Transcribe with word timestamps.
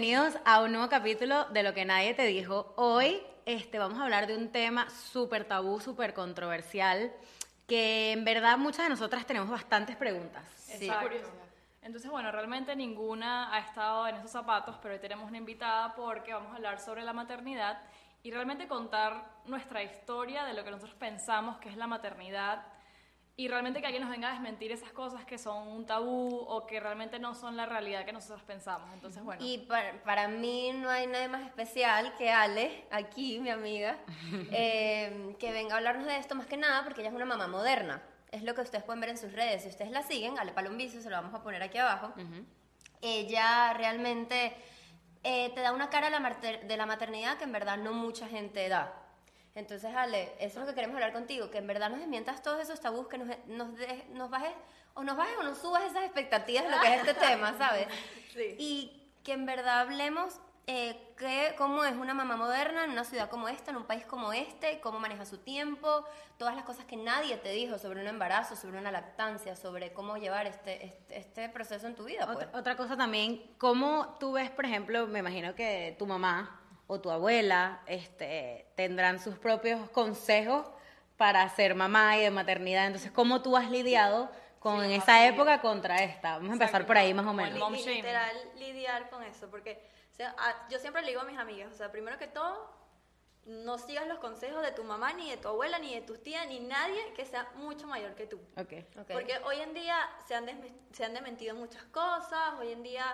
bienvenidos 0.00 0.40
a 0.46 0.62
un 0.62 0.72
nuevo 0.72 0.88
capítulo 0.88 1.44
de 1.50 1.62
Lo 1.62 1.74
que 1.74 1.84
nadie 1.84 2.14
te 2.14 2.24
dijo. 2.24 2.72
Hoy 2.76 3.20
este, 3.44 3.78
vamos 3.78 3.98
a 3.98 4.04
hablar 4.04 4.26
de 4.26 4.34
un 4.34 4.50
tema 4.50 4.88
súper 4.88 5.44
tabú, 5.44 5.78
súper 5.78 6.14
controversial, 6.14 7.12
que 7.66 8.12
en 8.12 8.24
verdad 8.24 8.56
muchas 8.56 8.86
de 8.86 8.88
nosotras 8.88 9.26
tenemos 9.26 9.50
bastantes 9.50 9.96
preguntas. 9.96 10.42
Exacto. 10.70 11.18
Entonces, 11.82 12.10
bueno, 12.10 12.32
realmente 12.32 12.74
ninguna 12.74 13.54
ha 13.54 13.58
estado 13.58 14.08
en 14.08 14.16
esos 14.16 14.30
zapatos, 14.30 14.78
pero 14.80 14.94
hoy 14.94 15.00
tenemos 15.00 15.28
una 15.28 15.36
invitada 15.36 15.94
porque 15.94 16.32
vamos 16.32 16.52
a 16.52 16.56
hablar 16.56 16.80
sobre 16.80 17.02
la 17.02 17.12
maternidad 17.12 17.82
y 18.22 18.30
realmente 18.30 18.68
contar 18.68 19.26
nuestra 19.44 19.82
historia 19.82 20.46
de 20.46 20.54
lo 20.54 20.64
que 20.64 20.70
nosotros 20.70 20.96
pensamos 20.96 21.58
que 21.58 21.68
es 21.68 21.76
la 21.76 21.86
maternidad 21.86 22.62
y 23.40 23.48
realmente 23.48 23.80
que 23.80 23.86
alguien 23.86 24.02
nos 24.02 24.10
venga 24.10 24.28
a 24.28 24.32
desmentir 24.32 24.70
esas 24.70 24.92
cosas 24.92 25.24
que 25.24 25.38
son 25.38 25.66
un 25.66 25.86
tabú 25.86 26.44
o 26.46 26.66
que 26.66 26.78
realmente 26.78 27.18
no 27.18 27.34
son 27.34 27.56
la 27.56 27.64
realidad 27.64 28.04
que 28.04 28.12
nosotros 28.12 28.42
pensamos. 28.42 28.92
Entonces, 28.92 29.22
bueno. 29.22 29.42
Y 29.42 29.56
para, 29.60 29.94
para 30.02 30.28
mí 30.28 30.72
no 30.74 30.90
hay 30.90 31.06
nada 31.06 31.26
más 31.26 31.46
especial 31.46 32.14
que 32.18 32.30
Ale, 32.30 32.84
aquí, 32.90 33.40
mi 33.40 33.48
amiga, 33.48 33.96
eh, 34.52 35.34
que 35.38 35.52
venga 35.52 35.72
a 35.72 35.78
hablarnos 35.78 36.04
de 36.04 36.18
esto 36.18 36.34
más 36.34 36.46
que 36.46 36.58
nada 36.58 36.84
porque 36.84 37.00
ella 37.00 37.08
es 37.08 37.16
una 37.16 37.24
mamá 37.24 37.46
moderna. 37.46 38.02
Es 38.30 38.42
lo 38.42 38.54
que 38.54 38.60
ustedes 38.60 38.84
pueden 38.84 39.00
ver 39.00 39.08
en 39.08 39.16
sus 39.16 39.32
redes. 39.32 39.62
Si 39.62 39.70
ustedes 39.70 39.90
la 39.90 40.02
siguen, 40.02 40.38
Ale 40.38 40.52
Palombicio, 40.52 41.00
se 41.00 41.08
lo 41.08 41.16
vamos 41.16 41.32
a 41.32 41.42
poner 41.42 41.62
aquí 41.62 41.78
abajo. 41.78 42.12
Ella 43.00 43.72
realmente 43.72 44.54
eh, 45.24 45.50
te 45.54 45.62
da 45.62 45.72
una 45.72 45.88
cara 45.88 46.10
de 46.10 46.76
la 46.76 46.84
maternidad 46.84 47.38
que 47.38 47.44
en 47.44 47.52
verdad 47.52 47.78
no 47.78 47.94
mucha 47.94 48.28
gente 48.28 48.68
da. 48.68 48.99
Entonces, 49.54 49.94
Ale, 49.94 50.32
eso 50.38 50.60
es 50.60 50.64
lo 50.64 50.66
que 50.66 50.74
queremos 50.74 50.94
hablar 50.94 51.12
contigo, 51.12 51.50
que 51.50 51.58
en 51.58 51.66
verdad 51.66 51.90
nos 51.90 51.98
desmientas 51.98 52.42
todos 52.42 52.60
esos 52.60 52.80
tabús, 52.80 53.08
que 53.08 53.18
nos, 53.18 53.28
nos, 53.46 53.74
de- 53.76 54.06
nos 54.10 54.30
bajes, 54.30 54.52
o 54.94 55.02
nos 55.02 55.16
bajes 55.16 55.36
o 55.38 55.42
nos 55.42 55.58
subas 55.58 55.82
esas 55.84 56.04
expectativas 56.04 56.64
de 56.64 56.70
lo 56.70 56.80
que 56.80 56.94
es 56.94 57.00
este 57.00 57.14
tema, 57.14 57.56
¿sabes? 57.58 57.86
Sí. 58.32 58.54
Y 58.58 59.10
que 59.24 59.32
en 59.32 59.44
verdad 59.44 59.80
hablemos 59.80 60.38
eh, 60.68 60.96
que, 61.16 61.52
cómo 61.58 61.82
es 61.84 61.96
una 61.96 62.14
mamá 62.14 62.36
moderna 62.36 62.84
en 62.84 62.90
una 62.92 63.02
ciudad 63.02 63.28
como 63.28 63.48
esta, 63.48 63.72
en 63.72 63.76
un 63.78 63.86
país 63.86 64.06
como 64.06 64.32
este, 64.32 64.78
cómo 64.80 65.00
maneja 65.00 65.24
su 65.26 65.38
tiempo, 65.38 66.04
todas 66.38 66.54
las 66.54 66.64
cosas 66.64 66.84
que 66.84 66.96
nadie 66.96 67.36
te 67.38 67.50
dijo 67.50 67.76
sobre 67.76 68.00
un 68.02 68.06
embarazo, 68.06 68.54
sobre 68.54 68.78
una 68.78 68.92
lactancia, 68.92 69.56
sobre 69.56 69.92
cómo 69.92 70.16
llevar 70.16 70.46
este, 70.46 70.86
este, 70.86 71.18
este 71.18 71.48
proceso 71.48 71.88
en 71.88 71.96
tu 71.96 72.04
vida. 72.04 72.24
Pues. 72.26 72.46
Otra, 72.46 72.58
otra 72.60 72.76
cosa 72.76 72.96
también, 72.96 73.42
¿cómo 73.58 74.16
tú 74.20 74.30
ves, 74.32 74.48
por 74.50 74.64
ejemplo, 74.64 75.08
me 75.08 75.18
imagino 75.18 75.56
que 75.56 75.96
tu 75.98 76.06
mamá 76.06 76.59
o 76.90 77.00
tu 77.00 77.10
abuela 77.10 77.80
este, 77.86 78.66
tendrán 78.74 79.20
sus 79.20 79.38
propios 79.38 79.88
consejos 79.90 80.66
para 81.16 81.48
ser 81.50 81.74
mamá 81.74 82.16
y 82.16 82.22
de 82.22 82.30
maternidad? 82.30 82.86
Entonces, 82.86 83.12
¿cómo 83.12 83.42
tú 83.42 83.56
has 83.56 83.70
lidiado 83.70 84.28
con 84.58 84.84
Sí, 84.86 84.94
esa 84.94 85.24
época 85.26 85.60
contra 85.60 86.02
esta? 86.02 86.32
Vamos 86.34 86.50
a 86.50 86.52
empezar 86.54 86.68
Exacto. 86.82 86.86
por 86.88 86.98
ahí 86.98 87.14
más 87.14 87.26
o 87.26 87.32
menos. 87.32 87.58
mom 87.58 87.72
literal 87.74 88.36
lidiar 88.56 89.08
con 89.08 89.22
eso, 89.22 89.48
porque 89.50 89.80
o 90.12 90.14
sea, 90.16 90.34
a- 90.38 90.68
yo 90.68 90.78
siempre 90.80 91.02
le 91.02 91.08
digo 91.08 91.20
a 91.20 91.24
mis 91.24 91.38
amigas, 91.38 91.72
o 91.72 91.76
sea, 91.76 91.92
primero 91.92 92.18
que 92.18 92.26
todo, 92.26 92.78
no 93.46 93.78
sigas 93.78 94.06
los 94.06 94.18
consejos 94.18 94.62
de 94.62 94.72
tu 94.72 94.82
mamá, 94.84 95.12
ni 95.14 95.30
de 95.30 95.36
tu 95.38 95.48
abuela, 95.48 95.78
ni 95.78 95.94
de 95.94 96.02
tus 96.02 96.22
tías, 96.22 96.46
ni 96.48 96.60
nadie 96.60 97.12
que 97.14 97.24
sea 97.24 97.48
mucho 97.54 97.86
mayor 97.86 98.14
que 98.14 98.26
tú. 98.26 98.36
Ok. 98.56 98.72
Ok. 99.00 99.10
Porque 99.12 99.38
hoy 99.44 99.60
en 99.60 99.72
día 99.74 99.96
se 100.26 100.34
han, 100.34 100.46
se 100.92 101.04
han 101.04 101.14
desmentido 101.14 101.54
muchas 101.54 101.82
cosas, 101.84 102.54
hoy 102.58 102.72
en 102.72 102.82
día 102.82 103.04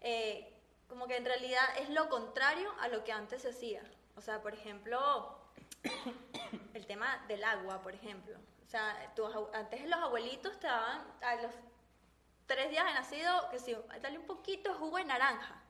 eh, 0.00 0.59
como 0.90 1.06
que 1.06 1.16
en 1.16 1.24
realidad 1.24 1.62
es 1.78 1.88
lo 1.88 2.08
contrario 2.10 2.70
a 2.80 2.88
lo 2.88 3.02
que 3.04 3.12
antes 3.12 3.40
se 3.42 3.48
hacía. 3.50 3.82
O 4.16 4.20
sea, 4.20 4.42
por 4.42 4.52
ejemplo, 4.52 5.38
el 6.74 6.86
tema 6.86 7.24
del 7.28 7.42
agua, 7.44 7.80
por 7.80 7.94
ejemplo. 7.94 8.36
O 8.66 8.68
sea, 8.68 9.12
abu- 9.16 9.48
antes 9.54 9.84
los 9.88 9.98
abuelitos 10.00 10.58
te 10.60 10.66
daban 10.66 11.02
a 11.22 11.36
los 11.36 11.52
tres 12.46 12.70
días 12.70 12.84
de 12.84 12.92
nacido 12.92 13.48
que 13.50 13.58
si 13.58 13.74
dale 14.02 14.18
un 14.18 14.26
poquito 14.26 14.70
de 14.72 14.78
jugo 14.78 14.98
de 14.98 15.04
naranja. 15.04 15.62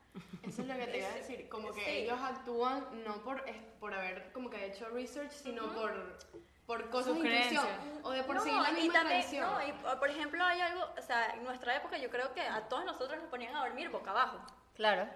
Eso 0.43 0.63
es 0.63 0.67
lo 0.67 0.75
que 0.75 0.87
te 0.87 0.97
iba 0.97 1.07
a 1.07 1.11
decir, 1.15 1.47
como 1.47 1.71
que 1.73 1.83
Sí. 1.85 1.89
ellos 1.91 2.19
actúan 2.21 3.03
no 3.03 3.13
por, 3.23 3.43
por 3.79 3.93
haber 3.93 4.31
como 4.33 4.49
que 4.49 4.65
hecho 4.65 4.89
research, 4.89 5.31
sino 5.31 5.71
por, 5.73 6.17
por 6.65 6.89
cosas 6.89 7.15
de 7.21 7.59
o 8.03 8.11
de 8.11 8.23
por 8.23 8.35
No, 8.35 8.41
seguir 8.43 8.61
la 8.61 8.71
y 8.71 8.73
misma 8.73 8.93
también- 8.93 9.19
tradición. 9.21 9.49
no, 9.51 9.67
y, 9.67 9.71
por 9.97 10.09
ejemplo, 10.09 10.43
hay 10.43 10.61
algo, 10.61 10.83
o 10.97 11.01
sea, 11.01 11.29
en 11.35 11.43
nuestra 11.43 11.75
época 11.77 11.97
yo 11.97 12.09
creo 12.09 12.33
que 12.33 12.41
a 12.41 12.67
todos 12.67 12.83
nosotros 12.85 13.19
nos 13.21 13.29
ponían 13.29 13.55
a 13.55 13.63
dormir 13.65 13.89
boca 13.89 14.11
abajo. 14.11 14.39
Claro. 14.75 15.07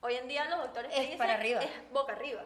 Hoy 0.00 0.14
en 0.14 0.28
día 0.28 0.44
los 0.46 0.58
doctores 0.58 0.90
te 0.90 0.96
Es 0.96 1.02
dicen, 1.02 1.18
para 1.18 1.34
arriba. 1.34 1.60
es 1.60 1.70
boca 1.92 2.12
arriba. 2.12 2.44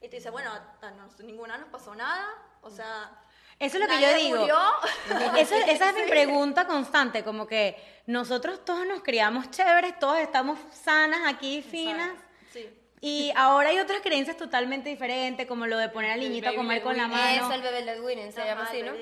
Y 0.00 0.08
tú 0.08 0.16
dices, 0.16 0.30
bueno, 0.30 0.50
a, 0.52 0.90
nos- 0.92 1.18
ninguna 1.20 1.56
nos 1.58 1.68
pasó 1.68 1.94
nada, 1.94 2.26
o 2.62 2.70
sea... 2.70 3.10
Eso 3.58 3.78
es 3.78 3.84
lo 3.84 3.88
que 3.88 4.02
yo 4.02 4.14
digo. 4.14 4.46
Eso- 5.38 5.54
esa 5.56 5.88
es 5.88 5.94
mi 6.04 6.10
pregunta 6.10 6.66
constante, 6.66 7.24
como 7.24 7.46
que 7.46 7.74
nosotros 8.06 8.62
todos 8.64 8.86
nos 8.86 9.02
criamos 9.02 9.50
chéveres, 9.50 9.98
todos 9.98 10.18
estamos 10.18 10.58
sanas 10.72 11.20
aquí, 11.26 11.62
finas, 11.62 12.10
Sí. 12.52 12.68
y 13.00 13.32
ahora 13.34 13.70
hay 13.70 13.78
otras 13.78 14.00
creencias 14.02 14.36
totalmente 14.36 14.90
diferentes, 14.90 15.46
como 15.46 15.66
lo 15.66 15.78
de 15.78 15.88
poner 15.88 16.10
al 16.12 16.20
niñito 16.20 16.50
a 16.50 16.54
comer 16.54 16.82
con 16.82 16.96
la 16.98 17.08
mano. 17.08 17.46
Eso, 17.46 17.52
el 17.54 17.62
bebé 17.62 17.82
led 17.82 18.00
winning, 18.04 18.30
se 18.32 18.44
llama 18.44 18.64
así, 18.64 18.82
¿no? 18.82 18.92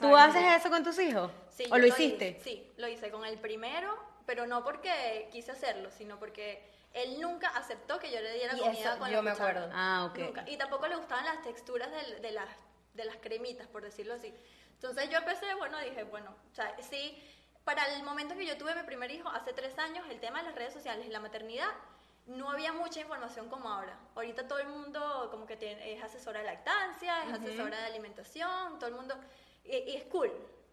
¿Tú 0.00 0.16
haces 0.16 0.42
eso 0.60 0.68
con 0.68 0.82
tus 0.82 0.98
hijos? 0.98 1.30
Sí, 1.50 1.64
¿O 1.70 1.78
lo 1.78 1.86
hiciste? 1.86 2.40
sí, 2.42 2.68
lo 2.78 2.88
hice 2.88 3.08
con 3.12 3.24
el 3.24 3.38
primero, 3.38 3.96
pero 4.26 4.46
no 4.46 4.62
porque 4.64 5.28
quise 5.32 5.52
hacerlo, 5.52 5.90
sino 5.90 6.18
porque 6.18 6.62
él 6.92 7.20
nunca 7.20 7.48
aceptó 7.48 7.98
que 7.98 8.10
yo 8.10 8.20
le 8.20 8.34
diera 8.34 8.54
Y 8.54 8.60
comida 8.60 8.90
eso 8.90 8.98
con 8.98 9.08
yo 9.10 9.16
la 9.16 9.22
me 9.22 9.30
cuchara. 9.32 9.50
acuerdo. 9.50 9.72
Ah, 9.74 10.08
ok. 10.10 10.18
Nunca. 10.18 10.44
Y 10.48 10.56
tampoco 10.56 10.86
le 10.88 10.96
gustaban 10.96 11.24
las 11.24 11.42
texturas 11.42 11.90
del- 11.90 12.20
de, 12.20 12.32
las, 12.32 12.48
de 12.94 13.04
las 13.04 13.16
cremitas, 13.16 13.66
por 13.68 13.82
decirlo 13.82 14.14
así. 14.14 14.32
Entonces 14.74 15.08
yo 15.10 15.18
empecé, 15.18 15.54
bueno, 15.54 15.78
dije, 15.80 16.04
bueno, 16.04 16.34
o 16.50 16.54
sea, 16.54 16.74
sí, 16.82 17.16
para 17.64 17.84
el 17.94 18.02
momento 18.02 18.34
que 18.34 18.44
yo 18.44 18.56
tuve 18.58 18.74
mi 18.74 18.82
primer 18.82 19.10
hijo, 19.10 19.28
hace 19.28 19.52
tres 19.52 19.78
años, 19.78 20.04
el 20.10 20.18
tema 20.20 20.40
de 20.40 20.46
las 20.46 20.54
redes 20.54 20.72
sociales 20.74 21.06
y 21.06 21.10
la 21.10 21.20
maternidad, 21.20 21.68
no 22.26 22.50
había 22.50 22.72
mucha 22.72 23.00
información 23.00 23.48
como 23.48 23.68
ahora. 23.68 23.96
Ahorita 24.14 24.46
todo 24.46 24.58
el 24.58 24.68
mundo 24.68 25.28
como 25.30 25.46
que 25.46 25.56
tiene- 25.56 25.92
es 25.94 26.02
asesora 26.02 26.40
de 26.40 26.46
lactancia, 26.46 27.24
es 27.24 27.32
asesora 27.32 27.78
de 27.78 27.86
alimentación, 27.86 28.78
todo 28.78 28.88
el 28.88 28.94
mundo, 28.96 29.14
y, 29.64 29.76
y 29.76 29.96
es 29.96 30.04
cool. 30.04 30.30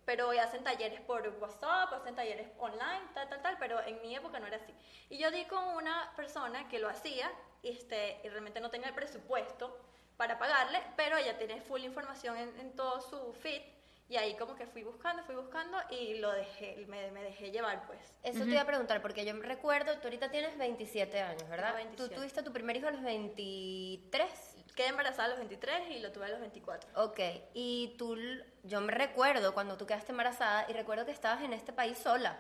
Pero 0.09 0.31
hacen 0.31 0.64
talleres 0.64 1.02
por 1.02 1.22
WhatsApp, 1.40 1.94
hacen 1.94 2.16
talleres 2.16 2.47
online, 2.58 3.06
tal, 3.14 3.30
tal, 3.30 3.44
tal, 3.44 3.58
pero 3.59 3.80
en 3.86 4.02
mi 4.02 4.16
época 4.16 4.40
no 4.40 4.47
era 4.47 4.58
así. 4.58 4.74
Y 5.08 5.20
yo 5.20 5.30
di 5.30 5.46
con 5.46 5.64
una 5.75 6.12
persona 6.16 6.68
que 6.68 6.80
lo 6.80 6.90
hacía 6.90 7.31
y, 7.62 7.70
este, 7.70 8.19
y 8.24 8.30
realmente 8.30 8.59
no 8.59 8.72
tenía 8.72 8.88
el 8.88 8.96
presupuesto 8.96 9.78
para 10.18 10.40
pagarle, 10.40 10.81
pero 10.96 11.16
ella 11.16 11.38
tiene 11.38 11.62
full 11.62 11.84
información 11.84 12.38
en, 12.38 12.59
en 12.59 12.75
todo 12.75 13.00
su 13.02 13.34
feed 13.34 13.62
y 14.09 14.18
ahí 14.18 14.36
como 14.36 14.56
que 14.56 14.66
fui 14.66 14.81
buscando, 14.81 15.22
fui 15.24 15.36
buscando 15.36 15.78
y 15.92 16.16
lo 16.16 16.31
dejé, 16.31 16.84
me, 16.88 17.12
me 17.12 17.22
dejé 17.22 17.52
llevar 17.52 17.86
pues. 17.86 18.00
Eso 18.24 18.46
te 18.46 18.50
iba 18.50 18.62
a 18.62 18.66
preguntar, 18.66 19.03
porque 19.03 19.24
yo 19.24 19.36
me 19.36 19.46
recuerdo, 19.46 19.94
tú 20.00 20.08
ahorita 20.08 20.31
tienes 20.31 20.58
27 20.58 21.22
años, 21.22 21.48
¿verdad? 21.48 21.75
Tengo 21.75 21.90
27. 21.90 22.09
Tú 22.09 22.19
tuviste 22.19 22.42
tu 22.42 22.52
primer 22.52 22.75
hijo 22.78 22.88
a 22.88 22.92
los 22.92 23.03
23. 23.03 24.49
Quedé 24.80 24.88
embarazada 24.92 25.26
a 25.26 25.28
los 25.32 25.40
23 25.40 25.90
y 25.92 26.00
lo 26.00 26.10
tuve 26.14 26.28
a 26.28 26.30
los 26.30 26.40
24. 26.40 27.04
Ok, 27.04 27.20
y 27.54 27.96
tú, 27.98 28.16
yo 28.64 28.80
me 28.80 28.94
recuerdo 28.94 29.54
cuando 29.54 29.76
tú 29.76 29.86
quedaste 29.86 30.14
embarazada 30.14 30.68
y 30.70 30.72
recuerdo 30.72 31.06
que 31.06 31.12
estabas 31.12 31.42
en 31.44 31.52
este 31.52 31.74
país 31.74 31.98
sola. 31.98 32.38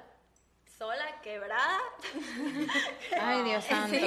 Sola, 0.77 1.19
quebrada. 1.21 1.77
Ay, 3.21 3.43
Dios 3.43 3.65
santo. 3.65 3.97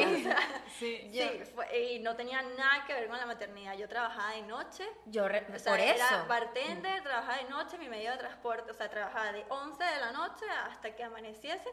Sí. 0.79 1.11
Sí, 1.13 1.43
fue- 1.55 1.79
y 1.93 1.99
no 1.99 2.17
tenía 2.17 2.41
nada 2.41 2.87
que 2.87 2.95
ver 2.95 3.07
con 3.07 3.19
la 3.19 3.27
maternidad. 3.27 3.77
Yo 3.77 3.87
trabajaba 3.87 4.31
de 4.31 4.41
noche. 4.45 4.89
Yo, 5.05 5.29
re- 5.29 5.47
O 5.55 5.59
sea, 5.59 5.71
por 5.73 5.81
era 5.81 5.95
eso. 6.07 6.27
bartender, 6.27 7.03
trabajaba 7.03 7.37
de 7.37 7.51
noche, 7.51 7.77
mi 7.77 7.91
medio 7.91 8.13
de 8.13 8.17
transporte, 8.17 8.71
o 8.71 8.75
sea, 8.75 8.89
trabajaba 8.89 9.33
de 9.33 9.45
11 9.51 9.85
de 9.85 10.01
la 10.01 10.13
noche 10.13 10.47
hasta 10.71 10.97
que 10.97 11.05
amaneciese 11.05 11.69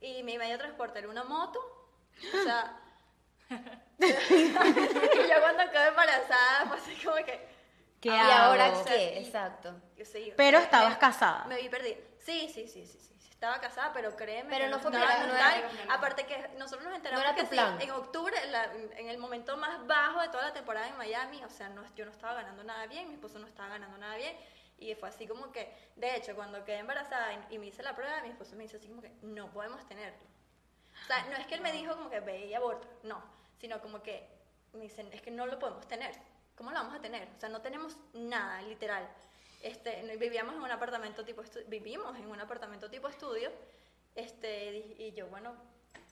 y 0.00 0.22
mi 0.22 0.38
medio 0.38 0.52
de 0.52 0.58
transporte 0.60 1.00
era 1.00 1.10
una 1.10 1.24
moto. 1.24 1.60
O 2.40 2.42
sea, 2.42 2.74
y 3.98 5.28
yo 5.28 5.40
cuando 5.40 5.70
quedé 5.70 5.88
embarazada 5.88 6.66
fue 6.68 6.76
así 6.78 7.04
como 7.04 7.16
que... 7.16 7.48
¿Qué 8.00 8.08
¿Y 8.08 8.12
hago? 8.12 8.32
ahora 8.32 8.72
qué? 8.86 9.20
y- 9.20 9.26
Exacto. 9.26 9.74
que 9.94 10.04
sí, 10.06 10.32
Pero 10.36 10.58
estabas 10.58 10.90
me- 10.94 10.98
casada. 10.98 11.44
Me 11.46 11.56
vi 11.60 11.68
perdida. 11.68 11.96
Sí, 12.18 12.48
sí, 12.52 12.66
sí, 12.66 12.86
sí, 12.86 12.98
sí. 12.98 13.14
Estaba 13.30 13.60
casada, 13.60 13.92
pero 13.92 14.16
créeme. 14.16 14.48
Pero 14.50 14.64
que 14.66 14.70
no 14.70 14.78
fue 14.80 14.90
plan- 14.90 15.28
no 15.28 15.34
era- 15.34 15.70
Aparte 15.90 16.24
que 16.26 16.48
nosotros 16.56 16.84
nos 16.84 16.94
enteramos 16.94 17.22
No 17.24 17.30
era 17.30 17.36
que 17.38 17.46
sí, 17.46 17.58
en 17.84 17.90
octubre, 17.90 18.34
en 18.42 18.52
la- 18.52 18.72
en 18.72 19.08
el 19.08 19.18
momento 19.18 19.56
más 19.58 19.86
bajo 19.86 20.20
de 20.22 20.28
toda 20.28 20.44
la 20.44 20.52
temporada 20.54 20.88
en 20.88 20.96
Miami, 20.96 21.42
o 21.44 21.50
sea, 21.50 21.68
no, 21.70 21.82
yo 21.94 22.04
no 22.06 22.10
estaba 22.10 22.34
ganando 22.34 22.64
nada 22.64 22.86
bien, 22.86 23.08
mi 23.08 23.14
esposo 23.14 23.38
no 23.38 23.46
estaba 23.46 23.68
ganando 23.68 23.96
nada 23.98 24.16
bien. 24.16 24.34
Y 24.78 24.94
fue 24.94 25.10
así 25.10 25.26
como 25.26 25.52
que, 25.52 25.74
de 25.96 26.16
hecho, 26.16 26.34
cuando 26.34 26.64
quedé 26.64 26.78
embarazada 26.78 27.32
y, 27.50 27.54
y 27.54 27.58
me 27.58 27.66
hice 27.66 27.82
la 27.82 27.94
prueba, 27.94 28.20
mi 28.22 28.30
esposo 28.30 28.56
me 28.56 28.62
dice 28.62 28.78
así 28.78 28.88
como 28.88 29.02
que 29.02 29.10
no 29.22 29.50
podemos 29.52 29.86
tenerlo. 29.86 30.18
O 31.02 31.06
sea, 31.06 31.22
no 31.24 31.36
es 31.36 31.46
que 31.46 31.54
él 31.54 31.60
me 31.60 31.72
dijo 31.72 31.94
como 31.96 32.08
que 32.08 32.20
ve 32.20 32.46
y 32.46 32.54
aborta, 32.54 32.86
no, 33.02 33.22
sino 33.60 33.80
como 33.80 34.02
que 34.02 34.26
me 34.72 34.80
dicen, 34.82 35.08
es 35.12 35.20
que 35.22 35.30
no 35.30 35.46
lo 35.46 35.58
podemos 35.58 35.86
tener. 35.86 36.12
¿Cómo 36.56 36.70
lo 36.70 36.76
vamos 36.78 36.94
a 36.94 37.00
tener? 37.00 37.28
O 37.36 37.40
sea, 37.40 37.48
no 37.48 37.60
tenemos 37.60 37.96
nada, 38.12 38.60
literal. 38.62 39.08
Este, 39.62 40.02
no- 40.02 40.18
vivíamos 40.18 40.54
en 40.54 40.62
un 40.62 40.70
apartamento 40.70 41.24
tipo 41.24 41.42
vivimos 41.66 42.16
en 42.18 42.30
un 42.30 42.40
apartamento 42.40 42.88
tipo 42.90 43.08
estudio. 43.08 43.50
Este, 44.14 44.76
y, 44.98 45.12
yo, 45.12 45.26
bueno, 45.28 45.54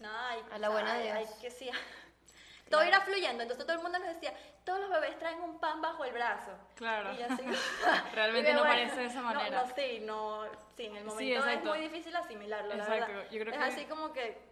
nada, 0.00 0.30
hay, 0.30 0.42
A 0.50 0.58
la 0.58 0.68
buena 0.68 0.94
de 0.94 1.10
hay- 1.12 1.24
Dios. 1.24 1.34
hay 1.34 1.40
que 1.40 1.50
sí. 1.50 1.70
Todo 2.70 2.84
irá 2.84 3.00
fluyendo, 3.00 3.42
entonces 3.42 3.64
todo 3.64 3.76
el 3.78 3.82
mundo 3.82 3.98
nos 3.98 4.08
decía, 4.08 4.34
todos 4.62 4.78
los 4.80 4.90
bebés 4.90 5.18
traen 5.18 5.40
un 5.40 5.58
pan 5.58 5.80
bajo 5.80 6.04
el 6.04 6.12
brazo. 6.12 6.50
Claro. 6.74 7.14
Y 7.14 7.16
yo 7.16 7.24
así, 7.24 7.42
Realmente 8.14 8.50
y 8.50 8.52
yo, 8.52 8.58
no 8.58 8.66
bueno, 8.66 8.74
parece 8.82 9.00
de 9.00 9.06
esa 9.06 9.20
no, 9.22 9.24
manera. 9.32 9.64
No, 9.64 9.74
sí, 9.74 10.00
no, 10.02 10.44
sí, 10.76 10.84
en 10.84 10.96
el 10.96 11.02
Sí, 11.04 11.08
momento 11.08 11.32
es 11.32 11.46
exacto. 11.46 11.68
muy 11.70 11.78
difícil 11.78 12.14
asimilarlo, 12.14 12.74
la 12.74 12.82
Exacto, 12.82 13.06
verdad. 13.06 13.30
yo 13.30 13.40
creo 13.40 13.52
es 13.54 13.58
que- 13.58 13.64
así 13.64 13.84
como 13.86 14.12
que, 14.12 14.47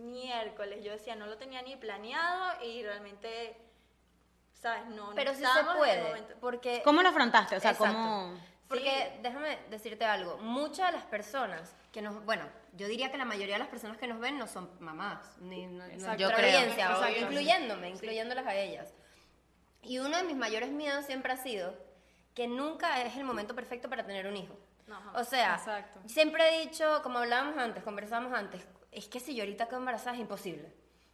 miércoles. 0.00 0.84
Yo 0.84 0.92
decía, 0.92 1.14
no 1.16 1.26
lo 1.26 1.36
tenía 1.38 1.62
ni 1.62 1.76
planeado 1.76 2.62
y 2.64 2.82
realmente, 2.82 3.56
¿sabes? 4.54 4.86
No, 4.86 5.08
no 5.08 5.14
Pero 5.14 5.34
sí 5.34 5.42
se 5.44 5.64
puede, 5.76 6.22
porque... 6.40 6.82
¿Cómo 6.84 7.02
lo 7.02 7.08
afrontaste? 7.10 7.56
O 7.56 7.60
sea, 7.60 7.70
Exacto. 7.72 7.92
¿cómo...? 7.94 8.50
Porque 8.68 9.18
déjame 9.20 9.58
decirte 9.68 10.04
algo, 10.04 10.38
muchas 10.38 10.92
de 10.92 10.98
las 10.98 11.04
personas 11.06 11.74
que 11.92 12.00
nos, 12.02 12.24
bueno, 12.24 12.44
yo 12.74 12.86
diría 12.86 13.10
que 13.10 13.18
la 13.18 13.24
mayoría 13.24 13.56
de 13.56 13.58
las 13.58 13.66
personas 13.68 13.98
que 13.98 14.06
nos 14.06 14.20
ven 14.20 14.38
no 14.38 14.46
son 14.46 14.70
mamás, 14.78 15.36
ni 15.40 15.66
no- 15.66 15.88
Yo 16.16 16.30
creo. 16.30 16.56
audiencia, 16.56 16.96
o 16.96 17.08
incluyéndome, 17.08 17.88
incluyéndolas 17.90 18.46
a 18.46 18.54
ellas. 18.54 18.94
Y 19.82 19.98
uno 19.98 20.16
de 20.16 20.22
mis 20.22 20.36
mayores 20.36 20.70
miedos 20.70 21.04
siempre 21.04 21.32
ha 21.32 21.36
sido 21.36 21.74
que 22.32 22.46
nunca 22.46 23.02
es 23.02 23.16
el 23.16 23.24
momento 23.24 23.56
perfecto 23.56 23.90
para 23.90 24.06
tener 24.06 24.28
un 24.28 24.36
hijo. 24.36 24.56
Ajá. 24.88 25.18
O 25.18 25.24
sea, 25.24 25.56
Exacto. 25.56 26.00
siempre 26.06 26.48
he 26.62 26.68
dicho, 26.68 27.00
como 27.02 27.18
hablábamos 27.18 27.56
antes, 27.58 27.82
conversábamos 27.82 28.32
antes, 28.32 28.64
es 28.92 29.06
que 29.06 29.20
si 29.20 29.34
yo 29.34 29.42
ahorita 29.42 29.66
quedo 29.66 29.78
embarazada 29.78 30.16
es 30.16 30.20
imposible. 30.20 30.72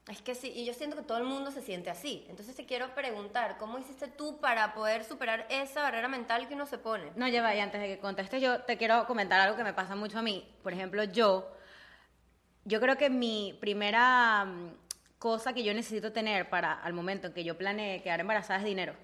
Es 0.08 0.22
que 0.22 0.36
sí, 0.36 0.52
y 0.54 0.64
yo 0.64 0.72
siento 0.72 0.96
que 0.96 1.02
todo 1.02 1.18
el 1.18 1.24
mundo 1.24 1.50
se 1.50 1.60
siente 1.60 1.90
así. 1.90 2.24
Entonces 2.28 2.54
te 2.54 2.64
quiero 2.64 2.94
preguntar, 2.94 3.58
¿cómo 3.58 3.76
hiciste 3.78 4.06
tú 4.06 4.38
para 4.38 4.72
poder 4.72 5.04
superar 5.04 5.46
esa 5.50 5.82
barrera 5.82 6.06
mental 6.06 6.46
que 6.46 6.54
uno 6.54 6.66
se 6.66 6.78
pone? 6.78 7.10
No, 7.16 7.26
ya 7.26 7.42
va, 7.42 7.54
y 7.56 7.58
antes 7.58 7.80
de 7.80 7.88
que 7.88 7.98
contestes, 7.98 8.40
yo 8.40 8.62
te 8.62 8.76
quiero 8.76 9.04
comentar 9.06 9.40
algo 9.40 9.56
que 9.56 9.64
me 9.64 9.72
pasa 9.72 9.96
mucho 9.96 10.20
a 10.20 10.22
mí. 10.22 10.48
Por 10.62 10.72
ejemplo, 10.72 11.02
yo, 11.02 11.50
yo 12.64 12.80
creo 12.80 12.96
que 12.96 13.10
mi 13.10 13.58
primera 13.60 14.44
mm, 14.44 14.74
cosa 15.18 15.52
que 15.52 15.64
yo 15.64 15.74
necesito 15.74 16.12
tener 16.12 16.48
para 16.48 16.72
al 16.72 16.92
momento 16.92 17.26
en 17.26 17.32
que 17.32 17.42
yo 17.42 17.58
planee 17.58 18.00
quedar 18.00 18.20
embarazada 18.20 18.60
es 18.60 18.64
dinero. 18.64 18.94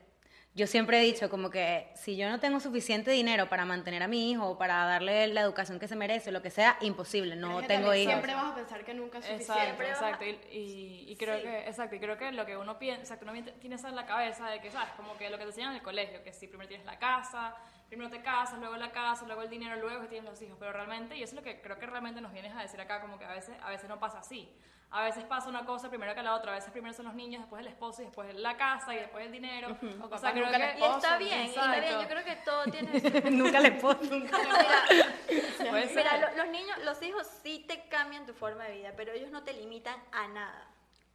Yo 0.54 0.66
siempre 0.66 0.98
he 1.00 1.02
dicho 1.02 1.30
como 1.30 1.48
que 1.48 1.88
si 1.94 2.14
yo 2.18 2.28
no 2.28 2.38
tengo 2.38 2.60
suficiente 2.60 3.10
dinero 3.10 3.48
para 3.48 3.64
mantener 3.64 4.02
a 4.02 4.06
mi 4.08 4.30
hijo 4.30 4.46
o 4.50 4.58
para 4.58 4.84
darle 4.84 5.26
la 5.28 5.40
educación 5.40 5.78
que 5.78 5.88
se 5.88 5.96
merece, 5.96 6.30
lo 6.30 6.42
que 6.42 6.50
sea, 6.50 6.76
imposible, 6.82 7.36
no 7.36 7.58
es 7.60 7.62
que 7.66 7.68
tengo 7.74 7.94
hijos. 7.94 8.12
Siempre 8.12 8.34
vas 8.34 8.52
a 8.52 8.54
pensar 8.54 8.84
que 8.84 8.92
nunca 8.92 9.18
es 9.18 9.30
Exacto, 9.30 9.54
suficiente. 9.54 9.88
exacto. 9.88 10.24
Y, 10.26 10.28
y- 10.54 11.04
y 11.12 11.16
creo 11.16 11.36
Sí. 11.36 11.42
que, 11.44 11.58
exacto, 11.60 11.96
y 11.96 12.00
creo 12.00 12.18
que 12.18 12.32
lo 12.32 12.44
que 12.44 12.58
uno 12.58 12.78
piensa, 12.78 13.00
exacto, 13.14 13.24
uno 13.30 13.42
tiene 13.60 13.76
eso 13.76 13.88
en 13.88 13.96
la 13.96 14.04
cabeza 14.04 14.50
de 14.50 14.60
que, 14.60 14.70
¿sabes? 14.70 14.90
Como 14.94 15.16
que 15.16 15.30
lo 15.30 15.38
que 15.38 15.44
te 15.44 15.48
enseñan 15.50 15.70
en 15.70 15.76
el 15.76 15.82
colegio, 15.82 16.22
que 16.22 16.34
si 16.34 16.46
primero 16.48 16.68
tienes 16.68 16.84
la 16.84 16.98
casa, 16.98 17.54
primero 17.92 18.10
te 18.10 18.22
casas, 18.22 18.58
luego 18.58 18.74
la 18.76 18.90
casa, 18.90 19.26
luego 19.26 19.42
el 19.42 19.50
dinero, 19.50 19.76
luego 19.76 20.00
que 20.00 20.08
tienes 20.08 20.30
los 20.30 20.40
hijos. 20.40 20.56
Pero 20.58 20.72
realmente, 20.72 21.14
y 21.14 21.22
eso 21.22 21.32
es 21.34 21.36
lo 21.36 21.42
que 21.42 21.60
creo 21.60 21.78
que 21.78 21.84
realmente 21.86 22.22
nos 22.22 22.32
vienes 22.32 22.54
a 22.56 22.62
decir 22.62 22.80
acá, 22.80 23.02
como 23.02 23.18
que 23.18 23.26
a 23.26 23.32
veces, 23.32 23.54
a 23.62 23.68
veces 23.68 23.86
no 23.88 23.98
pasa 24.00 24.20
así. 24.20 24.50
A 24.94 25.04
veces 25.04 25.24
pasa 25.24 25.48
una 25.48 25.64
cosa 25.64 25.88
primero 25.90 26.14
que 26.14 26.22
la 26.22 26.34
otra, 26.34 26.52
a 26.52 26.54
veces 26.54 26.70
primero 26.70 26.92
son 26.94 27.06
los 27.06 27.14
niños, 27.14 27.40
después 27.42 27.60
el 27.60 27.66
esposo 27.68 28.02
y 28.02 28.06
después 28.06 28.34
la 28.34 28.56
casa 28.56 28.94
y 28.94 28.98
después 28.98 29.24
el 29.26 29.32
dinero. 29.32 29.68
O 29.68 30.04
O 30.06 30.08
capaz 30.10 30.18
sea, 30.20 30.32
creo 30.32 30.46
nunca 30.46 30.58
que... 30.58 30.64
Y 30.64 30.68
está 30.82 30.86
esposo, 30.96 31.18
bien, 31.18 31.40
y 31.40 31.48
está 31.50 31.80
bien. 31.80 32.00
Yo 32.00 32.08
creo 32.08 32.24
que 32.24 32.36
todo 32.36 32.64
tiene... 32.64 33.30
Nunca 33.30 33.60
le 33.60 33.72
puedo. 33.72 33.98
Mira, 34.10 34.38
Puede 35.70 35.86
ser. 35.88 35.96
Mira, 35.96 36.16
lo- 36.18 36.36
los 36.36 36.48
niños, 36.48 36.78
los 36.84 37.02
hijos 37.02 37.26
sí 37.42 37.64
te 37.68 37.88
cambian 37.88 38.26
tu 38.26 38.34
forma 38.34 38.64
de 38.64 38.72
vida, 38.76 38.92
pero 38.96 39.12
ellos 39.12 39.30
no 39.30 39.42
te 39.42 39.52
limitan 39.52 39.96
a 40.12 40.28
nada. 40.28 40.66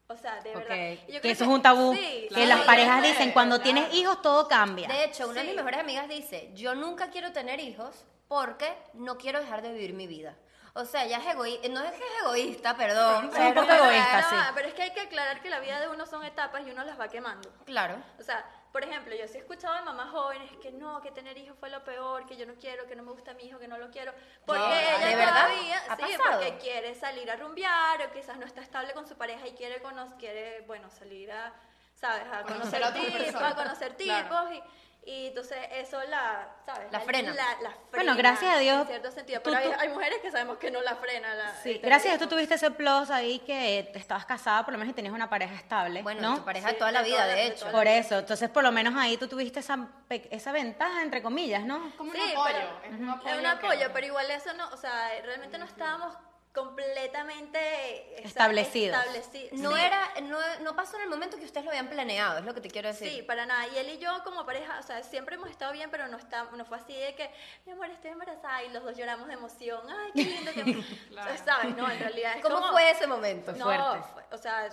O 0.10 0.16
sea, 0.16 0.40
de 0.42 0.56
verdad. 0.56 1.04
Yo 1.10 1.22
Que 1.22 1.32
eso 1.32 1.44
es 1.44 1.50
un 1.50 1.62
tabú. 1.62 1.94
sí, 1.94 2.28
que 2.34 2.46
las 2.46 2.62
parejas 2.62 3.04
dicen, 3.04 3.32
cuando 3.32 3.58
claro. 3.60 3.74
tienes 3.74 3.94
hijos 3.94 4.22
todo 4.22 4.48
cambia. 4.48 4.88
De 4.88 5.04
hecho, 5.04 5.28
una 5.28 5.42
de 5.42 5.48
mis 5.48 5.56
mejores 5.56 5.80
amigas 5.80 6.08
dice, 6.08 6.52
yo 6.56 6.76
nunca 6.76 7.10
quiero 7.10 7.34
tener 7.34 7.60
hijos 7.60 8.06
porque 8.28 8.74
no 8.94 9.18
quiero 9.18 9.40
dejar 9.40 9.62
de 9.62 9.74
vivir 9.74 9.94
mi 9.94 10.08
vida. 10.08 10.36
O 10.74 10.86
sea, 10.86 11.06
ya 11.08 11.18
es 11.18 11.26
egoísta, 11.26 11.68
no 11.70 11.82
es 11.82 11.92
que 11.92 12.04
es 12.04 12.22
egoísta, 12.22 12.78
perdón. 12.78 13.32
Es 13.34 13.40
un 13.40 13.54
poco 13.54 13.72
egoísta, 13.72 14.28
sí. 14.30 14.36
pero 14.54 14.68
es 14.68 14.74
que 14.76 14.84
hay 14.84 14.92
que 14.92 15.02
aclarar 15.02 15.42
que 15.42 15.50
la 15.50 15.60
vida 15.60 15.80
de 15.80 15.88
uno 15.88 16.06
son 16.06 16.24
etapas 16.24 16.66
y 16.66 16.70
uno 16.70 16.84
las 16.84 17.00
va 17.00 17.08
quemando. 17.08 17.52
Claro. 17.66 17.96
O 18.20 18.24
sea, 18.24 18.46
por 18.78 18.84
ejemplo, 18.88 19.16
yo 19.16 19.28
sí 19.28 19.38
he 19.38 19.40
escuchado 19.40 19.74
de 19.74 19.82
mamás 19.82 20.12
jóvenes 20.12 20.52
que 20.62 20.72
no, 20.72 21.02
que 21.02 21.10
tener 21.10 21.36
hijos 21.36 21.58
fue 21.60 21.68
lo 21.72 21.84
peor, 21.84 22.28
que 22.28 22.38
yo 22.38 22.46
no 22.46 22.54
quiero, 22.54 22.86
que 22.86 22.96
no 22.96 23.02
me 23.02 23.10
gusta 23.12 23.34
mi 23.34 23.46
hijo, 23.48 23.58
que 23.58 23.68
no 23.68 23.76
lo 23.80 23.90
quiero. 23.90 24.14
Porque 24.46 24.60
No, 24.62 24.70
ella 24.72 25.00
¿de 25.18 25.26
todavía, 25.26 25.78
¿Ha 25.90 25.96
sí, 25.96 26.02
pasado? 26.04 26.40
porque 26.40 26.58
quiere 26.60 26.94
salir 26.94 27.32
a 27.32 27.38
rumbear 27.38 28.00
o 28.04 28.12
quizás 28.12 28.38
no 28.38 28.46
está 28.46 28.62
estable 28.62 28.94
con 28.94 29.08
su 29.08 29.18
pareja 29.18 29.48
y 29.48 29.54
quiere, 29.54 29.82
cono- 29.82 30.16
quiere 30.20 30.62
bueno, 30.68 30.92
salir 30.92 31.32
a, 31.32 31.56
¿sabes? 31.96 32.22
A 32.32 32.44
Conocer 32.44 32.80
conocer 32.82 32.84
a 32.84 32.94
tipos, 32.94 33.42
a 33.42 33.56
conocer 33.56 33.94
tipos 33.96 34.14
Claro. 34.28 34.54
y, 34.54 34.64
y 35.10 35.28
entonces 35.28 35.58
eso 35.72 36.04
la, 36.04 36.50
¿sabes? 36.66 36.92
La 36.92 37.00
frena. 37.00 37.34
La, 37.34 37.46
la 37.62 37.78
Bueno, 37.92 38.14
gracias 38.18 38.54
a 38.56 38.60
Dios, 38.60 38.82
En 38.82 38.88
cierto 38.88 39.10
sentido, 39.12 39.40
tú- 39.42 39.50
pero 39.52 39.64
hay, 39.64 39.72
tú- 39.74 39.80
hay 39.80 39.88
mujeres 39.90 40.20
que 40.22 40.30
sabemos 40.32 40.58
que 40.58 40.70
no 40.70 40.82
la 40.82 40.96
frena. 40.98 41.34
La, 41.34 41.54
Sí, 41.56 41.76
tener 41.76 41.82
gracias 41.82 42.06
a 42.12 42.16
hijos. 42.16 42.22
esto 42.24 42.36
tuviste 42.36 42.56
ese 42.56 42.72
plus 42.72 43.10
ahí 43.10 43.40
que 43.40 43.90
te 43.94 44.00
estabas 44.00 44.26
casada 44.26 44.66
por 44.66 44.74
lo 44.74 44.78
menos 44.78 44.92
y 44.92 44.96
tenías 44.96 45.14
una 45.14 45.30
pareja 45.30 45.56
estable, 45.56 46.02
Bueno, 46.04 46.22
¿no? 46.22 46.36
tu 46.40 46.44
pareja 46.46 46.70
Sí, 46.72 46.76
toda 46.78 46.92
la 46.92 47.02
vida, 47.04 47.16
toda 47.18 47.28
de 47.28 47.36
de 47.36 47.46
hecho. 47.48 47.72
Por 47.72 47.88
eso, 47.88 48.20
entonces 48.20 48.50
por 48.50 48.64
lo 48.64 48.72
menos 48.74 48.96
ahí 48.98 49.16
tú 49.16 49.30
tuviste 49.30 49.62
esa, 49.62 49.78
pe- 50.10 50.28
esa 50.30 50.52
ventaja, 50.52 51.02
entre 51.02 51.22
comillas, 51.24 51.64
¿no? 51.64 51.92
Como 51.98 52.12
un 52.12 52.18
Sí, 52.18 52.32
apoyo. 52.34 52.54
pero- 52.82 52.94
es 52.96 53.00
un 53.00 53.10
apoyo. 53.10 53.30
Es 53.32 53.36
un 53.38 53.42
que- 53.44 53.48
apoyo, 53.48 53.90
pero 53.94 54.08
igual 54.08 54.30
eso 54.30 54.54
no, 54.56 54.68
o 54.70 54.78
sea, 54.78 55.10
realmente 55.24 55.58
no 55.58 55.64
estábamos 55.66 56.14
completamente 57.08 58.20
esa- 58.20 58.28
Establecidos. 58.28 58.98
estableci- 58.98 59.52
No 59.54 59.76
sí. 59.76 59.82
era, 59.82 60.02
no, 60.24 60.38
no 60.62 60.76
pasó 60.76 60.98
en 60.98 61.04
el 61.04 61.10
momento 61.10 61.38
que 61.38 61.46
ustedes 61.46 61.64
lo 61.66 61.72
habían 61.72 61.90
planeado, 61.90 62.40
es 62.40 62.46
lo 62.46 62.54
que 62.54 62.62
te 62.62 62.70
quiero 62.70 62.88
decir. 62.90 63.10
Sí, 63.12 63.22
para 63.22 63.46
nada. 63.46 63.68
Y 63.68 63.78
él 63.78 63.90
y 63.90 63.98
yo 63.98 64.24
como 64.24 64.46
pareja, 64.46 64.80
o 64.80 64.84
sea, 64.84 65.04
siempre 65.04 65.36
hemos 65.36 65.50
estado 65.50 65.72
bien, 65.74 65.90
pero 65.92 66.08
no, 66.08 66.18
está, 66.18 66.44
no 66.46 66.66
fue 66.66 66.78
así 66.78 66.94
de 66.94 67.16
que, 67.16 67.32
mi 67.66 67.72
amor, 67.74 67.90
estoy 67.90 68.12
embarazada 68.12 68.64
y 68.64 68.70
los 68.70 68.84
dos 68.84 68.98
lloramos 68.98 69.28
de 69.28 69.34
emoción. 69.34 69.82
Ay, 69.90 70.12
qué 70.14 70.24
lindo 70.24 70.52
que... 70.54 70.64
Claro. 71.10 71.32
¿Sabes? 71.46 71.76
No, 71.76 71.90
en 71.90 72.00
realidad 72.00 72.34
es 72.38 72.44
¿Cómo 72.44 72.56
como- 72.58 72.72
fue 72.72 72.92
ese 72.92 73.08
momento? 73.08 73.52
No, 73.54 73.66
fuerte. 73.66 74.08
fue- 74.14 74.26
o 74.32 74.38
sea, 74.38 74.70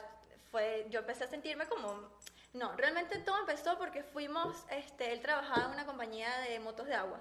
fue, 0.51 0.87
yo 0.91 1.01
empecé 1.01 1.25
a 1.25 1.29
sentirme 1.29 1.67
como, 1.67 2.11
no, 2.53 2.73
realmente 2.77 3.19
todo 3.19 3.39
empezó 3.39 3.77
porque 3.79 4.03
fuimos, 4.03 4.57
este, 4.71 5.13
él 5.13 5.21
trabajaba 5.21 5.65
en 5.67 5.71
una 5.73 5.87
compañía 5.87 6.31
de 6.41 6.61
motos 6.61 6.87
de 6.87 6.95
agua. 6.95 7.19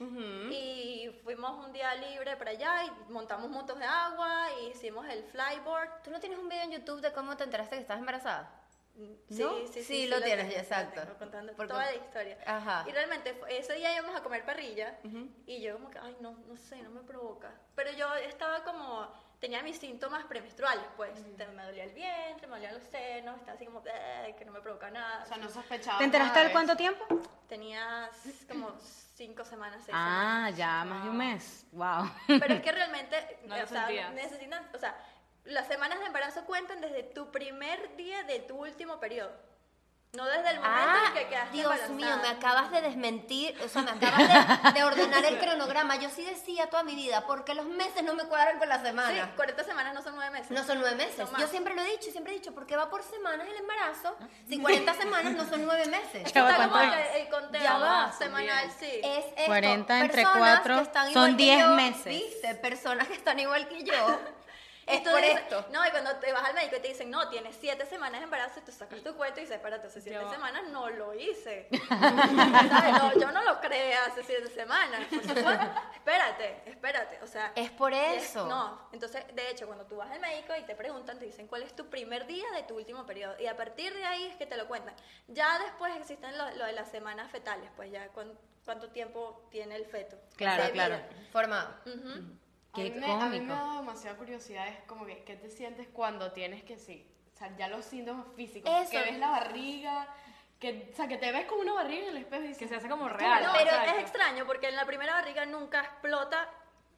Y 0.00 1.10
fuimos 1.24 1.64
un 1.64 1.72
día 1.72 1.94
libre 1.94 2.36
para 2.36 2.52
allá 2.52 2.84
y 2.84 3.12
montamos 3.12 3.50
motos 3.50 3.78
de 3.78 3.84
agua 3.84 4.46
y 4.62 4.68
hicimos 4.70 5.06
el 5.08 5.24
flyboard. 5.24 6.02
¿Tú 6.04 6.10
no 6.10 6.20
tienes 6.20 6.38
un 6.38 6.48
video 6.48 6.62
en 6.64 6.72
YouTube 6.72 7.00
de 7.00 7.12
cómo 7.12 7.36
te 7.36 7.44
enteraste 7.44 7.76
que 7.76 7.82
estabas 7.82 8.00
embarazada? 8.00 8.54
Sí, 8.96 9.42
¿No? 9.42 9.56
sí, 9.58 9.66
sí, 9.74 9.82
Sí, 9.84 10.06
lo 10.08 10.20
tienes, 10.20 10.46
tengo, 10.46 10.56
lo 10.56 10.62
exacto. 10.62 11.00
tengo, 11.02 11.18
contando 11.18 11.52
Porque- 11.54 11.72
toda 11.72 11.84
la 11.84 11.94
historia. 11.94 12.38
Ajá. 12.46 12.84
Y 12.88 12.92
realmente 12.92 13.40
ese 13.48 13.74
día 13.74 13.94
íbamos 13.96 14.16
a 14.16 14.22
comer 14.24 14.44
parrilla 14.44 14.98
y 15.46 15.60
yo 15.60 15.74
como 15.74 15.90
que, 15.90 15.98
ay, 16.00 16.16
no, 16.20 16.32
no 16.32 16.56
sé, 16.56 16.82
no 16.82 16.90
me 16.90 17.02
provoca. 17.02 17.52
Pero 17.76 17.92
yo 17.92 18.12
estaba 18.16 18.64
como, 18.64 19.08
tenía 19.40 19.62
mis 19.62 19.78
síntomas 19.78 20.24
premenstruales, 20.24 20.84
pues. 20.96 21.10
Me 21.54 21.64
dolía 21.64 21.84
el 21.84 21.92
vientre, 21.92 22.46
me 22.46 22.54
dolían 22.54 22.74
los 22.74 22.82
senos, 22.84 23.36
estaba 23.36 23.56
así 23.56 23.66
como, 23.66 23.82
que 23.82 24.44
no 24.44 24.52
me 24.52 24.60
provoca 24.60 24.90
nada. 24.90 25.22
O 25.22 25.26
sea, 25.26 25.36
no 25.36 25.48
sospechaba. 25.48 25.98
¿Te 25.98 26.04
enteraste 26.04 26.38
al 26.38 26.46
de 26.46 26.52
cuánto 26.52 26.76
tiempo? 26.76 27.06
Tenía 27.48 28.10
como 28.48 28.72
cinco 29.14 29.44
semanas, 29.44 29.80
seis 29.84 29.96
Ah, 29.98 30.50
ya, 30.54 30.84
más 30.84 31.04
de 31.04 31.10
un 31.10 31.16
mes. 31.16 31.66
Wow. 31.72 32.10
Pero 32.26 32.54
es 32.54 32.62
que 32.62 32.72
realmente, 32.72 33.38
No 33.46 33.54
o 33.56 33.66
sea, 33.66 33.88
necesitan, 34.10 34.68
o 34.74 34.78
sea, 34.78 34.96
las 35.44 35.66
semanas 35.66 35.98
de 36.00 36.06
embarazo 36.06 36.44
cuentan 36.44 36.80
desde 36.80 37.02
tu 37.02 37.30
primer 37.30 37.96
día 37.96 38.22
de 38.24 38.40
tu 38.40 38.56
último 38.56 39.00
periodo. 39.00 39.32
No 40.12 40.24
desde 40.24 40.50
el 40.50 40.60
momento 40.60 40.64
Ah, 40.64 41.07
quedaste 41.38 41.56
Dios 41.56 41.72
embarazada. 41.72 41.94
mío, 41.94 42.16
me 42.22 42.28
acabas 42.28 42.70
de 42.70 42.80
desmentir, 42.82 43.56
o 43.64 43.68
sea, 43.68 43.82
me 43.82 43.90
acabas 43.92 44.64
de, 44.64 44.72
de 44.72 44.84
ordenar 44.84 45.24
el 45.24 45.38
cronograma. 45.38 45.96
Yo 45.96 46.10
sí 46.10 46.22
decía 46.24 46.68
toda 46.70 46.82
mi 46.82 46.94
vida, 46.94 47.24
porque 47.26 47.54
los 47.54 47.66
meses 47.66 48.02
no 48.04 48.14
me 48.14 48.24
cuadran 48.24 48.58
con 48.58 48.68
las 48.68 48.80
Sí, 48.80 48.86
semanas. 48.88 49.30
40 49.36 49.64
semanas 49.64 49.94
no 49.94 50.02
son 50.02 50.14
nueve 50.16 50.30
meses. 50.30 50.50
No 50.50 50.64
son 50.64 50.78
nueve 50.80 50.96
meses. 50.96 51.28
Son. 51.28 51.40
Yo 51.40 51.46
siempre 51.48 51.74
lo 51.74 51.82
he 51.82 51.90
dicho, 51.90 52.10
siempre 52.10 52.32
he 52.34 52.38
dicho, 52.38 52.52
porque 52.54 52.76
va 52.76 52.88
por 52.90 53.02
semanas 53.02 53.46
el 53.48 53.56
embarazo. 53.56 54.16
Si 54.48 54.58
40 54.60 54.94
semanas 54.94 55.32
no 55.34 55.44
son 55.48 55.64
nueve 55.64 55.86
meses. 55.86 56.32
Ya 56.32 56.42
va, 56.42 56.50
Está 56.50 56.62
como 56.62 56.70
¿cuánto 56.76 56.96
que 56.96 57.02
es? 57.02 57.16
el 57.24 57.28
conteo 57.28 57.62
Ya 57.62 57.78
va. 57.78 58.12
semanal, 58.12 58.70
sí. 58.78 59.00
Es 59.02 59.24
esto, 59.36 59.46
40 59.46 59.98
entre 60.00 60.22
personas 60.22 60.38
cuatro 60.38 60.76
que 60.76 60.82
están 60.82 61.12
son 61.12 61.30
igual 61.30 61.36
que 61.36 61.42
10 61.44 61.58
yo, 61.60 61.68
meses. 61.70 62.04
¿Viste? 62.06 62.54
Personas 62.56 63.08
que 63.08 63.14
están 63.14 63.38
igual 63.40 63.68
que 63.68 63.84
yo. 63.84 64.18
Y 64.90 64.94
es 64.96 65.02
tú 65.04 65.10
por 65.10 65.20
dices- 65.20 65.38
esto. 65.40 65.66
No, 65.70 65.86
y 65.86 65.90
cuando 65.90 66.16
te 66.16 66.32
vas 66.32 66.44
al 66.44 66.54
médico 66.54 66.76
y 66.76 66.80
te 66.80 66.88
dicen, 66.88 67.10
no, 67.10 67.28
tienes 67.28 67.56
siete 67.60 67.84
semanas 67.86 68.20
de 68.20 68.24
embarazo, 68.24 68.60
tú 68.64 68.72
sacas 68.72 69.02
tu 69.02 69.14
cuento 69.16 69.38
y 69.40 69.42
dices, 69.42 69.56
espérate, 69.56 69.86
hace 69.86 70.00
siete 70.00 70.18
va. 70.18 70.30
semanas 70.30 70.62
no 70.70 70.88
lo 70.90 71.14
hice. 71.14 71.68
¿Sabes? 71.88 72.92
No, 72.92 73.12
yo 73.20 73.30
no 73.32 73.42
lo 73.44 73.60
creé 73.60 73.94
hace 73.94 74.22
siete 74.24 74.48
semanas. 74.48 75.00
Por 75.10 75.22
supuesto. 75.22 75.66
espérate, 75.94 76.62
espérate. 76.66 77.18
O 77.22 77.26
sea, 77.26 77.52
Es 77.54 77.70
por 77.70 77.92
y 77.92 77.96
es- 77.96 78.24
eso. 78.30 78.46
no, 78.46 78.88
entonces, 78.92 79.24
de 79.34 79.50
hecho, 79.50 79.66
cuando 79.66 79.84
tú 79.86 79.96
vas 79.96 80.10
al 80.10 80.20
médico 80.20 80.54
y 80.56 80.62
te 80.64 80.74
preguntan, 80.74 81.18
te 81.18 81.24
dicen 81.26 81.46
cuál 81.46 81.62
es 81.62 81.74
tu 81.74 81.86
primer 81.88 82.26
día 82.26 82.46
de 82.54 82.62
tu 82.62 82.76
último 82.76 83.04
periodo. 83.06 83.34
Y 83.38 83.46
a 83.46 83.56
partir 83.56 83.92
de 83.94 84.04
ahí 84.04 84.24
es 84.26 84.36
que 84.36 84.46
te 84.46 84.56
lo 84.56 84.66
cuentan. 84.68 84.94
Ya 85.28 85.58
después 85.58 85.94
existen 85.96 86.36
lo, 86.38 86.50
lo 86.52 86.64
de 86.64 86.72
las 86.72 86.90
semanas 86.90 87.30
fetales, 87.30 87.70
pues 87.76 87.90
ya 87.90 88.08
cuán- 88.08 88.38
cuánto 88.64 88.88
tiempo 88.90 89.46
tiene 89.50 89.76
el 89.76 89.86
feto. 89.86 90.16
Claro, 90.36 90.70
claro. 90.72 90.96
Formado. 91.32 91.74
Ujú. 91.86 92.38
Qué 92.74 92.82
a 92.82 92.84
mí, 92.84 92.90
me, 93.00 93.06
a 93.06 93.26
mí 93.26 93.40
me 93.40 93.52
da 93.54 93.76
demasiada 93.78 94.16
curiosidad, 94.16 94.68
es 94.68 94.78
como 94.86 95.06
que, 95.06 95.22
¿qué 95.24 95.36
te 95.36 95.50
sientes 95.50 95.88
cuando 95.92 96.32
tienes 96.32 96.62
que 96.64 96.78
sí? 96.78 97.06
O 97.34 97.38
sea, 97.38 97.56
ya 97.56 97.68
los 97.68 97.84
síntomas 97.84 98.26
físicos, 98.36 98.70
Eso. 98.82 98.90
que 98.90 98.98
ves 99.00 99.18
la 99.18 99.30
barriga, 99.30 100.08
que, 100.58 100.90
o 100.92 100.96
sea, 100.96 101.06
que 101.08 101.16
te 101.16 101.30
ves 101.32 101.46
como 101.46 101.62
una 101.62 101.72
barriga 101.72 102.02
en 102.04 102.08
el 102.10 102.16
espejo 102.18 102.42
y 102.44 102.48
dices, 102.48 102.58
Que 102.58 102.68
se 102.68 102.74
hace 102.76 102.88
como 102.88 103.06
"Esto 103.06 103.18
real. 103.18 103.42
No, 103.42 103.48
no". 103.48 103.52
pero 103.58 103.70
exacto. 103.70 103.90
es 103.92 103.98
extraño 104.02 104.44
porque 104.46 104.68
en 104.68 104.76
la 104.76 104.84
primera 104.86 105.14
barriga 105.14 105.46
nunca 105.46 105.80
explota 105.80 106.48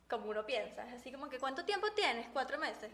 como 0.09 0.31
uno 0.31 0.45
piensa. 0.45 0.87
Es 0.89 0.95
así 0.95 1.13
como 1.13 1.29
que 1.29 1.39
¿cuánto 1.39 1.65
tiempo 1.65 1.91
tienes? 1.93 2.27
Cuatro 2.33 2.59
meses. 2.59 2.91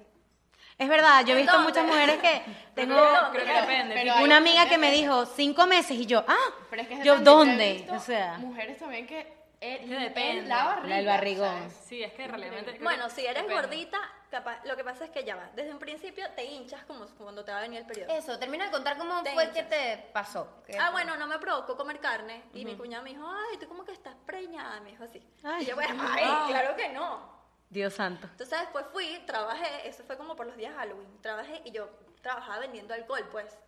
Es 0.77 0.89
verdad, 0.89 1.25
yo 1.25 1.33
he 1.35 1.37
visto 1.37 1.53
¿Dónde? 1.53 1.69
muchas 1.69 1.87
mujeres 1.87 2.19
que 2.19 2.43
tengo 2.75 2.95
¿Dónde? 2.97 3.39
Creo 3.39 3.47
que 3.47 3.61
depende. 3.61 3.95
Pero 3.95 4.13
tipo, 4.13 4.25
una 4.25 4.37
amiga 4.39 4.69
que 4.69 4.77
me 4.77 4.91
dijo 4.91 5.25
cinco 5.25 5.67
meses 5.67 5.97
y 5.97 6.05
yo, 6.05 6.23
ah, 6.27 6.51
Pero 6.69 6.83
es 6.83 6.89
que 6.89 7.03
yo 7.03 7.19
dónde, 7.21 7.73
visto 7.75 7.95
o 7.95 8.01
sea, 8.01 8.37
Mujeres 8.39 8.77
también 8.77 9.07
que 9.07 9.33
Que 9.61 9.79
depende. 9.99 10.39
él 10.41 10.49
la 10.49 10.65
barriga, 10.65 10.89
La 10.89 10.97
del 10.97 11.07
barrigón. 11.07 11.49
¿sabes? 11.71 11.85
Sí, 11.87 12.03
es 12.03 12.13
que 12.13 12.27
realmente... 12.29 12.73
creo 12.73 12.83
Bueno, 12.85 13.09
si 13.11 13.23
eres 13.27 13.43
depende. 13.43 13.55
gordita, 13.55 13.99
capaz, 14.31 14.65
lo 14.65 14.77
que 14.77 14.85
pasa 14.85 15.05
es 15.07 15.11
que 15.11 15.25
ya 15.25 15.35
va. 15.37 15.51
Desde 15.55 15.71
un 15.73 15.79
principio 15.79 16.29
te 16.37 16.45
hinchas 16.45 16.85
como 16.85 17.07
cuando 17.19 17.45
te 17.45 17.53
va 17.53 17.59
a 17.59 17.61
venir 17.63 17.81
el 17.81 17.87
periodo. 17.87 18.13
Eso, 18.13 18.39
termina 18.39 18.67
de 18.67 18.71
contar 18.71 18.99
cómo 18.99 19.23
Te 19.23 19.33
fue 19.33 19.51
que 19.53 19.63
te 19.63 20.11
pasó. 20.13 20.63
¿Qué 20.67 20.77
Ah, 20.79 20.85
fue? 20.91 21.03
bueno, 21.03 21.17
no 21.17 21.27
me 21.27 21.39
provocó 21.39 21.77
comer 21.77 22.01
carne. 22.01 22.43
Y 22.53 22.65
mi 22.65 22.77
cuñado 22.77 23.03
me 23.03 23.11
dijo, 23.11 23.27
ay, 23.27 23.57
tú 23.59 23.67
como 23.67 23.85
que 23.85 23.93
estás 23.93 24.15
preñada, 24.27 24.81
me 24.81 24.91
dijo 24.91 25.05
así. 25.05 25.23
Ay. 25.43 25.63
y 25.63 25.67
yo, 25.67 25.75
bueno, 25.75 26.03
ay, 26.07 26.51
claro 26.53 26.77
que 26.77 26.89
no. 26.91 27.35
Dios 27.71 27.95
santo. 27.95 28.29
Entonces 28.31 28.61
después 28.61 28.85
fui, 28.93 29.19
trabajé, 29.27 29.89
eso 29.89 30.05
fue 30.05 30.17
como 30.17 30.37
por 30.37 30.47
los 30.47 30.57
días 30.57 30.73
Halloween, 30.77 31.21
trabajé 31.21 31.63
y 31.65 31.73
yo 31.73 31.89
trabajaba 32.23 32.61
vendiendo 32.61 32.95
alcohol, 32.95 33.27
pues. 33.33 33.59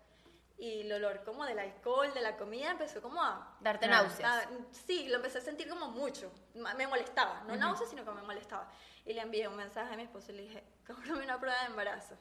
Y 0.60 0.80
el 0.80 0.92
olor 0.92 1.22
como 1.24 1.44
del 1.44 1.58
alcohol, 1.60 2.12
de 2.12 2.20
la 2.20 2.36
comida, 2.36 2.72
empezó 2.72 3.00
como 3.00 3.22
a... 3.22 3.56
Darte 3.60 3.86
Claro. 3.86 4.08
náuseas. 4.08 4.46
a- 4.46 4.48
sí, 4.72 5.06
lo 5.08 5.16
empecé 5.16 5.38
a 5.38 5.40
sentir 5.40 5.68
como 5.68 5.88
mucho. 5.88 6.32
Me 6.54 6.86
molestaba, 6.88 7.42
no 7.46 7.54
náuseas, 7.56 7.88
sino 7.90 8.04
que 8.04 8.10
me 8.10 8.22
molestaba. 8.22 8.68
Y 9.06 9.12
le 9.14 9.20
envié 9.20 9.46
un 9.46 9.54
mensaje 9.56 9.94
a 9.94 9.96
mi 9.96 10.02
esposo 10.02 10.32
y 10.32 10.34
le 10.36 10.42
dije, 10.42 10.64
cómprame 10.86 11.22
una 11.22 11.38
prueba 11.38 11.60
de 11.60 11.66
embarazo. 11.66 12.16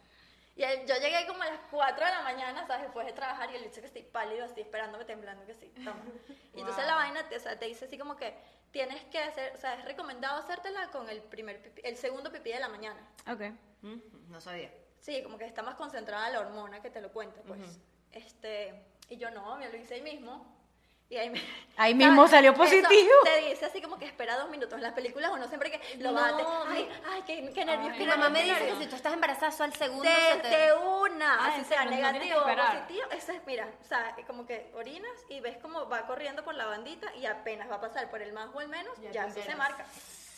Y 0.56 0.64
él- 0.64 0.86
yo 0.88 0.96
llegué 0.96 1.26
como 1.28 1.42
a 1.42 1.48
las 1.48 1.60
4 1.72 2.06
de 2.06 2.12
la 2.12 2.22
mañana, 2.22 2.66
¿sabes? 2.68 2.84
Después 2.84 3.08
de 3.08 3.14
trabajar 3.14 3.50
y 3.52 3.56
él 3.56 3.64
dice 3.64 3.80
que 3.82 3.88
estoy 3.88 4.04
pálido, 4.04 4.46
así 4.46 4.62
esperándome, 4.62 5.06
temblando, 5.06 5.44
que 5.46 5.54
sí, 5.56 5.72
toma. 5.84 5.96
Y 6.54 6.60
entonces 6.62 6.86
la 6.86 6.96
vaina, 6.96 7.28
te, 7.28 7.38
o 7.38 7.40
sea, 7.40 7.58
te 7.58 7.66
dice 7.66 7.86
así 7.86 7.98
como 7.98 8.16
que 8.16 8.36
tienes 8.72 9.04
que 9.06 9.20
hacer, 9.20 9.54
o 9.56 9.58
sea, 9.58 9.76
es 9.76 9.86
recomendado 9.86 10.38
hacértela 10.40 10.90
con 10.92 11.10
el 11.10 11.22
primer 11.24 11.62
pipí- 11.64 11.82
el 11.84 11.98
segundo 11.98 12.32
pipí 12.32 12.52
de 12.52 12.60
la 12.60 12.70
mañana. 12.70 13.00
Ok. 13.32 13.42
Mm, 13.82 14.30
No 14.32 14.40
sabía. 14.42 14.72
Sí, 15.00 15.22
como 15.24 15.38
que 15.40 15.46
está 15.46 15.62
más 15.64 15.76
concentrada 15.76 16.30
la 16.30 16.40
hormona 16.42 16.82
que 16.82 16.90
te 16.92 17.02
lo 17.02 17.12
cuenta, 17.12 17.42
pues. 17.44 17.80
Este, 18.18 18.74
y 19.10 19.18
yo 19.18 19.30
no, 19.32 19.56
me 19.58 19.70
lo 19.70 19.78
hice 19.78 19.96
ahí 19.96 20.02
mismo. 20.02 20.56
Y 21.10 21.16
ahí, 21.16 21.30
me- 21.30 21.42
Ahí 21.78 21.94
mismo 21.96 22.28
salió 22.28 22.52
Eso 22.52 22.60
positivo. 22.62 23.12
te 23.24 23.48
dice 23.50 23.66
así 23.66 23.82
como 23.82 23.98
que 23.98 24.06
espera 24.06 24.36
dos 24.38 24.50
minutos. 24.50 24.74
En 24.74 24.82
las 24.82 24.92
películas 24.94 25.32
uno 25.34 25.48
siempre 25.48 25.72
que 25.72 25.80
lo 26.00 26.12
No, 26.12 26.20
bate. 26.20 26.44
mi- 26.44 26.76
Ay, 26.78 26.90
ay, 27.10 27.24
qué, 27.26 27.52
qué 27.54 27.64
nervios. 27.64 27.92
Mi 27.92 27.98
qué 28.00 28.06
mamá 28.06 28.30
me 28.30 28.44
dice 28.44 28.66
que 28.68 28.76
si 28.76 28.88
tú 28.88 28.96
estás 28.98 29.14
embarazada, 29.14 29.64
al 29.64 29.74
segundo 29.74 30.04
se 30.04 30.38
te... 30.40 30.48
Desde 30.50 30.74
una, 30.74 31.34
Ah, 31.36 31.48
así 31.48 31.60
¿en 31.60 31.66
sea? 31.66 31.84
No 31.86 31.90
que 31.92 31.96
negativo 31.96 32.42
positivo, 32.44 33.12
eso 33.12 33.32
es, 33.32 33.42
mira, 33.46 33.70
o 33.82 33.84
sea, 33.86 34.16
como 34.26 34.46
que 34.46 34.70
orinas 34.76 35.12
y 35.30 35.40
ves 35.40 35.58
como 35.60 35.88
va 35.88 36.06
corriendo 36.08 36.44
por 36.44 36.56
la 36.56 36.66
bandita 36.66 37.14
y 37.16 37.26
apenas 37.26 37.70
va 37.72 37.76
a 37.76 37.82
pasar 37.82 38.10
por 38.10 38.22
el 38.22 38.34
más 38.34 38.50
o 38.54 38.60
el 38.60 38.68
menos, 38.68 38.94
Ya 39.00 39.12
ya, 39.12 39.26
eso 39.28 39.42
se 39.42 39.56
marca. 39.56 39.86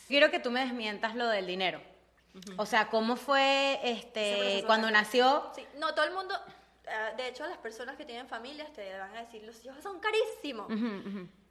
Quiero 0.08 0.30
que 0.30 0.40
tú 0.40 0.52
me 0.52 0.60
desmientas 0.60 1.16
lo 1.16 1.28
del 1.30 1.48
dinero. 1.48 1.82
O 2.58 2.66
sea, 2.68 2.90
¿cómo 2.90 3.16
fue 3.16 3.80
este 3.84 4.64
cuando 4.68 4.92
nació? 4.92 5.52
Sí, 5.56 5.66
no, 5.78 5.96
todo 5.96 6.06
el 6.06 6.14
mundo, 6.14 6.40
eh, 6.90 7.14
de 7.18 7.28
hecho 7.28 7.46
las 7.48 7.58
personas 7.58 7.96
que 7.96 8.06
tienen 8.06 8.28
familias 8.28 8.72
te 8.74 8.98
van 8.98 9.16
a 9.16 9.22
decir, 9.22 9.44
los 9.44 9.64
hijos 9.64 9.82
son 9.82 10.00
carísimos. 10.00 10.68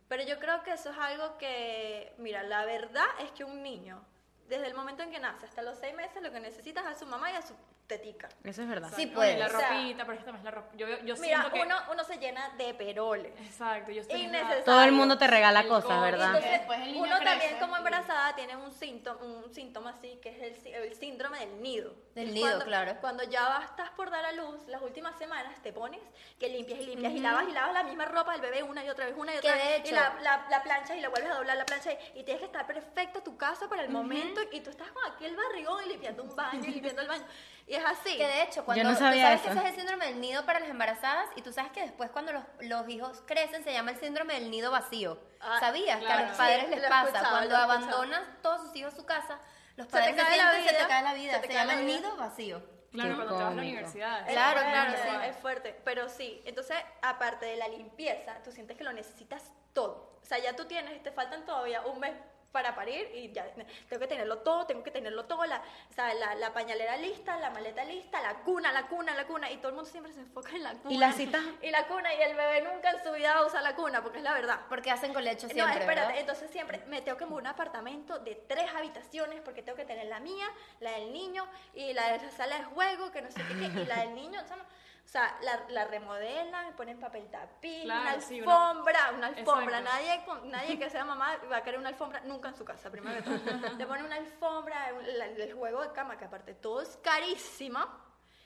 Pero 0.08 0.22
yo 0.22 0.38
creo 0.38 0.62
que 0.62 0.72
eso 0.72 0.90
es 0.90 0.98
algo 0.98 1.36
que, 1.36 2.14
mira, 2.18 2.42
la 2.42 2.64
verdad 2.64 3.06
es 3.20 3.30
que 3.32 3.44
un 3.44 3.62
niño, 3.62 4.02
desde 4.48 4.66
el 4.66 4.74
momento 4.74 5.02
en 5.02 5.10
que 5.10 5.20
nace 5.20 5.46
hasta 5.46 5.62
los 5.62 5.78
seis 5.78 5.94
meses, 5.94 6.22
lo 6.22 6.32
que 6.32 6.40
necesita 6.40 6.80
es 6.80 6.86
a 6.86 6.94
su 6.94 7.04
mamá 7.06 7.30
y 7.30 7.36
a 7.36 7.42
su 7.42 7.54
tetica. 7.88 8.28
Eso 8.44 8.62
es 8.62 8.68
verdad. 8.68 8.90
Sí, 8.94 9.06
puedes. 9.06 9.38
la 9.38 9.46
O 9.46 9.48
sea, 9.50 9.70
ropita, 9.70 10.04
pero 10.04 10.12
es 10.12 10.18
que 10.20 10.24
también 10.26 10.38
es 10.40 10.44
la 10.44 10.50
ropa. 10.50 10.68
Yo, 10.76 10.86
yo 10.86 11.14
Mira, 11.16 11.16
siento 11.16 11.50
que... 11.52 11.62
uno, 11.62 11.74
uno 11.90 12.04
se 12.04 12.18
llena 12.18 12.50
de 12.58 12.74
peroles. 12.74 13.32
Exacto, 13.40 13.90
yo 13.90 14.02
estoy... 14.02 14.20
Innecesario. 14.22 14.62
Todo 14.64 14.82
el 14.82 14.92
mundo 14.92 15.16
te 15.18 15.26
regala 15.26 15.60
El 15.60 15.68
cosas, 15.68 16.00
¿verdad? 16.02 16.26
Entonces, 16.26 16.50
después 16.52 16.78
el 16.80 16.92
niño 16.92 17.02
uno 17.04 17.18
también 17.24 17.56
como 17.58 17.74
y- 17.74 17.78
embarazada 17.78 18.34
tiene 18.36 18.56
un 18.56 18.70
síntoma, 18.72 19.20
un 19.24 19.52
síntoma 19.54 19.90
así, 19.90 20.18
que 20.22 20.28
es 20.28 20.42
el, 20.42 20.56
sí- 20.62 20.70
el 20.72 20.94
síndrome 20.94 21.40
del 21.40 21.62
nido. 21.62 21.94
Del 22.14 22.28
Es 22.28 22.34
nido, 22.34 22.46
cuando- 22.48 22.64
claro. 22.66 22.94
Cuando 23.00 23.22
ya 23.24 23.48
vas- 23.48 23.64
estás 23.70 23.90
por 23.90 24.10
dar 24.10 24.24
a 24.24 24.32
luz, 24.32 24.66
las 24.68 24.82
últimas 24.82 25.16
semanas 25.16 25.54
te 25.62 25.72
pones 25.72 26.00
que 26.38 26.48
limpias 26.50 26.80
y 26.80 26.84
limpias 26.86 27.12
y 27.14 27.20
lavas 27.20 27.48
y 27.48 27.52
lavas 27.52 27.72
la 27.72 27.82
misma 27.84 28.04
ropa 28.04 28.32
del 28.32 28.42
bebé 28.42 28.62
una 28.62 28.84
y 28.84 28.90
otra 28.90 29.06
vez, 29.06 29.14
una 29.16 29.34
y 29.34 29.38
otra 29.38 29.52
de 29.56 29.58
vez. 29.58 29.78
Y 29.78 29.88
hecho- 29.88 29.94
la, 29.94 30.14
la, 30.20 30.46
la 30.50 30.62
plancha 30.62 30.94
y 30.94 31.00
la 31.00 31.08
vuelves 31.08 31.30
a 31.30 31.36
doblar 31.36 31.56
la 31.56 31.64
plancha 31.64 31.90
y, 31.92 32.20
y 32.20 32.22
tienes 32.24 32.40
que 32.40 32.46
estar 32.46 32.66
perfecta 32.66 33.22
tu 33.24 33.36
casa 33.38 33.66
para 33.66 33.82
el 33.82 33.88
momento 33.88 34.40
y 34.52 34.60
tú 34.60 34.68
estás 34.68 34.90
con 34.90 35.02
aquel 35.10 35.34
barrigón 35.34 35.84
y 35.86 35.88
limpiando 35.88 36.22
un 36.22 36.36
baño 36.36 36.60
y 36.64 36.72
limpiando 36.72 37.00
el 37.02 37.08
baño. 37.08 37.24
Y 37.68 37.74
es 37.74 37.84
así. 37.84 38.16
Que 38.16 38.26
de 38.26 38.42
hecho, 38.42 38.64
cuando 38.64 38.82
no 38.84 38.90
tú 38.90 38.96
sabía 38.98 39.24
sabes 39.24 39.40
eso. 39.42 39.50
que 39.52 39.58
ese 39.58 39.68
es 39.68 39.72
el 39.74 39.76
síndrome 39.80 40.06
del 40.06 40.20
nido 40.20 40.44
para 40.46 40.58
las 40.58 40.70
embarazadas 40.70 41.28
y 41.36 41.42
tú 41.42 41.52
sabes 41.52 41.70
que 41.72 41.82
después 41.82 42.10
cuando 42.10 42.32
los, 42.32 42.42
los 42.60 42.88
hijos 42.88 43.22
crecen 43.26 43.62
se 43.62 43.72
llama 43.72 43.90
el 43.90 43.98
síndrome 44.00 44.34
del 44.34 44.50
nido 44.50 44.70
vacío. 44.70 45.18
Ah, 45.40 45.58
¿Sabías 45.60 45.98
que 45.98 46.04
a 46.06 46.08
claro. 46.08 46.28
los 46.28 46.36
padres 46.38 46.64
Sí, 46.64 46.70
les 46.70 46.82
lo 46.82 46.88
pasa 46.88 47.28
cuando 47.30 47.56
abandonan 47.56 48.38
todos 48.42 48.62
sus 48.62 48.76
hijos 48.76 48.94
su 48.94 49.04
casa, 49.04 49.38
los 49.76 49.86
Se 49.86 49.92
te 49.92 49.98
padres 49.98 50.16
se 50.16 50.16
cae 50.16 50.36
la 50.38 50.50
sienten, 50.52 50.62
se 50.62 50.68
te 50.70 50.76
vida, 50.78 50.88
cae 50.88 51.02
la 51.02 51.14
vida, 51.14 51.32
se 51.34 51.40
se, 51.40 51.42
te 51.42 51.48
cae 51.48 51.56
llama 51.58 51.72
la 51.74 51.80
el 51.80 51.86
vida. 51.86 51.98
nido 51.98 52.16
vacío. 52.16 52.62
Claro, 52.90 53.10
Qué 53.10 53.14
cuando 53.16 53.36
te 53.36 53.42
vas 53.42 53.42
a 53.42 53.44
la 53.44 53.56
cómico. 53.56 53.68
universidad. 53.68 54.26
Claro, 54.28 54.60
claro, 54.62 54.92
sí, 54.92 55.08
sí. 55.10 55.26
es 55.28 55.36
fuerte, 55.36 55.80
pero 55.84 56.08
sí. 56.08 56.42
Entonces, 56.46 56.76
aparte 57.02 57.44
de 57.44 57.56
la 57.56 57.68
limpieza, 57.68 58.42
tú 58.42 58.50
sientes 58.50 58.78
que 58.78 58.84
lo 58.84 58.94
necesitas 58.94 59.52
todo. 59.74 60.18
O 60.22 60.24
sea, 60.24 60.38
ya 60.38 60.56
tú 60.56 60.64
tienes, 60.64 61.02
te 61.02 61.12
faltan 61.12 61.44
todavía 61.44 61.82
un 61.82 62.00
mes 62.00 62.14
para 62.52 62.74
parir 62.74 63.10
y 63.14 63.30
ya 63.32 63.44
tengo 63.88 64.00
que 64.00 64.06
tenerlo 64.06 64.38
todo, 64.38 64.66
tengo 64.66 64.82
que 64.82 64.90
tenerlo 64.90 65.26
todo, 65.26 65.44
la, 65.44 65.62
o 65.90 65.92
sea, 65.92 66.12
la, 66.14 66.34
la 66.34 66.52
pañalera 66.52 66.96
lista, 66.96 67.36
la 67.38 67.50
maleta 67.50 67.84
lista, 67.84 68.20
la 68.22 68.34
cuna, 68.40 68.72
la 68.72 68.86
cuna, 68.86 69.14
la 69.14 69.26
cuna, 69.26 69.50
y 69.50 69.58
todo 69.58 69.68
el 69.68 69.74
mundo 69.74 69.90
siempre 69.90 70.12
se 70.12 70.20
enfoca 70.20 70.50
en 70.50 70.62
la 70.62 70.72
cuna. 70.72 70.94
¿Y 70.94 70.98
las 70.98 71.14
citas? 71.16 71.42
Y 71.60 71.70
la 71.70 71.86
cuna, 71.86 72.14
y 72.14 72.22
el 72.22 72.34
bebé 72.34 72.62
nunca 72.62 72.90
en 72.90 73.02
su 73.04 73.12
vida 73.12 73.34
va 73.34 73.40
a 73.40 73.46
usar 73.46 73.62
la 73.62 73.74
cuna, 73.74 74.02
porque 74.02 74.18
es 74.18 74.24
la 74.24 74.32
verdad. 74.32 74.60
Porque 74.68 74.90
hacen 74.90 75.12
colecho 75.12 75.46
No, 75.46 75.52
siempre, 75.52 75.80
espérate, 75.80 76.06
¿verdad? 76.06 76.20
entonces 76.20 76.50
siempre 76.50 76.78
me 76.86 77.02
tengo 77.02 77.18
que 77.18 77.26
mudar 77.26 77.42
un 77.42 77.46
apartamento 77.48 78.18
de 78.18 78.34
tres 78.34 78.70
habitaciones 78.74 79.40
porque 79.42 79.62
tengo 79.62 79.76
que 79.76 79.84
tener 79.84 80.06
la 80.06 80.20
mía, 80.20 80.46
la 80.80 80.92
del 80.92 81.12
niño 81.12 81.46
y 81.74 81.92
la 81.92 82.12
de 82.12 82.18
la 82.24 82.30
sala 82.30 82.58
de 82.58 82.64
juego, 82.64 83.10
que 83.12 83.20
no 83.22 83.30
sé 83.30 83.40
qué, 83.46 83.54
qué, 83.72 83.80
y 83.82 83.84
la 83.86 84.00
del 84.00 84.14
niño, 84.14 84.40
o 84.42 84.46
sea, 84.46 84.56
no- 84.56 84.64
o 85.08 85.10
sea, 85.10 85.38
la, 85.40 85.64
la 85.70 85.86
remodelan, 85.86 86.76
ponen 86.76 87.00
papel 87.00 87.30
tapiz, 87.30 87.84
Claro, 87.84 88.02
una 88.02 88.20
sí, 88.20 88.42
una- 88.42 88.68
alfombra, 88.68 89.10
una 89.16 89.26
alfombra. 89.28 89.80
Nadie, 89.80 90.22
nadie 90.44 90.78
que 90.78 90.90
sea 90.90 91.02
mamá 91.06 91.38
va 91.50 91.56
a 91.56 91.62
querer 91.62 91.80
una 91.80 91.88
alfombra 91.88 92.20
nunca 92.20 92.48
en 92.50 92.54
su 92.54 92.62
casa, 92.62 92.90
primero 92.90 93.24
que 93.24 93.30
todo. 93.38 93.68
Le 93.78 93.86
ponen 93.86 94.04
una 94.04 94.16
alfombra, 94.16 94.90
el 94.90 95.54
juego 95.54 95.80
de 95.82 95.92
cama, 95.92 96.18
que 96.18 96.26
aparte 96.26 96.52
todo 96.52 96.82
es 96.82 96.98
carísimo. 97.02 97.78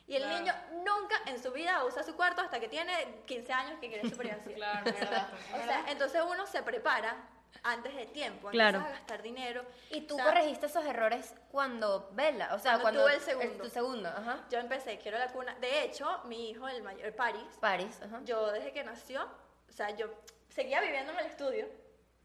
Y 0.07 0.15
el 0.15 0.23
Claro. 0.23 0.39
niño 0.39 0.55
nunca 0.85 1.17
en 1.27 1.43
su 1.43 1.51
vida 1.51 1.85
usa 1.85 2.05
su 2.05 2.15
cuarto 2.15 2.43
hasta 2.43 2.61
que 2.61 2.69
tiene 2.69 3.23
15 3.27 3.53
años 3.53 3.81
que 3.81 3.89
quiere 3.89 4.09
su 4.09 4.17
privacidad. 4.17 4.55
Claro, 4.55 4.89
exacto. 4.89 5.37
O 5.55 5.65
sea, 5.65 5.85
entonces 5.89 6.23
uno 6.29 6.47
se 6.47 6.63
prepara 6.63 7.17
antes 7.63 7.95
de 7.95 8.07
tiempo, 8.07 8.49
Claro. 8.51 8.79
empiezas 8.79 8.97
a 8.97 9.01
gastar 9.01 9.23
dinero. 9.23 9.65
Y 9.91 10.03
tú 10.03 10.15
O 10.15 10.17
sea, 10.17 10.27
corregiste 10.27 10.67
esos 10.67 10.85
errores 10.85 11.35
cuando 11.51 12.09
Bella, 12.13 12.55
o 12.55 12.59
sea, 12.59 12.79
Cuando 12.81 12.83
cuando, 12.83 13.03
tuve 13.05 13.15
el 13.15 13.21
segundo. 13.21 13.65
tu 13.65 13.71
segundo, 13.71 14.09
ajá. 14.09 14.45
Yo 14.51 14.59
empecé, 14.59 14.99
quiero 14.99 15.19
la 15.19 15.29
cuna. 15.29 15.55
De 15.61 15.85
hecho, 15.85 16.21
mi 16.25 16.51
hijo, 16.51 16.67
el 16.69 16.83
mayor, 16.83 17.15
Paris, 17.15 17.45
Paris, 17.61 18.01
ajá. 18.03 18.21
yo 18.25 18.51
desde 18.53 18.73
que 18.73 18.83
nació, 18.85 19.23
o 19.69 19.73
sea, 19.73 19.91
yo 19.91 20.07
seguía 20.49 20.81
viviendo 20.81 21.13
en 21.13 21.19
el 21.21 21.27
estudio, 21.27 21.67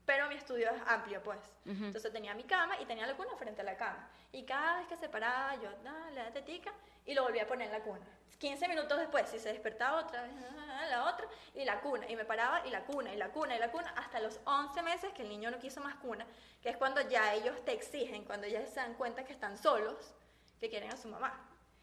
pero 0.07 0.29
mi 0.29 0.35
estudio 0.35 0.71
es 0.71 0.81
amplio, 0.87 1.21
pues. 1.21 1.37
Entonces 1.65 2.13
tenía 2.13 2.33
mi 2.33 2.45
cama 2.45 2.79
y 2.79 2.85
tenía 2.85 3.05
la 3.05 3.15
cuna 3.15 3.35
frente 3.37 3.59
a 3.59 3.65
la 3.65 3.75
cama. 3.75 4.09
Y 4.31 4.43
cada 4.43 4.77
vez 4.77 4.87
que 4.87 4.95
se 4.95 5.09
paraba, 5.09 5.53
yo, 5.55 5.69
ah, 5.85 6.09
le 6.11 6.21
da 6.21 6.31
tetica 6.31 6.71
y 7.05 7.13
lo 7.13 7.23
volvía 7.23 7.43
a 7.43 7.45
poner 7.45 7.67
en 7.67 7.73
la 7.73 7.81
cuna. 7.81 8.05
15 8.39 8.69
minutos 8.69 8.97
después, 8.99 9.27
si 9.29 9.37
se 9.37 9.49
despertaba 9.49 9.99
otra 9.99 10.21
vez, 10.21 10.31
la 10.89 11.09
otra, 11.11 11.27
y 11.53 11.65
la 11.65 11.81
cuna. 11.81 12.09
Y 12.09 12.15
me 12.15 12.23
paraba 12.23 12.65
y 12.65 12.69
la 12.69 12.85
cuna, 12.85 13.13
y 13.13 13.17
la 13.17 13.29
cuna, 13.29 13.57
y 13.57 13.59
la 13.59 13.69
cuna, 13.69 13.93
hasta 13.97 14.21
los 14.21 14.39
11 14.45 14.81
meses 14.81 15.11
que 15.11 15.23
el 15.23 15.29
niño 15.29 15.51
no 15.51 15.59
quiso 15.59 15.81
más 15.81 15.95
cuna, 15.95 16.25
que 16.61 16.69
es 16.69 16.77
cuando 16.77 17.01
ya 17.01 17.33
ellos 17.33 17.53
te 17.65 17.73
exigen, 17.73 18.23
cuando 18.23 18.47
ya 18.47 18.65
se 18.65 18.75
dan 18.75 18.93
cuenta 18.93 19.25
que 19.25 19.33
están 19.33 19.57
solos, 19.57 20.13
que 20.61 20.69
quieren 20.69 20.89
a 20.89 20.95
su 20.95 21.09
mamá. 21.09 21.37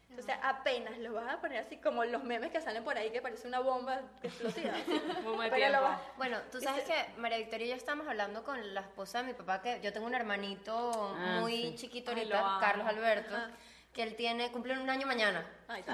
Entonces 0.09 0.35
apenas 0.43 0.97
lo 0.99 1.13
vas 1.13 1.33
a 1.33 1.41
poner 1.41 1.57
así 1.59 1.77
como 1.77 2.05
los 2.05 2.23
memes 2.23 2.51
que 2.51 2.61
salen 2.61 2.83
por 2.83 2.97
ahí 2.97 3.11
que 3.11 3.21
parece 3.21 3.47
una 3.47 3.59
bomba 3.59 4.01
explosiva. 4.23 4.73
Bomba 5.25 5.47
Pero 5.49 5.81
vas- 5.81 5.99
Bueno, 6.17 6.37
tú 6.51 6.61
sabes 6.61 6.83
que 6.85 6.93
María 7.19 7.37
Victoria 7.37 7.65
y 7.65 7.69
yo 7.71 7.75
estamos 7.75 8.07
hablando 8.07 8.43
con 8.43 8.73
la 8.73 8.81
esposa 8.81 9.19
de 9.19 9.25
mi 9.25 9.33
papá, 9.33 9.61
que 9.61 9.81
yo 9.81 9.91
tengo 9.91 10.05
un 10.07 10.15
hermanito 10.15 11.13
Ah, 11.17 11.39
muy 11.41 11.71
sí. 11.71 11.75
chiquito 11.75 12.11
ahorita. 12.11 12.57
Carlos 12.61 12.87
Alberto, 12.87 13.35
Ajá. 13.35 13.49
que 13.91 14.03
él 14.03 14.15
tiene, 14.15 14.51
cumple 14.51 14.79
un 14.79 14.89
año 14.89 15.05
mañana. 15.05 15.45
Ay, 15.67 15.83
Y. 15.85 15.89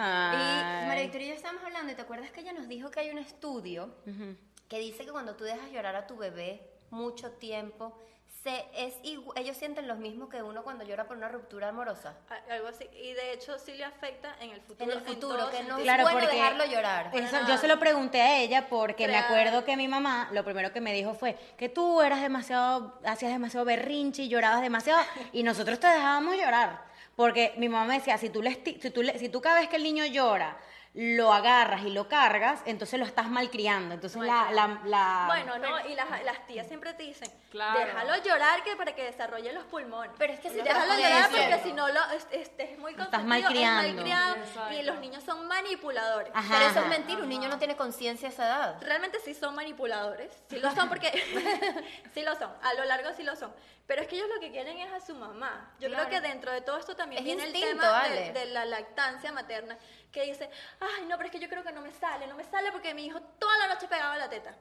María 0.88 1.03
Victoria 1.03 1.27
y 1.27 1.30
yo 1.30 1.36
estábamos 1.36 1.63
hablando, 1.63 1.91
y 1.91 1.96
te 1.96 2.01
acuerdas 2.03 2.32
que 2.32 2.41
ella 2.41 2.53
nos 2.53 2.68
dijo 2.68 2.91
que 2.91 3.00
hay 3.00 3.10
un 3.10 3.18
estudio 3.18 3.96
Ujú. 4.06 4.36
que 4.68 4.77
dice 4.80 5.03
que 5.06 5.12
cuando 5.12 5.36
tú 5.36 5.46
dejas 5.46 5.72
llorar 5.72 5.96
a 5.96 6.06
tu 6.06 6.15
bebé 6.18 6.62
mucho 6.91 7.32
tiempo, 7.32 7.98
se, 8.43 8.65
es 8.75 8.95
igu- 9.03 9.31
ellos 9.36 9.55
sienten 9.55 9.88
lo 9.88 9.95
mismo 9.95 10.27
que 10.27 10.41
uno 10.41 10.63
cuando 10.63 10.83
llora 10.83 11.05
por 11.05 11.15
una 11.17 11.27
ruptura 11.27 11.69
amorosa. 11.69 12.15
a- 12.29 12.53
Algo 12.53 12.67
así. 12.69 12.86
Y 12.95 13.13
de 13.13 13.33
hecho 13.33 13.60
sí 13.60 13.74
le 13.74 13.83
afecta 13.83 14.36
en 14.39 14.50
el 14.51 14.62
futuro. 14.62 14.91
En 14.91 14.98
el 14.98 15.03
futuro, 15.03 15.38
que 15.38 15.63
no 15.63 15.75
sentido. 15.75 15.77
es 15.77 15.83
Claro, 15.83 16.03
bueno 16.03 16.27
dejarlo 16.27 16.65
llorar. 16.65 17.12
Eso, 17.13 17.38
yo 17.48 17.57
se 17.57 17.67
lo 17.67 17.79
pregunté 17.79 18.21
a 18.21 18.38
ella 18.39 18.67
porque 18.69 19.07
me 19.07 19.17
acuerdo 19.17 19.63
que 19.63 19.77
mi 19.77 19.88
mamá 19.88 20.29
lo 20.31 20.43
primero 20.43 20.71
que 20.74 20.81
me 20.81 20.93
dijo 20.93 21.13
fue 21.13 21.38
que 21.57 21.69
tú 21.69 22.01
eras 22.01 22.21
demasiado, 22.21 23.00
hacías 23.05 23.31
demasiado 23.31 23.65
berrinche 23.65 24.24
y 24.24 24.29
llorabas 24.29 24.62
demasiado 24.62 25.01
y 25.31 25.43
nosotros 25.43 25.79
te 25.79 25.88
dejábamos 25.88 26.36
llorar. 26.36 26.89
Porque 27.15 27.53
mi 27.57 27.69
mamá 27.69 27.86
me 27.86 27.95
decía, 28.00 28.17
si 28.17 28.29
tú, 28.29 28.41
le 28.41 28.53
si 28.81 28.89
tú, 28.89 29.03
le- 29.03 29.19
si 29.19 29.29
tú 29.29 29.41
cada 29.41 29.60
vez 29.60 29.69
que 29.69 29.75
el 29.75 29.83
niño 29.83 30.05
llora, 30.05 30.57
lo 30.93 31.31
agarras 31.31 31.83
y 31.83 31.89
lo 31.89 32.10
cargas, 32.10 32.60
entonces 32.65 33.00
lo 33.00 33.05
estás 33.05 33.29
malcriando. 33.29 33.93
Entonces 33.93 34.21
la, 34.21 34.51
la, 34.51 34.81
la- 34.83 35.24
Bueno, 35.27 35.57
no, 35.57 35.88
y 35.88 35.95
las, 35.95 36.21
las 36.25 36.45
tías 36.48 36.67
siempre 36.67 36.93
te 36.93 37.03
dicen, 37.03 37.31
Claro. 37.50 37.79
déjalo 37.79 38.15
llorar 38.24 38.62
que 38.63 38.75
para 38.75 38.93
que 38.93 39.03
desarrolle 39.03 39.53
los 39.53 39.63
pulmones. 39.65 40.12
Pero 40.17 40.33
es 40.33 40.39
que 40.41 40.50
si 40.50 40.57
te 40.57 40.63
déjalo 40.63 40.93
llorar 40.95 41.29
porque 41.29 41.60
si 41.63 41.71
no 41.74 41.88
lo 41.88 42.01
es, 42.12 42.27
es- 42.31 42.51
es 42.57 42.77
muy 42.77 42.91
estás 42.91 43.24
malcriando. 43.24 43.88
es 43.88 43.93
malcriado, 43.95 44.36
Exacto. 44.36 44.74
y 44.74 44.83
los 44.83 45.00
niños 45.00 45.24
son 45.24 45.48
manipuladores. 45.48 46.31
Ajá, 46.36 46.55
Pero 46.57 46.69
eso 46.69 46.79
ajá. 46.79 46.81
es 46.93 46.98
mentir, 46.98 47.19
un 47.21 47.29
niño 47.29 47.48
no 47.48 47.57
tiene 47.57 47.77
conciencia 47.77 48.27
a 48.27 48.31
esa 48.31 48.45
edad. 48.45 48.77
Realmente 48.81 49.19
sí 49.24 49.33
son 49.33 49.55
manipuladores, 49.55 50.31
sí 50.50 50.60
lo 50.60 50.71
son 50.71 50.89
porque 50.89 51.10
sí 52.13 52.21
lo 52.24 52.36
son, 52.36 52.51
a 52.62 52.74
lo 52.74 52.83
largo 52.83 53.12
sí 53.15 53.24
lo 53.24 53.36
son. 53.38 53.53
Pero 53.88 54.03
es 54.03 54.07
que 54.07 54.15
ellos 54.15 54.29
lo 54.33 54.39
que 54.39 54.51
quieren 54.51 54.77
es 54.77 54.91
a 54.93 55.05
su 55.05 55.15
mamá. 55.15 55.71
Yo 55.79 55.89
Claro. 55.89 56.07
creo 56.07 56.21
que 56.21 56.27
dentro 56.27 56.51
de 56.51 56.62
todo 56.62 56.77
esto 56.77 56.95
también 56.95 57.19
Es 57.19 57.25
viene 57.25 57.43
el 57.43 57.51
tema 57.51 58.03
de, 58.07 58.45
la 58.45 58.63
lactancia 58.65 59.31
materna, 59.33 59.77
que 60.12 60.24
dice, 60.24 60.50
ay, 60.80 61.06
no, 61.06 61.15
pero 61.18 61.27
es 61.27 61.32
que 61.32 61.39
yo 61.39 61.48
creo 61.50 61.63
que 61.63 61.72
no 61.72 61.82
me 61.82 61.91
sale, 61.91 62.27
no 62.27 62.36
me 62.36 62.44
sale 62.44 62.72
porque 62.72 62.94
mi 62.94 63.06
hijo 63.06 63.20
toda 63.39 63.58
la 63.60 63.74
noche 63.74 63.88
pegaba 63.88 64.18
la 64.18 64.30
teta. 64.30 64.56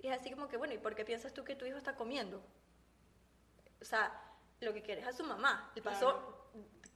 Y 0.00 0.06
es 0.08 0.20
así 0.20 0.30
como 0.30 0.46
que, 0.48 0.56
bueno, 0.56 0.74
¿y 0.74 0.78
por 0.78 0.94
qué 0.94 1.04
piensas 1.04 1.32
tú 1.34 1.42
que 1.44 1.56
tu 1.56 1.64
hijo 1.66 1.76
está 1.78 1.94
comiendo? 1.96 2.40
O 3.80 3.84
sea, 3.84 4.12
lo 4.60 4.72
que 4.72 4.82
quiere 4.82 5.00
es 5.00 5.06
a 5.06 5.12
su 5.12 5.24
mamá. 5.24 5.70
Y 5.74 5.80
pasó 5.80 6.48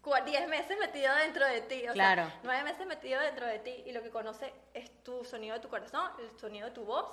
cua- 0.02 0.24
10 0.24 0.48
meses 0.48 0.78
metido 0.78 1.14
dentro 1.16 1.46
de 1.46 1.62
ti, 1.62 1.88
o 1.88 1.92
Claro. 1.92 2.26
sea, 2.26 2.40
9 2.44 2.62
meses 2.64 2.86
metido 2.86 3.20
dentro 3.20 3.46
de 3.46 3.58
ti 3.60 3.82
y 3.86 3.92
lo 3.92 4.02
que 4.02 4.10
conoce 4.10 4.52
es 4.74 5.02
tu 5.02 5.24
sonido 5.24 5.54
de 5.54 5.60
tu 5.60 5.68
corazón, 5.68 6.10
el 6.20 6.38
sonido 6.38 6.68
de 6.68 6.74
tu 6.74 6.84
voz 6.84 7.06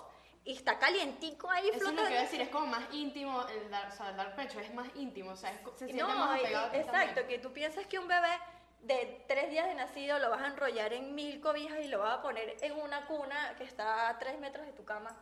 y 0.45 0.55
está 0.55 0.79
calientico 0.79 1.49
ahí 1.51 1.69
Eso 1.69 1.89
es 1.89 1.93
lo 1.93 2.03
que 2.03 2.09
iba 2.11 2.19
a 2.19 2.23
decir, 2.23 2.41
es 2.41 2.49
como 2.49 2.65
más 2.67 2.83
íntimo 2.93 3.45
el 3.47 3.69
dar, 3.69 3.91
o 3.91 3.95
sea, 3.95 4.09
el 4.09 4.17
dar 4.17 4.35
pecho, 4.35 4.59
es 4.59 4.73
más 4.73 4.87
íntimo, 4.95 5.31
o 5.31 5.35
sea, 5.35 5.51
es 5.51 5.59
se 5.75 5.85
siente 5.85 6.01
No, 6.01 6.07
más 6.09 6.39
apegado 6.39 6.67
exacto, 6.73 6.91
también. 7.21 7.27
que 7.27 7.39
tú 7.39 7.51
piensas 7.53 7.85
que 7.87 7.99
un 7.99 8.07
bebé 8.07 8.39
de 8.81 9.23
tres 9.27 9.49
días 9.51 9.67
de 9.67 9.75
nacido 9.75 10.19
lo 10.19 10.29
vas 10.29 10.41
a 10.41 10.47
enrollar 10.47 10.93
en 10.93 11.13
mil 11.13 11.39
cobijas 11.41 11.79
y 11.83 11.87
lo 11.89 11.99
vas 11.99 12.19
a 12.19 12.21
poner 12.21 12.55
en 12.61 12.73
una 12.73 13.05
cuna 13.05 13.53
que 13.57 13.63
está 13.63 14.09
a 14.09 14.17
tres 14.19 14.39
metros 14.39 14.65
de 14.65 14.71
tu 14.73 14.85
cama 14.85 15.15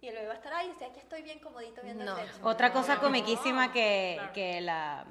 y 0.00 0.08
el 0.08 0.14
bebé 0.14 0.26
va 0.26 0.32
a 0.34 0.36
estar 0.36 0.52
ahí 0.52 0.66
y 0.66 0.70
dice, 0.72 0.84
aquí 0.84 0.98
estoy 0.98 1.22
bien 1.22 1.38
comodito 1.38 1.80
viendo 1.82 2.04
No. 2.04 2.18
el 2.18 2.26
techo. 2.26 2.38
Otra 2.46 2.72
cosa 2.72 2.96
No, 2.96 3.00
comiquísima 3.02 3.72
que, 3.72 4.14
claro. 4.18 4.32
que 4.34 4.60
la, 4.60 5.06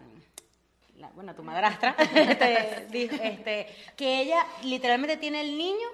la- 0.98 1.10
bueno, 1.10 1.34
tu 1.34 1.42
madrastra, 1.44 1.96
te 1.98 2.88
dijo, 2.92 3.16
este, 3.22 3.74
que 3.96 4.20
ella 4.22 4.46
literalmente 4.64 5.18
tiene 5.18 5.42
el 5.42 5.58
niño 5.58 5.88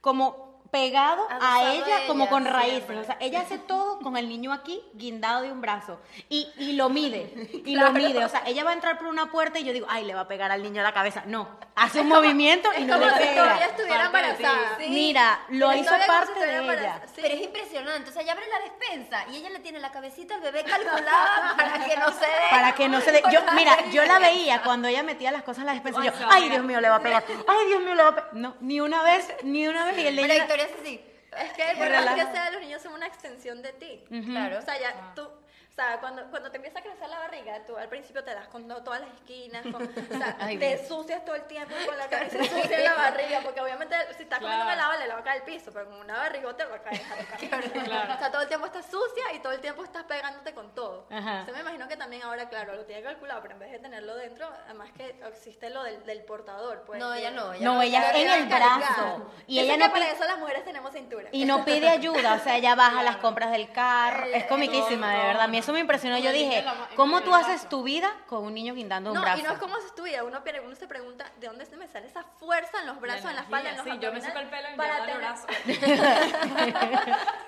como 0.00 0.45
pegado 0.70 1.26
a 1.40 1.72
ella, 1.72 2.06
como 2.06 2.28
con 2.28 2.44
raíces. 2.44 2.74
siempre. 2.84 2.98
O 3.00 3.04
sea, 3.04 3.16
ella 3.20 3.40
hace 3.40 3.58
todo 3.58 3.98
con 4.00 4.16
el 4.16 4.28
niño 4.28 4.52
aquí, 4.52 4.82
guindado 4.94 5.42
de 5.42 5.52
un 5.52 5.60
brazo. 5.60 6.00
Y, 6.28 6.48
y 6.58 6.72
lo 6.72 6.88
mide, 6.88 7.32
y 7.64 7.74
lo 7.76 7.92
mide. 7.92 8.24
O 8.24 8.28
sea, 8.28 8.42
ella 8.46 8.64
va 8.64 8.70
a 8.70 8.74
entrar 8.74 8.98
por 8.98 9.06
una 9.08 9.30
puerta 9.30 9.58
y 9.58 9.64
yo 9.64 9.72
digo, 9.72 9.86
ay, 9.88 10.04
le 10.04 10.14
va 10.14 10.22
a 10.22 10.28
pegar 10.28 10.50
al 10.50 10.62
niño 10.62 10.80
a 10.80 10.84
la 10.84 10.92
cabeza. 10.92 11.22
No, 11.26 11.48
hace 11.74 12.00
un 12.00 12.08
movimiento 12.08 12.68
y 12.76 12.82
Es 12.82 12.86
no 12.86 12.94
como 12.94 13.06
le 13.06 13.12
si 13.12 13.34
todavía 13.34 13.54
pega. 13.54 13.66
estuviera 13.66 14.10
Parte 14.10 14.30
embarazada. 14.30 14.76
Sí. 14.78 14.88
Mira, 14.88 15.40
lo 15.48 15.70
Es 15.72 15.80
hizo 15.80 15.90
parte 16.06 16.32
de 16.46 16.56
estuviera 16.56 16.74
ella. 16.74 17.02
Sí. 17.06 17.20
Pero 17.22 17.34
es 17.34 17.42
impresionante, 17.42 18.10
o 18.10 18.12
sea, 18.12 18.22
ella 18.22 18.32
abre 18.32 18.46
la 18.48 18.58
despensa 18.60 19.24
y 19.32 19.36
ella 19.36 19.50
le 19.50 19.60
tiene 19.60 19.80
la 19.80 19.90
cabecita 19.92 20.34
al 20.34 20.40
bebé 20.40 20.64
calculada 20.64 21.54
para 21.56 21.84
que 21.84 21.96
no 21.96 22.12
se 22.12 22.20
dé. 22.26 22.50
Para 22.50 22.74
que 22.74 22.88
no 22.88 23.00
se 23.00 23.12
dé. 23.12 23.22
Yo, 23.32 23.40
mira, 23.54 23.76
yo 23.90 24.04
la 24.04 24.18
veía 24.18 24.62
cuando 24.62 24.88
ella 24.88 25.02
metía 25.02 25.30
las 25.30 25.42
cosas 25.42 25.60
en 25.60 25.66
la 25.66 25.72
despensa. 25.72 26.00
y 26.02 26.06
yo, 26.06 26.12
Ay. 26.30 26.48
Dios 26.48 26.62
mío, 26.64 26.80
le 26.80 26.88
va 26.88 26.96
a 26.96 27.00
pegar. 27.02 27.24
Ay, 27.48 27.66
Dios 27.68 27.82
mío, 27.82 27.94
le 27.94 28.02
va 28.02 28.08
a 28.10 28.14
pegar. 28.14 28.30
No, 28.34 28.54
ni 28.60 28.80
una 28.80 29.02
vez, 29.02 29.28
ni 29.42 29.66
una 29.66 29.84
vez. 29.86 29.98
Y 29.98 30.06
él 30.06 30.16
le 30.16 30.22
Victoria 30.56 30.74
es 30.74 30.80
así. 30.80 31.00
Es 31.36 31.52
que 31.52 31.76
por 31.76 31.90
más 31.90 32.14
que 32.14 32.32
sea, 32.32 32.50
los 32.50 32.60
niños 32.60 32.82
son 32.82 32.94
una 32.94 33.06
extensión 33.06 33.62
de 33.62 33.72
ti. 33.74 34.04
Claro. 34.08 34.58
O 34.58 34.62
sea, 34.62 34.80
ya 34.80 35.12
tú, 35.14 35.22
o 35.22 35.45
sea, 35.76 35.98
cuando, 36.00 36.22
cuando 36.30 36.50
te 36.50 36.56
empieza 36.56 36.78
a 36.78 36.82
crecer 36.82 37.08
la 37.08 37.18
barriga, 37.18 37.64
tú 37.66 37.76
al 37.76 37.88
principio 37.88 38.24
te 38.24 38.34
das 38.34 38.48
con 38.48 38.66
to- 38.66 38.82
todas 38.82 39.00
las 39.02 39.10
esquinas, 39.14 39.62
con- 39.62 39.82
o 39.82 40.18
sea, 40.18 40.36
Ay, 40.40 40.56
te 40.58 40.76
Dios. 40.76 40.88
sucias 40.88 41.24
todo 41.24 41.34
el 41.36 41.42
tiempo 41.44 41.74
con 41.86 41.96
la 41.98 42.08
cabeza 42.08 42.38
sucia 42.44 42.78
en 42.78 42.84
la 42.84 42.94
barriga, 42.94 43.40
porque 43.44 43.60
obviamente 43.60 43.94
si 44.16 44.22
estás 44.22 44.38
comiendo 44.40 44.64
Claro. 44.64 44.80
helado 44.80 45.06
le 45.06 45.12
va 45.12 45.20
a 45.20 45.22
caer 45.24 45.40
al 45.40 45.44
piso, 45.46 45.70
pero 45.72 45.86
con 45.90 46.00
una 46.00 46.14
barrigota 46.16 46.64
va 46.66 46.76
a 46.76 46.82
caer 46.82 47.02
la. 47.30 47.36
Claro. 47.84 48.12
O 48.16 48.18
sea, 48.18 48.30
todo 48.32 48.42
el 48.42 48.48
tiempo 48.48 48.66
estás 48.66 48.86
sucia 48.86 49.32
y 49.34 49.38
todo 49.40 49.52
el 49.52 49.60
tiempo 49.60 49.84
estás 49.84 50.04
pegándote 50.04 50.54
con 50.54 50.74
todo. 50.74 51.06
Ajá. 51.10 51.40
Entonces 51.40 51.54
me 51.54 51.60
imagino 51.60 51.86
que 51.88 51.96
también 51.96 52.22
ahora, 52.22 52.48
claro, 52.48 52.74
lo 52.74 52.84
tiene 52.86 53.02
calculado, 53.02 53.42
pero 53.42 53.54
en 53.54 53.60
vez 53.60 53.72
de 53.72 53.78
tenerlo 53.78 54.14
dentro, 54.16 54.48
además 54.64 54.90
que 54.96 55.20
existe 55.28 55.68
lo 55.70 55.82
del, 55.82 56.04
del 56.06 56.22
portador. 56.24 56.82
Pues, 56.86 56.98
No, 56.98 57.12
ella 57.14 57.30
no. 57.30 57.52
Ella 57.52 57.64
No, 57.64 57.82
ella 57.82 58.12
que 58.12 58.22
es 58.24 58.32
en 58.32 58.42
el 58.44 58.48
cargar. 58.48 58.78
brazo. 58.78 59.30
Y 59.46 59.58
ella 59.60 59.76
no 59.76 59.92
para 59.92 60.06
pi- 60.06 60.12
eso 60.12 60.24
las 60.24 60.38
mujeres 60.38 60.64
tenemos 60.64 60.92
cintura. 60.92 61.28
y 61.32 61.44
no 61.44 61.64
pide 61.64 61.88
ayuda, 61.88 62.34
o 62.34 62.38
sea, 62.38 62.56
ella 62.56 62.74
baja 62.74 63.02
las 63.02 63.18
compras 63.18 63.50
del 63.50 63.70
carro. 63.72 64.24
El- 64.24 64.34
Es 64.34 64.44
comiquísima, 64.46 65.12
de 65.12 65.18
verdad. 65.26 65.48
Mí 65.48 65.58
eso 65.66 65.72
me 65.72 65.80
impresionó. 65.80 66.16
Yo 66.18 66.30
dije, 66.30 66.64
¿cómo 66.94 67.22
tú 67.22 67.34
haces 67.34 67.68
tu 67.68 67.82
vida 67.82 68.12
con 68.28 68.44
un 68.44 68.54
niño 68.54 68.72
guindando 68.74 69.10
un 69.10 69.16
No, 69.16 69.22
brazo? 69.22 69.40
y 69.40 69.42
no 69.42 69.52
es 69.52 69.58
como 69.58 69.76
se 69.80 69.86
estudia, 69.88 70.22
uno, 70.22 70.44
pierde- 70.44 70.60
uno 70.64 70.76
se 70.76 70.86
pregunta 70.86 71.28
de 71.40 71.48
dónde 71.48 71.66
se 71.66 71.76
me 71.76 71.88
sale 71.88 72.06
esa 72.06 72.22
fuerza 72.38 72.78
en 72.80 72.86
los 72.86 73.00
brazos, 73.00 73.24
en 73.30 73.34
la 73.36 73.42
espalda, 73.42 73.70
en 73.70 73.76
los 73.78 73.84
Sí, 73.86 73.98
yo 74.00 74.12
me 74.12 74.20
saco 74.20 74.38
el 74.38 74.46
pelo 74.48 74.68
y 74.72 74.76
para 74.76 74.92
me 74.92 74.98
el 75.00 75.06
tener- 75.06 75.18
brazo. 75.18 75.46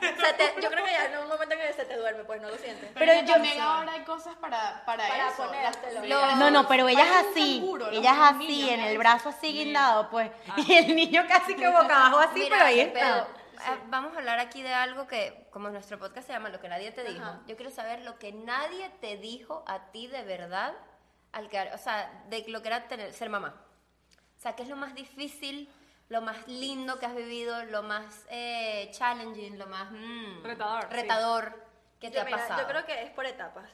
Se 0.00 0.32
te- 0.34 0.60
yo 0.60 0.68
creo 0.70 0.84
que 0.84 0.90
ya 0.92 1.04
en 1.06 1.18
un 1.18 1.28
momento 1.28 1.54
que 1.56 1.72
se 1.72 1.84
te 1.84 1.96
duerme, 1.96 2.24
pues 2.24 2.40
no 2.42 2.48
lo 2.48 2.56
sientes. 2.56 2.90
Pero, 2.94 3.06
Pero 3.06 3.20
yo- 3.26 3.32
también 3.34 3.60
ahora 3.60 3.92
hay 3.92 4.00
cosas 4.04 4.34
para, 4.36 4.82
para, 4.84 5.06
Para 5.08 5.28
eso. 5.28 5.36
ponértelo. 5.46 6.00
las- 6.04 6.08
Lo- 6.08 6.36
No, 6.36 6.50
no, 6.50 6.66
pero 6.68 6.88
ella 6.88 7.04
es 7.04 7.26
así, 7.30 7.64
ella 7.92 8.12
es 8.12 8.18
así, 8.20 8.68
en 8.70 8.80
¿no? 8.80 8.86
el 8.88 8.98
brazo 8.98 9.28
así 9.28 9.52
guindado, 9.52 10.08
pues, 10.10 10.30
y 10.56 10.74
el 10.74 10.96
niño 10.96 11.24
casi 11.28 11.54
que 11.54 11.68
boca 11.68 12.06
abajo 12.06 12.18
así, 12.18 12.46
pero 12.50 12.64
ahí 12.64 12.80
está. 12.80 13.26
Eh, 13.58 13.78
vamos 13.88 14.14
a 14.14 14.18
hablar 14.18 14.38
aquí 14.38 14.62
de 14.62 14.72
algo 14.72 15.06
que, 15.06 15.48
como 15.50 15.68
nuestro 15.70 15.98
podcast 15.98 16.26
se 16.26 16.32
llama 16.32 16.48
Lo 16.48 16.60
que 16.60 16.68
nadie 16.68 16.90
te 16.92 17.04
dijo, 17.04 17.24
Ajá. 17.24 17.40
yo 17.46 17.56
quiero 17.56 17.70
saber 17.70 18.00
lo 18.04 18.18
que 18.18 18.32
nadie 18.32 18.88
te 19.00 19.16
dijo 19.16 19.64
a 19.66 19.90
ti 19.90 20.06
de 20.06 20.22
verdad, 20.22 20.74
al 21.32 21.48
que, 21.48 21.60
o 21.72 21.78
sea, 21.78 22.24
de 22.28 22.44
lo 22.48 22.62
que 22.62 22.68
era 22.68 22.88
tener, 22.88 23.12
ser 23.12 23.28
mamá. 23.30 23.54
O 24.36 24.40
sea, 24.40 24.54
¿qué 24.54 24.62
es 24.62 24.68
lo 24.68 24.76
más 24.76 24.94
difícil, 24.94 25.68
lo 26.08 26.20
más 26.20 26.46
lindo 26.48 26.98
que 26.98 27.06
has 27.06 27.14
vivido, 27.14 27.64
lo 27.66 27.82
más 27.82 28.26
eh, 28.30 28.88
challenging, 28.92 29.58
lo 29.58 29.66
más 29.66 29.90
mm, 29.90 30.42
Retador, 30.44 30.82
sí. 30.84 30.88
retador 30.90 31.64
que 32.00 32.08
te 32.10 32.16
Yo, 32.16 32.22
ha 32.22 32.24
mira, 32.24 32.38
pasado? 32.38 32.60
yo 32.62 32.68
creo 32.68 32.86
que 32.86 33.02
es 33.02 33.10
por 33.10 33.26
etapas. 33.26 33.68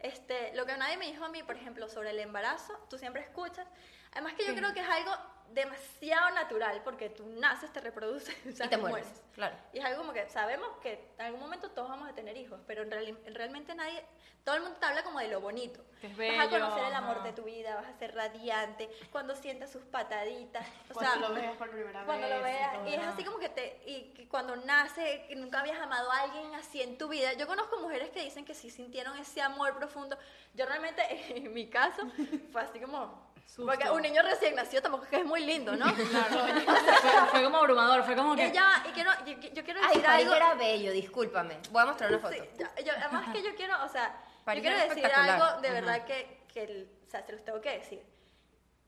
Este, 0.00 0.54
lo 0.54 0.64
que 0.66 0.76
nadie 0.76 0.96
me 0.96 1.06
dijo 1.06 1.24
a 1.24 1.28
mí, 1.28 1.42
por 1.42 1.56
ejemplo, 1.56 1.88
sobre 1.88 2.10
el 2.10 2.18
embarazo, 2.20 2.72
tú 2.88 2.98
siempre 2.98 3.22
escuchas. 3.22 3.66
Además 4.12 4.34
que 4.34 4.46
yo 4.46 4.54
creo 4.54 4.72
que 4.72 4.80
es 4.80 4.88
algo 4.88 5.12
demasiado 5.52 6.30
natural, 6.30 6.80
porque 6.84 7.10
tú 7.10 7.26
naces, 7.26 7.72
te 7.72 7.80
reproduces 7.80 8.34
o 8.46 8.56
sea, 8.56 8.66
y 8.66 8.68
te 8.68 8.76
mueres, 8.76 9.06
claro. 9.34 9.56
Y 9.72 9.78
es 9.78 9.84
algo 9.84 9.98
como 10.00 10.12
que 10.12 10.28
sabemos 10.28 10.68
que 10.82 11.08
en 11.18 11.26
algún 11.26 11.40
momento 11.40 11.70
todos 11.70 11.88
vamos 11.88 12.08
a 12.08 12.14
tener 12.14 12.36
hijos, 12.36 12.60
pero 12.66 12.82
en 12.82 12.90
reali- 12.90 13.34
realmente 13.34 13.74
nadie, 13.74 14.04
todo 14.44 14.56
el 14.56 14.62
mundo 14.62 14.78
te 14.78 14.86
habla 14.86 15.02
como 15.02 15.18
de 15.18 15.28
lo 15.28 15.40
bonito. 15.40 15.82
Vas 16.16 16.46
a 16.46 16.48
conocer 16.48 16.84
el 16.84 16.94
amor 16.94 17.16
ajá. 17.16 17.26
de 17.26 17.32
tu 17.32 17.42
vida, 17.42 17.74
vas 17.74 17.86
a 17.86 17.98
ser 17.98 18.14
radiante, 18.14 18.88
cuando 19.10 19.34
sientas 19.34 19.70
sus 19.70 19.82
pataditas. 19.84 20.66
O 20.90 20.94
Cuando 20.94 21.12
sea, 21.12 21.28
lo 21.28 21.34
veas 21.34 21.56
por 21.56 21.70
primera 21.70 22.04
cuando 22.04 22.26
vez. 22.28 22.36
lo 22.36 22.42
veas. 22.44 22.72
todo, 22.74 22.88
Y 22.88 22.94
es 22.94 23.00
así 23.04 23.24
como 23.24 23.38
que 23.38 23.48
te. 23.48 23.82
Y 23.84 24.12
que 24.14 24.28
cuando 24.28 24.54
nace, 24.56 25.24
que 25.28 25.34
nunca 25.34 25.60
habías 25.60 25.80
amado 25.80 26.10
a 26.12 26.20
alguien 26.20 26.54
así 26.54 26.80
en 26.80 26.96
tu 26.98 27.08
vida. 27.08 27.32
Yo 27.32 27.46
conozco 27.48 27.80
mujeres 27.80 28.10
que 28.10 28.22
dicen 28.22 28.44
que 28.44 28.54
sí 28.54 28.70
sintieron 28.70 29.18
ese 29.18 29.42
amor 29.42 29.76
profundo. 29.76 30.16
Yo 30.54 30.66
realmente, 30.66 31.02
en 31.36 31.52
mi 31.52 31.68
caso, 31.68 32.02
fue 32.52 32.62
así 32.62 32.78
como. 32.80 33.27
Susto. 33.48 33.64
Porque 33.66 33.90
un 33.90 34.02
niño 34.02 34.20
recién 34.22 34.54
nacido 34.54 34.82
tampoco 34.82 35.04
es 35.04 35.10
que 35.10 35.16
es 35.16 35.24
muy 35.24 35.40
lindo, 35.42 35.74
¿no? 35.74 35.86
fue, 35.94 37.26
fue 37.30 37.42
como 37.44 37.56
abrumador, 37.56 38.04
fue 38.04 38.14
como 38.14 38.36
que... 38.36 38.48
Y 38.48 38.52
ya, 38.52 38.84
y 38.86 38.92
quiero, 38.92 39.10
yo, 39.24 39.32
yo 39.32 39.64
quiero 39.64 39.80
Ay, 39.82 39.88
decir 39.88 40.02
París 40.04 40.26
algo. 40.26 40.34
era 40.36 40.54
bello, 40.54 40.92
discúlpame. 40.92 41.58
Voy 41.70 41.82
a 41.82 41.86
mostrar 41.86 42.10
una 42.10 42.18
foto. 42.20 42.34
Sí, 42.34 42.40
ya, 42.58 42.70
yo- 42.84 42.92
además 42.92 43.32
que 43.32 43.42
yo 43.42 43.54
quiero, 43.56 43.82
o 43.84 43.88
sea, 43.88 44.14
París 44.44 44.62
yo 44.62 44.70
quiero 44.70 44.88
decir 44.94 45.06
algo 45.12 45.60
de 45.62 45.70
verdad 45.70 46.04
que, 46.04 46.44
que 46.52 46.62
el- 46.64 46.90
o 47.06 47.10
sea, 47.10 47.24
se 47.24 47.32
los 47.32 47.42
tengo 47.42 47.60
que 47.62 47.70
decir. 47.78 48.02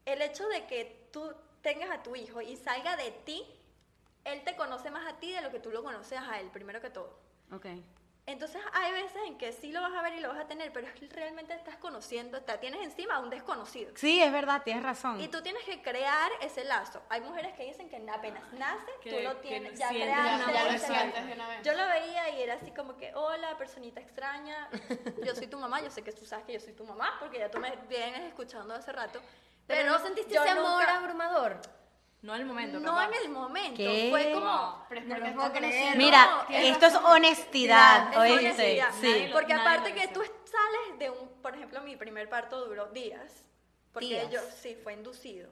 El 0.05 0.21
hecho 0.21 0.47
de 0.49 0.67
que 0.67 1.09
tú 1.11 1.35
tengas 1.63 1.91
a 1.91 2.03
tu 2.03 2.15
hijo 2.15 2.41
y 2.43 2.55
salga 2.57 2.97
de 2.97 3.11
ti, 3.13 3.43
él 4.25 4.45
te 4.45 4.57
conoce 4.57 4.91
más 4.91 5.07
a 5.11 5.19
ti 5.19 5.33
de 5.33 5.41
lo 5.41 5.51
que 5.51 5.59
tú 5.61 5.71
lo 5.71 5.83
conoces 5.83 6.19
a 6.21 6.39
él, 6.39 6.49
primero 6.51 6.81
que 6.83 6.91
todo. 6.91 7.19
Ok. 7.51 7.67
Entonces 8.31 8.63
hay 8.73 8.93
veces 8.93 9.19
en 9.27 9.37
que 9.39 9.53
sí 9.53 9.73
lo 9.73 9.81
vas 9.83 9.93
a 9.93 10.03
ver 10.03 10.15
y 10.15 10.21
lo 10.21 10.29
vas 10.29 10.39
a 10.39 10.47
tener, 10.47 10.73
pero 10.73 10.87
es 10.87 10.93
que 10.95 11.07
realmente 11.09 11.53
estás 11.53 11.77
conociendo, 11.77 12.41
te 12.43 12.57
tienes 12.59 12.81
encima 12.83 13.15
a 13.17 13.19
un 13.19 13.29
desconocido. 13.31 13.93
Sí, 13.97 14.23
es 14.23 14.33
verdad, 14.33 14.63
tienes 14.63 14.83
razón. 14.85 15.21
Y 15.21 15.29
tú 15.29 15.43
tienes 15.43 15.65
que 15.65 15.83
crear 15.83 16.31
ese 16.41 16.65
lazo. 16.65 17.03
Hay 17.09 17.21
mujeres 17.23 17.55
que 17.57 17.65
dicen 17.65 17.89
que 17.89 17.97
apenas 18.11 18.43
nace, 18.53 18.91
Que- 19.03 19.11
tú 19.11 19.21
lo 19.23 19.37
tienes, 19.39 19.79
ya 19.79 19.89
sientes 19.89 20.09
creaste 20.15 20.53
Ya 20.53 20.73
lo 20.73 20.79
sientes 20.79 21.27
de 21.27 21.33
una 21.33 21.49
vez. 21.49 21.63
Yo 21.63 21.73
lo 21.75 21.87
veía 21.89 22.31
y 22.31 22.43
era 22.43 22.55
así 22.55 22.71
como 22.71 22.97
que, 22.97 23.13
hola, 23.15 23.57
personita 23.59 24.01
extraña, 24.01 24.69
yo 25.25 25.35
soy 25.35 25.49
tu 25.49 25.59
mamá, 25.59 25.81
yo 25.83 25.91
sé 25.91 26.03
que 26.03 26.13
tú 26.13 26.25
sabes 26.25 26.45
que 26.47 26.53
yo 26.55 26.61
soy 26.61 26.73
tu 26.73 26.85
mamá, 26.85 27.17
porque 27.19 27.39
ya 27.39 27.51
tú 27.51 27.59
me 27.59 27.75
vienes 27.89 28.23
escuchando 28.23 28.75
hace 28.75 28.93
rato. 28.93 29.21
Pero, 29.67 29.89
no 29.91 29.99
sentiste 29.99 30.35
ese 30.37 30.49
amor 30.49 30.81
nunca- 30.81 30.97
abrumador. 30.99 31.61
No 32.23 32.35
en 32.35 32.41
el 32.43 32.47
momento, 32.47 32.79
No 32.81 32.91
capaz. 32.95 33.07
en 33.07 33.15
el 33.15 33.29
momento, 33.31 33.77
¿Qué? 33.77 34.09
fue 34.11 34.33
como... 34.33 34.85
Pero 34.91 35.01
es 35.01 35.07
No 35.07 35.15
porque 35.15 35.31
lo 35.31 35.35
puedo 35.37 35.53
creer. 35.53 35.73
creciendo. 35.73 35.97
Mira, 36.05 36.27
No, 36.27 36.57
esto 36.57 36.87
es 36.87 36.95
honestidad, 36.97 38.13
Es 38.13 38.19
¿oíste? 38.19 38.39
honestidad. 38.51 38.89
Sí. 39.01 39.29
Porque 39.33 39.55
nadie 39.55 39.69
aparte 39.69 39.95
que 39.95 40.09
tú 40.09 40.21
sales 40.23 40.99
de 40.99 41.11
un, 41.11 41.29
por 41.41 41.55
ejemplo, 41.55 41.81
mi 41.81 41.97
primer 41.97 42.29
parto 42.29 42.67
duró 42.67 42.87
días. 42.87 43.45
Porque 43.93 44.07
Días. 44.07 44.31
yo, 44.31 44.41
sí, 44.61 44.77
fue 44.83 44.93
inducido. 44.93 45.51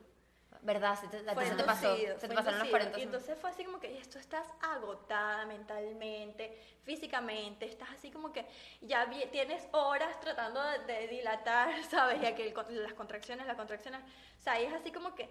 ¿Verdad? 0.60 0.98
Se 0.98 1.06
te, 1.08 1.18
Fue 1.34 1.46
se 1.46 1.54
te 1.54 1.62
pasó. 1.64 1.86
inducido, 1.90 2.18
Se 2.18 2.28
te 2.28 2.34
pasaron 2.34 2.58
los 2.58 2.68
inducido. 2.68 2.70
40 2.70 2.98
Y 2.98 3.02
entonces 3.02 3.38
fue 3.40 3.50
así 3.50 3.64
como 3.64 3.78
que 3.80 3.96
esto 3.98 4.18
estás 4.18 4.46
agotada 4.60 5.46
mentalmente, 5.46 6.60
físicamente, 6.82 7.66
estás 7.66 7.88
así 7.90 8.10
como 8.10 8.32
que 8.32 8.44
ya 8.80 9.04
vi- 9.06 9.26
tienes 9.30 9.62
horas 9.72 10.18
tratando 10.20 10.60
de, 10.62 10.78
de 10.80 11.08
dilatar, 11.08 11.70
¿sabes? 11.90 12.20
Y 12.22 12.26
aquel, 12.26 12.52
con- 12.52 12.66
las 12.82 12.92
contracciones, 12.94 13.46
las 13.46 13.56
contracciones. 13.56 14.00
O 14.38 14.42
sea, 14.42 14.60
y 14.60 14.64
es 14.66 14.72
así 14.74 14.90
como 14.92 15.14
que 15.14 15.28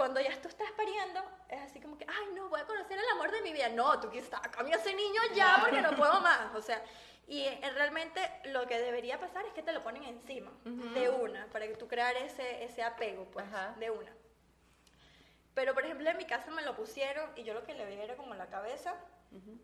cuando 0.00 0.18
ya 0.18 0.34
tú 0.40 0.48
estás 0.48 0.72
pariendo, 0.78 1.20
es 1.50 1.60
así 1.60 1.78
como 1.78 1.98
que, 1.98 2.06
ay, 2.08 2.32
no, 2.34 2.48
voy 2.48 2.58
a 2.58 2.64
conocer 2.64 2.98
el 2.98 3.04
amor 3.12 3.30
de 3.30 3.42
mi 3.42 3.52
vida. 3.52 3.68
No, 3.68 4.00
tú 4.00 4.08
quieres 4.08 4.30
sacar 4.30 4.64
a 4.64 4.68
ese 4.74 4.94
niño 4.94 5.20
ya 5.34 5.58
porque 5.60 5.82
no 5.82 5.94
puedo 5.94 6.22
más. 6.22 6.54
O 6.54 6.62
sea, 6.62 6.82
y 7.28 7.42
eh, 7.42 7.60
realmente 7.74 8.18
lo 8.44 8.66
que 8.66 8.78
debería 8.78 9.20
pasar 9.20 9.44
es 9.44 9.52
que 9.52 9.62
te 9.62 9.74
lo 9.74 9.82
ponen 9.82 10.04
encima, 10.04 10.50
de 10.64 11.10
una, 11.10 11.48
para 11.48 11.68
que 11.68 11.74
tú 11.74 11.86
crear 11.86 12.16
ese, 12.16 12.64
ese 12.64 12.82
apego, 12.82 13.26
pues, 13.26 13.44
Ajá. 13.44 13.74
de 13.78 13.90
una. 13.90 14.10
Pero, 15.52 15.74
por 15.74 15.84
ejemplo, 15.84 16.08
en 16.08 16.16
mi 16.16 16.24
casa 16.24 16.50
me 16.50 16.62
lo 16.62 16.74
pusieron 16.74 17.30
y 17.36 17.42
yo 17.42 17.52
lo 17.52 17.62
que 17.64 17.74
le 17.74 17.84
veía 17.84 18.04
era 18.04 18.16
como 18.16 18.34
la 18.34 18.46
cabeza, 18.46 18.94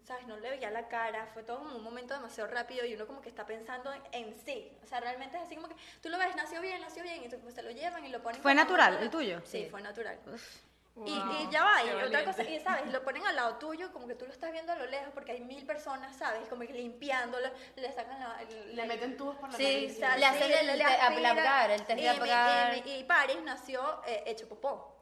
¿sabes? 0.04 0.26
No 0.26 0.36
le 0.36 0.50
veía 0.50 0.70
la 0.70 0.88
cara, 0.88 1.26
fue 1.34 1.42
todo 1.42 1.58
como 1.58 1.76
un 1.76 1.82
momento 1.82 2.14
demasiado 2.14 2.48
rápido 2.50 2.84
y 2.86 2.94
uno 2.94 3.06
como 3.06 3.20
que 3.20 3.28
está 3.28 3.44
pensando 3.46 3.92
en, 3.92 4.02
en 4.12 4.34
sí. 4.44 4.70
O 4.82 4.86
sea, 4.86 5.00
realmente 5.00 5.36
es 5.36 5.42
así 5.42 5.56
como 5.56 5.68
que 5.68 5.74
tú 6.00 6.08
lo 6.08 6.18
ves, 6.18 6.34
nació 6.36 6.60
bien, 6.60 6.80
nació 6.80 7.02
bien, 7.02 7.22
y 7.24 7.28
tú, 7.28 7.38
pues, 7.40 7.54
se 7.54 7.62
lo 7.62 7.70
llevan 7.70 8.04
y 8.04 8.08
lo 8.10 8.22
ponen... 8.22 8.40
¿Fue 8.40 8.54
natural 8.54 8.96
el 9.02 9.10
tuyo? 9.10 9.40
Sí, 9.44 9.64
Sí. 9.64 9.68
fue 9.70 9.82
natural. 9.82 10.18
Y, 10.24 10.98
Wow, 10.98 11.08
y 11.42 11.50
ya 11.50 11.62
va, 11.62 11.82
y 11.84 11.88
otra 11.90 11.96
valiente. 12.04 12.24
cosa, 12.24 12.42
y 12.44 12.58
sabes, 12.60 12.90
lo 12.90 13.02
ponen 13.04 13.26
al 13.26 13.36
lado 13.36 13.56
tuyo, 13.56 13.92
como 13.92 14.06
que 14.08 14.14
tú 14.14 14.24
lo 14.24 14.32
estás 14.32 14.50
viendo 14.50 14.72
a 14.72 14.76
lo 14.76 14.86
lejos, 14.86 15.08
porque 15.12 15.32
hay 15.32 15.40
mil 15.42 15.66
personas, 15.66 16.16
¿sabes? 16.16 16.48
Como 16.48 16.62
que 16.62 16.72
limpiándolo, 16.72 17.50
le 17.74 17.92
sacan 17.92 18.18
la... 18.18 18.40
el- 18.40 18.74
Le 18.74 18.86
meten 18.86 19.14
tubos 19.14 19.36
por 19.36 19.50
la 19.50 19.58
Sí, 19.58 19.64
nariz. 19.64 19.92
o 19.92 19.98
sea, 19.98 20.16
Le 20.16 20.24
hacen 20.24 20.50
el 20.52 20.70
el 20.70 20.78
test 20.78 22.00
de 22.22 22.82
Y 22.86 23.00
y 23.00 23.04
Paris 23.04 23.36
nació 23.42 24.00
eh, 24.06 24.22
hecho 24.26 24.48
popó. 24.48 24.95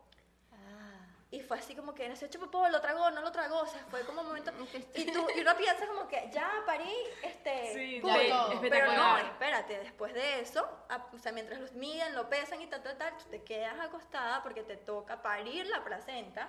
Y 1.34 1.40
fue 1.40 1.58
así 1.58 1.74
como 1.74 1.94
que 1.94 2.08
nació 2.08 2.28
hecho 2.28 2.38
popó, 2.38 2.68
lo 2.68 2.80
tragó, 2.80 3.10
no 3.10 3.20
lo 3.20 3.32
tragó, 3.32 3.58
o 3.62 3.66
sea, 3.66 3.80
fue 3.90 4.04
como 4.06 4.20
un 4.20 4.28
momento... 4.28 4.52
Y, 4.94 5.06
tú, 5.12 5.26
y 5.34 5.40
uno 5.40 5.56
piensa 5.56 5.84
como 5.88 6.06
que 6.06 6.30
ya, 6.32 6.62
París, 6.64 7.08
este... 7.22 7.72
Sí, 7.74 8.00
ya, 8.00 8.46
Pero 8.60 8.92
no, 8.92 9.18
espérate, 9.18 9.78
después 9.80 10.14
de 10.14 10.40
eso, 10.40 10.60
a- 10.88 11.06
o 11.12 11.18
sea, 11.18 11.32
mientras 11.32 11.58
los 11.60 11.72
miden, 11.72 12.14
lo 12.14 12.28
pesan 12.28 12.60
y 12.62 12.68
tal, 12.68 12.82
tal, 12.84 12.96
tal, 12.96 13.16
tú 13.16 13.24
te 13.30 13.42
quedas 13.42 13.78
acostada 13.80 14.42
porque 14.44 14.62
te 14.62 14.76
toca 14.76 15.22
parir 15.22 15.66
la 15.66 15.82
placenta, 15.82 16.48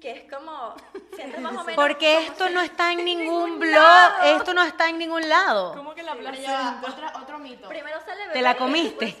que 0.00 0.10
es 0.12 0.32
como, 0.32 0.74
sientes 1.16 1.40
más 1.40 1.52
o 1.56 1.64
menos... 1.64 1.74
Porque 1.74 2.26
esto 2.26 2.46
si- 2.48 2.54
no 2.54 2.60
está 2.60 2.92
en 2.92 3.04
ningún 3.04 3.58
blog, 3.58 3.72
lado. 3.74 4.36
esto 4.36 4.54
no 4.54 4.62
está 4.62 4.88
en 4.88 4.98
ningún 4.98 5.28
lado. 5.28 5.74
¿Cómo 5.74 5.94
que 5.94 6.02
la 6.02 6.14
placenta? 6.14 6.80
otra- 6.86 7.12
otro 7.20 7.38
mito. 7.38 7.68
Primero 7.68 7.98
sale 8.04 8.28
¿Te 8.32 8.42
la 8.42 8.56
comiste? 8.56 9.16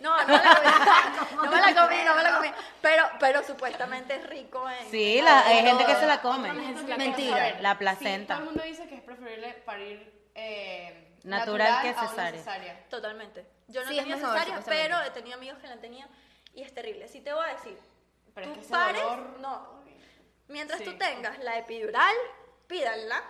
No, 0.00 0.16
no 0.26 0.26
me 0.26 0.32
la 0.36 0.54
comí, 0.54 1.34
no 1.36 1.50
me 1.50 1.60
la 1.60 1.74
comí, 1.74 1.96
no 2.04 2.14
me 2.14 2.22
la 2.22 2.36
comí. 2.36 2.48
Pero, 2.80 3.04
pero 3.20 3.42
supuestamente 3.44 4.14
es 4.16 4.26
rico 4.28 4.68
en... 4.68 4.90
Sí, 4.90 5.18
en 5.18 5.24
la- 5.24 5.42
todo. 5.42 5.50
hay 5.52 5.62
gente 5.66 5.84
que 5.86 5.94
se 5.96 6.06
la 6.06 6.20
come. 6.22 6.52
Mentira. 6.96 7.60
La 7.60 7.72
Sí, 7.72 7.78
placenta. 7.78 8.34
todo 8.34 8.38
el 8.42 8.44
mundo 8.50 8.62
dice 8.64 8.88
que 8.88 8.94
es 8.96 9.02
preferible 9.02 9.52
parir 9.66 10.30
eh, 10.34 11.18
Natural 11.24 11.82
que 11.82 11.92
cesárea. 11.94 12.32
cesárea. 12.40 12.88
Totalmente. 12.88 13.46
Yo 13.68 13.82
no 13.84 13.88
Sí, 13.90 13.98
he 13.98 14.00
tenido 14.02 14.18
mejor, 14.18 14.38
cesárea, 14.38 14.60
pero 14.64 15.00
he 15.02 15.10
tenido 15.10 15.36
amigos 15.36 15.58
que 15.58 15.66
la 15.66 15.74
han 15.74 15.80
tenido 15.80 16.08
y 16.54 16.62
es 16.62 16.74
terrible. 16.74 17.06
Sí 17.08 17.20
te 17.20 17.32
voy 17.32 17.44
a 17.44 17.52
decir, 17.54 17.78
Pero 18.34 18.46
es 18.46 18.52
tú 18.54 18.58
que 18.58 18.64
ese 18.64 18.72
pares, 18.72 19.02
dolor- 19.02 19.38
no. 19.38 19.81
Mientras 20.48 20.78
Sí. 20.80 20.84
tú 20.84 20.96
tengas 20.98 21.38
la 21.40 21.58
epidural, 21.58 22.14
pídanla. 22.66 23.22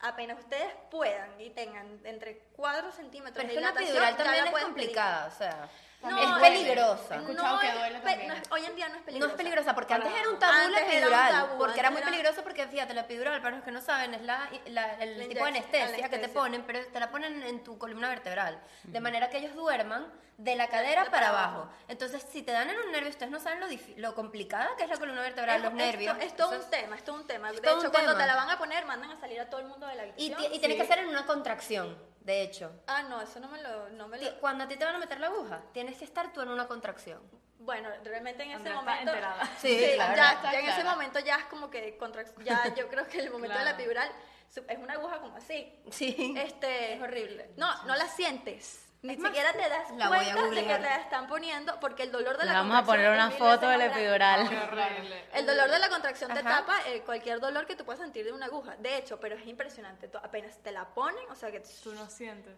Apenas 0.00 0.38
ustedes 0.38 0.72
puedan 0.90 1.40
y 1.40 1.50
tengan 1.50 2.00
entre 2.04 2.38
4 2.54 2.92
centímetros 2.92 3.34
Pero 3.36 3.48
es 3.48 3.54
de 3.54 3.54
que 3.54 3.60
la 3.60 3.72
dilatación, 3.72 3.88
epidural 3.88 4.16
ya 4.16 4.24
también 4.24 4.44
es 4.44 4.50
pueden 4.50 4.74
pedir. 4.74 4.86
complicada, 4.86 5.26
o 5.26 5.30
sea, 5.30 5.68
No, 6.02 6.18
es 6.18 6.40
peligrosa. 6.40 7.16
Que 7.18 7.72
duele 7.72 7.98
también. 8.00 8.28
no 8.28 8.34
es- 8.34 8.50
hoy 8.52 8.64
en 8.64 8.76
día 8.76 8.88
no 8.88 8.94
es 8.94 9.00
No 9.00 9.06
peligrosa. 9.06 9.32
es 9.32 9.36
peligrosa 9.36 9.74
porque 9.74 9.94
antes 9.94 10.12
era 10.14 10.28
un 10.28 10.38
tabú 10.38 10.52
la 10.52 10.64
Antes 10.64 10.78
era 10.80 10.86
un 10.86 10.92
epidural, 10.92 11.32
tabú, 11.32 11.58
porque 11.58 11.80
era 11.80 11.90
muy 11.90 12.00
era- 12.00 12.10
peligroso 12.10 12.42
porque 12.42 12.66
fíjate, 12.68 12.94
la 12.94 13.00
epidural, 13.02 13.42
para 13.42 13.56
los 13.56 13.64
que 13.64 13.72
no 13.72 13.80
saben, 13.80 14.14
es 14.14 14.22
la, 14.22 14.48
la- 14.66 14.94
el 15.02 15.18
La 15.18 15.24
tipo 15.28 15.42
de 15.44 15.50
anestesia, 15.50 16.08
que 16.08 16.18
te 16.18 16.28
ponen, 16.28 16.62
pero 16.62 16.86
te 16.86 17.00
la 17.00 17.10
ponen 17.10 17.42
en 17.42 17.64
tu 17.64 17.78
columna 17.78 18.08
vertebral, 18.08 18.60
de 18.84 19.00
manera 19.00 19.30
que 19.30 19.38
ellos 19.38 19.54
duerman 19.54 20.06
de 20.38 20.54
la 20.54 20.68
cadera 20.68 21.04
de 21.04 21.10
para 21.10 21.28
para 21.28 21.40
abajo. 21.40 21.62
abajo. 21.62 21.72
Entonces, 21.88 22.24
si 22.30 22.42
te 22.42 22.52
dan 22.52 22.68
en 22.68 22.78
un 22.78 22.92
nervio, 22.92 23.08
ustedes 23.08 23.32
no 23.32 23.40
saben 23.40 23.58
lo, 23.58 23.66
lo 23.96 24.14
complicada 24.14 24.68
que 24.76 24.84
es 24.84 24.90
la 24.90 24.98
columna 24.98 25.22
vertebral, 25.22 25.56
Es- 25.56 25.62
los 25.64 25.72
nervios. 25.72 26.14
Esto, 26.20 26.26
es 26.26 26.36
todo 26.36 26.58
un 26.62 26.70
tema, 26.70 26.96
es 26.96 27.04
todo 27.04 27.16
un 27.16 27.26
tema. 27.26 27.50
De 27.50 27.56
hecho, 27.58 27.90
cuando 27.90 28.12
tema. 28.12 28.18
te 28.18 28.26
la 28.26 28.36
van 28.36 28.50
a 28.50 28.58
poner, 28.58 28.84
mandan 28.84 29.10
a 29.12 29.16
salir 29.18 29.40
a 29.40 29.48
todo 29.48 29.60
el 29.60 29.66
mundo 29.66 29.86
de 29.86 29.94
la 29.94 30.04
y, 30.06 30.10
habitación. 30.10 30.52
y 30.54 30.58
tiene 30.58 30.76
que 30.76 30.84
ser 30.86 30.98
en 30.98 31.08
una 31.08 31.24
contracción, 31.24 31.96
de 32.26 32.42
hecho. 32.42 32.72
Ah, 32.88 33.02
no, 33.04 33.20
eso 33.22 33.38
no 33.40 33.48
me 33.48 33.62
lo... 33.62 33.88
No 33.90 34.08
me 34.08 34.18
lo... 34.20 34.38
Cuando 34.40 34.64
a 34.64 34.68
ti 34.68 34.76
te 34.76 34.84
van 34.84 34.96
a 34.96 34.98
meter 34.98 35.20
la 35.20 35.28
aguja, 35.28 35.62
tienes 35.72 35.96
que 35.96 36.04
estar 36.04 36.32
tú 36.32 36.40
en 36.40 36.48
una 36.48 36.66
contracción. 36.66 37.20
Bueno, 37.58 37.88
realmente 38.02 38.42
en 38.42 38.50
ese 38.50 38.68
momento... 38.70 39.10
enterada. 39.12 39.48
Sí, 39.58 39.92
claro. 39.94 40.16
ya, 40.16 40.32
Está 40.32 40.52
ya 40.52 40.58
en 40.60 40.68
ese 40.68 40.84
momento 40.84 41.18
ya 41.20 41.36
es 41.36 41.44
como 41.44 41.70
que... 41.70 41.96
contra- 41.96 42.24
Ya 42.44 42.74
yo 42.76 42.88
creo 42.88 43.06
que 43.08 43.20
el 43.20 43.30
momento 43.30 43.56
de 43.56 43.64
la 43.64 43.70
epidural 43.70 44.10
su- 44.52 44.64
es 44.68 44.78
una 44.78 44.94
aguja 44.94 45.20
como 45.20 45.36
así. 45.36 45.72
Sí. 45.90 46.34
Este, 46.36 46.94
Es 46.94 47.02
horrible. 47.02 47.50
No, 47.56 47.84
no 47.84 47.94
la 47.94 48.08
sientes. 48.08 48.85
Ni 49.06 49.12
Es 49.14 49.18
más, 49.20 49.30
siquiera 49.30 49.52
te 49.52 49.68
das 49.68 49.90
la 49.92 50.08
voy 50.08 50.18
a 50.28 50.32
cuenta 50.34 50.42
de 50.54 50.66
que 50.66 50.74
te 50.74 50.80
la 50.80 50.96
están 50.96 51.26
poniendo 51.26 51.78
porque 51.80 52.02
el 52.02 52.12
dolor 52.12 52.36
de 52.36 52.44
Le 52.44 52.52
la 52.52 52.58
vamos 52.58 52.76
a 52.76 52.84
poner 52.84 53.06
contracción 53.06 53.42
una 53.42 53.50
foto 53.56 53.68
de 53.68 53.76
veces 53.76 53.78
la 53.78 53.86
más 54.08 54.18
grande. 54.18 54.46
epidural. 54.46 54.68
Horrible. 54.96 55.24
El 55.32 55.46
dolor 55.46 55.70
de 55.70 55.78
la 55.78 55.88
contracción 55.88 56.32
te 56.32 56.40
Ajá. 56.40 56.48
tapa 56.60 56.78
eh, 56.88 57.02
cualquier 57.02 57.40
dolor 57.40 57.66
que 57.66 57.76
tú 57.76 57.84
puedas 57.84 58.00
sentir 58.00 58.24
de 58.24 58.32
una 58.32 58.46
aguja. 58.46 58.76
De 58.76 58.96
hecho, 58.96 59.18
pero 59.20 59.36
es 59.36 59.46
impresionante. 59.46 60.08
Tú 60.08 60.18
apenas 60.18 60.56
te 60.58 60.72
la 60.72 60.84
ponen, 60.86 61.28
o 61.30 61.34
sea 61.34 61.50
que 61.50 61.60
Tú 61.82 61.92
no 61.94 62.08
sientes. 62.10 62.54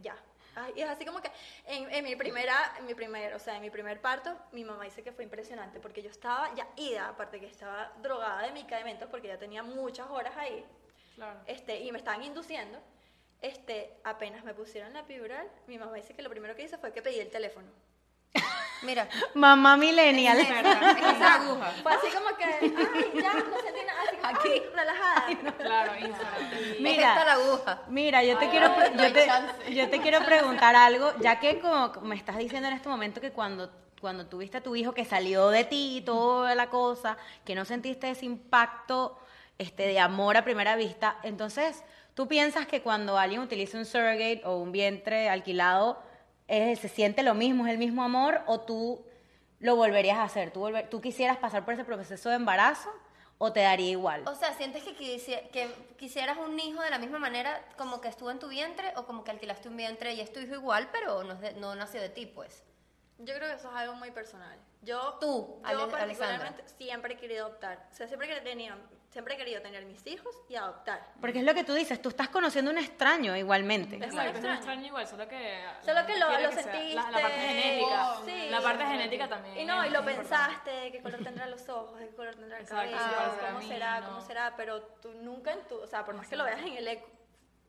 ya. 0.00 0.16
Ay, 0.54 0.72
y 0.76 0.82
es 0.82 0.88
así 0.90 1.06
como 1.06 1.22
que 1.22 1.30
en, 1.66 1.90
en 1.90 2.04
mi 2.04 2.14
primera, 2.14 2.74
en 2.78 2.84
mi 2.84 2.94
primer, 2.94 3.32
o 3.34 3.38
sea, 3.38 3.56
en 3.56 3.62
mi 3.62 3.70
primer 3.70 4.02
parto, 4.02 4.36
mi 4.52 4.64
mamá 4.64 4.84
dice 4.84 5.02
que 5.02 5.10
fue 5.10 5.24
impresionante 5.24 5.80
porque 5.80 6.02
yo 6.02 6.10
estaba 6.10 6.54
ya 6.54 6.66
ida, 6.76 7.08
aparte 7.08 7.40
que 7.40 7.46
estaba 7.46 7.90
drogada 8.02 8.42
de 8.42 8.52
medicamentos 8.52 9.08
porque 9.10 9.28
ya 9.28 9.38
tenía 9.38 9.62
muchas 9.62 10.10
horas 10.10 10.36
ahí, 10.36 10.62
Claro. 11.14 11.40
este, 11.46 11.80
y 11.80 11.90
me 11.90 11.96
estaban 11.96 12.22
induciendo. 12.22 12.78
Este, 13.42 13.92
apenas 14.04 14.44
me 14.44 14.54
pusieron 14.54 14.92
la 14.92 15.00
epidural, 15.00 15.46
mi 15.66 15.76
mamá 15.76 15.94
dice 15.96 16.14
que 16.14 16.22
lo 16.22 16.30
primero 16.30 16.54
que 16.54 16.62
hice 16.62 16.78
fue 16.78 16.92
que 16.92 17.02
pedí 17.02 17.18
el 17.18 17.28
teléfono. 17.30 17.68
Mira, 18.82 19.08
Mamá 19.34 19.76
millennial. 19.76 20.38
es 20.38 20.48
esa 20.48 21.34
aguja. 21.34 21.70
Fue 21.82 21.92
así 21.92 22.06
como 22.12 22.36
que, 22.36 22.44
ay, 22.44 23.20
ya, 23.22 23.34
no 23.34 23.60
sentí 23.60 23.80
nada, 23.86 24.02
así 24.02 24.16
como, 24.16 24.54
ay, 24.54 24.62
relajada. 24.74 25.54
Claro, 25.58 25.92
Instagram. 25.98 26.50
Mira. 26.80 27.12
Es 27.12 27.18
esta 27.18 27.24
la 27.24 27.32
aguja. 27.32 27.82
Mira, 27.88 28.24
yo 28.24 28.38
te 28.38 28.44
Ay, 28.46 28.50
quiero 28.50 28.68
no, 28.68 28.76
no 28.78 29.02
yo 29.08 29.12
te, 29.12 29.74
yo 29.74 29.90
te 29.90 30.00
quiero 30.00 30.24
preguntar 30.24 30.74
algo, 30.74 31.12
ya 31.20 31.38
que 31.38 31.60
como 31.60 31.92
me 32.02 32.16
estás 32.16 32.38
diciendo 32.38 32.68
en 32.68 32.74
este 32.74 32.88
momento 32.88 33.20
que 33.20 33.32
cuando 33.32 33.70
cuando 34.00 34.26
tuviste 34.26 34.56
a 34.56 34.60
tu 34.62 34.74
hijo 34.74 34.92
que 34.92 35.04
salió 35.04 35.50
de 35.50 35.62
ti 35.62 35.98
y 35.98 36.00
toda 36.00 36.56
la 36.56 36.68
cosa, 36.70 37.16
que 37.44 37.54
no 37.54 37.64
sentiste 37.64 38.10
ese 38.10 38.24
impacto 38.26 39.16
este 39.58 39.86
de 39.86 40.00
amor 40.00 40.36
a 40.36 40.42
primera 40.42 40.74
vista, 40.74 41.18
entonces 41.22 41.84
tú 42.14 42.28
piensas 42.28 42.66
que 42.66 42.82
cuando 42.82 43.16
alguien 43.18 43.40
utiliza 43.40 43.78
un 43.78 43.84
surrogate 43.86 44.42
o 44.44 44.56
un 44.58 44.72
vientre 44.72 45.28
alquilado 45.28 46.02
es- 46.48 46.78
se 46.80 46.88
siente 46.88 47.22
lo 47.22 47.34
mismo, 47.34 47.66
es 47.66 47.72
el 47.72 47.78
mismo 47.78 48.02
amor 48.02 48.42
o 48.46 48.60
tú 48.60 49.04
lo 49.60 49.76
volverías 49.76 50.18
a 50.18 50.24
hacer, 50.24 50.50
tú 50.50 50.60
volver- 50.60 50.88
tú 50.88 51.00
quisieras 51.00 51.38
pasar 51.38 51.64
por 51.64 51.74
ese 51.74 51.84
proceso 51.84 52.28
de 52.28 52.34
embarazo 52.36 52.90
o 53.38 53.52
te 53.52 53.60
daría 53.60 53.90
igual. 53.90 54.22
O 54.28 54.34
sea, 54.34 54.52
¿sientes 54.54 54.82
que, 54.84 54.96
quisi- 54.96 55.48
que 55.50 55.68
quisieras 55.96 56.38
un 56.38 56.58
hijo 56.60 56.82
de 56.82 56.90
la 56.90 56.98
misma 56.98 57.18
manera 57.18 57.60
como 57.76 58.00
que 58.00 58.08
estuvo 58.08 58.30
en 58.30 58.38
tu 58.38 58.48
vientre 58.48 58.92
o 58.96 59.04
como 59.06 59.24
que 59.24 59.30
alquilaste 59.30 59.68
un 59.68 59.76
vientre 59.76 60.14
y 60.14 60.20
es 60.20 60.32
tu 60.32 60.40
hijo 60.40 60.54
igual, 60.54 60.88
pero 60.92 61.22
no, 61.24 61.34
es 61.34 61.40
de- 61.40 61.54
no 61.54 61.74
nació 61.74 62.00
de 62.00 62.08
ti, 62.08 62.26
pues? 62.26 62.62
Yo 63.18 63.34
creo 63.34 63.48
que 63.48 63.54
eso 63.56 63.68
es 63.70 63.76
algo 63.76 63.94
muy 63.94 64.10
personal. 64.10 64.58
Yo, 64.82 65.16
Tú, 65.20 65.60
Ale- 65.62 65.78
yo 65.78 65.84
Alexandra. 65.84 65.98
particularmente 65.98 66.64
siempre 66.76 67.14
he 67.14 67.16
querido 67.16 67.46
adoptar. 67.46 67.86
O 67.92 67.94
sea, 67.94 68.08
siempre 68.08 68.36
he, 68.36 68.40
tenido, 68.40 68.74
siempre 69.12 69.34
he 69.34 69.36
querido 69.36 69.60
tener 69.60 69.84
mis 69.84 70.04
hijos 70.06 70.34
y 70.48 70.56
adoptar. 70.56 71.06
Porque 71.20 71.40
es 71.40 71.44
lo 71.44 71.52
que 71.54 71.64
tú 71.64 71.74
dices, 71.74 72.00
tú 72.00 72.08
estás 72.08 72.30
conociendo 72.30 72.70
a 72.70 72.74
un 72.74 72.78
extraño 72.78 73.36
igualmente. 73.36 73.96
Es 73.96 74.02
Exacto, 74.02 74.30
es 74.30 74.34
extraño. 74.36 74.56
extraño 74.56 74.86
igual, 74.86 75.06
solo 75.06 75.28
que... 75.28 75.62
Solo 75.84 76.06
que 76.06 76.18
lo, 76.18 76.30
lo 76.40 76.48
que 76.50 76.62
sentiste. 76.62 76.94
La, 76.94 77.10
la 77.10 77.20
parte 77.20 77.38
genética. 77.38 78.16
Sí. 78.24 78.48
La 78.50 78.60
parte 78.62 78.86
genética 78.86 79.28
también. 79.28 79.58
Y 79.58 79.64
no, 79.66 79.84
y 79.84 79.90
lo 79.90 80.00
importante. 80.00 80.16
pensaste, 80.22 80.92
qué 80.92 81.02
color 81.02 81.22
tendrán 81.22 81.50
los 81.50 81.68
ojos, 81.68 81.98
qué 82.00 82.08
color 82.08 82.34
tendrá 82.34 82.58
el 82.58 82.66
cabello, 82.66 82.96
cómo 83.40 83.56
a 83.56 83.60
mí, 83.60 83.68
será, 83.68 84.00
no. 84.00 84.06
cómo 84.08 84.20
será, 84.22 84.54
pero 84.56 84.82
tú 84.82 85.12
nunca 85.12 85.52
en 85.52 85.60
tu, 85.68 85.76
o 85.76 85.86
sea, 85.86 86.04
por 86.04 86.14
más 86.14 86.26
que 86.26 86.36
lo 86.36 86.44
veas 86.44 86.60
en 86.60 86.72
el 86.72 86.88
eco, 86.88 87.06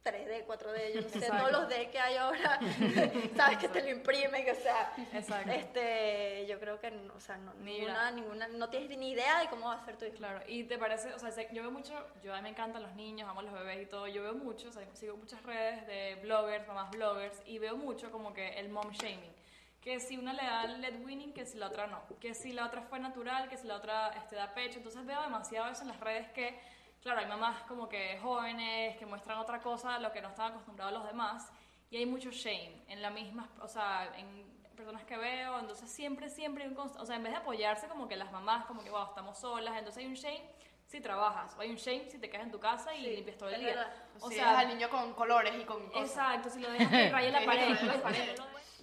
3D, 0.03 0.45
4D, 0.45 0.93
yo 0.93 1.01
no 1.01 1.09
sé, 1.09 1.17
Exacto. 1.19 1.37
todos 1.37 1.51
los 1.51 1.69
D 1.69 1.89
que 1.89 1.99
hay 1.99 2.17
ahora, 2.17 2.59
sabes 3.37 3.57
que 3.57 3.69
te 3.69 3.81
lo 3.81 3.89
imprimen, 3.89 4.45
o 4.49 4.55
sea, 4.55 4.93
Exacto. 5.13 5.51
este, 5.51 6.45
yo 6.45 6.59
creo 6.59 6.79
que, 6.79 6.87
o 7.15 7.19
sea, 7.21 7.37
no, 7.37 7.53
Ni 7.55 7.79
ninguna, 7.79 8.11
ninguna, 8.11 8.47
no 8.49 8.69
tienes 8.69 8.97
ni 8.97 9.11
idea 9.11 9.39
de 9.39 9.47
cómo 9.47 9.67
va 9.67 9.75
a 9.75 9.85
ser 9.85 9.95
tu 9.95 10.05
hijo. 10.05 10.17
Claro, 10.17 10.41
y 10.47 10.65
te 10.65 10.77
parece, 10.77 11.13
o 11.13 11.19
sea, 11.19 11.31
yo 11.51 11.61
veo 11.61 11.71
mucho, 11.71 11.93
yo 12.21 12.33
a 12.33 12.37
mí 12.37 12.43
me 12.43 12.49
encantan 12.49 12.83
los 12.83 12.93
niños, 12.95 13.29
amo 13.29 13.41
los 13.41 13.53
bebés 13.53 13.81
y 13.81 13.85
todo, 13.85 14.07
yo 14.07 14.23
veo 14.23 14.33
mucho, 14.33 14.69
o 14.69 14.71
sea, 14.73 14.85
sigo 14.93 15.15
muchas 15.15 15.41
redes 15.43 15.87
de 15.87 16.19
bloggers, 16.21 16.67
mamás 16.67 16.91
bloggers, 16.91 17.41
y 17.45 17.59
veo 17.59 17.77
mucho 17.77 18.11
como 18.11 18.33
que 18.33 18.59
el 18.59 18.69
mom 18.69 18.91
shaming, 18.91 19.33
que 19.79 20.01
si 20.01 20.17
una 20.17 20.33
le 20.33 20.43
da 20.43 20.65
lead 20.65 21.01
winning, 21.03 21.33
que 21.33 21.45
si 21.45 21.57
la 21.57 21.67
otra 21.67 21.87
no, 21.87 22.01
que 22.19 22.33
si 22.33 22.51
la 22.51 22.65
otra 22.65 22.81
fue 22.81 22.99
natural, 22.99 23.47
que 23.47 23.57
si 23.57 23.67
la 23.67 23.77
otra 23.77 24.09
este, 24.17 24.35
da 24.35 24.53
pecho, 24.53 24.79
entonces 24.79 25.05
veo 25.05 25.21
demasiado 25.21 25.71
eso 25.71 25.83
en 25.83 25.89
las 25.89 25.99
redes 26.01 26.29
que, 26.31 26.59
claro, 27.03 27.19
hay 27.19 27.27
mamás 27.27 27.61
como 27.63 27.87
que 27.89 28.17
jóvenes 28.21 28.97
que 28.97 29.05
muestran 29.05 29.37
otra 29.37 29.59
cosa 29.61 29.95
a 29.95 29.99
lo 29.99 30.11
que 30.11 30.21
no 30.21 30.29
están 30.29 30.51
acostumbrados 30.51 30.93
los 30.93 31.05
demás, 31.05 31.51
y 31.91 31.97
hay 31.97 32.05
mucho 32.05 32.31
shame 32.31 32.83
en 32.87 33.01
la 33.01 33.09
misma, 33.11 33.47
o 33.61 33.67
sea, 33.67 34.11
en 34.17 34.51
personas 34.75 35.03
que 35.03 35.15
veo, 35.17 35.59
entonces 35.59 35.91
siempre, 35.91 36.29
siempre 36.29 36.63
hay 36.63 36.69
un 36.69 36.75
const- 36.75 36.99
o 36.99 37.05
sea, 37.05 37.15
en 37.17 37.23
vez 37.23 37.33
de 37.33 37.37
apoyarse 37.39 37.87
como 37.87 38.07
que 38.07 38.15
las 38.15 38.31
mamás, 38.31 38.65
como 38.65 38.83
que, 38.83 38.89
wow, 38.89 39.05
estamos 39.09 39.37
solas, 39.37 39.77
entonces 39.77 40.01
hay 40.01 40.07
un 40.09 40.15
shame 40.15 40.41
si 40.87 40.99
trabajas, 40.99 41.55
o 41.57 41.61
hay 41.61 41.69
un 41.69 41.75
shame 41.77 42.09
si 42.09 42.17
te 42.19 42.29
quedas 42.29 42.45
en 42.45 42.51
tu 42.51 42.59
casa 42.59 42.93
y 42.95 43.03
Sí, 43.03 43.15
limpias 43.17 43.37
todo 43.37 43.49
el 43.49 43.59
día. 43.61 43.69
verdad. 43.75 43.93
O 44.19 44.29
si 44.29 44.35
sea, 44.35 44.59
al 44.59 44.67
niño 44.67 44.89
con 44.89 45.13
colores 45.13 45.53
y 45.59 45.63
con 45.65 45.87
cosas. 45.89 46.09
Exacto, 46.09 46.49
si 46.49 46.59
lo 46.59 46.71
dejas 46.71 46.89
que 46.89 47.09
raye 47.09 47.31
la 47.31 47.39
pared. 47.45 47.75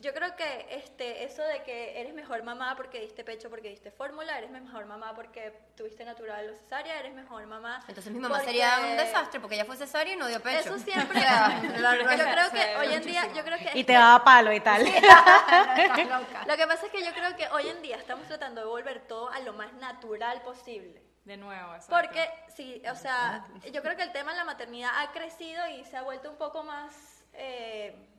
Yo 0.01 0.15
creo 0.15 0.35
que 0.35 0.67
este, 0.71 1.25
eso 1.25 1.43
de 1.43 1.63
que 1.63 2.01
eres 2.01 2.15
mejor 2.15 2.43
mamá 2.43 2.75
porque 2.75 3.01
diste 3.01 3.23
pecho, 3.23 3.51
porque 3.51 3.69
diste 3.69 3.91
fórmula, 3.91 4.39
eres 4.39 4.51
mejor 4.51 4.87
mamá 4.87 5.15
porque 5.15 5.53
tuviste 5.77 6.05
natural 6.05 6.49
o 6.49 6.57
cesárea, 6.57 6.99
eres 6.99 7.13
mejor 7.13 7.47
mamá. 7.47 7.85
Entonces 7.87 8.11
mi 8.13 8.19
mamá 8.19 8.37
porque- 8.37 8.47
sería 8.47 8.79
un 8.81 8.97
desastre 8.97 9.41
porque 9.41 9.57
ella 9.57 9.67
fue 9.67 9.77
cesárea 9.77 10.15
y 10.15 10.17
no 10.17 10.27
dio 10.27 10.41
pecho. 10.41 10.75
Eso 10.75 10.79
siempre. 10.79 11.21
La 11.81 11.97
yo 11.97 12.25
creo 12.25 12.51
que 12.51 12.77
hoy 12.77 12.95
en 12.95 13.03
día, 13.03 13.33
yo 13.35 13.45
creo 13.45 13.59
que 13.59 13.79
Y 13.79 13.85
te 13.85 13.93
daba 13.93 14.25
palo 14.25 14.53
y 14.53 14.61
tal. 14.61 14.85
Lo 16.47 16.57
que 16.57 16.67
pasa 16.67 16.87
es 16.87 16.93
que 16.93 17.05
yo 17.05 17.13
creo 17.13 17.37
que 17.37 17.47
hoy 17.49 17.69
en 17.69 17.83
día 17.83 17.97
estamos 17.97 18.27
tratando 18.27 18.63
de 18.63 18.67
volver 18.67 19.01
todo 19.07 19.31
a 19.31 19.41
lo 19.41 19.53
más 19.53 19.73
natural 19.75 20.41
posible. 20.43 21.03
De 21.25 21.37
nuevo, 21.37 21.75
exacto. 21.75 21.95
Porque, 21.95 22.31
sí, 22.57 22.83
o 22.91 22.95
sea, 22.95 23.47
yo 23.71 23.83
creo 23.83 23.95
que 23.97 24.03
el 24.03 24.13
tema 24.13 24.33
de 24.33 24.39
la 24.39 24.45
maternidad 24.45 24.91
ha 24.97 25.13
crecido 25.13 25.67
y 25.69 25.85
se 25.85 25.99
ha 25.99 26.03
vuelto 26.03 26.31
un 26.31 26.39
poco 26.39 26.65
más 26.65 27.21
eh, 27.35 28.10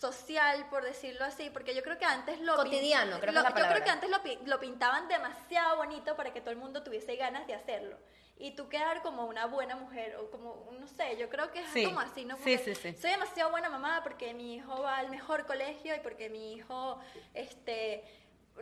social, 0.00 0.66
por 0.70 0.82
decirlo 0.84 1.24
así, 1.24 1.50
porque 1.50 1.74
yo 1.74 1.82
creo 1.82 1.98
que 1.98 2.06
antes 2.06 2.40
lo... 2.40 2.56
Cotidiano, 2.56 3.20
creo 3.20 3.32
que 3.34 3.40
lo- 3.40 3.46
es 3.48 3.54
la 3.54 3.60
Yo 3.60 3.68
creo 3.68 3.84
que 3.84 3.90
antes 3.90 4.10
lo, 4.10 4.22
pi- 4.22 4.38
lo 4.46 4.58
pintaban 4.58 5.06
demasiado 5.08 5.76
bonito 5.76 6.16
para 6.16 6.32
que 6.32 6.40
todo 6.40 6.50
el 6.52 6.56
mundo 6.56 6.82
tuviese 6.82 7.16
ganas 7.16 7.46
de 7.46 7.54
hacerlo. 7.54 7.98
Y 8.38 8.52
tú 8.52 8.70
quedar 8.70 9.02
como 9.02 9.26
una 9.26 9.44
buena 9.44 9.76
mujer, 9.76 10.16
o 10.16 10.30
como, 10.30 10.66
no 10.80 10.86
sé, 10.88 11.18
yo 11.18 11.28
creo 11.28 11.50
que 11.52 11.60
es 11.60 11.68
Sí, 11.68 11.84
como 11.84 12.00
así, 12.00 12.24
¿no? 12.24 12.38
sí, 12.38 12.56
sí, 12.56 12.74
sí. 12.74 12.94
Soy 12.94 13.10
demasiado 13.10 13.50
buena 13.50 13.68
mamá 13.68 14.00
porque 14.02 14.32
mi 14.32 14.54
hijo 14.54 14.80
va 14.80 14.96
al 14.96 15.10
mejor 15.10 15.44
colegio 15.44 15.94
y 15.94 16.00
porque 16.00 16.30
mi 16.30 16.54
hijo, 16.54 16.98
este, 17.34 18.02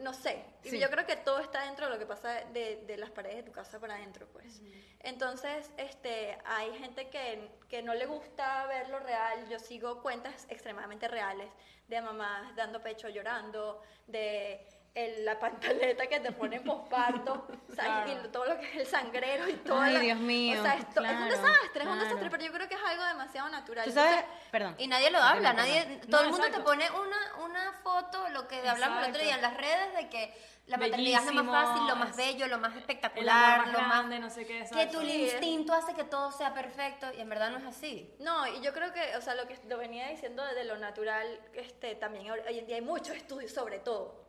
no 0.01 0.13
sé. 0.13 0.45
Y 0.65 0.71
Sí. 0.71 0.79
yo 0.79 0.89
creo 0.91 1.05
que 1.07 1.17
todo 1.17 1.41
está 1.41 1.63
dentro 1.65 1.87
de 1.87 1.93
lo 1.93 1.99
que 1.99 2.07
pasa 2.07 2.45
de, 2.53 2.85
de 2.87 2.97
las 2.97 3.11
paredes 3.11 3.37
de 3.37 3.43
tu 3.45 3.53
casa 3.53 3.79
para 3.81 3.95
adentro, 3.97 4.27
pues. 4.33 4.61
Entonces, 5.01 5.71
este, 5.77 6.37
hay 6.45 6.77
gente 6.79 7.09
que, 7.09 7.51
que 7.69 7.83
no 7.83 7.95
le 7.95 8.07
gusta 8.07 8.67
ver 8.67 8.89
lo 8.89 8.99
real. 9.01 9.49
Yo 9.49 9.59
sigo 9.59 10.03
cuentas 10.03 10.47
extremadamente 10.51 11.09
reales 11.09 11.51
de 11.87 12.01
mamás 12.03 12.55
dando 12.57 12.83
pecho 12.83 13.09
llorando, 13.09 13.83
de 14.07 14.67
el- 14.95 15.25
la 15.25 15.39
pantaleta 15.39 16.07
que 16.07 16.21
te 16.21 16.33
ponen 16.33 16.65
posparto. 16.65 17.47
Claro. 17.75 18.11
y 18.25 18.29
todo 18.29 18.45
lo 18.47 18.59
que 18.59 18.67
es 18.71 18.77
el 18.77 18.87
sangrero 18.87 19.49
y 19.49 19.53
todo. 19.55 19.81
Ay, 19.81 19.95
la- 19.95 20.01
Dios 20.01 20.19
mío, 20.19 20.59
O 20.59 20.63
sea, 20.65 20.75
esto- 20.75 20.91
es 21.05 21.11
un 21.11 21.17
claro, 21.17 21.25
desastre, 21.27 21.61
es 21.63 21.75
un 21.77 21.83
claro. 21.83 22.01
desastre, 22.03 22.31
pero 22.31 22.45
yo 22.45 22.53
creo 22.53 22.69
que 22.69 22.75
es 22.75 22.81
algo 22.85 23.05
demasiado 23.05 23.49
natural. 23.51 23.85
Tú 23.85 23.93
sabes, 23.93 24.13
Entonces, 24.19 24.41
perdón. 24.51 24.75
Y 24.79 24.87
nadie 24.89 25.11
lo 25.11 25.19
habla, 25.19 25.53
nadie, 25.53 26.01
No, 26.03 26.07
todo 26.09 26.21
el 26.23 26.31
mundo 26.31 26.43
te 26.45 26.49
exacto. 26.59 26.71
pone 26.71 26.91
una, 26.91 27.45
una 27.45 27.73
foto, 27.85 28.29
lo 28.31 28.49
que 28.49 28.69
hablamos 28.69 29.05
el 29.05 29.11
otro 29.11 29.23
día 29.23 29.37
en 29.37 29.43
las 29.43 29.57
redes, 29.57 29.95
de 29.95 30.09
que 30.09 30.35
la 30.67 30.77
maternidad 30.77 31.25
es 31.27 31.35
lo 31.35 31.45
más 31.45 31.69
fácil, 31.69 31.87
lo 31.87 31.97
más 31.97 32.17
bello, 32.17 32.47
lo 32.49 32.59
más 32.59 32.77
espectacular, 32.77 33.59
más 33.59 33.73
lo 33.73 33.79
más... 33.81 33.89
grande, 33.91 34.19
no 34.19 34.29
sé 34.31 34.45
qué, 34.45 34.65
que 34.71 34.87
tu 34.87 35.01
Sí. 35.01 35.23
instinto 35.23 35.73
hace 35.73 35.95
que 35.95 36.05
todo 36.05 36.33
sea 36.33 36.53
perfecto 36.53 37.07
y 37.17 37.21
en 37.21 37.29
verdad 37.29 37.51
no 37.51 37.59
es 37.59 37.65
así. 37.65 38.13
No, 38.19 38.47
y 38.49 38.61
yo 38.61 38.73
creo 38.73 38.93
que, 38.93 39.17
o 39.17 39.21
sea, 39.23 39.35
lo 39.35 39.47
que 39.47 39.57
lo 39.69 39.79
venía 39.79 40.09
diciendo 40.09 40.45
de 40.45 40.65
lo 40.65 40.77
natural, 40.79 41.41
este, 41.55 41.95
también 41.95 42.29
hoy 42.31 42.59
en 42.59 42.67
día 42.67 42.77
hay 42.77 42.83
muchos 42.83 43.17
estudios 43.17 43.53
sobre 43.53 43.79
todo. 43.79 44.27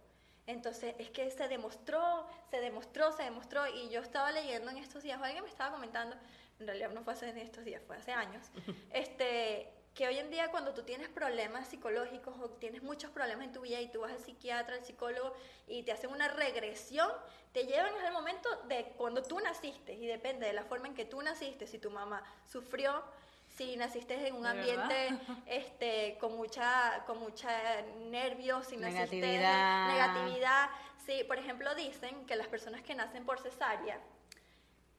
Entonces, 0.49 0.95
es 0.97 1.11
que 1.11 1.29
se 1.29 1.47
demostró, 1.47 2.25
se 2.49 2.59
demostró, 2.59 3.11
se 3.11 3.21
demostró, 3.21 3.67
y 3.67 3.89
yo 3.89 4.01
estaba 4.01 4.31
leyendo 4.31 4.71
en 4.71 4.77
estos 4.77 5.03
días, 5.03 5.21
o 5.21 5.23
alguien 5.23 5.43
me 5.43 5.49
estaba 5.49 5.71
comentando, 5.71 6.15
en 6.59 6.65
realidad 6.65 6.89
no 6.89 7.03
fue 7.03 7.13
hace 7.13 7.29
en 7.29 7.37
estos 7.37 7.63
días, 7.63 7.83
fue 7.85 7.97
hace 7.97 8.11
años, 8.11 8.47
este, 8.91 9.71
que 9.93 10.07
hoy 10.07 10.17
en 10.17 10.31
día 10.31 10.49
cuando 10.49 10.73
tú 10.73 10.81
tienes 10.81 11.07
problemas 11.09 11.67
psicológicos 11.67 12.33
o 12.39 12.49
tienes 12.49 12.81
muchos 12.81 13.11
problemas 13.11 13.45
en 13.45 13.53
tu 13.53 13.61
vida 13.61 13.79
y 13.79 13.91
tú 13.91 14.01
vas 14.01 14.11
al 14.11 14.19
psiquiatra, 14.19 14.75
al 14.75 14.83
psicólogo 14.83 15.35
y 15.67 15.83
te 15.83 15.91
hacen 15.91 16.09
una 16.09 16.27
regresión, 16.29 17.11
te 17.53 17.65
llevan 17.65 17.93
al 18.03 18.11
momento 18.11 18.49
de 18.67 18.93
cuando 18.97 19.21
tú 19.21 19.39
naciste. 19.39 19.93
Y 19.93 20.07
depende 20.07 20.47
de 20.47 20.53
la 20.53 20.63
forma 20.63 20.87
en 20.87 20.95
que 20.95 21.05
tú 21.05 21.21
naciste, 21.21 21.67
si 21.67 21.77
tu 21.79 21.91
mamá 21.91 22.23
sufrió, 22.47 23.03
si 23.59 23.75
naciste 23.75 24.25
en 24.25 24.35
un 24.35 24.43
¿De 24.43 24.49
ambiente 24.49 25.09
este, 25.45 26.17
con 26.17 26.37
mucha 26.37 27.03
con 27.05 27.19
mucha 27.19 27.49
nervios, 28.09 28.65
si 28.67 28.77
naciste 28.77 29.17
Negatividad. 29.19 29.87
negatividad, 29.89 30.69
sí, 31.05 31.25
por 31.27 31.37
ejemplo 31.37 31.75
dicen 31.75 32.25
que 32.25 32.37
las 32.37 32.47
personas 32.47 32.81
que 32.83 32.95
nacen 32.95 33.25
por 33.25 33.37
cesárea 33.41 33.99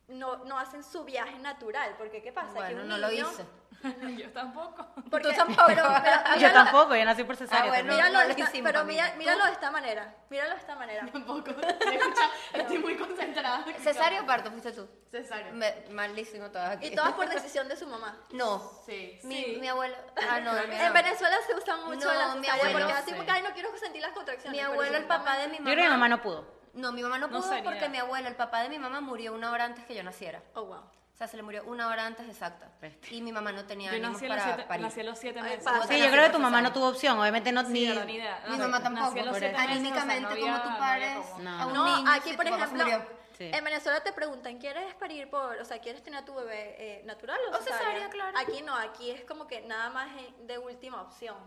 no, 0.08 0.44
no 0.44 0.58
hacen 0.58 0.84
su 0.84 1.04
viaje 1.04 1.38
natural, 1.38 1.94
porque 1.96 2.20
¿qué 2.20 2.32
pasa? 2.32 2.66
que 2.68 2.74
un 2.74 2.86
no 2.86 2.98
lo 2.98 3.08
niño- 3.08 3.30
hice. 3.32 3.44
Yo 4.18 4.30
tampoco. 4.32 4.86
porque, 5.10 5.28
Tú 5.30 5.34
tampoco. 5.36 5.62
pero- 5.68 5.84
pero 6.02 6.40
Yo 6.40 6.52
tampoco, 6.52 6.94
yo 6.96 7.04
nací 7.04 7.24
por 7.24 7.36
cesárea. 7.36 7.64
Ah, 7.64 7.68
bueno. 7.68 7.92
Míralo, 7.92 8.12
no 8.12 8.20
esta- 8.30 8.42
hicimos, 8.42 8.70
pero 8.70 8.84
mira- 8.84 9.14
míralo 9.16 9.46
de 9.46 9.52
esta 9.52 9.70
manera, 9.70 10.14
míralo 10.28 10.50
de 10.50 10.56
esta 10.58 10.74
manera. 10.76 11.06
Tampoco. 11.10 11.50
Escucha, 11.50 12.30
estoy 12.52 12.78
muy 12.78 12.96
concentrada. 12.96 13.64
¿Cesárea 13.82 14.20
o 14.22 14.26
parto 14.26 14.50
fuiste 14.50 14.72
tú? 14.72 14.88
Cesárea. 15.10 15.52
Me- 15.52 15.84
malísimo 15.90 16.50
todas 16.50 16.76
aquí. 16.76 16.88
Y 16.88 16.94
todas 16.94 17.12
por 17.12 17.28
decisión 17.28 17.68
de 17.68 17.76
su 17.76 17.86
mamá. 17.86 18.18
No. 18.32 18.70
Sí. 18.86 19.18
Mi, 19.24 19.44
Sí. 19.44 19.56
mi 19.60 19.68
abuelo... 19.68 19.96
Ah, 20.28 20.40
no, 20.40 20.56
En 20.56 20.92
Venezuela 20.92 21.36
se 21.46 21.54
usa 21.54 21.76
mucho 21.78 22.06
No, 22.06 22.14
la 22.18 22.34
mi 22.36 22.48
abuelo 22.48 22.78
porque 22.78 22.92
así 22.92 23.04
sí. 23.06 23.10
como 23.12 23.24
que, 23.24 23.30
ay, 23.30 23.42
no 23.42 23.50
quiero 23.52 23.76
sentir 23.78 24.02
las 24.02 24.12
contracciones. 24.12 24.52
mi 24.60 24.64
abuelo, 24.64 24.96
el 24.96 25.04
papá 25.06 25.38
de 25.38 25.48
mi 25.48 25.56
Yo 25.56 25.62
mamá... 25.62 25.72
creo 25.72 25.76
que 25.84 25.88
mi 25.88 25.90
mamá 25.96 26.08
no 26.08 26.20
pudo. 26.22 26.60
No, 26.74 26.92
mi 26.92 27.02
mamá 27.02 27.18
no 27.18 27.28
pudo 27.28 27.42
porque 27.64 27.88
mi 27.88 27.98
abuelo, 27.98 28.28
el 28.28 28.36
papá 28.36 28.60
de 28.62 28.68
mi 28.68 28.78
mamá, 28.78 29.00
murió 29.00 29.32
una 29.32 29.50
hora 29.50 29.64
antes 29.64 29.84
que 29.86 29.94
yo 29.94 30.02
naciera. 30.04 30.42
Oh, 30.54 30.64
wow. 30.66 30.82
O 31.20 31.22
sea, 31.22 31.28
se 31.28 31.36
le 31.36 31.42
murió 31.42 31.62
una 31.64 31.86
hora 31.88 32.06
antes 32.06 32.26
exacta. 32.30 32.66
Y 33.10 33.20
mi 33.20 33.30
mamá 33.30 33.52
no 33.52 33.66
tenía 33.66 33.90
Yo 33.90 33.96
ánimos 33.96 34.14
nací 34.14 34.26
para 34.26 34.42
siete, 34.42 34.62
parir. 34.62 34.86
nací 34.86 35.00
a 35.00 35.04
los 35.04 35.18
siete 35.18 35.38
Ay, 35.40 35.50
meses. 35.50 35.66
O 35.66 35.70
sea, 35.70 35.82
Sí, 35.86 35.98
yo 36.02 36.10
creo 36.10 36.24
que 36.24 36.30
tu 36.30 36.38
mamá 36.38 36.62
no 36.62 36.72
tuvo 36.72 36.88
opción, 36.88 37.18
obviamente 37.20 37.52
no 37.52 37.62
Sí, 37.66 37.72
ni... 37.74 37.86
no, 37.88 38.04
ni 38.06 38.14
idea. 38.14 38.42
Mi 38.48 38.56
No, 38.56 38.62
mamá 38.64 38.82
tampoco. 38.82 39.10
a 39.10 39.16
los 39.16 39.28
por 39.28 39.38
siete 39.38 39.54
eso. 39.54 39.58
meses, 39.58 39.60
o 39.60 39.60
sea, 39.60 39.62
Anímicamente, 39.76 40.20
no 40.22 40.28
como 40.30 40.40
había- 40.40 40.62
tú 40.62 41.42
no 41.42 41.50
a 41.60 41.66
un 41.66 41.72
No, 41.74 41.96
niño 41.98 42.10
aquí 42.10 42.30
si 42.30 42.36
por 42.38 42.46
tu 42.46 42.54
ejemplo, 42.54 42.84
murió. 42.84 43.19
Sí. 43.40 43.50
en 43.54 43.64
Venezuela 43.64 44.02
te 44.02 44.12
preguntan, 44.12 44.58
¿quieres 44.58 44.94
parir 44.96 45.30
por, 45.30 45.56
o 45.56 45.64
sea, 45.64 45.78
quieres 45.78 46.02
tener 46.02 46.20
a 46.20 46.24
tu 46.26 46.34
bebé 46.34 46.76
eh, 46.78 47.02
natural 47.06 47.40
o, 47.50 47.56
O 47.56 47.62
cesárea, 47.62 48.10
claro. 48.10 48.36
Aquí 48.38 48.60
no, 48.60 48.76
aquí 48.76 49.10
es 49.10 49.24
como 49.24 49.46
que 49.46 49.62
nada 49.62 49.88
más 49.88 50.10
de 50.42 50.58
última 50.58 51.00
opción. 51.00 51.38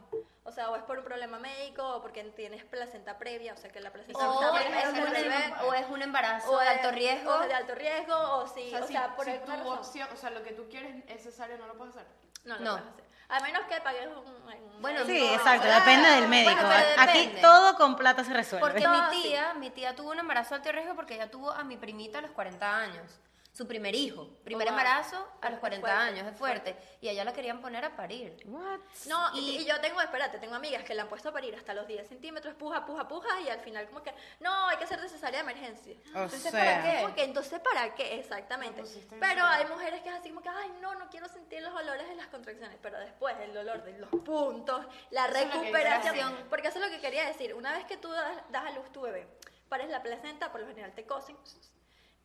O 0.44 0.52
sea, 0.52 0.72
o 0.72 0.76
es 0.76 0.82
por 0.82 0.98
un 0.98 1.04
problema 1.06 1.38
médico 1.38 1.88
o 1.88 2.02
porque 2.02 2.24
tienes 2.36 2.64
placenta 2.66 3.20
previa, 3.20 3.54
o 3.54 3.58
sea, 3.58 3.72
que 3.72 3.80
la 3.80 3.94
placenta 3.94 4.28
O 4.28 4.42
está 4.42 4.60
es, 4.60 4.66
previa 4.66 4.90
un, 5.06 5.14
bebé, 5.14 5.54
o 5.68 5.74
es 5.76 5.88
un 5.88 6.02
embarazo 6.02 6.52
o 6.52 6.58
de 6.60 6.66
es- 6.66 6.72
alto 6.72 6.92
riesgo. 6.94 7.32
o 7.32 7.40
de 7.48 7.54
alto 7.54 7.76
riesgo, 7.76 8.16
o 8.38 8.48
si, 8.48 8.62
O 8.70 8.70
sea, 8.72 8.84
o 8.84 8.88
si, 8.88 8.94
sea, 8.94 9.16
por 9.16 9.26
si 9.26 9.32
tu 9.38 9.52
razón. 9.52 9.78
opción, 9.78 10.10
o 10.12 10.18
sea, 10.18 10.32
lo 10.32 10.42
que 10.42 10.54
tú 10.54 10.68
quieres 10.72 10.96
es 11.08 11.22
cesárea, 11.22 11.58
no 11.58 11.68
lo 11.68 11.76
puedes 11.78 11.96
hacer. 11.96 12.08
No, 12.46 12.58
no, 12.58 12.64
No. 12.64 12.72
puedes 12.72 12.88
hacer. 12.92 13.06
A 13.36 13.40
menos 13.40 13.64
que 13.68 13.82
pagues 13.82 14.08
un, 14.08 14.18
un 14.18 14.82
Bueno, 14.82 15.06
Sí, 15.06 15.20
No, 15.20 15.34
exacto, 15.34 15.68
depende 15.68 16.10
del 16.10 16.28
médico. 16.28 16.56
Bueno, 16.56 16.74
Aquí 17.00 17.18
depende. 17.20 17.42
todo 17.42 17.76
con 17.76 17.96
plata 17.96 18.24
se 18.24 18.32
resuelve. 18.34 18.68
Porque 18.68 18.84
No, 18.84 19.10
mi 19.10 19.16
sí. 19.16 19.24
tía, 19.24 19.54
mi 19.56 19.70
tía 19.72 19.96
tuvo 19.96 20.12
un 20.12 20.20
embarazo 20.20 20.54
alto 20.56 20.72
riesgo 20.72 20.94
porque 20.96 21.16
ella 21.16 21.32
tuvo 21.32 21.52
a 21.52 21.64
mi 21.64 21.78
primita 21.78 22.20
a 22.20 22.22
los 22.22 22.32
40 22.32 22.78
años. 22.78 23.20
Su 23.54 23.68
primer 23.68 23.94
hijo, 23.94 24.28
primer 24.44 24.68
Oh, 24.68 24.72
wow. 24.72 24.80
embarazo 24.80 25.28
a 25.40 25.46
los 25.50 25.54
Es 25.58 25.60
40 25.60 25.88
fuerte, 25.88 26.02
años, 26.04 26.28
es 26.32 26.36
fuerte. 26.40 26.76
Y 27.02 27.10
ella 27.10 27.24
la 27.24 27.34
querían 27.34 27.62
poner 27.62 27.86
a 27.86 27.96
parir. 27.96 28.36
What? 28.46 28.80
No, 29.06 29.30
y, 29.38 29.58
Y- 29.58 29.66
yo 29.66 29.80
tengo, 29.80 30.02
espérate, 30.02 30.40
tengo 30.40 30.56
amigas 30.56 30.84
que 30.84 30.96
la 30.96 31.04
han 31.04 31.08
puesto 31.08 31.30
a 31.30 31.34
parir 31.34 31.56
hasta 31.56 31.76
los 31.76 31.86
10 31.86 32.08
centímetros, 32.08 32.56
puja, 32.56 32.84
puja, 32.84 33.08
puja, 33.08 33.40
y 33.42 33.50
al 33.50 33.60
final 33.60 33.86
como 33.90 34.02
que, 34.02 34.12
no, 34.40 34.70
hay 34.70 34.78
que 34.78 34.86
hacer 34.86 35.08
cesárea 35.08 35.44
de 35.44 35.52
emergencia. 35.52 35.94
O 36.16 36.24
Entonces, 36.24 36.42
sea, 36.42 36.52
¿para 36.52 36.82
qué? 36.82 37.02
Como 37.04 37.14
que, 37.14 37.24
entonces, 37.26 37.60
¿para 37.60 37.94
qué? 37.94 38.16
Exactamente. 38.20 38.82
No 38.82 38.88
en 38.88 39.20
Pero 39.20 39.46
hay 39.46 39.66
mujeres 39.68 40.02
que 40.02 40.10
es 40.10 40.16
así 40.16 40.30
como 40.30 40.42
que, 40.42 40.50
ay, 40.50 40.74
no, 40.82 40.96
no 40.96 41.08
quiero 41.12 41.28
sentir 41.28 41.62
los 41.62 41.76
olores 41.76 42.08
de 42.10 42.16
las 42.16 42.28
contracciones, 42.30 42.80
pero 42.82 42.98
después 42.98 43.36
el 43.40 43.54
dolor 43.54 43.84
de 43.84 44.00
los 44.00 44.10
puntos, 44.10 44.84
la 45.12 45.28
Eso 45.28 45.34
recuperación. 45.38 46.36
Porque 46.50 46.70
eso 46.70 46.80
es 46.80 46.86
lo 46.86 46.90
que 46.92 47.00
quería 47.00 47.28
decir. 47.28 47.54
Una 47.54 47.74
vez 47.74 47.86
que 47.86 47.98
tú 47.98 48.10
das, 48.12 48.36
das 48.50 48.66
a 48.66 48.72
luz 48.72 48.92
tu 48.92 49.02
bebé, 49.02 49.28
pares 49.70 49.90
la 49.92 50.02
placenta, 50.02 50.52
por 50.52 50.60
lo 50.62 50.66
general 50.68 50.92
te 50.96 51.06
cosen, 51.06 51.38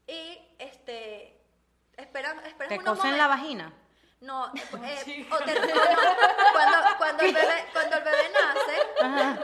y 0.08 0.38
este, 0.58 1.38
esperan, 1.96 2.38
esperas 2.46 2.68
¿Te 2.70 2.78
unos 2.78 2.96
cosen 2.98 3.16
la 3.18 3.28
momentos- 3.28 3.42
vagina? 3.42 3.72
No, 4.20 4.52
eh, 4.84 5.00
Sí. 5.04 5.28
o 5.30 5.36
te- 5.38 5.58
o 5.58 5.64
no, 5.64 5.72
cuando, 6.52 6.78
cuando, 6.98 7.22
el 7.24 7.32
bebé, 7.34 7.66
cuando 7.72 7.96
el 7.98 8.04
bebé 8.04 8.30
nace, 8.32 8.76
cuando, 8.96 9.42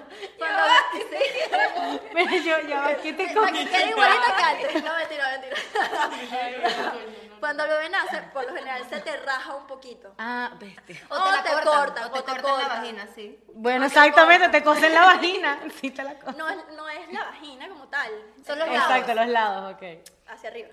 sí, 0.93 2.11
Mira, 2.15 2.37
yo, 2.39 2.69
ya, 2.69 2.97
¿qué 2.97 3.13
te 3.13 3.29
para 3.29 3.47
que 3.53 3.53
comes? 3.53 3.71
quede 3.71 3.89
igualita 3.91 4.37
que 4.37 4.43
antes. 4.43 4.85
No, 4.85 4.97
mentira, 4.97 5.31
mentira. 5.31 5.57
Cuando 7.41 7.65
el 7.65 7.69
bebé 7.71 7.89
nace, 7.91 8.23
por 8.33 8.45
lo 8.47 8.55
general 8.55 8.89
se 8.89 9.01
te 9.01 9.17
raja 9.19 9.55
un 9.55 9.67
poquito. 9.67 10.15
Ah, 10.19 10.51
bestia. 10.59 10.99
O 11.11 11.15
O 11.15 11.25
te 11.25 11.31
la 11.33 11.43
te 11.43 11.51
cortan, 11.51 11.65
cortan, 11.75 12.05
o 12.05 12.11
te 12.11 12.19
o 12.19 12.25
te 12.25 12.41
cortan 12.41 12.59
la 12.63 12.69
vagina, 12.77 13.07
sí. 13.15 13.39
Bueno, 13.53 13.85
O 13.85 13.89
exactamente, 13.89 14.49
te 14.49 14.63
cosen 14.65 14.95
la 14.95 15.03
vagina. 15.03 15.59
Sí, 15.81 15.91
te 15.91 16.03
la 16.03 16.19
cosen. 16.19 16.39
No 16.39 16.49
es, 16.49 16.57
no 16.75 16.89
es 16.89 17.13
la 17.13 17.25
vagina 17.25 17.69
como 17.69 17.87
tal. 17.89 18.11
Son 18.47 18.59
los 18.59 18.67
es 18.69 18.75
lados. 18.75 18.91
Exacto, 18.91 19.15
los 19.15 19.27
lados, 19.29 19.75
ok. 19.75 19.83
Hacia 20.29 20.49
arriba. 20.49 20.71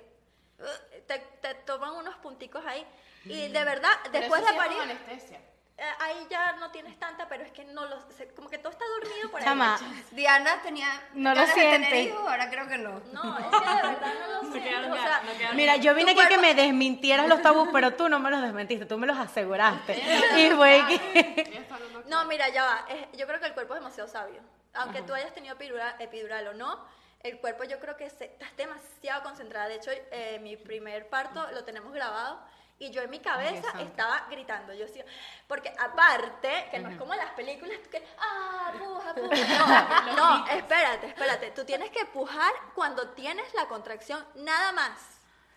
Te, 1.07 1.19
te 1.41 1.55
toman 1.55 1.91
unos 1.95 2.15
punticos 2.17 2.63
ahí. 2.65 2.87
Y 3.25 3.47
de 3.49 3.63
verdad, 3.63 3.91
Pero 4.03 4.19
después 4.19 4.41
eso 4.41 4.51
de 4.51 4.53
sí 4.53 4.60
es 4.60 4.65
con 4.67 4.77
parir, 4.77 4.91
anestesia. 4.91 5.38
eh, 5.77 5.89
ahí 5.99 6.27
ya 6.29 6.53
no 6.53 6.71
tienes 6.71 6.97
tanta, 6.99 7.27
pero 7.27 7.43
es 7.43 7.51
que 7.51 7.65
no 7.65 7.86
lo 7.86 7.97
como 8.36 8.49
que 8.49 8.57
todo 8.57 8.71
está 8.71 8.84
dormido 8.99 9.29
por 9.31 9.39
ahí. 9.41 9.45
Chama, 9.45 9.79
Diana 10.12 10.62
tenía 10.63 10.88
No 11.13 11.34
lo 11.36 11.45
siente. 11.47 12.01
hijos, 12.01 12.19
ahora 12.27 12.49
creo 12.49 12.67
que 12.67 12.77
no. 12.77 12.99
No, 13.12 13.38
es 13.39 13.45
que 13.45 13.69
de 13.69 13.75
verdad 13.89 14.13
no 14.19 14.27
lo 14.27 14.41
No 14.88 14.93
O 14.95 14.97
sea, 14.97 15.21
no 15.23 15.53
Mira, 15.53 15.75
yo 15.77 15.93
vine 15.93 16.12
aquí 16.12 16.19
que 16.21 16.27
cuerpo- 16.27 16.41
me 16.41 16.53
desmintieras 16.55 17.27
los 17.27 17.41
tabús, 17.41 17.69
pero 17.71 17.93
tú 17.95 18.10
no 18.10 18.19
me 18.19 18.29
los 18.31 18.41
desmentiste, 18.41 18.86
tú 18.86 18.97
me 18.97 19.07
los 19.07 19.17
aseguraste. 19.17 19.93
Y 20.38 20.49
fue 20.51 20.84
que... 20.88 21.65
No, 22.07 22.25
mira, 22.25 22.49
ya 22.49 22.63
va. 22.63 22.86
es- 22.89 23.17
yo 23.17 23.27
creo 23.27 23.39
que 23.39 23.45
el 23.47 23.53
cuerpo 23.53 23.73
es 23.75 23.79
demasiado 23.79 24.10
sabio. 24.10 24.41
Aunque 24.73 25.01
tú 25.03 25.13
hayas 25.13 25.34
tenido 25.34 25.55
epidural, 25.55 25.95
epidural 25.99 26.47
o 26.47 26.53
no, 26.53 26.86
el 27.21 27.38
cuerpo 27.39 27.63
yo 27.65 27.79
creo 27.79 27.95
que 27.97 28.10
se- 28.10 28.25
estás 28.25 28.55
demasiado 28.57 29.21
concentrada. 29.23 29.67
De 29.67 29.75
hecho, 29.75 29.91
eh, 30.12 30.39
mi 30.41 30.57
primer 30.57 31.07
parto 31.10 31.45
lo 31.51 31.63
tenemos 31.63 31.91
grabado 31.93 32.41
Y 32.82 32.89
yo 32.89 33.04
en 33.04 33.12
mi 33.12 33.20
cabeza 33.20 33.80
estaba 33.80 34.26
gritando, 34.32 34.74
yo 34.74 34.88
decía, 34.88 35.06
porque 35.48 35.72
aparte, 35.80 36.67
que 36.72 36.80
no 36.80 36.89
es 36.89 36.98
como 36.98 37.13
en 37.13 37.20
las 37.20 37.30
películas, 37.34 37.78
que, 37.91 38.04
ah, 38.17 38.74
puja, 38.76 39.13
puja. 39.15 40.13
No, 40.15 40.39
no, 40.39 40.48
espérate, 40.48 41.06
espérate. 41.06 41.52
Tú 41.52 41.63
tienes 41.63 41.91
que 41.91 42.06
pujar 42.06 42.52
cuando 42.74 43.10
tienes 43.10 43.54
la 43.54 43.67
contracción, 43.67 44.26
nada 44.34 44.72
más. 44.72 45.00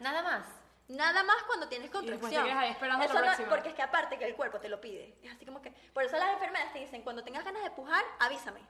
Nada 0.01 0.21
más. 0.23 0.45
Nada 0.89 1.23
más 1.23 1.43
cuando 1.45 1.67
tienes 1.67 1.91
contracción. 1.91 2.47
ahí 2.59 2.73
esperando 2.73 3.03
Eso 3.07 3.15
la 3.15 3.39
no- 3.39 3.49
porque 3.49 3.71
es 3.71 3.75
que 3.75 3.83
aparte 3.83 4.19
que 4.19 4.27
el 4.27 4.37
cuerpo 4.37 4.61
te 4.61 4.69
lo 4.69 4.79
pide. 4.79 5.17
Es 5.23 5.33
así 5.33 5.47
como 5.47 5.63
que, 5.63 5.71
por 5.95 6.03
eso 6.03 6.19
las 6.19 6.31
enfermeras 6.35 6.75
te 6.75 6.81
dicen, 6.81 7.01
cuando 7.01 7.25
tengas 7.25 7.43
ganas 7.43 7.63
de 7.65 7.71
pujar, 7.71 8.05
avísame. 8.21 8.61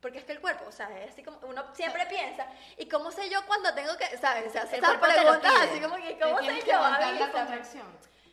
Porque 0.00 0.18
es 0.18 0.24
que 0.24 0.32
el 0.32 0.40
cuerpo, 0.40 0.64
o 0.66 0.72
sea, 0.72 0.88
es 1.00 1.12
así 1.12 1.22
como 1.22 1.38
uno 1.42 1.62
siempre 1.74 2.06
piensa, 2.06 2.46
¿y 2.78 2.88
cómo 2.88 3.10
sé 3.10 3.28
yo 3.28 3.44
cuando 3.46 3.74
tengo 3.74 3.96
que, 3.98 4.16
sabes? 4.16 4.50
Se 4.50 4.58
hace 4.58 4.76
El 4.78 4.84
esas 4.84 4.96
preguntas 4.98 5.52
así 5.62 5.80
como 5.80 5.96
que, 5.96 6.18
¿cómo 6.18 6.38
sé 6.38 6.62
yo? 6.66 6.80
la 6.80 7.30
contracción. 7.32 7.86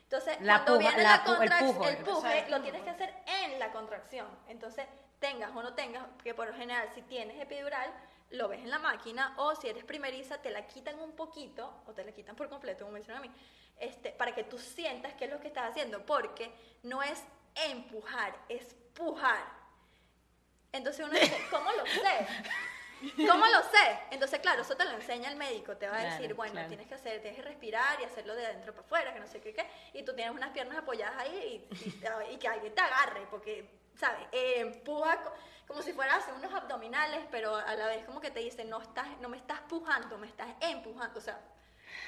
Entonces, 0.04 0.38
La 0.40 0.64
cuando 0.64 0.78
puja- 0.80 0.88
viene 0.90 1.04
la 1.04 1.10
la, 1.10 1.16
el 1.16 1.24
contracción, 1.24 1.74
pujo. 1.76 1.88
el 1.90 1.98
puje, 1.98 2.46
lo 2.50 2.62
tienes 2.62 2.82
que 2.84 2.90
hacer 2.90 3.14
en 3.44 3.60
la 3.60 3.72
contracción. 3.74 4.28
Entonces, 4.48 4.86
tengas 5.20 5.54
o 5.54 5.62
no 5.62 5.74
tengas, 5.74 6.06
que 6.24 6.34
por 6.34 6.48
lo 6.48 6.54
general, 6.54 6.88
si 6.96 7.02
tienes 7.02 7.38
epidural, 7.42 7.94
lo 8.30 8.48
ves 8.48 8.60
en 8.62 8.70
la 8.70 8.80
máquina, 8.80 9.34
o 9.38 9.54
si 9.56 9.68
eres 9.68 9.84
primeriza, 9.84 10.38
te 10.42 10.50
la 10.52 10.66
quitan 10.68 10.98
un 11.02 11.12
poquito, 11.14 11.82
o 11.88 11.92
te 11.94 12.06
la 12.06 12.14
quitan 12.14 12.38
por 12.38 12.48
completo, 12.48 12.86
como 12.86 12.94
me 12.94 13.02
hicieron 13.02 13.18
a 13.22 13.26
mí, 13.28 13.32
este, 13.80 14.12
para 14.12 14.34
que 14.34 14.46
tú 14.46 14.58
sientas 14.58 15.14
qué 15.16 15.26
es 15.26 15.32
lo 15.32 15.42
que 15.42 15.48
estás 15.48 15.70
haciendo, 15.72 16.06
porque 16.06 16.54
no 16.84 17.04
es 17.04 17.22
empujar, 17.56 18.34
es 18.48 18.76
pujar. 18.94 19.57
Entonces 20.78 21.06
uno 21.06 21.14
dice, 21.20 21.38
¿cómo 21.52 21.72
lo 21.72 21.86
sé? 21.86 22.28
¿Cómo 23.28 23.46
lo 23.46 23.62
sé? 23.64 24.00
Entonces, 24.12 24.40
claro, 24.40 24.62
eso 24.64 24.76
te 24.76 24.86
lo 24.86 24.92
enseña 24.92 25.30
el 25.30 25.36
médico. 25.36 25.76
Te 25.78 25.88
va 25.88 25.98
a 25.98 26.00
Claro, 26.00 26.16
decir, 26.16 26.34
bueno, 26.34 26.54
claro. 26.54 26.68
tienes 26.68 26.88
que 26.88 26.96
hacer, 26.96 27.22
tienes 27.22 27.38
que 27.40 27.44
respirar 27.46 28.00
y 28.02 28.06
hacerlo 28.06 28.34
de 28.36 28.46
adentro 28.46 28.74
para 28.74 28.86
afuera, 28.86 29.14
que 29.14 29.20
no 29.20 29.28
sé 29.28 29.40
qué, 29.42 29.54
qué. 29.54 29.68
Y 29.94 30.04
tú 30.04 30.14
tienes 30.16 30.34
unas 30.34 30.50
piernas 30.52 30.78
apoyadas 30.78 31.16
ahí 31.18 31.68
y, 31.72 31.76
y- 31.90 32.34
y 32.34 32.38
que 32.38 32.48
alguien 32.48 32.74
te 32.74 32.82
agarre, 32.82 33.28
porque, 33.30 33.70
¿sabes? 34.00 34.26
Eh, 34.32 34.62
empuja 34.62 35.22
co- 35.22 35.34
como 35.68 35.82
si 35.82 35.94
fueras 35.94 36.18
hacer 36.20 36.34
unos 36.34 36.52
abdominales, 36.54 37.20
pero 37.30 37.56
a 37.56 37.76
la 37.76 37.88
vez 37.88 38.04
como 38.06 38.20
que 38.22 38.32
te 38.32 38.40
dice, 38.40 38.64
no, 38.66 38.82
estás, 38.82 39.08
no 39.20 39.30
me 39.30 39.38
estás 39.38 39.60
pujando, 39.62 40.18
me 40.18 40.28
estás 40.28 40.48
empujando. 40.62 41.20
O 41.20 41.22
sea, 41.22 41.40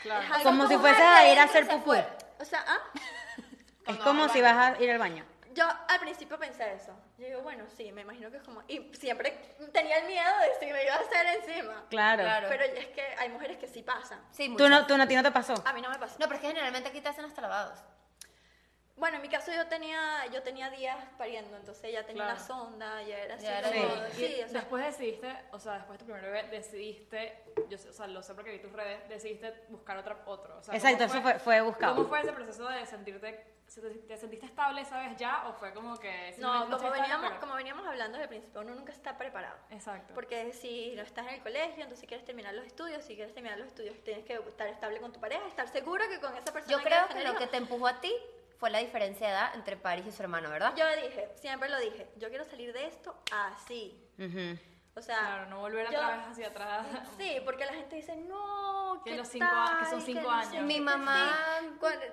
Claro. 0.01 0.23
es 0.23 0.32
algo 0.32 0.43
Como 0.43 0.67
si 0.67 0.75
de 0.75 0.88
a 0.88 1.32
ir 1.32 1.39
a 1.39 1.43
hacer 1.43 1.67
pupú. 1.67 1.93
O 2.39 2.45
sea, 2.45 2.63
¿ah? 2.67 2.79
Es 3.86 3.97
como 3.97 4.29
si 4.29 4.41
vas 4.41 4.55
a 4.77 4.82
ir 4.82 4.89
al 4.91 4.97
baño. 4.97 5.25
Yo 5.59 5.65
al 5.89 5.99
principio 5.99 6.39
pensé 6.39 6.73
eso. 6.73 6.93
Yo 7.17 7.25
digo, 7.25 7.41
bueno, 7.41 7.65
sí, 7.75 7.91
me 7.91 8.03
imagino 8.03 8.31
que 8.31 8.37
es 8.37 8.43
como... 8.43 8.63
Y 8.69 8.93
siempre 8.93 9.37
tenía 9.73 9.97
el 9.97 10.07
miedo 10.07 10.31
de 10.39 10.57
si 10.57 10.71
me 10.71 10.85
iba 10.85 10.95
a 10.95 10.99
hacer 10.99 11.27
encima. 11.43 11.83
Claro. 11.89 12.23
Claro. 12.23 12.47
Pero 12.49 12.63
es 12.63 12.87
que 12.87 13.01
hay 13.17 13.27
mujeres 13.27 13.57
que 13.57 13.67
sí 13.67 13.83
pasan. 13.83 14.21
Sí, 14.31 14.45
Tú 14.45 14.51
muchas. 14.53 14.69
no, 14.69 14.87
tú 14.87 14.95
no, 14.95 15.03
a 15.03 15.07
ti 15.07 15.15
no 15.17 15.23
te 15.23 15.31
pasó. 15.31 15.55
A 15.65 15.73
mí 15.73 15.81
no 15.81 15.89
me 15.89 15.99
pasó. 15.99 16.15
No, 16.17 16.27
pero 16.27 16.35
es 16.35 16.41
que 16.41 16.47
generalmente 16.47 16.87
aquí 16.87 17.01
te 17.01 17.09
hacen 17.09 17.25
hasta 17.25 17.41
lavados. 17.41 17.77
Bueno, 18.99 19.15
en 19.15 19.21
mi 19.21 19.29
caso 19.29 19.51
yo 19.53 19.65
tenía, 19.67 20.25
yo 20.27 20.43
tenía 20.43 20.69
días 20.69 20.97
pariendo, 21.17 21.55
entonces 21.55 21.91
ya 21.91 22.05
tenía 22.05 22.23
Claro. 22.25 22.38
una 22.38 22.45
sonda, 22.45 23.01
ya 23.03 23.17
era 23.17 23.35
así. 23.35 23.45
Ya 23.45 23.59
era 23.59 23.71
como- 23.71 23.88
todo. 23.95 24.09
sí, 24.12 24.25
Y 24.25 24.43
o 24.43 24.47
sea, 24.49 24.59
después 24.59 24.85
decidiste, 24.85 25.35
o 25.51 25.59
sea, 25.59 25.73
después 25.75 25.97
de 25.97 25.99
tu 25.99 26.05
primer 26.12 26.21
bebé, 26.23 26.43
decidiste, 26.49 27.43
yo 27.69 27.77
sé, 27.77 27.89
o 27.89 27.93
sea, 27.93 28.07
lo 28.07 28.21
sé 28.21 28.33
porque 28.35 28.51
vi 28.51 28.59
tus 28.59 28.73
redes, 28.73 29.07
decidiste 29.07 29.53
buscar 29.69 29.97
otra, 29.97 30.21
otro. 30.25 30.57
O 30.57 30.62
sea, 30.62 30.75
Exacto, 30.75 31.07
¿cómo 31.07 31.13
eso 31.13 31.21
fue, 31.21 31.39
fue 31.39 31.62
buscado. 31.62 31.95
¿Cómo 31.95 32.09
fue 32.09 32.19
ese 32.21 32.33
proceso 32.33 32.67
de 32.67 32.85
sentirte, 32.85 33.55
se- 33.67 33.81
te 33.81 34.17
sentiste 34.17 34.45
estable 34.47 34.81
esa 34.81 34.99
vez 34.99 35.15
ya 35.15 35.47
o 35.47 35.53
fue 35.53 35.73
como 35.73 35.97
que... 35.97 36.35
no, 36.39 36.69
como 36.69 36.91
veníamos, 36.91 37.29
pero- 37.29 37.39
como 37.39 37.55
veníamos 37.55 37.88
hablando 37.88 38.17
desde 38.17 38.23
el 38.23 38.29
principio, 38.29 38.62
uno 38.62 38.75
nunca 38.75 38.91
está 38.91 39.17
preparado. 39.17 39.55
Exacto. 39.69 40.13
Porque 40.13 40.51
si 40.51 40.93
no 40.97 41.03
estás 41.03 41.25
en 41.27 41.35
el 41.35 41.41
colegio, 41.41 41.83
entonces 41.83 42.05
quieres 42.05 42.25
terminar 42.25 42.53
los 42.53 42.65
estudios, 42.65 43.05
si 43.05 43.15
quieres 43.15 43.33
terminar 43.33 43.57
los 43.59 43.67
estudios 43.67 43.95
tienes 44.03 44.25
que 44.25 44.33
estar 44.33 44.67
estable 44.67 44.99
con 44.99 45.13
tu 45.13 45.21
pareja, 45.21 45.47
estar 45.47 45.69
segura 45.69 46.05
que 46.09 46.19
con 46.19 46.35
esa 46.35 46.51
persona 46.51 46.75
Yo 46.77 46.83
creo 46.83 47.07
que 47.07 47.13
tener 47.13 47.29
lo 47.31 47.38
que 47.39 47.47
te 47.47 47.55
empujó 47.57 47.88
a 47.88 48.01
ti 48.01 48.13
fue 48.59 48.69
la 48.69 48.79
diferencia 48.79 49.27
de 49.27 49.33
edad 49.33 49.55
entre 49.55 49.77
Paris 49.77 50.05
y 50.07 50.11
su 50.11 50.21
hermano, 50.21 50.49
¿verdad? 50.49 50.73
Yo 50.75 50.85
dije, 51.01 51.29
siempre 51.35 51.69
lo 51.69 51.79
dije, 51.79 52.09
yo 52.17 52.29
quiero 52.29 52.43
salir 52.45 52.73
de 52.73 52.85
esto 52.87 53.15
así. 53.31 53.97
O 54.95 55.01
sea, 55.01 55.17
Claro, 55.19 55.45
no 55.45 55.59
volver 55.59 55.89
yo- 55.89 55.97
otra 55.97 56.17
vez 56.17 56.27
hacia 56.27 56.47
atrás. 56.47 56.85
Sí, 57.17 57.41
porque 57.45 57.65
la 57.65 57.73
gente 57.73 57.95
dice, 57.95 58.15
no, 58.17 59.01
Que 59.05 59.11
¿qué 59.11 59.17
los 59.17 59.27
cinco 59.29 59.45
a- 59.49 59.79
que 59.79 59.89
son 59.89 60.01
cinco 60.01 60.23
no 60.23 60.31
años. 60.31 60.63
Mi 60.65 60.79
mamá 60.81 61.31
sí". 61.61 61.67
Cuando- 61.79 62.05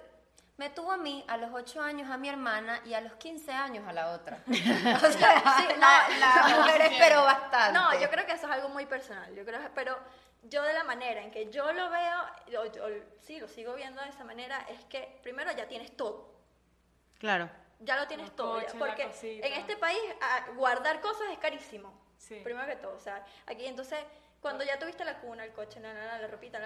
me 0.56 0.70
tuvo 0.70 0.92
a 0.92 0.96
mí 0.96 1.22
a 1.28 1.37
los 1.37 1.50
8 1.52 1.82
años 1.82 2.09
a 2.11 2.16
mi 2.16 2.30
hermana 2.30 2.80
y 2.87 2.94
a 2.94 3.02
los 3.02 3.12
15 3.16 3.52
años 3.52 3.87
a 3.87 3.92
la 3.92 4.12
otra. 4.12 4.38
o 4.46 5.12
sea, 5.12 5.59
Sí, 5.59 5.66
la, 5.78 6.56
mujer 6.56 6.80
esperó 6.80 7.24
bastante. 7.24 7.78
No, 7.78 8.00
yo 8.00 8.09
creo 8.09 8.24
que 8.24 8.32
eso 8.32 8.46
es 8.46 8.52
algo 8.52 8.70
muy 8.70 8.87
personal. 8.87 9.35
Yo 9.35 9.44
creo, 9.44 9.61
pero 9.74 9.98
yo 10.44 10.62
de 10.62 10.72
la 10.72 10.82
manera 10.85 11.20
en 11.22 11.30
que 11.30 11.50
yo 11.50 11.70
lo 11.74 11.90
veo, 11.90 12.20
o- 12.62 12.87
o- 12.87 13.04
sí, 13.20 13.38
lo 13.38 13.48
sigo 13.48 13.74
viendo 13.74 14.00
de 14.00 14.09
esa 14.09 14.24
manera, 14.24 14.64
es 14.70 14.82
que 14.87 15.18
primero 15.22 15.50
ya 15.52 15.66
tienes 15.68 15.94
todo. 15.94 16.36
Claro. 17.18 17.48
Ya 17.81 17.96
lo 17.96 18.07
tienes 18.07 18.29
Los 18.29 18.37
todo. 18.37 18.55
coches, 18.55 18.74
porque 18.79 19.02
en 19.22 19.52
este 19.52 19.76
país 19.76 19.98
a- 20.20 20.50
guardar 20.52 21.00
cosas 21.00 21.29
es 21.31 21.38
carísimo. 21.38 21.92
Sí. 22.16 22.40
Primero 22.42 22.66
que 22.66 22.76
todo. 22.76 22.96
O 22.96 23.00
sea, 23.00 23.24
aquí 23.46 23.66
entonces, 23.66 23.98
cuando 24.40 24.64
ya 24.64 24.79
tuviste 24.79 25.05
la 25.05 25.18
cuna, 25.20 25.44
el 25.44 25.52
coche, 25.52 25.81
la, 25.81 25.92
la, 25.92 26.05
la, 26.05 26.18
la 26.20 26.26
ropita, 26.29 26.59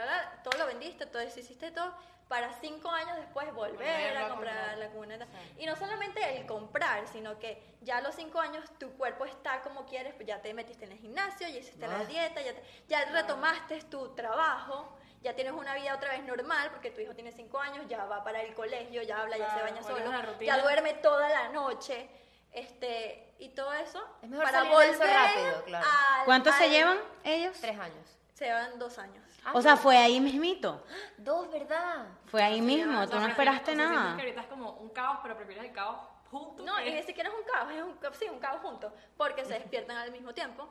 todo 0.44 0.56
lo 0.58 0.66
vendiste, 0.66 1.06
todo 1.06 1.20
eso 1.22 1.40
hiciste 1.40 1.72
todo, 1.72 1.94
para 2.28 2.52
cinco 2.60 2.88
años 2.90 3.16
después 3.16 3.52
volver 3.52 3.72
Volverlo 3.78 4.20
a 4.20 4.26
a 4.26 4.28
comprar 4.28 4.54
comprar. 4.56 4.78
la 4.78 4.88
cuna. 4.90 5.14
y 5.16 5.18
tal. 5.18 5.28
Y 5.58 5.66
no 5.66 5.74
solamente 5.74 6.38
el 6.38 6.46
comprar, 6.46 7.08
sino 7.08 7.36
que 7.40 7.60
ya 7.80 7.96
a 7.96 8.00
los 8.02 8.14
cinco 8.14 8.38
años 8.38 8.64
tu 8.78 8.90
cuerpo 8.92 9.24
está 9.24 9.62
como 9.62 9.84
quieres, 9.86 10.14
pues 10.14 10.28
ya 10.28 10.40
te 10.40 10.54
metiste 10.54 10.84
en 10.84 10.92
el 10.92 10.98
gimnasio, 10.98 11.48
ya 11.48 11.58
hiciste 11.58 11.88
la 11.88 12.00
Ah. 12.00 12.04
dieta, 12.04 12.40
ya, 12.40 12.54
te- 12.54 12.62
ya 12.86 13.04
retomaste 13.06 13.82
tu 13.84 14.14
trabajo. 14.14 14.96
Ya 15.20 15.34
tienes 15.34 15.52
una 15.52 15.74
vida 15.74 15.94
otra 15.94 16.10
vez 16.12 16.24
normal 16.24 16.70
porque 16.70 16.90
tu 16.90 17.00
hijo 17.00 17.14
tiene 17.14 17.30
cinco 17.32 17.58
años, 17.60 17.84
ya 17.88 18.04
va 18.06 18.24
para 18.24 18.40
el 18.42 18.54
colegio, 18.54 19.02
ya 19.02 19.20
habla, 19.20 19.36
ya 19.36 19.54
se 19.54 19.62
baña 19.62 19.82
solo, 19.82 19.98
ya 20.40 20.58
duerme 20.62 20.94
toda 20.94 21.28
la 21.28 21.48
noche, 21.50 22.08
este, 22.52 23.34
y 23.38 23.50
todo 23.50 23.72
eso 23.74 24.02
Es 24.22 24.28
mejor 24.30 24.44
para 24.46 24.62
eso 24.62 24.70
volver 24.70 24.98
rápido, 24.98 25.64
claro. 25.64 25.86
al- 25.86 26.24
¿Cuántos 26.24 26.54
se 26.56 26.70
llevan 26.70 26.98
ellos? 27.24 27.56
Tres 27.60 27.78
años. 27.78 28.16
Se 28.34 28.46
llevan 28.46 28.78
dos 28.78 28.98
años. 28.98 29.22
Ah, 29.44 29.52
O 29.54 29.60
sea, 29.60 29.76
fue 29.76 29.98
ahí 29.98 30.18
mismito. 30.20 30.82
Dos, 31.18 31.50
¿verdad? 31.50 32.06
Fue 32.26 32.42
ahí 32.42 32.62
mismo, 32.62 32.94
O 33.00 33.06
sea, 33.06 33.10
tú 33.10 33.20
no 33.20 33.26
esperaste 33.26 33.74
nada. 33.74 34.16
que 34.16 34.22
ahorita 34.22 34.40
es 34.40 34.46
como 34.46 34.70
un 34.72 34.88
caos, 34.88 35.18
pero 35.22 35.36
prefieres 35.36 35.64
el 35.64 35.72
caos 35.72 35.98
junto. 36.30 36.62
No, 36.64 36.80
y 36.80 36.90
ni 36.92 37.02
siquiera 37.02 37.28
es 37.28 37.34
un 37.34 37.42
caos, 37.44 37.70
es 37.72 37.82
un, 37.82 37.98
sí, 38.18 38.26
un 38.30 38.38
caos 38.38 38.62
juntos, 38.62 38.90
porque 39.18 39.44
se 39.44 39.52
despiertan 39.58 39.98
al 39.98 40.10
mismo 40.12 40.32
tiempo, 40.32 40.66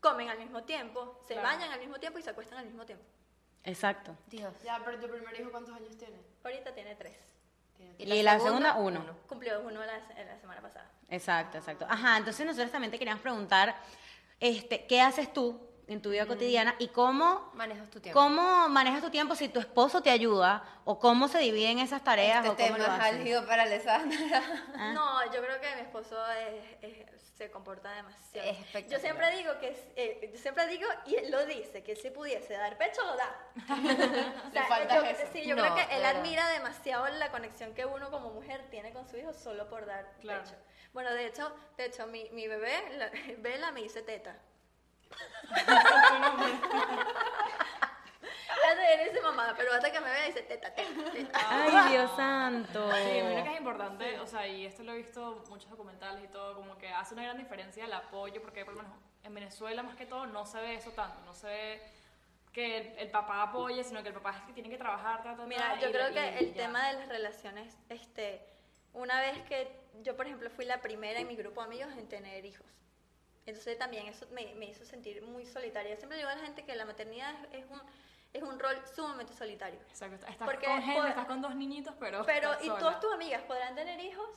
comen 0.00 0.30
al 0.30 0.38
mismo 0.38 0.62
tiempo, 0.62 1.20
se 1.26 1.34
Claro. 1.34 1.48
bañan 1.48 1.72
al 1.72 1.80
mismo 1.80 1.98
tiempo 1.98 2.20
y 2.20 2.22
se 2.22 2.30
acuestan 2.30 2.58
al 2.58 2.66
mismo 2.66 2.86
tiempo. 2.86 3.04
Exacto. 3.68 4.16
Dios. 4.28 4.54
Ya, 4.64 4.80
pero 4.84 4.98
tu 4.98 5.08
primer 5.08 5.38
hijo, 5.38 5.50
¿cuántos 5.50 5.74
años 5.74 5.96
tiene? 5.98 6.16
Ahorita 6.42 6.72
tiene 6.74 6.94
tres. 6.96 7.16
Tiene 7.76 8.16
Y 8.16 8.22
la 8.22 8.40
segunda, 8.40 8.74
uno. 8.76 9.04
Cumplió 9.28 9.60
uno 9.60 9.80
la, 9.84 9.98
la 9.98 10.40
semana 10.40 10.60
pasada. 10.62 10.90
Exacto, 11.10 11.58
exacto. 11.58 11.86
Ajá, 11.88 12.16
entonces 12.16 12.44
nosotros 12.46 12.72
también 12.72 12.90
te 12.90 12.98
queríamos 12.98 13.22
preguntar, 13.22 13.76
este, 14.40 14.86
¿qué 14.86 15.00
haces 15.00 15.32
tú 15.32 15.60
en 15.88 16.02
tu 16.02 16.10
vida 16.10 16.26
cotidiana 16.26 16.74
y 16.78 16.88
cómo, 16.88 17.50
Manejas 17.54 17.88
tu 17.90 17.98
tiempo. 18.00 18.20
cómo 18.20 18.68
manejas 18.68 19.00
tu 19.00 19.10
tiempo 19.10 19.34
si 19.34 19.48
tu 19.48 19.58
esposo 19.58 20.02
te 20.02 20.10
ayuda 20.10 20.62
o 20.84 20.98
cómo 20.98 21.28
se 21.28 21.38
dividen 21.38 21.78
esas 21.78 22.04
tareas 22.04 22.44
este 22.44 22.48
o 22.50 22.56
cómo 22.56 22.76
tema 22.76 22.78
lo 22.78 22.84
es 22.84 22.90
hacen? 23.00 23.16
álgido 23.16 23.46
para 23.46 23.62
Alessandra. 23.62 24.42
Ah. 24.76 24.92
No, 24.94 25.24
yo 25.32 25.42
creo 25.42 25.60
que 25.60 25.74
mi 25.76 25.80
esposo 25.82 26.16
es- 26.32 26.76
es- 26.82 27.18
se 27.38 27.50
comporta 27.52 27.92
demasiado. 27.92 28.50
Es. 28.74 28.88
Yo 28.90 28.98
siempre 28.98 29.30
digo 29.36 29.56
que, 29.60 29.68
eh, 29.94 30.28
yo 30.34 30.38
siempre 30.40 30.66
digo 30.66 30.88
y 31.06 31.14
él 31.14 31.30
lo 31.30 31.46
dice, 31.46 31.84
que 31.84 31.94
si 31.94 32.10
pudiese 32.10 32.54
dar 32.54 32.76
pecho 32.76 33.00
lo 33.04 33.16
da. 33.16 33.36
O 34.48 34.52
sea, 34.52 34.64
falta 34.66 34.96
yo, 34.96 35.02
eso. 35.04 35.22
Sí, 35.32 35.46
yo 35.46 35.54
No, 35.54 35.62
creo 35.62 35.74
que 35.76 35.96
él 35.96 36.04
admira 36.04 36.48
demasiado 36.48 37.06
la 37.08 37.30
conexión 37.30 37.74
que 37.74 37.86
uno 37.86 38.10
como 38.10 38.30
mujer 38.30 38.66
tiene 38.70 38.92
con 38.92 39.06
su 39.08 39.16
hijo 39.16 39.32
solo 39.32 39.68
por 39.68 39.86
dar 39.86 40.10
Claro. 40.20 40.42
pecho. 40.42 40.56
Bueno, 40.92 41.12
de 41.14 41.26
hecho, 41.26 41.54
de 41.76 41.84
hecho 41.84 42.06
mi, 42.08 42.28
mi 42.30 42.48
bebé, 42.48 42.72
la, 42.96 43.10
Bella, 43.38 43.70
me 43.70 43.82
dice 43.82 44.02
teta. 44.02 44.36
Dice 49.04 49.20
mamá, 49.22 49.54
pero 49.56 49.72
hasta 49.72 49.90
que 49.90 50.00
me 50.00 50.10
vea 50.10 50.26
dice 50.26 50.42
teta, 50.42 50.74
teta, 50.74 51.10
teta. 51.10 51.40
Ay, 51.48 51.92
Dios 51.92 52.10
santo. 52.16 52.90
Sí, 52.92 53.02
creo 53.02 53.44
que 53.44 53.52
es 53.52 53.58
importante, 53.58 54.20
o 54.20 54.26
sea, 54.26 54.46
y 54.46 54.66
esto 54.66 54.82
lo 54.82 54.92
he 54.92 54.96
visto 54.96 55.42
en 55.44 55.50
muchos 55.50 55.70
documentales 55.70 56.24
y 56.24 56.28
todo, 56.28 56.54
como 56.54 56.76
que 56.78 56.88
hace 56.90 57.14
una 57.14 57.22
gran 57.22 57.38
diferencia 57.38 57.84
el 57.84 57.92
apoyo, 57.92 58.40
porque 58.42 58.64
por 58.64 58.74
lo 58.74 58.82
menos 58.82 58.98
en 59.22 59.34
Venezuela 59.34 59.82
más 59.82 59.96
que 59.96 60.06
todo 60.06 60.26
no 60.26 60.44
se 60.46 60.60
ve 60.60 60.74
eso 60.74 60.90
tanto, 60.92 61.20
no 61.24 61.32
se 61.32 61.46
ve 61.46 61.82
que 62.52 62.78
el, 62.78 62.98
el 62.98 63.10
papá 63.10 63.42
apoye, 63.42 63.84
sino 63.84 64.02
que 64.02 64.08
el 64.08 64.14
papá 64.14 64.30
es 64.36 64.42
que 64.42 64.52
tiene 64.52 64.68
que 64.68 64.78
trabajar, 64.78 65.22
ta, 65.22 65.30
ta, 65.32 65.36
ta, 65.38 65.46
Mira, 65.46 65.78
yo 65.80 65.90
creo 65.90 66.10
y 66.10 66.14
que 66.14 66.38
el 66.38 66.54
ya. 66.54 66.62
tema 66.66 66.88
de 66.88 66.94
las 66.94 67.08
relaciones, 67.08 67.76
este, 67.88 68.42
una 68.92 69.20
vez 69.20 69.38
que 69.42 69.70
yo, 70.02 70.16
por 70.16 70.26
ejemplo, 70.26 70.50
fui 70.50 70.64
la 70.64 70.80
primera 70.80 71.20
en 71.20 71.28
mi 71.28 71.36
grupo 71.36 71.60
de 71.62 71.66
amigos 71.66 71.92
en 71.96 72.08
tener 72.08 72.44
hijos. 72.44 72.66
Entonces 73.48 73.78
también 73.78 74.06
eso 74.08 74.26
me, 74.30 74.54
me 74.56 74.66
hizo 74.66 74.84
sentir 74.84 75.22
muy 75.22 75.46
solitaria. 75.46 75.96
Siempre 75.96 76.18
digo 76.18 76.28
a 76.28 76.34
la 76.34 76.42
gente 76.42 76.64
que 76.64 76.74
la 76.76 76.84
maternidad 76.84 77.32
es, 77.52 77.64
es 77.64 77.70
un, 77.70 77.80
es 78.34 78.42
un 78.42 78.58
rol 78.58 78.76
sumamente 78.94 79.32
solitario. 79.32 79.80
Exacto, 79.88 80.26
estás 80.26 80.46
Porque 80.48 80.66
con 80.66 80.82
gente, 80.82 81.00
por- 81.00 81.08
estás 81.08 81.26
con 81.26 81.40
dos 81.40 81.54
niñitos, 81.54 81.94
pero 81.98 82.24
Pero, 82.26 82.50
estás 82.52 82.64
y 82.64 82.68
sola. 82.68 82.78
todas 82.80 83.00
tus 83.00 83.12
amigas 83.14 83.42
podrán 83.44 83.74
tener 83.74 83.98
hijos, 84.00 84.28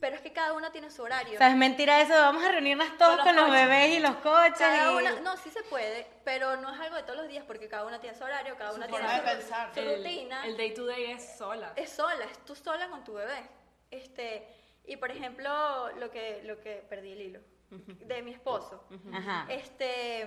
pero 0.00 0.16
es 0.16 0.22
que 0.22 0.32
cada 0.34 0.52
uno 0.52 0.70
tiene 0.70 0.90
su 0.90 1.02
horario. 1.02 1.34
O 1.34 1.38
sea, 1.38 1.48
es 1.48 1.56
mentira 1.56 2.00
eso, 2.02 2.12
vamos 2.12 2.44
a 2.44 2.52
reunirnos 2.52 2.98
todos 2.98 3.16
Con 3.16 3.24
con 3.24 3.36
los 3.36 3.50
bebés 3.50 3.96
y 3.96 4.00
los 4.00 4.16
coches. 4.16 4.58
Cada 4.58 4.92
y- 4.92 4.96
una, 4.96 5.20
no, 5.20 5.36
sí 5.38 5.50
se 5.50 5.62
puede, 5.62 6.06
pero 6.24 6.56
no 6.56 6.74
es 6.74 6.80
algo 6.80 6.96
de 6.96 7.04
todos 7.04 7.16
los 7.20 7.28
días 7.28 7.44
porque 7.46 7.68
cada 7.68 7.86
una 7.86 8.00
tiene 8.00 8.16
su 8.18 8.24
horario, 8.24 8.54
cada 8.58 8.72
una 8.74 8.86
tiene 8.86 9.08
su, 9.40 9.48
su 9.74 9.80
El- 9.80 9.96
rutina. 10.04 10.46
El, 10.46 10.56
day 10.58 10.74
to 10.74 10.84
day 10.84 11.12
es 11.12 11.38
sola. 11.38 11.72
es 11.76 11.90
sola, 11.90 12.24
es 12.26 12.38
tú 12.44 12.54
sola 12.54 12.88
con 12.88 13.02
tu 13.02 13.14
bebé. 13.14 13.48
Este, 13.90 14.46
y 14.84 14.96
por 14.96 15.10
ejemplo, 15.10 15.90
lo 15.96 16.10
que, 16.10 16.42
lo 16.44 16.60
que 16.60 16.84
perdí 16.88 17.12
el 17.12 17.20
hilo 17.22 17.40
de 17.70 18.22
mi 18.22 18.32
esposo. 18.32 18.84
Ajá. 19.12 19.46
Este, 19.50 20.22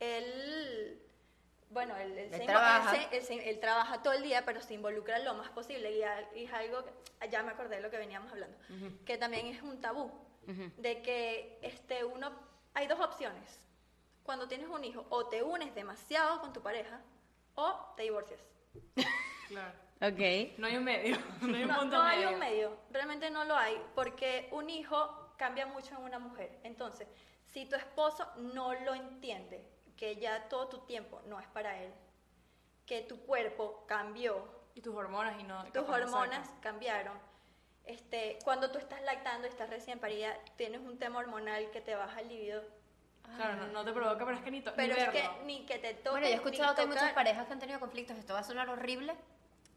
él, 0.00 1.02
bueno, 1.70 1.96
él, 1.96 2.16
él 2.16 2.30
se 2.32 2.40
trabaja. 2.44 2.94
él 2.96 3.08
se- 3.10 3.16
él 3.16 3.22
se- 3.24 3.50
él 3.50 3.60
trabaja 3.60 4.02
todo 4.02 4.12
el 4.14 4.22
día, 4.22 4.44
pero 4.44 4.60
se 4.62 4.74
involucra 4.74 5.18
lo 5.20 5.34
más 5.34 5.50
posible. 5.50 5.92
Y, 5.92 6.02
a- 6.02 6.28
y 6.34 6.44
es 6.44 6.52
algo 6.52 6.84
que, 6.84 7.28
ya 7.30 7.42
me 7.42 7.50
acordé 7.52 7.76
de 7.76 7.82
lo 7.82 7.90
que 7.90 7.98
veníamos 7.98 8.30
hablando, 8.32 8.56
que 9.04 9.18
también 9.18 9.46
es 9.46 9.62
un 9.62 9.80
tabú, 9.80 10.10
de 10.76 11.02
que 11.02 11.58
este, 11.62 12.04
uno, 12.04 12.32
hay 12.74 12.86
dos 12.86 13.00
opciones. 13.00 13.60
Cuando 14.22 14.46
tienes 14.46 14.68
un 14.68 14.84
hijo, 14.84 15.06
o 15.10 15.26
te 15.26 15.42
unes 15.42 15.74
demasiado 15.74 16.40
con 16.40 16.52
tu 16.52 16.62
pareja, 16.62 17.00
o 17.54 17.92
te 17.96 18.02
divorcias. 18.04 18.40
Claro. 19.48 19.72
Ok. 20.00 20.58
No 20.58 20.66
hay 20.66 20.76
un 20.76 20.84
medio. 20.84 21.16
No 21.42 21.56
hay 21.56 21.62
un 21.62 21.68
No, 21.68 21.78
punto 21.80 21.96
no 21.96 22.02
hay 22.02 22.24
un 22.26 22.38
medio, 22.38 22.76
realmente 22.90 23.30
no 23.30 23.44
lo 23.44 23.56
hay, 23.56 23.80
porque 23.94 24.48
un 24.52 24.70
hijo 24.70 25.27
cambia 25.38 25.64
mucho 25.66 25.94
en 25.96 26.02
una 26.02 26.18
mujer. 26.18 26.58
Entonces, 26.64 27.08
si 27.46 27.64
tu 27.64 27.76
esposo 27.76 28.26
no 28.36 28.74
lo 28.74 28.94
entiende, 28.94 29.66
que 29.96 30.16
ya 30.16 30.48
todo 30.48 30.68
tu 30.68 30.78
tiempo 30.80 31.22
no 31.26 31.40
es 31.40 31.46
para 31.48 31.82
él, 31.82 31.92
que 32.84 33.00
tu 33.02 33.20
cuerpo 33.24 33.84
cambió, 33.86 34.46
Y 34.74 34.82
tus 34.82 34.94
hormonas 34.94 35.40
y 35.40 35.44
no. 35.44 35.64
tus 35.72 35.86
no 35.86 35.94
hormonas 35.94 36.46
sacan. 36.46 36.60
cambiaron, 36.60 37.18
este, 37.84 38.38
cuando 38.44 38.70
tú 38.70 38.78
estás 38.78 39.00
lactando 39.02 39.46
y 39.46 39.50
estás 39.50 39.70
recién 39.70 39.98
parida, 39.98 40.34
tienes 40.56 40.80
un 40.82 40.98
tema 40.98 41.18
hormonal 41.20 41.70
que 41.70 41.80
te 41.80 41.94
baja 41.94 42.20
el 42.20 42.28
libido, 42.28 42.62
Claro, 43.36 43.56
no, 43.56 43.66
no 43.68 43.84
te 43.84 43.92
provoca, 43.92 44.24
pero 44.24 44.38
es 44.38 44.42
que 44.42 44.50
ni, 44.50 44.62
to- 44.62 44.72
pero 44.74 44.94
ni 44.94 45.00
es 45.02 45.08
que 45.10 45.20
verlo. 45.20 45.42
ni 45.44 45.66
que 45.66 45.78
te 45.78 45.92
toque, 45.92 46.10
Bueno, 46.10 46.26
yo 46.28 46.32
he 46.32 46.36
escuchado 46.36 46.74
que 46.74 46.80
hay 46.80 46.86
muchas 46.86 47.12
parejas 47.12 47.46
que 47.46 47.52
han 47.52 47.58
tenido 47.58 47.78
conflictos. 47.78 48.16
Esto 48.16 48.32
va 48.32 48.38
a 48.40 48.44
sonar 48.44 48.70
horrible, 48.70 49.14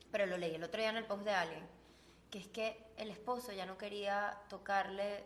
pero 0.09 0.25
lo 0.25 0.37
leí 0.37 0.55
el 0.55 0.63
otro 0.63 0.79
día 0.79 0.89
en 0.89 0.95
el 0.95 1.03
post 1.05 1.23
de 1.23 1.31
alguien. 1.33 1.67
Que 2.29 2.39
es 2.39 2.47
que 2.47 2.81
el 2.95 3.09
esposo 3.11 3.51
ya 3.51 3.65
no 3.65 3.77
quería 3.77 4.37
tocarle 4.47 5.25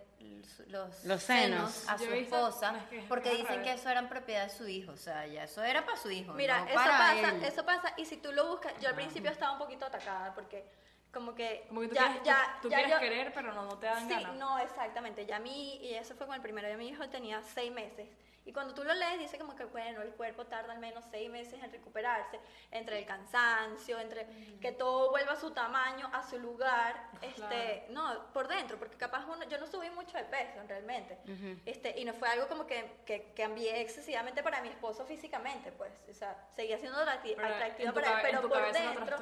los, 0.67 1.21
senos. 1.23 1.88
a 1.89 1.97
su 1.97 2.05
esposa 2.11 2.73
porque 3.07 3.32
dicen 3.36 3.61
que 3.63 3.73
eso 3.73 3.89
eran 3.89 4.07
propiedad 4.09 4.43
de 4.43 4.49
su 4.49 4.67
hijo. 4.67 4.91
O 4.91 4.97
sea, 4.97 5.26
ya 5.28 5.43
eso 5.43 5.63
era 5.63 5.86
para 5.86 5.97
su 5.97 6.09
hijo. 6.11 6.34
Mira, 6.34 6.59
no 6.61 6.65
eso 6.67 6.76
para 6.76 6.91
pasa, 6.97 7.30
él. 7.30 7.43
eso 7.43 7.65
pasa, 7.65 7.93
y 7.97 8.05
si 8.05 8.17
tú 8.17 8.32
lo 8.32 8.47
buscas, 8.49 8.73
yo 8.82 8.89
al 8.89 8.95
principio 8.95 9.32
estaba 9.32 9.51
un 9.53 9.59
poquito 9.59 9.86
atacada 9.86 10.34
porque 10.34 10.65
como 11.11 11.34
que 11.34 11.65
Como 11.69 11.82
que 11.82 11.88
tú 11.89 11.95
ya, 11.95 12.01
quieres, 12.03 12.19
tú- 12.19 12.26
ya, 12.26 12.59
tú 12.61 12.69
ya 12.69 12.78
quieres 12.78 12.93
yo- 12.93 12.99
querer, 12.99 13.34
pero 13.34 13.53
no, 13.53 13.65
no 13.65 13.78
te 13.78 13.86
dan 13.86 14.07
Sí, 14.07 14.13
ganas. 14.13 14.36
no, 14.36 14.59
exactamente. 14.59 15.26
Ya 15.26 15.39
mi, 15.39 15.78
y 15.78 15.93
eso 15.93 16.13
fue 16.15 16.26
con 16.28 16.36
el 16.36 16.41
primero, 16.41 16.67
ya 16.67 16.76
mi 16.78 16.89
hijo 16.89 17.07
tenía 17.09 17.41
seis 17.41 17.71
meses. 17.71 18.07
Y 18.46 18.54
cuando 18.54 18.76
tú 18.76 18.84
lo 18.84 18.93
lees, 18.93 19.20
dice 19.20 19.39
como 19.39 19.56
que, 19.56 19.66
bueno, 19.66 20.04
el 20.04 20.12
cuerpo 20.12 20.46
tarda 20.46 20.74
al 20.74 20.80
menos 20.80 21.04
seis 21.10 21.30
meses 21.32 21.62
en 21.64 21.72
recuperarse, 21.72 22.39
entre 22.70 23.00
el 23.00 23.06
cansancio, 23.06 24.00
entre 24.00 24.28
que 24.62 24.72
todo 24.72 25.10
vuelva 25.10 25.34
a 25.34 25.36
su 25.36 25.50
tamaño, 25.50 26.10
a 26.14 26.22
su 26.22 26.38
lugar, 26.38 27.10
este, 27.22 27.88
no, 27.89 28.32
por 28.34 28.48
dentro, 28.48 28.78
porque 28.78 28.98
capaz 28.98 29.26
uno, 29.26 29.43
yo 29.46 29.58
no 29.58 29.66
subí 29.66 29.89
mucho 29.89 30.16
de 30.16 30.26
peso 30.26 30.60
realmente, 30.68 31.18
este, 31.66 32.00
y 32.00 32.06
no 32.06 32.14
fue 32.14 32.30
algo 32.30 32.48
como 32.48 32.68
que, 32.68 32.98
que 33.04 33.34
cambié 33.36 33.82
excesivamente 33.82 34.43
para 34.43 34.62
mi 34.62 34.70
esposo 34.70 35.06
físicamente, 35.06 35.72
pues, 35.72 35.91
o 36.08 36.14
sea, 36.14 36.48
seguía 36.56 36.78
siendo 36.78 37.00
atractiva 37.00 37.41
para 37.41 37.68
él, 37.68 37.74
pero 38.22 38.48
por 38.48 38.72
dentro 38.72 39.18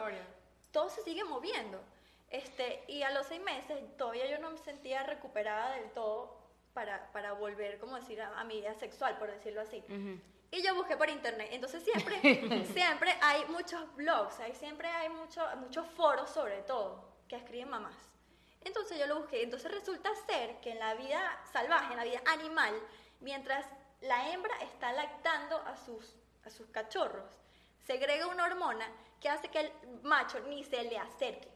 todo 0.72 0.90
se 0.90 1.02
sigue 1.04 1.24
moviendo. 1.24 1.80
Este, 2.30 2.84
y 2.88 3.04
a 3.04 3.12
los 3.12 3.28
seis 3.28 3.42
meses 3.44 3.80
todavía 3.96 4.26
yo 4.26 4.40
no 4.40 4.50
me 4.50 4.58
sentía 4.58 5.04
recuperada 5.04 5.76
del 5.76 5.92
todo 5.92 6.43
para, 6.74 7.12
para 7.12 7.34
volver, 7.34 7.80
como 7.80 7.96
decir, 7.96 8.22
a, 8.22 8.40
a 8.40 8.44
mi 8.44 8.60
vida 8.62 8.74
sexual, 8.76 9.18
por 9.18 9.30
decirlo 9.32 9.62
así. 9.62 9.84
Y 10.52 10.62
yo 10.64 10.76
busqué 10.76 10.98
por 10.98 11.10
internet. 11.10 11.50
Entonces 11.52 11.84
siempre, 11.84 12.20
siempre 12.74 13.16
hay 13.22 13.46
muchos 13.46 13.94
blogs, 13.96 14.40
hay, 14.40 14.54
siempre 14.54 14.88
hay 14.88 15.10
mucho- 15.10 15.48
muchos 15.58 15.88
foros 15.92 16.30
sobre 16.30 16.62
todo 16.64 17.10
que 17.28 17.36
escriben 17.36 17.70
mamás. 17.70 17.96
Entonces 18.62 18.98
yo 19.00 19.08
lo 19.08 19.20
busqué. 19.20 19.44
Entonces 19.44 19.72
resulta 19.72 20.10
ser 20.28 20.60
que 20.62 20.72
en 20.72 20.80
la 20.80 20.94
vida 20.96 21.22
salvaje, 21.52 21.92
en 21.94 21.98
la 21.98 22.04
vida 22.06 22.22
animal, 22.28 22.74
mientras 23.20 23.66
la 24.02 24.30
hembra 24.32 24.54
está 24.62 24.92
lactando 24.94 25.58
a 25.58 25.76
sus, 25.78 26.16
a 26.46 26.50
sus 26.50 26.68
cachorros, 26.70 27.30
segrega 27.86 28.28
una 28.28 28.46
hormona 28.46 28.88
que 29.20 29.30
hace 29.30 29.48
que 29.50 29.60
el 29.60 29.72
macho 30.04 30.40
ni 30.42 30.64
se 30.64 30.84
le 30.84 30.98
acerque. 30.98 31.52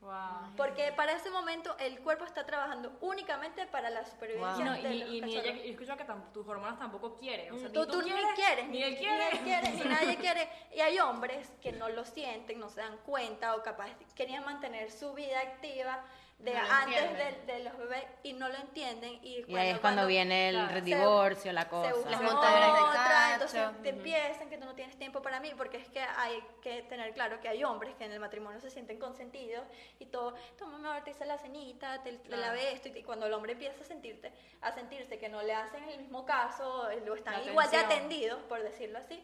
Wow. 0.00 0.54
Porque 0.56 0.92
para 0.92 1.12
ese 1.12 1.28
momento 1.28 1.76
el 1.78 1.98
cuerpo 2.00 2.24
está 2.24 2.46
trabajando 2.46 2.96
únicamente 3.00 3.66
para 3.66 3.90
la 3.90 4.04
supervivencia 4.04 4.64
no, 4.64 4.72
de 4.74 4.80
y, 4.80 4.98
los 5.00 5.10
y 5.10 5.20
ni 5.22 5.36
ella, 5.36 5.52
yo 5.52 5.62
escucho 5.72 5.96
que 5.96 6.06
tam- 6.06 6.30
tus 6.32 6.46
hormonas 6.46 6.78
tampoco 6.78 7.16
quieren. 7.16 7.52
O 7.52 7.58
sea, 7.58 7.72
tú, 7.72 7.80
ni 7.84 7.90
tú 7.90 8.02
ni 8.02 8.10
quieres, 8.36 8.68
ni 8.68 8.82
él 8.82 8.96
quiere. 8.96 9.32
ni 9.32 9.32
él 9.32 9.38
quiere, 9.42 9.70
ni 9.72 9.80
nadie 9.90 10.16
quiere. 10.16 10.48
Y 10.72 10.80
hay 10.80 11.00
hombres 11.00 11.50
que 11.60 11.72
no 11.72 11.88
lo 11.88 12.04
sienten, 12.04 12.60
no 12.60 12.68
se 12.70 12.80
dan 12.80 12.96
cuenta 12.98 13.56
o 13.56 13.62
capaz 13.64 13.90
querían 14.14 14.44
mantener 14.44 14.92
su 14.92 15.14
vida 15.14 15.40
activa 15.40 16.04
de 16.38 16.54
No 16.54 16.60
antes 16.70 17.46
de, 17.46 17.52
de 17.52 17.64
los 17.64 17.76
bebés 17.76 18.04
y 18.22 18.32
no 18.32 18.48
lo 18.48 18.54
entienden. 18.56 19.18
Y, 19.22 19.44
Y 19.48 19.56
ahí 19.56 19.70
es 19.70 19.80
cuando 19.80 20.06
viene 20.06 20.50
el 20.50 20.54
claro, 20.54 20.80
divorcio, 20.82 21.52
la 21.52 21.64
se 21.64 21.68
cosa. 21.68 21.94
busca 21.94 22.10
Las 22.10 22.22
montaderas 22.22 22.74
de 22.74 22.80
cacho. 22.94 23.32
entonces 23.32 23.82
te 23.82 23.88
empiezan 23.88 24.48
que 24.48 24.56
tú 24.56 24.64
no 24.64 24.74
tienes 24.74 24.96
tiempo 24.96 25.20
para 25.20 25.40
mí, 25.40 25.52
porque 25.56 25.78
es 25.78 25.88
que 25.88 26.00
hay 26.00 26.40
que 26.62 26.82
tener 26.82 27.12
claro 27.12 27.40
que 27.40 27.48
hay 27.48 27.64
hombres 27.64 27.96
que 27.96 28.04
en 28.04 28.12
el 28.12 28.20
matrimonio 28.20 28.60
se 28.60 28.70
sienten 28.70 28.98
consentidos 28.98 29.64
y 29.98 30.06
todo, 30.06 30.34
toma 30.56 30.78
mejor 30.78 31.02
te 31.02 31.10
hice 31.10 31.24
la 31.26 31.38
cenita, 31.38 32.02
te, 32.04 32.12
te 32.12 32.36
lavé 32.36 32.72
esto, 32.72 32.88
y, 32.88 33.02
cuando 33.02 33.26
el 33.26 33.32
hombre 33.32 33.52
empieza 33.52 33.82
a 33.82 33.84
sentirte, 33.84 34.32
a 34.60 34.70
sentirse 34.70 35.18
que 35.18 35.28
no 35.28 35.42
le 35.42 35.54
hacen 35.54 35.82
el 35.88 35.98
mismo 35.98 36.24
caso, 36.24 36.88
eh, 36.90 37.02
lo 37.04 37.16
están 37.16 37.42
igual 37.48 37.68
de 37.70 37.78
atendidos, 37.78 38.40
por 38.44 38.62
decirlo 38.62 38.98
así, 38.98 39.20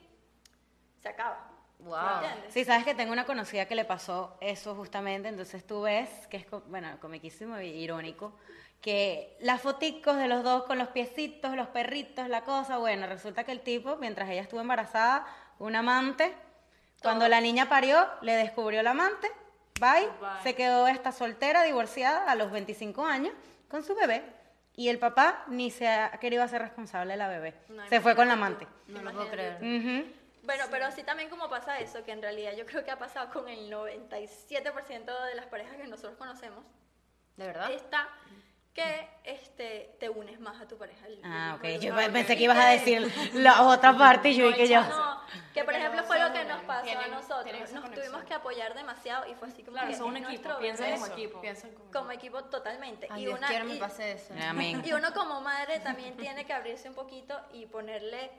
se 1.00 1.08
acaba. 1.08 1.53
Wow. 1.80 2.22
Sí, 2.48 2.64
sabes 2.64 2.84
que 2.84 2.94
tengo 2.94 3.12
una 3.12 3.24
conocida 3.26 3.66
que 3.66 3.74
le 3.74 3.84
pasó 3.84 4.36
eso 4.40 4.74
justamente, 4.74 5.28
entonces 5.28 5.66
tú 5.66 5.82
ves, 5.82 6.08
que 6.28 6.38
es, 6.38 6.46
bueno, 6.66 6.88
comiquísimo 7.00 7.60
y 7.60 7.66
irónico, 7.68 8.32
que 8.80 9.36
las 9.40 9.60
foticos 9.60 10.16
de 10.16 10.28
los 10.28 10.42
dos 10.42 10.64
con 10.64 10.78
los 10.78 10.88
piecitos, 10.88 11.54
los 11.56 11.68
perritos, 11.68 12.28
la 12.28 12.42
cosa, 12.42 12.78
bueno, 12.78 13.06
resulta 13.06 13.44
que 13.44 13.52
el 13.52 13.60
tipo, 13.60 13.96
mientras 13.96 14.28
ella 14.30 14.42
estuvo 14.42 14.60
embarazada, 14.60 15.26
un 15.58 15.76
amante, 15.76 16.34
cuando 17.02 17.28
la 17.28 17.40
niña 17.40 17.68
parió, 17.68 18.06
le 18.22 18.32
descubrió 18.32 18.80
el 18.80 18.86
amante, 18.86 19.30
bye, 19.78 20.08
Bye. 20.20 20.42
se 20.42 20.54
quedó 20.54 20.86
esta 20.86 21.12
soltera, 21.12 21.64
divorciada 21.64 22.30
a 22.30 22.34
los 22.34 22.50
25 22.50 23.04
años, 23.04 23.34
con 23.68 23.84
su 23.84 23.94
bebé, 23.94 24.22
y 24.74 24.88
el 24.88 24.98
papá 24.98 25.44
ni 25.48 25.70
se 25.70 25.86
ha 25.86 26.10
querido 26.12 26.42
hacer 26.42 26.62
responsable 26.62 27.12
de 27.12 27.16
la 27.18 27.28
bebé, 27.28 27.54
No, 27.68 27.86
se 27.88 28.00
fue 28.00 28.16
con 28.16 28.26
la 28.28 28.34
amante. 28.34 28.66
No 28.88 29.02
lo 29.02 29.12
puedo 29.12 29.30
creer. 29.30 29.56
Ujú. 29.62 30.23
Bueno, 30.45 30.64
pero 30.70 30.86
así 30.86 31.03
también 31.03 31.30
como 31.30 31.49
pasa 31.49 31.78
eso, 31.78 32.05
que 32.05 32.12
en 32.12 32.20
realidad 32.22 32.53
yo 32.53 32.66
creo 32.66 32.84
que 32.84 32.90
ha 32.90 32.99
pasado 32.99 33.30
con 33.32 33.49
el 33.49 33.70
97% 33.70 35.24
de 35.26 35.34
las 35.34 35.47
parejas 35.47 35.76
que 35.76 35.86
nosotros 35.86 36.16
conocemos, 36.16 36.64
¿De 37.36 37.47
verdad? 37.47 37.70
está 37.70 38.09
que 38.74 39.09
este, 39.22 39.97
te 40.01 40.09
unes 40.09 40.40
más 40.40 40.61
a 40.61 40.66
tu 40.66 40.76
pareja. 40.76 41.07
el- 41.07 41.20
Ah, 41.22 41.57
el- 41.62 41.76
ok. 41.76 41.80
Yo 41.80 41.95
pensé 42.12 42.36
que 42.36 42.42
ibas 42.42 42.59
a 42.59 42.70
decir 42.70 43.09
la 43.34 43.62
otra 43.62 43.97
parte 43.99 44.30
y 44.30 44.34
yo 44.34 44.51
y 44.51 44.55
que 44.55 44.66
yo. 44.66 44.82
No, 44.82 45.20
que 45.55 45.62
por 45.62 45.74
ejemplo 45.74 46.03
fue 46.03 46.18
lo 46.18 46.32
que 46.32 46.45
nos 46.45 46.61
pasó 46.64 46.99
a 46.99 47.07
nosotros. 47.07 47.72
Nos 47.72 47.90
tuvimos 47.92 48.24
que 48.24 48.34
apoyar 48.34 48.74
demasiado 48.74 49.30
y 49.30 49.34
fue 49.34 49.47
así 49.49 49.62
como 49.62 49.76
Claro, 49.78 49.95
son 49.95 50.09
un 50.09 50.16
equipo, 50.16 50.59
piensan 50.59 50.92
como 50.92 51.07
equipo. 51.07 51.40
Piensan 51.40 51.72
como 51.72 51.90
Como 51.92 52.11
equipo 52.11 52.45
totalmente. 52.47 53.07
Ay, 53.11 53.22
y, 53.24 53.28
una, 53.28 53.49
me 53.64 53.76
pase 53.76 54.12
eso. 54.12 54.34
Y 54.84 54.92
uno 54.92 55.14
como 55.14 55.40
madre 55.40 55.78
también 55.78 56.16
tiene 56.16 56.45
que 56.45 56.53
abrirse 56.53 56.88
un 56.88 56.97
poquito 56.97 57.40
y 57.53 57.66
ponerle 57.66 58.30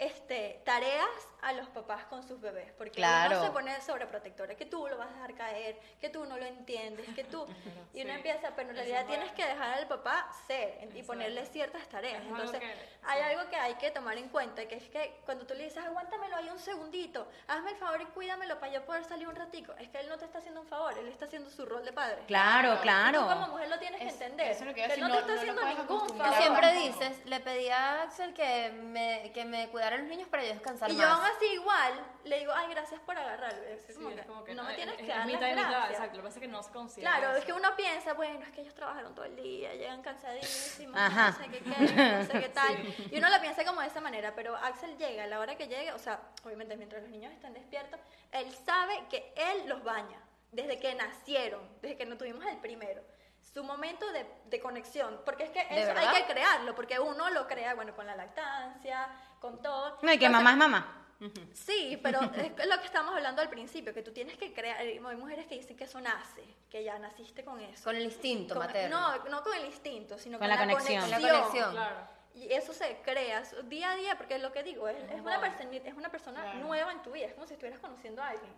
este, 0.00 0.60
tareas 0.64 1.06
a 1.42 1.52
los 1.52 1.68
papás 1.68 2.04
con 2.06 2.22
sus 2.26 2.40
bebés, 2.40 2.72
porque 2.76 2.92
Claro. 2.96 3.36
uno 3.36 3.46
se 3.46 3.52
pone 3.52 3.80
sobreprotectora, 3.82 4.54
que 4.54 4.66
tú 4.66 4.86
lo 4.88 4.96
vas 4.98 5.08
a 5.08 5.12
dejar 5.12 5.34
caer, 5.34 5.78
que 6.00 6.08
tú 6.08 6.24
no 6.26 6.36
lo 6.36 6.44
entiendes, 6.44 7.06
que 7.14 7.24
tú, 7.24 7.46
y 7.94 8.02
uno 8.02 8.10
Sí. 8.12 8.16
empieza, 8.16 8.50
pero 8.56 8.70
en 8.70 8.76
realidad 8.76 9.00
es 9.02 9.06
tienes 9.06 9.32
que 9.32 9.46
dejar 9.46 9.74
al 9.78 9.86
papá 9.88 10.30
ser 10.46 10.78
y 10.80 10.84
Exacto. 10.84 11.06
ponerle 11.06 11.44
ciertas 11.46 11.86
tareas. 11.88 12.22
Es 12.22 12.26
algo 12.28 12.36
Entonces, 12.36 12.60
que- 12.60 12.88
hay 13.02 13.20
algo 13.22 13.48
que 13.50 13.56
hay 13.56 13.74
que 13.74 13.90
tomar 13.90 14.16
en 14.18 14.28
cuenta, 14.28 14.66
que 14.66 14.76
es 14.76 14.88
que 14.88 15.20
cuando 15.24 15.46
tú 15.46 15.54
le 15.54 15.64
dices, 15.64 15.82
aguántamelo 15.84 16.36
ahí 16.36 16.48
un 16.50 16.58
segundito, 16.58 17.28
hazme 17.48 17.70
el 17.72 17.76
favor 17.76 18.00
y 18.02 18.06
cuídamelo 18.06 18.58
para 18.58 18.72
yo 18.72 18.84
poder 18.84 19.04
salir 19.04 19.28
un 19.28 19.36
ratico, 19.36 19.72
es 19.78 19.88
que 19.88 19.98
él 20.00 20.08
no 20.08 20.18
te 20.18 20.24
está 20.26 20.38
haciendo 20.38 20.60
un 20.62 20.66
favor, 20.66 20.96
él 20.98 21.08
está 21.08 21.26
haciendo 21.26 21.48
su 21.50 21.64
rol 21.66 21.84
de 21.84 21.92
padre. 21.92 22.22
Claro, 22.26 22.68
Y 22.74 22.76
tú 22.76 22.82
como 22.82 22.82
claro. 22.82 23.48
mujer 23.52 23.68
lo 23.68 23.78
tienes 23.78 24.00
que 24.00 24.06
Es- 24.08 24.14
entender. 24.14 24.50
eso 24.50 24.60
es 24.60 24.66
lo 24.66 24.74
que 24.74 24.80
que 24.82 24.88
decir, 24.88 25.02
no 25.02 25.08
te 25.08 25.12
no- 25.14 25.20
está 25.20 25.32
no 25.34 25.38
haciendo 25.40 25.64
ningún 25.64 26.08
favor. 26.18 26.34
siempre 26.36 26.72
dices, 26.74 27.24
le 27.26 27.40
pedí 27.40 27.68
a 27.68 28.02
Axel 28.02 28.34
que 28.34 28.70
me, 28.70 29.30
que 29.34 29.44
me 29.44 29.68
cuidara 29.68 29.89
a 29.92 29.98
los 29.98 30.06
niños 30.06 30.28
para 30.28 30.42
yo 30.44 30.50
descansar 30.54 30.90
Y 30.90 30.96
yo 30.96 31.06
aún 31.06 31.24
así 31.24 31.46
igual 31.54 31.92
le 32.24 32.38
digo, 32.40 32.52
ay, 32.54 32.68
gracias 32.70 33.00
por 33.00 33.16
agarrarlo. 33.18 33.62
Es 33.64 33.82
Sí, 33.86 33.94
como 33.94 34.10
es 34.10 34.16
que, 34.20 34.26
como 34.26 34.44
que 34.44 34.54
no 34.54 34.62
me 34.64 34.70
es- 34.70 34.76
tienes 34.76 34.94
es- 34.94 35.00
que 35.00 35.10
es 35.10 35.16
dar 35.16 35.26
mitad 35.26 35.40
las 35.40 35.50
y 35.50 35.54
mitad, 35.54 35.70
gracias. 35.70 35.90
exacto. 35.92 36.16
Lo 36.16 36.22
que 36.22 36.26
pasa 36.28 36.38
es 36.38 36.42
que 36.42 36.48
no 36.48 36.62
se 36.62 36.70
considera. 36.72 37.10
Claro, 37.16 37.30
es 37.32 37.36
eso. 37.38 37.46
que 37.46 37.52
uno 37.52 37.76
piensa, 37.76 38.12
bueno, 38.14 38.40
es 38.44 38.50
que 38.52 38.60
ellos 38.62 38.74
trabajaron 38.74 39.14
todo 39.14 39.24
el 39.24 39.36
día, 39.36 39.74
llegan 39.74 40.02
cansadísimos, 40.02 40.96
Ajá. 41.00 41.30
no 41.30 41.36
sé 41.38 41.50
qué, 41.50 41.58
qué, 41.60 41.70
no 41.70 42.24
sé 42.24 42.32
qué 42.40 42.48
tal. 42.54 42.94
Y 43.10 43.18
uno 43.18 43.28
lo 43.30 43.40
piensa 43.40 43.64
como 43.64 43.80
de 43.80 43.86
esa 43.88 44.00
manera, 44.00 44.34
pero 44.34 44.56
Axel 44.56 44.96
llega 44.98 45.24
a 45.24 45.26
la 45.26 45.40
hora 45.40 45.56
que 45.56 45.68
llegue, 45.68 45.92
o 45.92 45.98
sea, 45.98 46.20
obviamente 46.44 46.76
mientras 46.76 47.02
los 47.02 47.10
niños 47.10 47.32
están 47.32 47.52
despiertos, 47.54 48.00
él 48.32 48.52
sabe 48.64 49.04
que 49.08 49.32
él 49.36 49.68
los 49.68 49.82
baña 49.84 50.20
desde 50.52 50.78
que 50.78 50.94
nacieron, 50.94 51.60
desde 51.80 51.96
que 51.96 52.06
no 52.06 52.16
tuvimos 52.16 52.44
el 52.46 52.56
primero. 52.58 53.02
su 53.54 53.64
momento 53.64 54.08
de, 54.12 54.24
de 54.44 54.60
conexión, 54.60 55.22
porque 55.24 55.42
es 55.44 55.50
que 55.50 55.64
¿De 55.64 55.82
eso 55.82 55.92
hay 55.96 56.22
que 56.22 56.32
crearlo, 56.32 56.72
porque 56.76 57.00
uno 57.00 57.30
lo 57.30 57.48
crea, 57.48 57.74
bueno, 57.74 57.96
con 57.96 58.06
la 58.06 58.14
lactancia, 58.14 59.08
con 59.40 59.60
todo. 59.60 59.98
No, 60.02 60.12
y 60.12 60.18
que 60.18 60.26
Entonces, 60.26 60.30
mamá 60.30 60.50
es 60.52 60.56
mamá. 60.56 60.96
Sí, 61.52 61.98
pero 62.02 62.20
es 62.58 62.66
lo 62.66 62.78
que 62.78 62.86
estábamos 62.86 63.14
hablando 63.14 63.42
al 63.42 63.48
principio, 63.50 63.92
que 63.92 64.02
tú 64.02 64.12
tienes 64.12 64.38
que 64.38 64.52
crear, 64.52 64.78
hay 64.78 64.98
mujeres 65.00 65.46
que 65.46 65.56
dicen 65.56 65.76
que 65.76 65.84
eso 65.84 66.00
nace, 66.00 66.42
que 66.70 66.82
ya 66.84 66.98
naciste 66.98 67.44
con 67.44 67.60
eso. 67.60 67.84
Con 67.84 67.96
el 67.96 68.04
instinto 68.04 68.54
Con- 68.54 68.66
materno. 68.66 69.18
No, 69.18 69.24
no 69.30 69.42
con 69.42 69.54
el 69.54 69.66
instinto, 69.66 70.18
sino 70.18 70.38
Con 70.38 70.48
con, 70.48 70.56
la 70.56 70.62
conexión. 70.62 71.00
Con 71.02 71.10
la 71.10 71.20
conexión. 71.20 71.70
Claro. 71.72 72.20
Y 72.34 72.52
eso 72.52 72.72
se 72.72 72.96
crea 73.02 73.42
día 73.64 73.90
a 73.90 73.96
día, 73.96 74.16
porque 74.16 74.36
es 74.36 74.42
lo 74.42 74.52
que 74.52 74.62
digo, 74.62 74.88
es, 74.88 74.96
es 75.10 75.20
una, 75.20 75.40
persona, 75.40 75.70
es 75.76 75.94
una 75.94 76.10
persona 76.10 76.42
Claro. 76.42 76.58
nueva 76.60 76.92
en 76.92 77.02
tu 77.02 77.10
vida, 77.10 77.26
es 77.26 77.34
como 77.34 77.46
si 77.46 77.54
estuvieras 77.54 77.80
conociendo 77.80 78.22
a 78.22 78.28
alguien. 78.28 78.52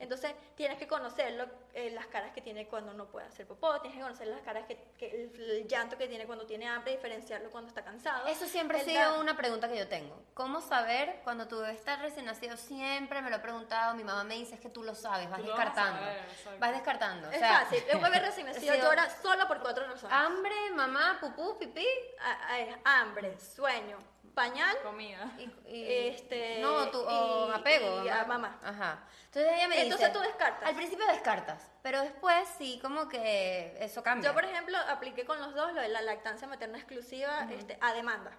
Entonces 0.00 0.34
tienes 0.56 0.78
que 0.78 0.88
conocerlo, 0.88 1.46
eh, 1.74 1.90
las 1.90 2.06
caras 2.06 2.32
que 2.32 2.40
tiene 2.40 2.66
cuando 2.66 2.92
no 2.94 3.06
puede 3.06 3.26
hacer 3.26 3.46
popó, 3.46 3.80
tienes 3.80 3.98
que 3.98 4.02
conocer 4.02 4.26
las 4.28 4.40
caras 4.40 4.66
que, 4.66 4.76
que- 4.98 5.24
el, 5.36 5.50
el 5.50 5.68
llanto 5.68 5.96
que 5.98 6.08
tiene 6.08 6.26
cuando 6.26 6.46
tiene 6.46 6.66
hambre, 6.66 6.92
diferenciarlo 6.92 7.50
cuando 7.50 7.68
está 7.68 7.84
cansado. 7.84 8.26
Eso 8.26 8.46
siempre 8.46 8.80
ha 8.80 8.84
sido 8.84 9.20
una 9.20 9.36
pregunta 9.36 9.68
que 9.68 9.76
yo 9.78 9.86
tengo. 9.86 10.20
¿Cómo 10.34 10.60
saber 10.60 11.20
cuando 11.22 11.46
tu 11.46 11.58
bebé 11.60 11.72
está 11.74 11.96
recién 11.96 12.24
nacido? 12.26 12.56
Siempre 12.56 13.20
me 13.22 13.30
lo 13.30 13.36
he 13.36 13.40
preguntado. 13.40 13.94
Mi 13.94 14.02
mamá 14.02 14.24
me 14.24 14.34
dice 14.34 14.54
es 14.54 14.60
que 14.60 14.70
tú 14.70 14.82
lo 14.82 14.94
sabes, 14.94 15.28
vas 15.30 15.38
Tú 15.40 15.46
lo 15.46 15.52
vas 15.52 15.60
a 15.60 15.64
descartando. 15.66 16.00
saber, 16.00 16.58
vas 16.58 16.72
descartando. 16.72 17.28
O 17.28 17.30
Es 17.30 17.38
sea, 17.38 17.60
fácil, 17.60 17.84
un 17.94 18.02
bebé 18.02 18.20
recién 18.20 18.46
nacido 18.52 18.74
llora 18.76 19.08
solo 19.22 19.46
por 19.46 19.60
cuatro 19.60 19.86
razones. 19.86 20.16
Hambre, 20.16 20.54
mamá, 20.74 21.18
pupú, 21.20 21.58
pipí. 21.58 21.86
A- 22.20 22.56
a- 22.84 23.00
hambre, 23.00 23.38
sueño, 23.38 23.98
pañal 24.40 24.76
Comida. 24.82 25.30
Y, 25.38 25.42
y- 25.76 26.08
Este, 26.08 26.60
no, 26.60 26.74
o 26.84 27.48
y- 27.48 27.52
apego. 27.52 28.04
y 28.04 28.08
a 28.08 28.24
mamá. 28.24 28.58
Ajá. 28.62 29.04
Entonces 29.26 29.52
ella 29.54 29.68
me 29.68 29.82
Entonces 29.82 30.08
dice. 30.08 30.18
tú 30.18 30.24
descartas. 30.24 30.68
Al 30.68 30.74
principio 30.74 31.06
descartas, 31.06 31.70
pero 31.82 32.00
después 32.02 32.48
sí, 32.58 32.78
como 32.82 33.08
que 33.08 33.76
eso 33.80 34.02
cambia. 34.02 34.30
Yo, 34.30 34.34
por 34.34 34.44
ejemplo, 34.44 34.76
apliqué 34.88 35.24
con 35.24 35.38
los 35.40 35.54
dos 35.54 35.72
lo 35.72 35.80
de 35.82 35.88
la 35.88 36.00
lactancia 36.02 36.48
materna 36.48 36.78
exclusiva 36.78 37.46
este, 37.50 37.76
a 37.80 37.92
demanda. 37.92 38.32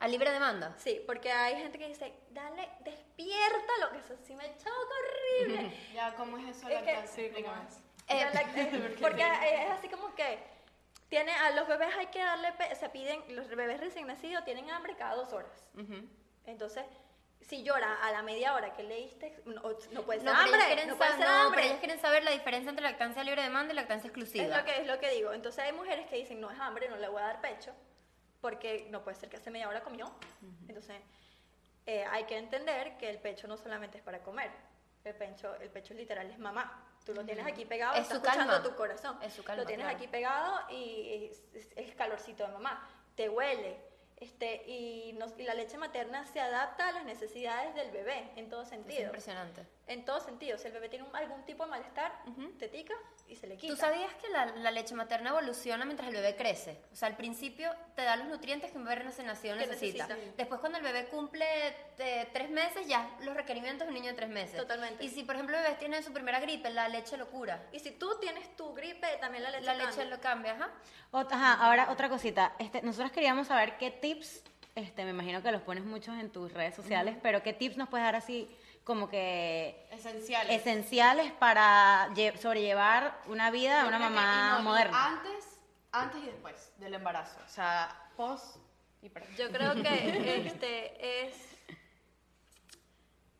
A 0.00 0.08
libre 0.08 0.30
demanda. 0.32 0.74
Sí, 0.78 1.00
porque 1.06 1.30
hay 1.30 1.54
gente 1.56 1.78
que 1.78 1.86
dice, 1.86 2.12
dale, 2.30 2.68
despierta 2.80 3.72
lo 3.80 3.90
que 3.92 3.98
eso 3.98 4.14
sí 4.26 4.34
me 4.34 4.56
choca 4.56 4.94
horrible. 5.00 5.76
Ya, 5.94 6.14
¿cómo 6.16 6.38
es 6.38 6.56
eso? 6.56 6.68
Es 6.68 6.82
que- 6.82 6.92
lactancia? 6.92 7.24
Sí, 7.36 7.42
¿cómo 7.44 7.54
es? 7.68 7.76
Eh, 8.08 8.26
La 8.34 8.40
eh, 8.40 8.96
porque 9.00 9.22
es 9.22 9.70
así 9.70 9.88
como 9.88 10.12
que 10.16 10.38
tiene, 11.12 11.30
a 11.32 11.50
los 11.50 11.68
bebés 11.68 11.94
hay 11.94 12.06
que 12.06 12.20
darle, 12.20 12.52
pe- 12.54 12.74
se 12.74 12.88
piden, 12.88 13.22
los 13.36 13.46
bebés 13.48 13.78
recién 13.80 14.06
nacidos 14.06 14.44
tienen 14.46 14.70
hambre 14.70 14.96
cada 14.96 15.14
dos 15.14 15.30
horas. 15.34 15.52
Ujú. 15.74 16.08
Entonces, 16.46 16.84
si 17.42 17.62
llora 17.62 18.02
a 18.02 18.10
la 18.12 18.22
media 18.22 18.54
hora 18.54 18.72
que 18.72 18.82
le 18.82 18.96
diste, 18.96 19.38
no, 19.44 19.60
no 19.90 20.02
puede 20.04 20.20
ser 20.20 20.30
No, 20.30 20.34
hambre, 20.34 20.86
no 20.86 20.96
puede 20.96 21.10
ser 21.10 21.20
no, 21.20 21.26
hambre. 21.28 21.56
pero 21.60 21.66
ellos 21.66 21.78
quieren 21.80 22.00
saber 22.00 22.24
la 22.24 22.30
diferencia 22.30 22.70
entre 22.70 22.82
lactancia 22.82 23.22
libre 23.24 23.42
demanda 23.42 23.74
y 23.74 23.76
lactancia 23.76 24.08
exclusiva. 24.08 24.42
Es 24.44 24.56
lo 24.56 24.64
que 24.64 24.80
es 24.80 24.86
lo 24.86 24.98
que 24.98 25.10
digo. 25.10 25.34
Entonces 25.34 25.62
hay 25.62 25.72
mujeres 25.74 26.06
que 26.06 26.16
dicen, 26.16 26.40
no 26.40 26.50
es 26.50 26.58
hambre, 26.58 26.88
no 26.88 26.96
le 26.96 27.08
voy 27.08 27.20
a 27.20 27.26
dar 27.26 27.40
pecho, 27.42 27.74
porque 28.40 28.86
no 28.90 29.04
puede 29.04 29.18
ser 29.18 29.28
que 29.28 29.36
hace 29.36 29.50
media 29.50 29.68
hora 29.68 29.82
comió. 29.82 30.10
Entonces 30.66 30.96
eh, 31.84 32.06
hay 32.10 32.24
que 32.24 32.38
entender 32.38 32.96
que 32.96 33.10
el 33.10 33.18
pecho 33.18 33.46
no 33.48 33.58
solamente 33.58 33.98
es 33.98 34.02
para 34.04 34.20
comer. 34.22 34.50
El 35.04 35.14
pecho, 35.14 35.54
el 35.56 35.68
pecho 35.68 35.92
literal 35.92 36.30
es 36.30 36.38
mamá. 36.38 36.88
Tú 37.04 37.14
lo 37.14 37.24
tienes 37.24 37.46
aquí 37.46 37.64
pegado, 37.64 37.94
Es 37.94 38.02
está 38.02 38.14
su 38.16 38.20
escuchando 38.22 38.52
calma. 38.54 38.68
tu 38.68 38.76
corazón. 38.76 39.18
Es 39.22 39.32
su 39.32 39.42
calma, 39.42 39.62
lo 39.62 39.66
tienes 39.66 39.84
claro. 39.84 39.96
aquí 39.98 40.06
pegado 40.08 40.60
y 40.70 41.30
es, 41.54 41.68
es- 41.76 41.94
calorcito 41.94 42.46
de 42.46 42.52
mamá. 42.52 42.88
Te 43.16 43.28
huele. 43.28 43.90
Este, 44.16 44.62
y, 44.70 45.14
nos- 45.14 45.36
y 45.36 45.42
la 45.42 45.54
leche 45.54 45.76
materna 45.78 46.24
se 46.26 46.38
adapta 46.40 46.88
a 46.88 46.92
las 46.92 47.04
necesidades 47.04 47.74
del 47.74 47.90
bebé 47.90 48.30
en 48.36 48.48
todo 48.48 48.62
Es 48.62 48.68
sentido. 48.68 49.02
impresionante. 49.02 49.66
En 49.88 50.04
todo 50.04 50.20
sentido. 50.20 50.56
Si 50.58 50.68
el 50.68 50.72
bebé 50.72 50.88
tiene 50.88 51.04
un- 51.04 51.14
algún 51.16 51.42
tipo 51.44 51.64
de 51.64 51.70
malestar, 51.70 52.12
te 52.58 52.68
tica 52.68 52.94
y 53.28 53.34
se 53.34 53.46
le 53.48 53.56
quita. 53.56 53.74
¿Tú 53.74 53.78
sabías 53.80 54.14
que 54.14 54.28
la, 54.28 54.46
la 54.46 54.70
leche 54.70 54.94
materna 54.94 55.30
evoluciona 55.30 55.84
mientras 55.84 56.08
el 56.08 56.14
bebé 56.14 56.36
crece? 56.36 56.78
O 56.92 56.96
sea, 56.96 57.08
al 57.08 57.16
principio 57.16 57.74
te 57.96 58.02
da 58.02 58.14
los 58.16 58.28
nutrientes 58.28 58.70
que 58.70 58.78
un 58.78 58.84
bebé 58.84 59.02
recién 59.02 59.26
nacido 59.26 59.56
necesita. 59.56 60.06
necesita. 60.06 60.36
Después, 60.36 60.60
cuando 60.60 60.78
el 60.78 60.84
bebé 60.84 61.06
cumple 61.08 61.44
eh, 61.98 62.28
tres 62.32 62.48
meses, 62.50 62.86
ya 62.86 63.10
los 63.22 63.34
requerimientos 63.34 63.86
de 63.86 63.88
un 63.88 63.94
niño 63.94 64.10
de 64.12 64.16
tres 64.16 64.30
meses. 64.30 64.56
Totalmente. 64.56 65.04
Y 65.04 65.08
si, 65.10 65.24
por 65.24 65.34
ejemplo, 65.34 65.56
el 65.58 65.64
bebé 65.64 65.74
tiene 65.76 66.00
su 66.02 66.12
primera 66.12 66.38
gripe, 66.38 66.70
la 66.70 66.88
leche 66.88 67.16
lo 67.16 67.28
cura. 67.28 67.60
Y 67.72 67.80
si 67.80 67.90
tú 67.90 68.08
tienes 68.20 68.54
tu 68.56 68.72
gripe, 68.74 69.08
también 69.20 69.42
la 69.42 69.50
leche 69.50 69.64
La 69.66 69.74
leche 69.74 70.04
lo 70.04 70.20
cambia, 70.20 70.52
ajá. 70.52 70.70
Ot- 71.10 71.28
Ajá, 71.32 71.54
ahora 71.54 71.90
otra 71.90 72.08
cosita. 72.08 72.54
Este, 72.60 72.82
nosotros 72.82 73.10
queríamos 73.10 73.48
saber 73.48 73.76
qué 73.78 73.90
tips, 73.90 74.42
este, 74.76 75.04
me 75.04 75.10
imagino 75.10 75.42
que 75.42 75.50
los 75.50 75.60
pones 75.62 75.84
muchos 75.84 76.16
en 76.18 76.30
tus 76.30 76.52
redes 76.52 76.74
sociales, 76.74 77.16
pero 77.20 77.42
qué 77.42 77.52
tips 77.52 77.76
nos 77.76 77.88
puedes 77.88 78.04
dar 78.06 78.14
así 78.16 78.48
como 78.84 79.08
que 79.08 79.86
Esenciales. 79.90 80.60
esenciales 80.60 81.32
para 81.32 82.08
lle- 82.14 82.36
sobrellevar 82.36 83.20
una 83.26 83.50
vida 83.50 83.82
de 83.82 83.88
una 83.88 83.98
mamá 83.98 84.56
no, 84.58 84.62
moderna. 84.64 85.06
Antes, 85.06 85.44
antes 85.92 86.22
y 86.22 86.26
después 86.26 86.72
del 86.78 86.94
embarazo. 86.94 87.38
O 87.44 87.48
sea, 87.48 88.10
post 88.16 88.56
y 89.02 89.08
pre. 89.08 89.26
Yo 89.36 89.50
creo 89.50 89.74
que 89.74 90.46
este 90.46 91.26
es 91.26 91.34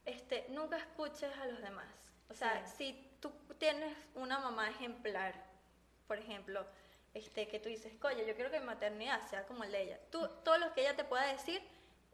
este 0.05 0.47
nunca 0.51 0.76
escuches 0.76 1.36
a 1.38 1.47
los 1.47 1.61
demás. 1.62 1.86
O 2.28 2.34
sea, 2.34 2.66
si 2.66 2.93
tú 3.20 3.30
tienes 3.59 3.97
una 4.14 4.38
mamá 4.38 4.68
ejemplar, 4.70 5.34
por 6.09 6.18
ejemplo, 6.18 6.66
este 7.14 7.47
que 7.49 7.59
tú 7.61 7.68
dices, 7.68 7.93
"Oye, 8.03 8.26
yo 8.26 8.34
quiero 8.34 8.51
que 8.51 8.59
mi 8.61 8.66
maternidad 8.66 9.20
sea 9.28 9.45
como 9.47 9.64
el 9.64 9.72
de 9.72 9.82
ella." 9.82 10.01
Tú 10.11 10.26
todo 10.45 10.59
lo 10.59 10.72
que 10.72 10.80
ella 10.82 10.97
te 10.97 11.05
pueda 11.05 11.24
decir 11.26 11.62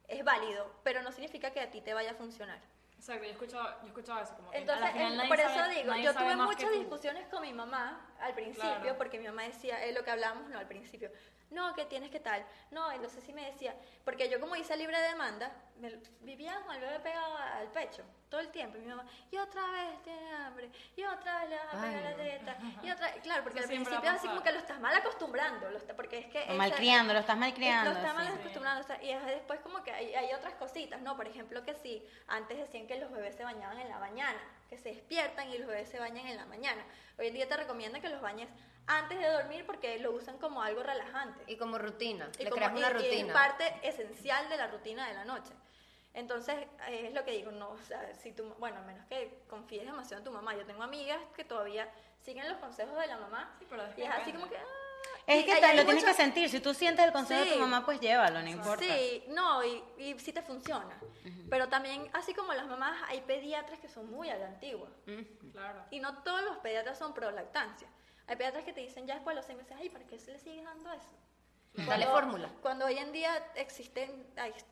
es 0.08 0.24
válido, 0.24 0.70
pero 0.82 1.02
no 1.02 1.12
significa 1.12 1.50
que 1.52 1.60
a 1.60 1.70
ti 1.70 1.80
te 1.80 1.94
vaya 1.94 2.12
a 2.12 2.14
funcionar. 2.14 2.60
Exacto, 2.98 3.22
yo 3.24 3.28
he 3.30 3.32
escuchado, 3.32 3.68
yo 3.80 3.84
he 3.84 3.86
escuchado 3.88 4.20
eso. 4.20 4.34
Como 4.36 4.50
que 4.50 4.56
a 4.56 4.60
Entonces, 4.60 4.84
la 4.84 4.92
final 4.92 5.12
en- 5.12 5.16
nadie 5.18 5.28
por 5.30 5.40
eso 5.40 5.48
sabe- 5.54 5.74
digo, 5.74 5.86
nadie 5.90 6.02
yo 6.04 6.12
sabe 6.12 6.24
tuve 6.26 6.36
más 6.36 6.48
que 6.48 6.54
muchas 6.56 6.70
tú. 6.72 6.78
discusiones 6.78 7.26
con 7.28 7.42
mi 7.42 7.52
mamá 7.52 8.10
al 8.20 8.34
principio, 8.34 8.80
Claro. 8.80 8.98
porque 8.98 9.18
mi 9.18 9.26
mamá 9.26 9.42
decía, 9.44 9.84
es 9.84 9.94
lo 9.94 10.02
que 10.04 10.10
hablábamos, 10.10 10.48
no, 10.50 10.58
al 10.58 10.66
principio, 10.66 11.10
no, 11.50 11.74
que 11.74 11.84
tienes 11.86 12.10
que 12.10 12.20
tal, 12.20 12.44
no, 12.72 12.90
entonces 12.92 13.22
sí 13.24 13.32
me 13.32 13.44
decía, 13.46 13.74
porque 14.04 14.28
yo 14.28 14.40
como 14.40 14.56
hice 14.56 14.76
libre 14.76 14.98
demanda, 15.00 15.52
me, 15.80 15.92
vivía 16.20 16.60
con 16.66 16.74
el 16.74 16.80
bebé 16.80 17.00
pegado 17.00 17.36
al 17.36 17.68
pecho, 17.72 18.02
todo 18.28 18.40
el 18.40 18.48
tiempo, 18.50 18.76
y 18.76 18.80
mi 18.80 18.86
mamá, 18.88 19.06
y 19.30 19.36
otra 19.38 19.62
vez 19.70 20.02
tiene 20.02 20.32
hambre, 20.34 20.70
y 20.96 21.04
otra 21.04 21.40
vez 21.40 21.50
le 21.50 21.56
vas 21.56 21.74
a 21.74 21.80
pegar 21.80 22.02
la 22.02 22.16
teta, 22.16 22.58
y 22.82 22.90
otra 22.90 23.12
claro, 23.22 23.42
porque 23.42 23.58
Eso 23.60 23.68
al 23.68 23.74
principio 23.74 24.10
así 24.10 24.28
como 24.28 24.42
que 24.42 24.52
lo 24.52 24.58
estás 24.58 24.80
mal 24.80 24.94
acostumbrando, 24.94 25.70
lo 25.70 25.78
está- 25.78 25.94
porque 25.94 26.18
es 26.18 26.26
que... 26.26 26.44
O 26.50 26.54
malcriando, 26.54 27.12
lo 27.14 27.20
estás 27.20 27.36
es- 27.36 27.40
malcriando. 27.40 27.90
Lo 27.92 27.96
está 27.96 28.12
mal 28.14 28.26
sí. 28.26 28.32
acostumbrando. 28.38 28.80
o 28.80 28.86
sea, 28.86 29.02
y 29.02 29.10
es- 29.10 29.24
después 29.26 29.60
como 29.60 29.82
que 29.82 29.92
hay, 29.92 30.14
hay 30.14 30.32
otras 30.34 30.54
cositas, 30.54 31.00
¿no? 31.00 31.16
Por 31.16 31.26
ejemplo, 31.26 31.64
que 31.64 31.74
si 31.74 32.04
antes 32.26 32.58
decían 32.58 32.86
que 32.86 32.98
los 32.98 33.10
bebés 33.10 33.36
se 33.36 33.44
bañaban 33.44 33.78
en 33.78 33.88
la 33.88 33.98
mañana, 33.98 34.38
que 34.68 34.76
se 34.78 34.90
despiertan 34.90 35.48
y 35.50 35.58
los 35.58 35.68
bebés 35.68 35.88
se 35.88 35.98
bañan 35.98 36.26
en 36.26 36.36
la 36.36 36.44
mañana. 36.46 36.84
Hoy 37.18 37.28
en 37.28 37.34
día 37.34 37.48
te 37.48 37.56
recomiendan 37.56 38.02
que 38.02 38.08
los 38.08 38.20
bañes 38.20 38.48
antes 38.86 39.18
de 39.18 39.26
dormir 39.26 39.66
porque 39.66 39.98
lo 39.98 40.12
usan 40.12 40.38
como 40.38 40.62
algo 40.62 40.82
relajante. 40.82 41.42
Y 41.46 41.56
como 41.56 41.78
rutina. 41.78 42.30
Y 42.38 42.44
le 42.44 42.50
como- 42.50 42.56
creas 42.66 42.72
una 42.72 42.86
y- 42.86 42.90
y 42.90 42.94
rutina. 42.94 43.26
es 43.28 43.32
parte 43.32 43.74
esencial 43.82 44.48
de 44.48 44.56
la 44.56 44.66
rutina 44.68 45.06
de 45.08 45.14
la 45.14 45.24
noche. 45.24 45.52
Entonces, 46.18 46.56
eh, 46.88 47.06
es 47.08 47.14
lo 47.14 47.24
que 47.24 47.30
digo, 47.32 47.50
no, 47.52 47.70
o 47.70 47.78
sea, 47.78 48.12
si 48.16 48.32
tú, 48.32 48.52
bueno, 48.58 48.78
a 48.78 48.82
menos 48.82 49.06
que 49.06 49.40
confíes 49.48 49.84
demasiado 49.86 50.18
en 50.20 50.24
tu 50.24 50.32
mamá. 50.32 50.54
Yo 50.56 50.66
tengo 50.66 50.82
amigas 50.82 51.18
que 51.36 51.44
todavía 51.44 51.88
siguen 52.22 52.48
los 52.48 52.58
consejos 52.58 52.98
de 52.98 53.06
la 53.06 53.16
mamá 53.18 53.54
Sí, 53.60 53.66
pero 53.70 53.84
es 53.84 53.96
y 53.96 54.02
es 54.02 54.10
así 54.10 54.32
como 54.32 54.48
que... 54.48 54.56
ah, 54.56 54.62
Es 55.28 55.42
y 55.42 55.46
que 55.46 55.54
te- 55.54 55.60
lo 55.60 55.68
tienes 55.84 55.94
mucho- 55.94 56.06
que 56.06 56.14
sentir. 56.14 56.50
Si 56.50 56.58
tú 56.60 56.74
sientes 56.74 57.04
el 57.06 57.12
consejo 57.12 57.44
de 57.44 57.52
tu 57.52 57.58
mamá, 57.60 57.84
pues 57.84 58.00
llévalo, 58.00 58.42
no 58.42 58.48
importa. 58.48 58.84
Sí, 58.84 59.24
no, 59.28 59.62
y, 59.64 59.82
y 59.98 60.18
sí 60.18 60.32
te 60.32 60.42
funciona. 60.42 60.98
Pero 61.48 61.68
también, 61.68 62.10
así 62.14 62.34
como 62.34 62.52
las 62.52 62.66
mamás, 62.66 63.00
hay 63.08 63.20
pediatras 63.20 63.78
que 63.78 63.88
son 63.88 64.10
muy 64.10 64.28
a 64.28 64.36
la 64.36 64.48
antigua. 64.48 64.88
Claro. 65.52 65.84
Y 65.90 66.00
no 66.00 66.22
todos 66.24 66.42
los 66.42 66.56
pediatras 66.58 66.98
son 66.98 67.14
pro 67.14 67.30
lactancia. 67.30 67.86
Hay 68.26 68.34
pediatras 68.36 68.64
que 68.64 68.72
te 68.72 68.80
dicen 68.80 69.06
ya 69.06 69.14
después 69.14 69.34
de 69.34 69.40
los 69.40 69.46
seis 69.46 69.56
meses, 69.56 69.76
ay, 69.78 69.88
¿para 69.88 70.04
qué 70.04 70.18
se 70.18 70.32
le 70.32 70.38
sigue 70.40 70.62
dando 70.64 70.92
eso? 70.92 71.08
Dale 71.74 72.06
fórmula. 72.06 72.48
Cuando 72.60 72.86
hoy 72.86 72.98
en 72.98 73.12
día 73.12 73.30
existen, 73.54 74.26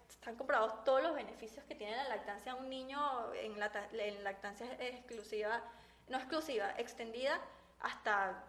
están 0.08 0.34
comprobados 0.36 0.82
todos 0.84 1.02
los 1.02 1.14
beneficios 1.14 1.64
que 1.66 1.74
tiene 1.74 1.94
la 1.96 2.08
lactancia 2.08 2.52
a 2.52 2.54
un 2.56 2.68
niño 2.68 3.32
en, 3.34 3.58
lata- 3.60 3.88
en 3.92 4.24
lactancia 4.24 4.66
exclusiva, 4.80 5.62
no 6.08 6.16
exclusiva, 6.18 6.70
extendida 6.78 7.40
hasta 7.80 8.42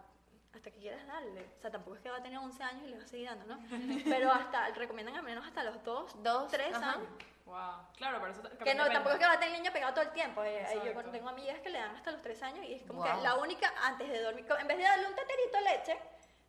hasta 0.55 0.71
que 0.71 0.79
quieras 0.79 1.05
darle. 1.05 1.45
O 1.57 1.61
sea, 1.61 1.69
tampoco 1.69 1.97
es 1.97 2.01
que 2.01 2.09
va 2.09 2.17
a 2.17 2.23
tener 2.23 2.39
11 2.39 2.63
años 2.63 2.83
y 2.85 2.87
le 2.87 2.97
va 2.97 3.03
a 3.03 3.07
seguir 3.07 3.27
dando, 3.29 3.45
¿no? 3.45 3.59
Pero 4.05 4.31
hasta, 4.31 4.69
recomiendan 4.69 5.15
al 5.15 5.21
menos 5.23 5.45
hasta 5.45 5.61
los 5.63 5.83
2, 5.83 6.23
Dos, 6.23 6.49
3 6.51 6.73
ajá. 6.73 6.93
años. 6.93 7.07
Wow. 7.45 7.55
Claro, 7.95 8.19
pero 8.19 8.31
eso 8.33 8.41
Que 8.41 8.49
también 8.49 8.77
no, 8.77 8.83
depende. 8.83 8.93
tampoco 8.95 9.13
es 9.13 9.19
que 9.19 9.25
va 9.27 9.33
a 9.33 9.39
tener 9.39 9.55
el 9.55 9.61
niño 9.61 9.71
pegado 9.71 9.93
todo 9.93 10.03
el 10.03 10.11
tiempo. 10.11 10.43
eh, 10.43 10.65
eh, 10.67 10.81
yo 10.95 11.11
tengo 11.11 11.29
amigas 11.29 11.59
que 11.61 11.69
le 11.69 11.79
dan 11.79 11.95
hasta 11.95 12.11
los 12.11 12.21
3 12.21 12.41
años 12.43 12.65
y 12.65 12.73
es 12.73 12.83
como 12.83 13.03
Wow. 13.03 13.15
que 13.17 13.21
la 13.21 13.35
única, 13.35 13.71
antes 13.83 14.09
de 14.09 14.21
dormir, 14.21 14.45
en 14.59 14.67
vez 14.67 14.77
de 14.77 14.83
darle 14.83 15.07
un 15.07 15.15
teterito 15.15 15.57
de 15.57 15.63
leche, 15.63 15.97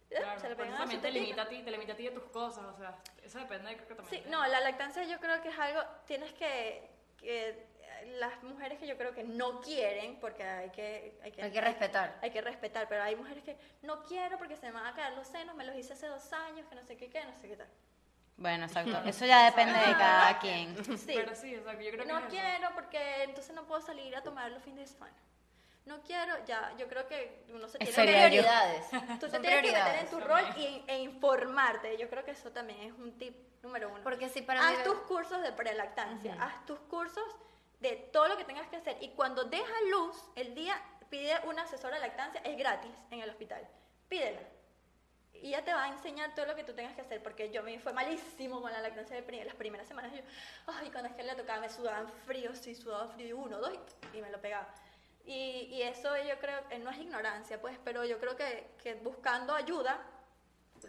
Claro, 0.08 0.40
se 0.40 0.48
pegan 0.56 0.72
a 0.72 0.76
su 0.76 0.82
también 0.82 1.00
te 1.00 1.10
limita 1.10 1.42
a 1.42 1.48
ti, 1.48 1.62
te 1.62 1.70
limita 1.70 1.92
a 1.92 1.96
ti 1.96 2.04
de 2.04 2.10
tus 2.10 2.24
cosas, 2.24 2.64
o 2.64 2.76
sea, 2.76 2.98
eso 3.22 3.38
depende, 3.38 3.76
creo 3.76 3.88
que 3.88 3.94
también. 3.94 4.24
Sí, 4.24 4.30
no, 4.30 4.46
la 4.46 4.60
lactancia 4.60 5.04
yo 5.04 5.18
creo 5.18 5.40
que 5.42 5.48
es 5.48 5.58
algo, 5.58 5.82
tienes 6.06 6.32
que, 6.32 6.90
que 7.18 7.48
eh, 7.50 7.66
las 8.18 8.42
mujeres 8.42 8.78
que 8.78 8.86
yo 8.86 8.96
creo 8.96 9.14
que 9.14 9.24
no 9.24 9.60
quieren, 9.60 10.18
porque 10.20 10.44
hay 10.44 10.70
que... 10.70 11.18
Hay 11.22 11.32
que, 11.32 11.42
Hay 11.42 11.50
que 11.50 11.60
respetar. 11.60 12.18
Hay, 12.22 12.30
que 12.30 12.40
respetar, 12.40 12.88
pero 12.88 13.02
hay 13.02 13.16
mujeres 13.16 13.42
que 13.44 13.56
no 13.82 14.02
quiero 14.04 14.38
porque 14.38 14.56
se 14.56 14.66
me 14.66 14.72
van 14.72 14.86
a 14.86 14.94
caer 14.94 15.14
los 15.14 15.26
senos, 15.26 15.54
me 15.56 15.64
los 15.64 15.76
hice 15.76 15.92
hace 15.92 16.06
dos 16.06 16.32
años, 16.32 16.66
que 16.68 16.74
no 16.74 16.82
sé 16.84 16.96
qué, 16.96 17.10
qué, 17.10 17.24
no 17.24 17.34
sé 17.40 17.48
qué 17.48 17.56
tal. 17.56 17.68
Bueno, 18.36 18.64
exacto. 18.66 19.02
Eso 19.04 19.26
ya 19.26 19.44
depende 19.44 19.78
de 19.78 19.92
cada 19.92 20.38
quien. 20.38 20.76
Sí. 20.98 21.12
Pero 21.14 21.34
sí, 21.34 21.56
o 21.56 21.62
sea, 21.62 21.72
yo 21.74 21.90
creo 21.90 22.06
que 22.06 22.12
no 22.12 22.28
quiero 22.28 22.68
porque 22.74 23.24
entonces 23.24 23.54
no 23.54 23.66
puedo 23.66 23.80
salir 23.80 24.14
a 24.16 24.22
tomar 24.22 24.50
los 24.50 24.62
fines 24.62 24.88
de 24.88 24.94
semana. 24.94 25.16
No 25.88 26.02
quiero, 26.02 26.44
ya, 26.44 26.72
yo 26.78 26.86
creo 26.86 27.06
que 27.08 27.44
uno 27.48 27.66
se 27.68 27.78
tiene 27.78 27.92
Prioridades. 27.92 28.86
Tú 29.20 29.28
te 29.28 29.40
tienes 29.40 29.62
que 29.62 29.72
meter 29.72 29.96
en 29.96 30.10
tu 30.10 30.20
rol 30.20 30.44
y, 30.56 30.84
e 30.86 30.98
informarte. 31.00 31.96
Yo 31.96 32.08
creo 32.08 32.24
que 32.24 32.32
eso 32.32 32.50
también 32.50 32.80
es 32.82 32.92
un 32.92 33.16
tip 33.18 33.34
número 33.62 33.88
uno. 33.88 34.02
Porque 34.04 34.28
si 34.28 34.42
para 34.42 34.60
mí- 34.70 34.76
Haz 34.76 34.84
tus 34.84 34.98
cursos 35.00 35.42
de 35.42 35.52
prelactancia, 35.52 36.36
haz 36.40 36.64
tus 36.66 36.78
cursos 36.80 37.24
de 37.80 37.96
todo 38.12 38.28
lo 38.28 38.36
que 38.36 38.44
tengas 38.44 38.68
que 38.68 38.76
hacer. 38.76 38.96
Y 39.00 39.08
cuando 39.10 39.44
dejas 39.44 39.82
luz, 39.90 40.16
el 40.36 40.54
día 40.54 40.80
pide 41.10 41.34
una 41.44 41.62
asesora 41.62 41.96
de 41.96 42.02
lactancia, 42.02 42.40
es 42.44 42.56
gratis 42.56 42.92
en 43.10 43.20
el 43.20 43.30
hospital. 43.30 43.66
Pídela. 44.08 44.40
Y 45.32 45.48
ella 45.48 45.64
te 45.64 45.72
va 45.72 45.84
a 45.84 45.88
enseñar 45.88 46.34
todo 46.34 46.46
lo 46.46 46.56
que 46.56 46.64
tú 46.64 46.72
tengas 46.74 46.94
que 46.94 47.00
hacer, 47.00 47.22
porque 47.22 47.50
yo 47.50 47.62
me 47.62 47.78
fue 47.78 47.92
malísimo 47.92 48.60
con 48.60 48.72
la 48.72 48.80
lactancia 48.80 49.20
de 49.20 49.44
las 49.44 49.54
primeras 49.54 49.86
semanas. 49.86 50.12
Yo, 50.12 50.20
ay, 50.66 50.90
cuando 50.90 51.08
es 51.10 51.14
que 51.14 51.22
le 51.22 51.34
tocaba 51.36 51.60
me 51.60 51.70
sudaban 51.70 52.08
frío, 52.26 52.54
sí, 52.56 52.74
sudaba 52.74 53.06
frío, 53.08 53.28
y 53.28 53.32
uno, 53.32 53.58
dos, 53.58 53.72
y 54.12 54.20
me 54.20 54.30
lo 54.30 54.40
pegaba. 54.40 54.68
Y, 55.28 55.68
y 55.70 55.82
eso 55.82 56.16
yo 56.16 56.38
creo, 56.38 56.66
que 56.68 56.78
no 56.78 56.88
es 56.90 56.96
ignorancia, 56.96 57.60
pues, 57.60 57.78
pero 57.84 58.02
yo 58.06 58.18
creo 58.18 58.34
que, 58.34 58.70
que 58.82 58.94
buscando 58.94 59.54
ayuda 59.54 60.00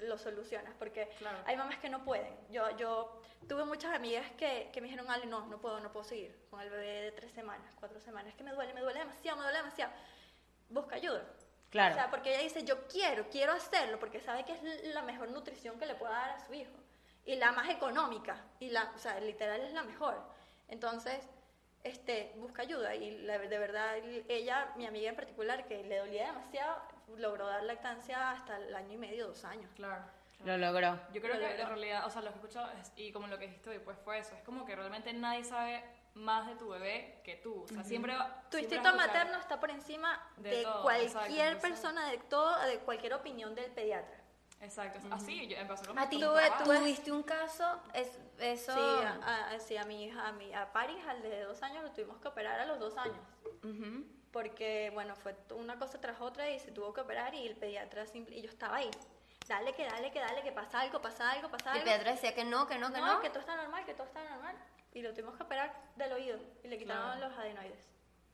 lo 0.03 0.17
solucionas, 0.17 0.73
porque 0.79 1.09
Claro. 1.17 1.39
hay 1.45 1.57
mamás 1.57 1.77
que 1.79 1.89
no 1.89 2.05
pueden. 2.05 2.33
Yo, 2.49 2.69
yo 2.77 3.21
tuve 3.49 3.65
muchas 3.65 3.93
amigas 3.93 4.25
que, 4.37 4.69
que 4.71 4.79
me 4.79 4.87
dijeron, 4.87 5.11
Ale, 5.11 5.25
no, 5.25 5.45
no 5.47 5.59
puedo, 5.59 5.81
no 5.81 5.91
puedo 5.91 6.05
seguir 6.05 6.39
con 6.49 6.61
el 6.61 6.69
bebé 6.69 7.01
de 7.01 7.11
tres 7.11 7.33
semanas, 7.33 7.75
cuatro 7.79 7.99
semanas, 7.99 8.29
es 8.29 8.35
que 8.35 8.45
me 8.45 8.53
duele, 8.53 8.73
me 8.73 8.79
duele 8.79 8.99
demasiado, 8.99 9.35
me 9.37 9.43
duele 9.43 9.57
demasiado. 9.57 9.91
Busca 10.69 10.95
ayuda. 10.95 11.25
Claro. 11.69 11.95
O 11.95 11.97
sea, 11.97 12.09
porque 12.09 12.29
ella 12.33 12.43
dice, 12.43 12.63
yo 12.63 12.87
quiero, 12.87 13.27
quiero 13.29 13.51
hacerlo, 13.51 13.99
porque 13.99 14.21
sabe 14.21 14.45
que 14.45 14.53
es 14.53 14.93
la 14.93 15.01
mejor 15.01 15.29
nutrición 15.31 15.77
que 15.77 15.85
le 15.85 15.95
pueda 15.95 16.13
dar 16.13 16.29
a 16.29 16.39
su 16.39 16.53
hijo. 16.53 16.71
Y 17.25 17.35
la 17.35 17.51
más 17.51 17.67
económica, 17.67 18.41
y 18.61 18.69
la, 18.69 18.89
o 18.95 18.99
sea, 18.99 19.19
literal 19.19 19.59
es 19.61 19.73
la 19.73 19.83
mejor. 19.83 20.17
Entonces, 20.69 21.27
este, 21.83 22.33
busca 22.37 22.61
ayuda. 22.63 22.95
Y 22.95 23.19
la- 23.21 23.37
de 23.39 23.57
verdad, 23.59 23.95
ella, 24.27 24.73
mi 24.75 24.85
amiga 24.85 25.09
en 25.09 25.15
particular, 25.15 25.65
que 25.67 25.83
le 25.83 25.97
dolía 25.97 26.27
demasiado, 26.27 26.81
logró 27.17 27.47
dar 27.47 27.63
lactancia 27.63 28.31
hasta 28.31 28.57
el 28.57 28.75
año 28.75 28.93
y 28.93 28.97
medio, 28.97 29.27
dos 29.27 29.43
años. 29.45 29.69
Claro. 29.75 30.03
Lo 30.45 30.57
logró. 30.57 30.97
Yo 31.11 31.21
creo 31.21 31.33
Lo 31.33 31.39
que 31.39 31.47
logró. 31.49 31.61
en 31.63 31.67
realidad, 31.67 32.05
o 32.05 32.09
sea, 32.09 32.21
lo 32.21 32.29
que 32.29 32.35
he 32.35 32.39
escuchado 32.41 32.71
es- 32.79 32.91
y 32.95 33.11
como 33.11 33.27
lo 33.27 33.37
que 33.37 33.47
dijiste 33.47 33.69
hoy, 33.71 33.79
pues 33.79 33.97
fue 33.99 34.19
eso. 34.19 34.35
Es 34.35 34.43
como 34.43 34.65
que 34.65 34.75
realmente 34.75 35.11
nadie 35.13 35.43
sabe 35.43 35.83
más 36.13 36.47
de 36.47 36.55
tu 36.55 36.69
bebé 36.69 37.19
que 37.23 37.35
tú. 37.35 37.63
O 37.63 37.67
sea, 37.67 37.83
siempre. 37.83 38.15
va- 38.15 38.43
Tu 38.49 38.57
siempre 38.57 38.77
instinto 38.77 38.95
materno 38.97 39.37
está 39.37 39.59
por 39.59 39.69
encima 39.69 40.21
De 40.37 40.49
de, 40.49 40.63
todo, 40.63 40.81
cualquier 40.83 41.53
exacto, 41.53 41.61
persona, 41.61 42.09
de 42.09 42.17
todo, 42.19 42.59
de 42.67 42.79
cualquier 42.79 43.13
opinión 43.13 43.53
del 43.53 43.69
pediatra. 43.71 44.17
Exacto. 44.61 44.99
Así 45.11 45.47
yo 45.47 45.57
empezó 45.57 45.85
con 45.85 45.97
A 45.97 46.09
ti 46.09 46.19
tuviste 46.63 47.11
un 47.11 47.23
caso, 47.23 47.79
es, 47.93 48.09
eso... 48.39 48.73
Sí, 48.73 49.05
a, 49.23 49.51
a- 49.51 49.59
sí, 49.59 49.77
a 49.77 49.85
mi 49.85 50.03
hija, 50.05 50.27
a, 50.27 50.31
mi, 50.33 50.53
a 50.53 50.71
Paris, 50.73 50.97
al 51.07 51.21
de 51.21 51.43
dos 51.43 51.63
años, 51.63 51.81
lo 51.83 51.91
tuvimos 51.91 52.17
que 52.19 52.27
operar 52.27 52.59
a 52.59 52.65
los 52.65 52.77
dos 52.79 52.97
años. 52.97 53.19
Porque, 54.31 54.91
bueno, 54.93 55.15
fue 55.15 55.35
una 55.55 55.79
cosa 55.79 55.99
tras 55.99 56.21
otra 56.21 56.49
y 56.49 56.59
se 56.59 56.71
tuvo 56.71 56.93
que 56.93 57.01
operar 57.01 57.33
y 57.33 57.47
el 57.47 57.55
pediatra, 57.55 58.05
simple, 58.05 58.35
y 58.37 58.41
yo 58.43 58.49
estaba 58.49 58.77
ahí. 58.77 58.91
Dale, 59.47 59.73
que 59.73 59.85
dale, 59.85 60.11
que 60.11 60.19
dale, 60.19 60.43
que 60.43 60.51
pasa 60.51 60.81
algo, 60.81 61.01
pasa 61.01 61.31
algo, 61.31 61.49
pasa 61.49 61.69
Y 61.69 61.71
el 61.71 61.73
algo. 61.79 61.85
pediatra 61.85 62.11
decía 62.11 62.35
que 62.35 62.43
no, 62.43 62.67
que 62.67 62.77
no, 62.77 62.91
que 62.93 62.99
no, 62.99 63.13
no. 63.15 63.21
que 63.21 63.29
todo 63.29 63.39
está 63.39 63.55
normal, 63.55 63.83
que 63.85 63.93
todo 63.95 64.05
está 64.05 64.23
normal. 64.29 64.55
Y 64.93 65.01
lo 65.01 65.11
tuvimos 65.13 65.35
que 65.35 65.43
operar 65.43 65.73
del 65.95 66.11
oído 66.13 66.37
y 66.63 66.67
le 66.67 66.77
quitaron 66.77 67.17
Claro. 67.17 67.29
los 67.29 67.39
adenoides. 67.39 67.87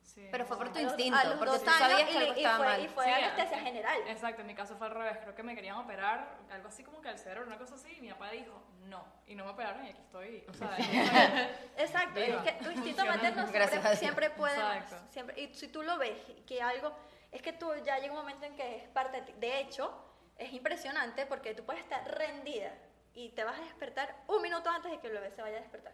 Sí, 0.06 0.28
Pero 0.32 0.46
fue 0.46 0.56
por 0.58 0.72
tu 0.72 0.80
instinto, 0.80 1.18
los 1.26 1.38
porque 1.40 1.60
tú 1.60 1.66
sabías 1.66 2.02
y 2.10 2.14
que 2.14 2.18
algo 2.20 2.34
y 2.34 2.38
estaba 2.38 2.58
fue- 2.58 2.66
mal. 2.68 2.82
y 2.82 2.88
fue 2.88 3.06
Sí, 3.06 3.12
anestesia 3.12 3.58
eh, 3.58 3.62
general. 3.62 3.98
Exacto, 4.08 4.42
en 4.42 4.48
mi 4.48 4.56
caso 4.56 4.78
fue 4.78 4.88
al 4.88 4.94
revés. 4.94 5.18
Creo 5.20 5.34
que 5.36 5.44
me 5.44 5.56
querían 5.56 5.78
operar, 5.78 6.38
algo 6.52 6.68
así 6.68 6.84
como 6.84 7.02
que 7.02 7.10
el 7.10 7.18
cerebro, 7.18 7.48
una 7.48 7.58
cosa 7.58 7.74
así, 7.76 7.92
y 7.98 8.02
mi 8.02 8.10
papá 8.12 8.30
dijo 8.30 8.64
no. 8.84 9.04
Y 9.26 9.34
no 9.36 9.46
me 9.46 9.52
operaron 9.52 9.84
y 9.86 9.90
aquí 9.90 10.02
estoy. 10.02 10.46
O 10.48 10.54
sea, 10.54 10.78
Exacto, 11.78 12.20
es 12.20 12.38
que 12.38 12.52
tu 12.64 12.70
instinto 12.72 13.06
materno 13.06 13.48
siempre, 13.48 13.96
siempre 13.98 14.30
puede 14.30 14.54
Exacto. 14.56 14.96
siempre, 15.12 15.42
y 15.42 15.54
si 15.56 15.68
tú 15.70 15.82
lo 15.82 15.98
ves 15.98 16.18
que 16.46 16.62
algo, 16.62 16.96
es 17.32 17.42
que 17.42 17.52
tú 17.54 17.74
ya 17.84 17.98
llega 17.98 18.14
un 18.14 18.20
momento 18.20 18.46
en 18.46 18.56
que 18.56 18.78
es 18.78 18.88
parte 18.90 19.22
de 19.22 19.24
ti. 19.24 19.34
De 19.38 19.60
hecho, 19.60 19.92
es 20.38 20.54
impresionante 20.54 21.26
porque 21.26 21.56
tú 21.56 21.66
puedes 21.66 21.82
estar 21.82 22.06
rendida 22.18 22.72
y 23.14 23.30
te 23.30 23.44
vas 23.44 23.58
a 23.58 23.62
despertar 23.64 24.16
un 24.28 24.42
minuto 24.42 24.70
antes 24.70 24.92
de 24.92 25.00
que 25.00 25.08
el 25.08 25.14
bebé 25.14 25.32
se 25.32 25.42
vaya 25.42 25.58
a 25.58 25.62
despertar. 25.62 25.94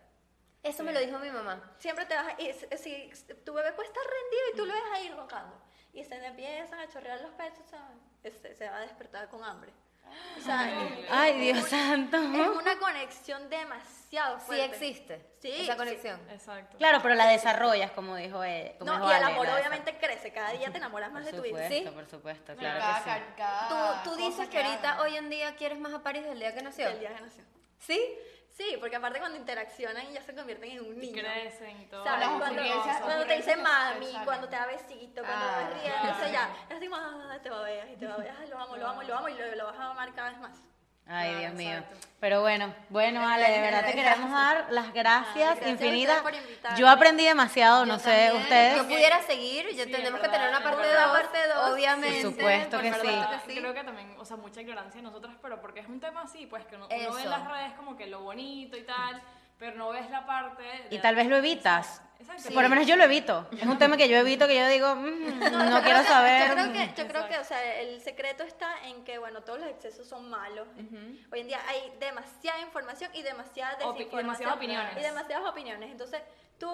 Eso 0.63 0.83
me 0.83 0.93
lo 0.93 0.99
dijo 0.99 1.17
mi 1.19 1.31
mamá. 1.31 1.73
Siempre 1.79 2.05
te 2.05 2.13
vas 2.15 2.27
a, 2.27 2.41
y 2.41 2.53
si 2.77 3.13
tu 3.43 3.53
bebé 3.53 3.73
puede 3.73 3.87
estar 3.89 4.03
rendido 4.03 4.43
y 4.53 4.57
tú 4.57 4.65
lo 4.65 4.73
ves 4.73 4.83
ahí 4.93 5.09
roncando 5.09 5.55
y 5.93 6.03
se 6.03 6.17
le 6.19 6.27
empiezan 6.27 6.79
a 6.79 6.87
chorrear 6.87 7.19
los 7.21 7.31
pechos, 7.31 7.65
¿sabes? 7.69 7.97
Este, 8.23 8.55
se 8.55 8.69
va 8.69 8.77
a 8.77 8.81
despertar 8.81 9.27
con 9.29 9.43
hambre. 9.43 9.73
O 10.37 10.41
sea, 10.41 10.69
es- 10.83 11.05
Ay, 11.09 11.31
es 11.31 11.39
Dios 11.55 11.63
un- 11.63 11.69
santo. 11.69 12.17
Es 12.17 12.47
una 12.57 12.77
conexión 12.79 13.49
demasiado 13.49 14.39
Sí 14.39 14.45
fuerte. 14.45 14.65
existe 14.65 15.25
Sí, 15.39 15.51
esa 15.61 15.71
sí. 15.71 15.77
conexión. 15.77 16.19
Exacto. 16.29 16.77
Claro, 16.77 16.99
pero 17.01 17.15
la 17.15 17.27
desarrollas, 17.27 17.91
como 17.91 18.15
dijo 18.17 18.43
él. 18.43 18.73
Como 18.77 18.91
No, 18.91 18.97
dijo 18.99 19.09
y 19.11 19.15
el 19.15 19.23
Ale, 19.23 19.33
amor 19.33 19.47
desa- 19.47 19.55
obviamente 19.57 19.97
crece, 19.97 20.33
cada 20.33 20.51
día 20.51 20.69
te 20.69 20.77
enamoras 20.77 21.11
más 21.11 21.23
Por 21.23 21.31
de 21.31 21.37
tu 21.39 21.45
hijo. 21.45 21.57
supuesto, 21.57 21.89
¿Sí? 21.89 21.95
por 21.95 22.09
supuesto, 22.09 22.55
claro 22.55 22.79
cada, 22.79 22.93
que 23.03 23.09
sí. 23.09 23.09
ca- 23.09 23.35
cada 23.37 24.03
Tú, 24.03 24.09
tú 24.11 24.15
dices 24.17 24.49
que 24.49 24.57
ahorita, 24.61 25.01
hoy 25.01 25.15
en 25.15 25.29
día, 25.29 25.55
quieres 25.55 25.79
más 25.79 25.93
a 25.93 26.03
París 26.03 26.23
del 26.25 26.37
día 26.39 26.53
que 26.53 26.61
nació. 26.61 26.89
El 26.89 26.99
día 26.99 27.15
que 27.15 27.21
nació. 27.21 27.43
¿Sí? 27.79 27.99
Sí, 28.51 28.75
porque 28.79 28.95
aparte 28.97 29.19
cuando 29.19 29.37
interaccionan 29.37 30.11
ya 30.11 30.21
se 30.21 30.35
convierten 30.35 30.71
en 30.71 30.81
un 30.81 30.93
Y 31.01 31.07
niño. 31.07 31.21
crecen 31.23 31.81
y 31.81 31.85
todo. 31.85 32.03
¿Sabes? 32.03 32.19
Las 32.19 32.29
Cuando, 32.37 32.61
ocurrencias- 32.61 33.01
cuando 33.01 33.25
te 33.25 33.35
dice 33.37 33.51
ocurrencias 33.55 33.59
mami, 34.01 34.25
cuando 34.25 34.49
te 34.49 34.55
da 34.57 34.65
besito, 34.67 35.23
cuando 35.23 35.45
Ah, 35.45 35.55
te 35.57 35.63
vas 35.63 35.73
riendo, 35.73 35.83
claro. 36.01 36.07
entonces 36.09 36.31
ya, 36.33 36.49
ya 36.69 36.75
así, 36.75 36.89
"Ah, 36.93 37.39
te 37.41 37.49
babeas 37.49 37.89
y 37.89 37.95
te 37.95 38.07
babeas, 38.07 38.49
lo 38.49 38.59
amo, 38.59 38.77
lo 38.77 38.87
amo, 38.87 39.01
y 39.03 39.05
lo 39.07 39.17
amo 39.17 39.29
y 39.29 39.33
lo, 39.35 39.55
lo 39.55 39.65
vas 39.65 39.79
a 39.79 39.91
amar 39.91 40.13
cada 40.13 40.29
vez 40.31 40.39
más. 40.39 40.57
Ay, 41.11 41.29
Claro, 41.29 41.39
Dios 41.39 41.53
mío. 41.53 41.69
exacto. 41.77 41.97
Pero 42.21 42.41
bueno, 42.41 42.71
bueno, 42.89 43.27
Ale, 43.27 43.49
de 43.49 43.61
verdad 43.61 43.83
te 43.83 43.93
queremos 43.93 44.31
dar 44.31 44.67
las 44.69 44.93
gracias 44.93 45.55
gracias 45.55 45.67
infinitas. 45.71 46.17
ustedes 46.17 46.21
por 46.21 46.35
invitarme. 46.49 46.79
Yo 46.79 46.87
aprendí 46.87 47.25
demasiado, 47.25 47.83
no 47.87 47.97
sé, 47.97 48.31
ustedes. 48.35 48.75
Yo 48.77 48.83
pudiera 48.87 49.23
seguir, 49.23 49.65
yo 49.75 49.85
Sí, 49.85 49.91
tenemos 49.91 50.19
en 50.19 50.25
que 50.27 50.29
tener 50.31 50.49
una 50.49 50.61
parte 50.63 50.81
en 50.81 50.87
2, 50.87 50.91
verdad. 50.93 51.11
Parte 51.13 51.47
dos. 51.47 51.69
obviamente. 51.73 52.21
Por 52.21 52.31
supuesto 52.33 52.79
que 52.79 52.91
por 52.91 53.01
sí. 53.01 53.07
que. 53.47 53.59
Creo 53.59 53.73
que 53.73 53.83
también, 53.83 54.15
o 54.19 54.25
sea, 54.25 54.37
mucha 54.37 54.61
ignorancia 54.61 54.99
de 54.99 55.01
nosotras, 55.01 55.33
pero 55.41 55.59
porque 55.61 55.79
es 55.79 55.87
un 55.87 55.99
tema 55.99 56.21
así, 56.21 56.45
pues 56.45 56.63
que 56.67 56.75
uno, 56.75 56.85
uno 56.85 57.13
ve 57.15 57.21
en 57.23 57.29
las 57.31 57.47
redes 57.51 57.73
como 57.73 57.97
que 57.97 58.05
lo 58.05 58.21
bonito 58.21 58.77
y 58.77 58.83
tal, 58.83 59.19
pero 59.61 59.77
no 59.77 59.89
ves 59.91 60.09
la 60.09 60.25
parte. 60.25 60.63
de- 60.63 60.87
Y 60.95 60.97
tal 60.99 61.13
vez 61.15 61.27
lo 61.27 61.35
evitas. 61.37 62.01
Exacto. 62.19 62.51
Por 62.53 62.63
lo 62.63 62.69
menos 62.69 62.87
yo 62.87 62.95
lo 62.95 63.03
evito. 63.03 63.47
Es 63.51 63.63
un 63.65 63.77
tema 63.77 63.95
que 63.95 64.09
yo 64.09 64.17
evito, 64.17 64.47
que 64.47 64.55
yo 64.55 64.67
digo, 64.67 64.95
mm, 64.95 65.39
no 65.69 65.81
quiero 65.83 66.03
saber. 66.03 66.47
Yo 66.47 66.53
creo 66.55 66.73
que, 66.73 66.93
yo 67.01 67.07
creo 67.07 67.27
que 67.27 67.37
o 67.37 67.43
sea, 67.43 67.79
el 67.81 68.01
secreto 68.01 68.43
está 68.43 68.87
en 68.87 69.03
que, 69.03 69.19
bueno, 69.19 69.41
todos 69.41 69.59
los 69.59 69.69
excesos 69.69 70.07
son 70.07 70.29
malos. 70.31 70.67
Hoy 71.31 71.39
en 71.41 71.47
día 71.47 71.59
hay 71.67 71.93
demasiada 71.99 72.59
información 72.61 73.11
y 73.13 73.21
demasiada 73.21 73.73
Opi- 73.85 73.95
y 73.95 73.97
desinformación. 74.05 74.49
demasiadas 74.49 74.55
opiniones. 74.57 74.97
Y 74.97 75.01
demasiadas 75.01 75.49
opiniones. 75.49 75.91
Entonces, 75.91 76.21
tú, 76.59 76.67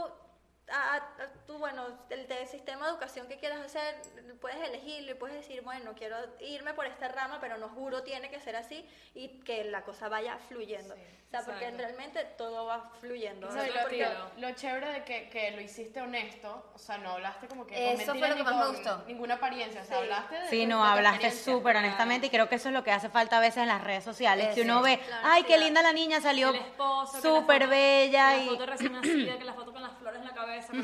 a- 0.72 0.95
a- 0.95 1.01
tú 1.45 1.57
bueno, 1.57 1.84
el, 2.09 2.28
de 2.28 2.45
sistema 2.47 2.86
de 2.86 2.91
educación 2.91 3.28
que 3.28 3.38
quieras 3.38 3.59
hacer, 3.59 3.95
puedes 4.41 4.57
elegirlo 4.68 5.11
y 5.11 5.15
puedes 5.15 5.36
decir, 5.38 5.61
bueno, 5.61 5.93
quiero 5.97 6.18
irme 6.39 6.74
por 6.74 6.86
esta 6.86 7.07
rama, 7.07 7.39
pero 7.39 7.57
no 7.57 7.70
juro 7.70 8.03
tiene 8.03 8.30
que 8.30 8.39
ser 8.39 8.55
así 8.55 8.86
y 9.15 9.39
que 9.43 9.63
la 9.65 9.84
cosa 9.84 10.09
vaya 10.09 10.38
fluyendo. 10.47 10.93
Sí, 10.95 11.01
o 11.01 11.30
sea, 11.30 11.41
porque 11.41 11.65
exacto. 11.65 11.78
realmente 11.84 12.24
todo 12.38 12.65
va 12.65 12.89
fluyendo. 13.01 13.49
No, 13.49 13.55
y 13.65 13.70
Otro 13.70 13.74
lo, 13.82 13.88
estilo. 13.88 14.09
lo- 14.38 14.47
lo 14.49 14.55
chévere 14.55 14.91
de 14.93 15.03
que, 15.03 15.30
que 15.30 15.51
lo 15.51 15.61
hiciste 15.61 15.99
honesto, 16.01 16.72
o 16.74 16.78
sea, 16.78 16.97
no 16.99 17.11
hablaste 17.11 17.47
como 17.47 17.65
que 17.68 17.93
Eso 17.93 18.13
fue 18.15 18.30
lo 18.30 18.36
que 18.36 18.43
más 18.43 18.55
me 18.55 18.68
gustó. 18.78 19.03
Ninguna 19.07 19.34
apariencia, 19.36 19.82
o 19.82 19.86
sea, 19.86 19.97
Sí. 19.97 20.03
hablaste 20.03 20.36
de 20.36 20.47
Sí, 20.49 20.65
no, 20.65 20.84
de 20.84 20.89
hablaste 20.89 21.32
súper 21.32 21.76
honestamente 21.78 22.28
y 22.28 22.30
creo 22.30 22.47
que 22.47 22.55
eso 22.55 22.70
es 22.70 22.74
lo 22.74 22.84
que 22.84 22.91
hace 22.91 23.09
falta 23.09 23.38
a 23.38 23.41
veces 23.41 23.57
en 23.63 23.68
las 23.68 23.84
redes 23.84 24.03
sociales, 24.03 24.53
que 24.55 24.61
Eso. 24.61 24.72
uno 24.72 24.82
ve, 24.82 24.99
Claro, 24.99 25.28
ay, 25.30 25.43
qué 25.43 25.57
linda 25.57 25.82
la 25.82 25.91
niña, 25.93 26.22
salió 26.22 26.49
el 26.49 26.59
que 26.59 26.59
la 26.78 27.05
súper 27.22 27.61
foto- 27.63 27.70
bella 27.72 28.32
que 28.36 28.43
y... 28.43 28.45
La 28.45 28.51
foto 28.51 28.65
recién 28.65 28.91
nacida, 28.93 29.38
que 29.38 29.43
la 29.43 29.53
foto 29.53 29.74
con 29.74 29.82
las 29.82 29.97
flores 29.97 30.20
en 30.22 30.28
la 30.28 30.34
cabeza. 30.34 30.56
Pero 30.65 30.83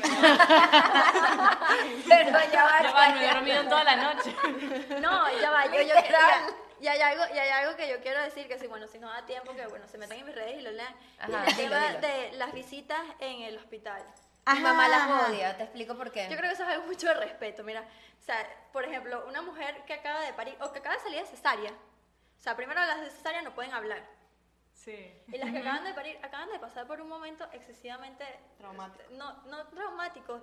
Pero 2.08 2.38
ya 2.52 2.64
va, 2.64 2.82
ya 2.82 2.92
va, 2.92 3.08
no 3.08 3.20
he 3.20 3.34
dormido 3.34 3.60
en 3.60 3.68
toda 3.68 3.84
la 3.84 3.96
noche. 3.96 4.34
No, 5.00 5.40
ya 5.40 5.50
va, 5.50 5.66
yo, 5.66 5.80
yo 5.82 5.94
ya, 5.94 6.46
y 6.80 6.88
hay 6.88 7.00
algo, 7.00 7.24
y 7.34 7.38
hay 7.38 7.48
algo 7.50 7.76
que 7.76 7.88
yo 7.88 8.00
quiero 8.00 8.20
decir 8.22 8.46
que 8.46 8.58
si 8.58 8.66
bueno, 8.66 8.86
si 8.86 8.98
no 8.98 9.08
da 9.08 9.24
tiempo 9.24 9.54
que 9.54 9.66
bueno, 9.66 9.88
se 9.88 9.96
metan 9.96 10.18
en 10.18 10.26
mis 10.26 10.34
redes 10.34 10.58
y 10.58 10.62
lo 10.62 10.70
lean. 10.70 10.94
Ajá, 11.18 11.30
y 11.30 11.34
el 11.34 11.56
dilo, 11.56 11.56
tema 11.56 11.88
dilo. 11.88 12.00
de 12.00 12.32
las 12.32 12.52
visitas 12.52 13.00
en 13.20 13.42
el 13.42 13.56
hospital. 13.56 14.02
Mi 14.52 14.60
mamá 14.60 14.88
las 14.88 15.00
Ajá. 15.00 15.30
odia, 15.30 15.56
te 15.56 15.62
explico 15.62 15.96
por 15.96 16.12
qué. 16.12 16.28
Yo 16.28 16.36
creo 16.36 16.50
que 16.50 16.54
eso 16.54 16.64
es 16.64 16.68
algo 16.68 16.86
mucho 16.86 17.06
de 17.06 17.14
respeto, 17.14 17.64
mira, 17.64 17.80
o 17.80 18.22
sea, 18.22 18.46
por 18.72 18.84
ejemplo, 18.84 19.24
una 19.26 19.40
mujer 19.40 19.82
que 19.86 19.94
acaba 19.94 20.20
de 20.20 20.34
parir 20.34 20.56
o 20.60 20.70
que 20.72 20.80
acaba 20.80 20.96
de 20.96 21.00
salir 21.02 21.20
de 21.20 21.26
cesárea. 21.26 21.70
O 21.70 22.42
sea, 22.42 22.54
primero 22.54 22.78
las 22.84 23.00
de 23.00 23.10
cesárea 23.10 23.40
no 23.40 23.54
pueden 23.54 23.72
hablar. 23.72 24.02
Sí. 24.84 25.12
Y 25.28 25.38
las 25.38 25.50
que 25.50 25.58
acaban 25.58 25.84
de 25.84 25.94
parir, 25.94 26.18
acaban 26.22 26.50
de 26.50 26.58
pasar 26.58 26.86
por 26.86 27.00
un 27.00 27.08
momento 27.08 27.44
excesivamente 27.52 28.24
Traumático. 28.58 29.04
No, 29.12 29.32
no 29.44 29.66
traumático. 29.68 30.42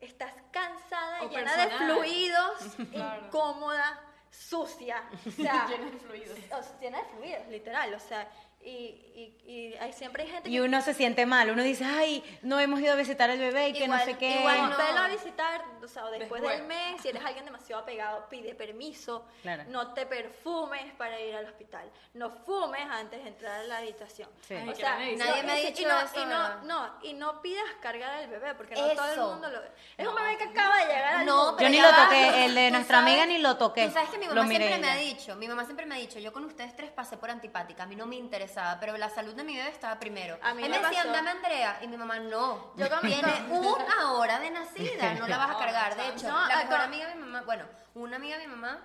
Estás 0.00 0.34
cansada, 0.50 1.22
O 1.22 1.30
llena 1.30 1.56
de 1.56 1.70
fluidos, 1.70 2.60
Claro. 2.92 3.26
incómoda, 3.26 4.00
sucia. 4.30 5.02
O 5.26 5.30
sea, 5.30 5.66
Llena 5.70 5.90
de 5.90 5.98
fluidos. 5.98 6.38
o 6.38 6.62
sea, 6.62 6.78
llena 6.80 6.98
de 6.98 7.04
fluidos, 7.04 7.46
literal. 7.48 7.94
O 7.94 8.00
sea, 8.00 8.28
y, 8.66 9.32
y, 9.46 9.50
y, 9.52 9.74
hay, 9.80 9.92
siempre 9.92 10.24
hay 10.24 10.28
gente 10.28 10.48
Y 10.48 10.52
que 10.54 10.60
uno 10.60 10.82
se 10.82 10.92
siente 10.92 11.24
mal, 11.24 11.48
uno 11.50 11.62
dice, 11.62 11.84
ay, 11.84 12.22
no 12.42 12.58
hemos 12.58 12.80
ido 12.80 12.92
a 12.92 12.96
visitar 12.96 13.30
al 13.30 13.38
bebé 13.38 13.68
y 13.68 13.72
que 13.74 13.86
no 13.86 13.98
sé 14.00 14.18
qué. 14.18 14.40
igual 14.40 14.70
no. 14.70 14.76
velo 14.76 15.00
a 15.00 15.08
visitar, 15.08 15.64
o 15.82 15.86
sea, 15.88 16.04
después, 16.10 16.42
Después. 16.42 16.58
del 16.58 16.66
mes, 16.66 17.00
si 17.00 17.08
eres 17.10 17.24
alguien 17.24 17.44
demasiado 17.44 17.82
apegado, 17.82 18.28
pide 18.28 18.54
permiso. 18.56 19.24
Claro. 19.42 19.62
No 19.68 19.94
te 19.94 20.04
perfumes 20.06 20.92
para 20.94 21.20
ir 21.20 21.34
al 21.36 21.46
hospital. 21.46 21.88
No 22.14 22.30
fumes 22.30 22.82
antes 22.90 23.22
de 23.22 23.28
entrar 23.28 23.60
a 23.60 23.64
la 23.64 23.78
habitación. 23.78 24.28
Sí. 24.40 24.54
Ay, 24.54 24.68
O 24.68 24.72
que 24.72 24.80
sea, 24.80 24.96
me 24.96 25.10
dice. 25.12 25.24
Nadie 25.24 25.42
no, 25.42 25.46
me 25.46 25.52
ha 25.52 25.56
dicho 25.56 25.82
y 25.82 25.84
no, 25.84 26.00
eso, 26.00 26.20
y 26.20 26.24
no, 26.66 26.98
y 27.04 27.12
no 27.14 27.42
pidas 27.42 27.64
cargar 27.80 28.10
al 28.14 28.26
bebé, 28.28 28.54
porque 28.56 28.74
no 28.74 28.88
todo 28.94 29.12
el 29.12 29.20
mundo 29.20 29.48
lo... 29.50 29.60
Es 29.96 30.08
un 30.08 30.14
bebé 30.14 30.36
que 30.38 30.44
acaba 30.44 30.78
de 30.80 30.86
llegar 30.86 31.14
al 31.16 31.26
No, 31.26 31.46
mundo. 31.52 31.62
Yo 31.62 31.68
ni 31.68 31.80
lo 31.80 31.88
toqué, 31.94 32.44
el 32.46 32.54
de 32.54 32.70
nuestra 32.72 32.98
sabes- 32.98 33.12
amiga 33.12 33.26
ni 33.26 33.38
lo 33.38 33.56
toqué. 33.56 33.86
Tú 33.86 33.92
sabes 33.92 34.10
que 34.10 34.18
mi 34.18 34.26
mamá 34.26 34.46
siempre 34.48 34.78
me 34.78 34.90
ha 34.90 34.96
dicho, 34.96 35.36
mi 35.36 35.46
mamá 35.48 35.64
siempre 35.64 35.86
me 35.86 35.94
ha 35.94 35.98
dicho, 35.98 36.18
yo 36.18 36.32
con 36.32 36.44
ustedes 36.44 36.74
tres 36.74 36.90
pasé 36.90 37.16
por 37.16 37.30
antipática, 37.30 37.84
a 37.84 37.86
mí 37.86 37.94
no 37.96 38.06
me 38.06 38.16
interesaba, 38.56 38.80
pero 38.80 38.96
la 38.96 39.10
salud 39.10 39.34
de 39.34 39.44
mi 39.44 39.56
bebé 39.56 39.68
estaba 39.68 39.98
primero. 39.98 40.38
A 40.42 40.54
mí 40.54 40.62
Él 40.64 40.70
me 40.70 40.78
me 40.80 40.86
decían, 40.88 41.12
dame 41.12 41.30
Andrea, 41.30 41.78
y 41.82 41.88
mi 41.88 41.96
mamá, 41.96 42.18
no, 42.18 42.72
Yo 42.76 42.88
tiene 43.00 43.46
una 43.50 44.12
hora 44.12 44.38
de 44.38 44.50
nacida, 44.50 45.14
no 45.14 45.26
la 45.28 45.36
vas 45.38 45.50
a 45.56 45.58
cargar. 45.58 45.94
De 45.96 46.08
hecho, 46.08 46.28
no, 46.28 46.46
la 46.46 46.60
ah, 46.60 46.64
mejor 46.64 46.80
amiga 46.80 47.08
de 47.08 47.14
mi 47.16 47.22
mamá, 47.22 47.42
bueno, 47.42 47.64
una 47.94 48.16
amiga 48.16 48.38
de 48.38 48.46
mi 48.46 48.54
mamá, 48.54 48.80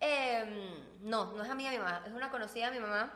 eh, 0.00 0.84
no, 1.00 1.32
no 1.32 1.42
es 1.44 1.50
amiga 1.50 1.70
de 1.70 1.78
mi 1.78 1.84
mamá, 1.84 2.02
es 2.06 2.12
una 2.12 2.30
conocida 2.30 2.66
de 2.70 2.78
mi 2.78 2.80
mamá, 2.86 3.10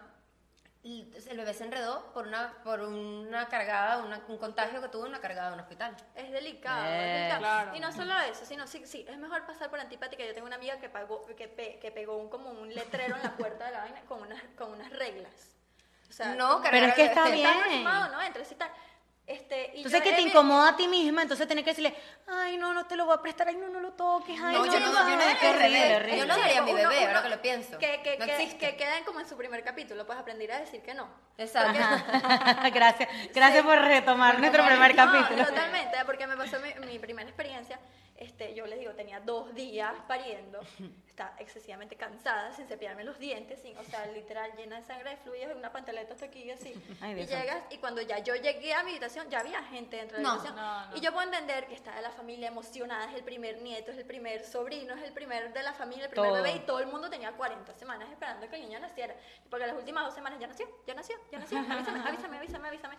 y 0.82 1.12
el 1.28 1.36
bebé 1.36 1.52
se 1.52 1.64
enredó 1.64 2.10
por 2.14 2.26
una, 2.26 2.54
por 2.64 2.80
una 2.80 3.48
cargada, 3.48 3.98
una- 4.02 4.22
un 4.28 4.38
contagio 4.38 4.80
que 4.80 4.88
tuvo 4.88 5.02
en 5.04 5.10
una 5.10 5.20
cargada 5.20 5.48
en 5.48 5.54
un 5.54 5.60
hospital. 5.60 5.94
Es 6.14 6.30
delicado, 6.32 6.86
Eh, 6.86 6.96
es 7.04 7.12
delicado. 7.18 7.40
claro. 7.40 7.76
Y 7.76 7.80
no 7.80 7.92
solo 7.92 8.18
eso, 8.20 8.46
sino 8.46 8.66
sí, 8.66 8.86
sí, 8.86 9.04
es 9.06 9.18
mejor 9.18 9.44
pasar 9.44 9.68
por 9.68 9.78
antipática. 9.78 10.24
Yo 10.24 10.32
tengo 10.32 10.46
una 10.46 10.56
amiga 10.56 10.78
que 10.78 10.88
pagó, 10.88 11.26
que, 11.36 11.48
pe- 11.48 11.78
que 11.82 11.90
pegó 11.90 12.16
un, 12.16 12.30
como 12.30 12.48
un 12.50 12.74
letrero 12.74 13.14
en 13.14 13.22
la 13.22 13.36
puerta 13.36 13.66
de 13.66 13.72
la 13.72 13.80
vaina 13.80 14.00
con 14.08 14.22
unas, 14.22 14.42
con 14.56 14.72
unas 14.72 14.90
reglas. 14.90 15.30
O 16.10 16.12
sea, 16.12 16.34
No, 16.34 16.60
Pero 16.62 16.86
es 16.86 16.94
que 16.94 17.04
está 17.06 17.28
bien. 17.28 17.46
Está 17.48 18.08
¿no? 18.08 18.20
Entonces, 18.22 18.58
tal. 18.58 18.70
Este, 19.26 19.70
y 19.74 19.76
Entonces 19.76 20.00
yo 20.00 20.10
que 20.10 20.12
te 20.16 20.22
incomoda 20.22 20.70
a 20.70 20.76
ti 20.76 20.88
misma, 20.88 21.22
entonces 21.22 21.46
tienes 21.46 21.64
que 21.64 21.70
decirle, 21.70 21.94
ay, 22.26 22.56
no, 22.56 22.74
no 22.74 22.86
te 22.86 22.96
lo 22.96 23.04
voy 23.06 23.14
a 23.14 23.22
prestar, 23.22 23.46
ay, 23.46 23.54
no, 23.54 23.68
no 23.68 23.78
lo 23.78 23.92
toques, 23.92 24.36
ay, 24.42 24.56
No, 24.56 24.66
no, 24.66 24.72
yo 24.72 24.80
no, 24.80 24.86
yo 24.86 24.92
no 25.16 25.22
qué 25.40 25.48
horrible, 25.50 25.96
horrible. 25.96 26.18
Yo 26.18 26.26
no 26.26 26.36
daría 26.36 26.58
a 26.58 26.62
mi 26.62 26.72
bebé, 26.72 26.98
uno- 26.98 27.06
ahora 27.06 27.22
que 27.22 27.28
lo 27.28 27.40
pienso. 27.40 27.78
Que, 27.78 28.00
que, 28.02 28.18
no 28.18 28.26
que- 28.26 28.58
que 28.58 28.76
queden 28.76 29.04
como 29.04 29.20
en 29.20 29.28
su 29.28 29.36
primer 29.36 29.62
capítulo, 29.62 30.04
pues 30.04 30.18
aprender 30.18 30.50
a 30.50 30.58
decir 30.58 30.82
que 30.82 30.94
no. 30.94 31.08
Exacto. 31.38 31.78
gracias, 32.74 33.08
gracias 33.32 33.64
por 33.64 33.78
retomar 33.78 34.40
nuestro 34.40 34.66
primer 34.66 34.96
No, 34.96 35.12
capítulo. 35.12 35.46
totalmente, 35.46 35.96
porque 36.06 36.26
me 36.26 36.36
pasó 36.36 36.56
mi, 36.58 36.74
mi 36.86 36.98
primera 36.98 37.28
experiencia. 37.28 37.78
Este, 38.20 38.54
yo 38.54 38.66
les 38.66 38.78
digo, 38.78 38.92
tenía 38.92 39.18
dos 39.20 39.54
días 39.54 39.94
pariendo, 40.06 40.60
estaba 41.08 41.34
excesivamente 41.38 41.96
cansada, 41.96 42.52
sin 42.52 42.66
cepillarme 42.68 43.02
los 43.02 43.18
dientes, 43.18 43.60
sin, 43.62 43.76
o 43.78 43.82
sea, 43.84 44.04
literal 44.08 44.52
llena 44.58 44.76
de 44.76 44.82
sangre, 44.82 45.08
de 45.10 45.16
fluidos, 45.16 45.56
una 45.56 45.72
pantaleta 45.72 46.12
hasta 46.12 46.26
aquí 46.26 46.50
así. 46.50 46.74
Ay, 47.00 47.18
y 47.18 47.26
llegas, 47.26 47.62
y 47.70 47.78
cuando 47.78 48.02
ya 48.02 48.18
yo 48.18 48.34
llegué 48.34 48.74
a 48.74 48.82
mi 48.82 48.90
habitación, 48.90 49.30
ya 49.30 49.40
había 49.40 49.62
gente 49.64 49.96
dentro 49.96 50.18
de 50.18 50.22
la 50.22 50.28
No. 50.28 50.34
habitación. 50.34 50.56
No, 50.56 50.90
no. 50.90 50.96
Y 50.98 51.00
yo 51.00 51.12
puedo 51.12 51.24
entender 51.24 51.66
que 51.66 51.74
está 51.74 51.98
la 52.02 52.10
familia 52.10 52.48
emocionada, 52.48 53.06
es 53.10 53.14
el 53.14 53.24
primer 53.24 53.62
nieto, 53.62 53.90
es 53.90 53.96
el 53.96 54.04
primer 54.04 54.44
sobrino, 54.44 54.92
es 54.94 55.02
el 55.02 55.14
primer 55.14 55.54
de 55.54 55.62
la 55.62 55.72
familia, 55.72 56.04
el 56.04 56.10
primer 56.10 56.30
Todo. 56.30 56.42
bebé, 56.42 56.56
y 56.56 56.60
todo 56.66 56.80
el 56.80 56.88
mundo 56.88 57.08
tenía 57.08 57.32
40 57.32 57.72
semanas 57.72 58.10
esperando 58.10 58.46
que 58.50 58.56
el 58.56 58.62
niño 58.68 58.80
naciera. 58.80 59.14
Porque 59.48 59.66
las 59.66 59.76
últimas 59.76 60.04
dos 60.04 60.14
semanas 60.14 60.38
ya 60.38 60.46
nació, 60.46 60.68
ya 60.86 60.92
nació, 60.92 61.16
ya 61.32 61.38
nació, 61.38 61.58
avísame, 61.58 62.00
avísame, 62.06 62.36
avísame, 62.36 62.68
avísame. 62.68 62.96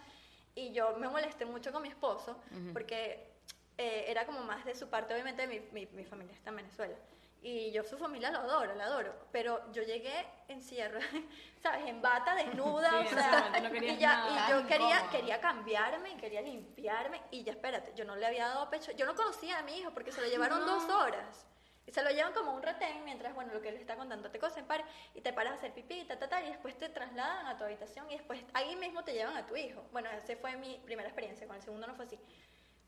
Y 0.55 0.73
yo 0.73 0.97
me 0.97 1.07
molesté 1.07 1.45
mucho 1.45 1.71
con 1.71 1.83
mi 1.83 1.89
esposo, 1.89 2.41
porque 2.73 3.30
eh, 3.77 4.05
era 4.07 4.25
como 4.25 4.43
más 4.43 4.65
de 4.65 4.75
su 4.75 4.89
parte, 4.89 5.13
obviamente 5.13 5.47
mi, 5.47 5.59
mi, 5.71 5.85
mi 5.87 6.05
familia 6.05 6.33
está 6.33 6.49
en 6.49 6.57
Venezuela. 6.57 6.95
Y 7.43 7.71
yo 7.71 7.83
su 7.83 7.97
familia 7.97 8.29
lo 8.29 8.39
adoro, 8.39 8.75
la 8.75 8.85
adoro. 8.85 9.15
Pero 9.31 9.71
yo 9.71 9.81
llegué 9.81 10.27
en 10.47 10.61
ruedas, 10.91 11.09
¿sabes? 11.63 11.87
En 11.87 11.99
bata, 11.99 12.35
desnuda, 12.35 12.91
Sí, 13.01 13.07
o 13.07 13.09
sea, 13.09 13.49
no 13.59 13.75
y, 13.75 13.97
ya, 13.97 14.47
y 14.47 14.51
yo 14.51 14.67
quería, 14.67 15.07
quería 15.11 15.41
cambiarme 15.41 16.11
y 16.11 16.17
quería 16.17 16.41
limpiarme. 16.41 17.19
Y 17.31 17.43
ya 17.43 17.53
espérate, 17.53 17.93
yo 17.95 18.05
no 18.05 18.15
le 18.15 18.27
había 18.27 18.47
dado 18.47 18.69
pecho. 18.69 18.91
Yo 18.91 19.07
no 19.07 19.15
conocía 19.15 19.57
a 19.57 19.63
mi 19.63 19.79
hijo 19.79 19.91
porque 19.91 20.11
se 20.11 20.21
lo 20.21 20.27
llevaron 20.27 20.63
dos 20.67 20.87
horas. 20.89 21.47
Y 21.87 21.91
se 21.91 22.03
lo 22.03 22.11
llevan 22.11 22.31
como 22.33 22.53
un 22.53 22.61
retén 22.61 23.03
mientras, 23.03 23.33
bueno, 23.33 23.53
lo 23.53 23.59
que 23.59 23.69
él 23.69 23.75
está 23.75 23.95
contando 23.95 24.29
te 24.29 24.37
cosas, 24.37 24.63
pare, 24.65 24.85
y 25.15 25.21
te 25.21 25.33
paras 25.33 25.53
a 25.53 25.55
hacer 25.55 25.73
pipí, 25.73 26.03
ta, 26.03 26.19
ta, 26.19 26.29
ta, 26.29 26.43
y 26.43 26.47
después 26.47 26.77
te 26.77 26.89
trasladan 26.89 27.47
a 27.47 27.57
tu 27.57 27.63
habitación 27.63 28.09
y 28.11 28.17
después 28.17 28.39
ahí 28.53 28.75
mismo 28.75 29.03
te 29.03 29.13
llevan 29.13 29.35
a 29.35 29.47
tu 29.47 29.55
hijo. 29.55 29.83
Bueno, 29.91 30.07
esa 30.11 30.35
fue 30.37 30.55
mi 30.57 30.79
primera 30.85 31.09
experiencia, 31.09 31.47
con 31.47 31.55
el 31.55 31.63
segundo 31.63 31.87
no 31.87 31.95
fue 31.95 32.05
así. 32.05 32.19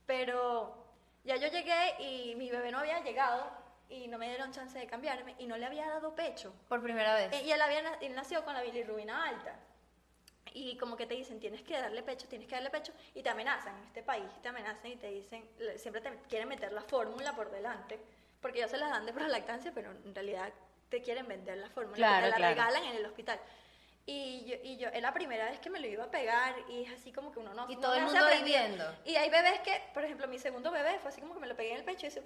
Pero 0.05 0.75
ya 1.23 1.35
yo 1.37 1.47
llegué 1.47 1.95
y 2.01 2.35
mi 2.35 2.49
bebé 2.49 2.71
no 2.71 2.79
había 2.79 3.01
llegado 3.03 3.45
y 3.89 4.07
no 4.07 4.17
me 4.17 4.27
dieron 4.27 4.51
chance 4.51 4.77
de 4.77 4.87
cambiarme 4.87 5.35
y 5.37 5.45
no 5.45 5.57
le 5.57 5.65
había 5.65 5.87
dado 5.87 6.15
pecho. 6.15 6.53
Por 6.67 6.81
primera 6.81 7.15
vez. 7.15 7.31
Y 7.43 7.51
él, 7.51 7.61
había, 7.61 7.93
él 8.01 8.15
nació 8.15 8.43
con 8.43 8.53
la 8.53 8.61
bilirrubina 8.61 9.25
alta. 9.25 9.55
Y 10.55 10.77
como 10.77 10.95
que 10.97 11.07
te 11.07 11.15
dicen, 11.15 11.39
tienes 11.39 11.61
que 11.63 11.79
darle 11.79 12.03
pecho, 12.03 12.27
tienes 12.27 12.47
que 12.47 12.55
darle 12.55 12.69
pecho, 12.69 12.93
y 13.15 13.23
te 13.23 13.29
amenazan, 13.29 13.75
en 13.77 13.83
este 13.85 14.03
país 14.03 14.25
te 14.41 14.49
amenazan 14.49 14.91
y 14.91 14.95
te 14.97 15.09
dicen, 15.09 15.47
siempre 15.77 16.01
te 16.01 16.11
quieren 16.29 16.47
meter 16.47 16.71
la 16.73 16.81
fórmula 16.81 17.33
por 17.35 17.49
delante, 17.49 17.99
porque 18.39 18.59
ellos 18.59 18.69
se 18.69 18.77
las 18.77 18.91
dan 18.91 19.05
de 19.05 19.13
prolactancia, 19.13 19.71
pero 19.73 19.89
en 19.91 20.13
realidad 20.13 20.51
te 20.89 21.01
quieren 21.01 21.27
vender 21.27 21.57
la 21.57 21.69
fórmula, 21.69 21.95
Claro, 21.97 22.25
te 22.25 22.29
la 22.29 22.35
claro. 22.35 22.53
regalan 22.55 22.83
en 22.83 22.97
el 22.97 23.05
hospital. 23.05 23.39
Y 24.05 24.45
yo, 24.45 24.55
y 24.63 24.77
yo, 24.77 24.89
es 24.89 25.01
la 25.01 25.13
primera 25.13 25.49
vez 25.49 25.59
que 25.59 25.69
me 25.69 25.79
lo 25.79 25.87
iba 25.87 26.03
a 26.03 26.11
pegar, 26.11 26.55
y 26.69 26.83
es 26.83 26.91
así 26.91 27.13
como 27.13 27.31
que 27.31 27.39
uno 27.39 27.53
no... 27.53 27.69
Y 27.69 27.75
no 27.75 27.81
todo 27.81 27.95
el 27.95 28.03
mundo 28.03 28.19
ahí 28.19 28.39
aprender. 28.39 28.69
viendo. 28.69 28.95
Y 29.05 29.15
hay 29.15 29.29
bebés 29.29 29.61
que, 29.61 29.81
por 29.93 30.03
ejemplo, 30.03 30.27
mi 30.27 30.39
segundo 30.39 30.71
bebé 30.71 30.99
fue 30.99 31.09
así 31.09 31.21
como 31.21 31.33
que 31.33 31.39
me 31.39 31.47
lo 31.47 31.55
pegué 31.55 31.71
en 31.71 31.77
el 31.77 31.85
pecho 31.85 32.07
y 32.07 32.11
se, 32.11 32.21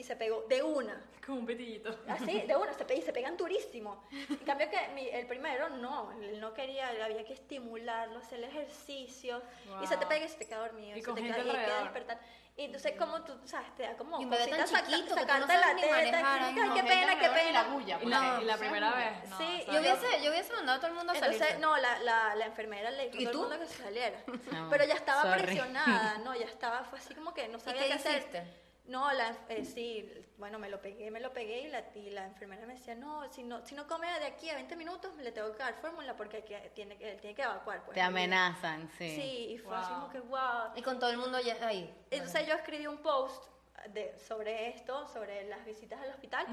y 0.00 0.02
se 0.02 0.16
pegó 0.16 0.42
de 0.48 0.62
una. 0.62 0.98
Como 1.24 1.40
un 1.40 1.46
petillito. 1.46 1.94
Así, 2.08 2.40
de 2.40 2.56
una, 2.56 2.72
se, 2.72 2.84
pe- 2.86 2.96
y 2.96 3.02
se 3.02 3.12
pegan 3.12 3.36
durísimo. 3.36 4.02
En 4.10 4.36
cambio 4.38 4.68
que 4.70 4.88
mi- 4.94 5.08
el 5.10 5.26
primero 5.26 5.68
no, 5.68 6.10
él 6.22 6.40
no 6.40 6.54
quería, 6.54 6.88
había 6.88 7.22
que 7.24 7.34
estimularlo, 7.34 8.18
hacer 8.18 8.42
ejercicio, 8.42 9.42
y 9.82 9.86
se 9.86 9.96
te 9.98 10.06
pega 10.06 10.24
y 10.24 10.28
se 10.28 10.38
te 10.38 10.46
queda 10.46 10.58
dormido, 10.60 10.96
Y 10.96 11.00
se 11.00 11.06
con 11.06 11.14
te 11.16 11.22
gente 11.22 11.36
queda, 11.38 11.46
y 11.46 11.50
alrededor. 11.50 11.82
despertar. 11.84 12.20
Y 12.56 12.64
entonces 12.64 12.92
como 12.98 13.22
tú, 13.22 13.38
sabes, 13.44 13.74
te 13.76 13.84
da 13.84 13.96
como 13.96 14.20
Y 14.20 14.24
un 14.24 14.30
bebé 14.30 14.46
tan 14.48 14.60
cosita 14.60 14.78
saca- 14.80 14.90
chiquito 14.90 15.14
que 15.14 15.20
tú 15.20 15.26
no 15.26 15.46
sacarte 15.46 15.46
sabes 15.46 15.66
la 15.66 15.74
ni 15.74 15.80
teta, 15.82 15.94
manejar, 15.96 16.40
ay, 16.42 16.44
ay, 16.48 16.54
qué 16.54 16.82
pena, 16.82 17.06
gente 17.06 17.18
qué 17.20 17.26
alrededor 17.26 17.50
y 17.50 17.52
la 17.52 17.62
pena. 17.62 17.74
bulla, 17.74 17.94
Y 17.94 17.98
pues. 18.02 18.10
la, 18.10 18.20
No, 18.20 18.40
y 18.40 18.44
la 18.44 18.52
sí. 18.54 18.58
primera 18.60 18.90
vez. 18.94 19.28
No, 19.30 19.38
Sí, 19.38 19.44
o 19.44 19.46
sea, 19.64 19.72
Yo 19.74 19.80
hubiese, 19.80 20.22
yo 20.24 20.30
hubiese 20.30 20.52
mandado 20.54 20.76
a 20.76 20.80
todo 20.80 20.88
el 20.90 20.96
mundo 20.96 21.12
a 21.12 21.14
Entonces, 21.16 21.38
salirse. 21.38 21.60
no, 21.60 21.76
la, 21.76 21.98
la, 22.00 22.34
la 22.34 22.46
enfermera 22.46 22.90
le 22.90 23.08
dijo 23.10 23.22
¿Y 23.22 23.26
a 23.26 23.30
todo 23.30 23.46
tú? 23.46 23.52
el 23.52 23.58
mundo 23.58 23.64
que 23.66 23.72
se 23.76 23.82
saliera. 23.82 24.24
No, 24.52 24.68
Pero 24.70 24.84
ya 24.84 24.94
estaba 24.94 25.22
sorry. 25.22 25.42
presionada, 25.42 26.18
no, 26.24 26.34
ya 26.34 26.46
estaba, 26.46 26.84
fue 26.84 26.98
así 26.98 27.14
como 27.14 27.32
que 27.34 27.46
no 27.48 27.58
sabía 27.60 27.82
qué 27.82 27.88
qué 27.88 27.94
hacer. 27.94 28.18
hiciste? 28.18 28.69
No, 28.90 29.12
la, 29.12 29.36
eh, 29.48 29.64
sí, 29.64 30.12
bueno, 30.36 30.58
me 30.58 30.68
lo 30.68 30.82
pegué, 30.82 31.12
me 31.12 31.20
lo 31.20 31.32
pegué 31.32 31.60
y 31.60 31.68
la, 31.68 31.84
y 31.94 32.10
la 32.10 32.26
enfermera 32.26 32.66
me 32.66 32.74
decía, 32.74 32.96
no, 32.96 33.32
si 33.32 33.44
no, 33.44 33.64
si 33.64 33.76
no 33.76 33.86
come 33.86 34.08
de 34.18 34.26
aquí 34.26 34.50
a 34.50 34.54
20 34.56 34.74
minutos, 34.74 35.14
le 35.18 35.30
tengo 35.30 35.52
que 35.52 35.58
dar 35.58 35.74
fórmula 35.80 36.16
porque 36.16 36.42
que- 36.42 36.72
tiene, 36.74 36.96
tiene 36.96 37.32
que 37.36 37.42
evacuar. 37.42 37.84
Pues, 37.84 37.94
Te 37.94 38.00
amenazan, 38.00 38.90
sí. 38.98 39.14
Sí, 39.14 39.46
y 39.52 39.58
fue 39.58 39.76
así 39.76 39.92
Wow. 39.92 40.00
como 40.00 40.12
que, 40.12 40.18
wow. 40.20 40.72
Y 40.74 40.82
con 40.82 40.98
todo 40.98 41.10
el 41.10 41.18
mundo 41.18 41.38
ya- 41.40 41.64
ahí. 41.68 41.94
Entonces 42.10 42.48
yo 42.48 42.54
escribí 42.54 42.88
un 42.88 42.98
post 42.98 43.44
de, 43.88 44.18
sobre 44.18 44.68
esto, 44.68 45.08
sobre 45.08 45.44
las 45.48 45.64
visitas 45.64 46.00
al 46.00 46.10
hospital, 46.10 46.46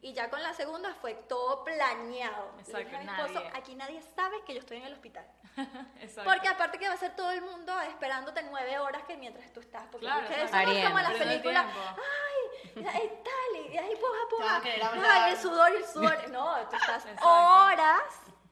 y 0.00 0.12
ya 0.12 0.28
con 0.28 0.42
la 0.42 0.52
segunda 0.52 0.92
fue 0.94 1.14
todo 1.14 1.62
planeado. 1.64 2.52
Dije 2.58 2.70
Exacto, 2.72 2.96
a 2.96 3.00
mi 3.00 3.06
esposo, 3.08 3.34
nadie. 3.44 3.50
aquí 3.54 3.74
nadie 3.76 4.02
sabe 4.02 4.42
que 4.44 4.54
yo 4.54 4.60
estoy 4.60 4.78
en 4.78 4.84
el 4.84 4.92
hospital. 4.92 5.24
Exacto. 6.00 6.30
Porque 6.30 6.48
aparte 6.48 6.78
que 6.78 6.88
va 6.88 6.94
a 6.94 6.98
ser 6.98 7.14
todo 7.16 7.30
el 7.30 7.42
mundo 7.42 7.78
esperándote 7.82 8.42
nueve 8.44 8.78
horas 8.78 9.02
que 9.04 9.16
mientras 9.16 9.52
tú 9.52 9.60
estás. 9.60 9.84
Porque 9.90 10.06
Claro, 10.06 10.22
es 10.22 10.28
que 10.28 10.34
eso 10.34 10.44
exacto. 10.44 10.66
no 10.72 10.76
es 10.78 10.84
como 10.84 10.98
en 10.98 11.04
las 11.04 11.14
películas. 11.14 11.66
Ay, 11.66 12.84
ay, 12.86 13.12
tal, 13.24 13.72
y 13.72 13.78
ahí 13.78 13.94
puja, 13.96 14.18
Te 14.28 14.36
puja. 14.36 14.44
van 14.44 14.56
a 14.56 14.62
querer 14.62 14.82
Ay, 15.04 15.32
el 15.32 15.38
sudor 15.38 15.72
y 15.72 15.76
el 15.76 15.84
sudor. 15.86 16.30
No, 16.30 16.68
tú 16.68 16.76
estás 16.76 17.06
Exacto. 17.06 17.26
horas 17.28 18.02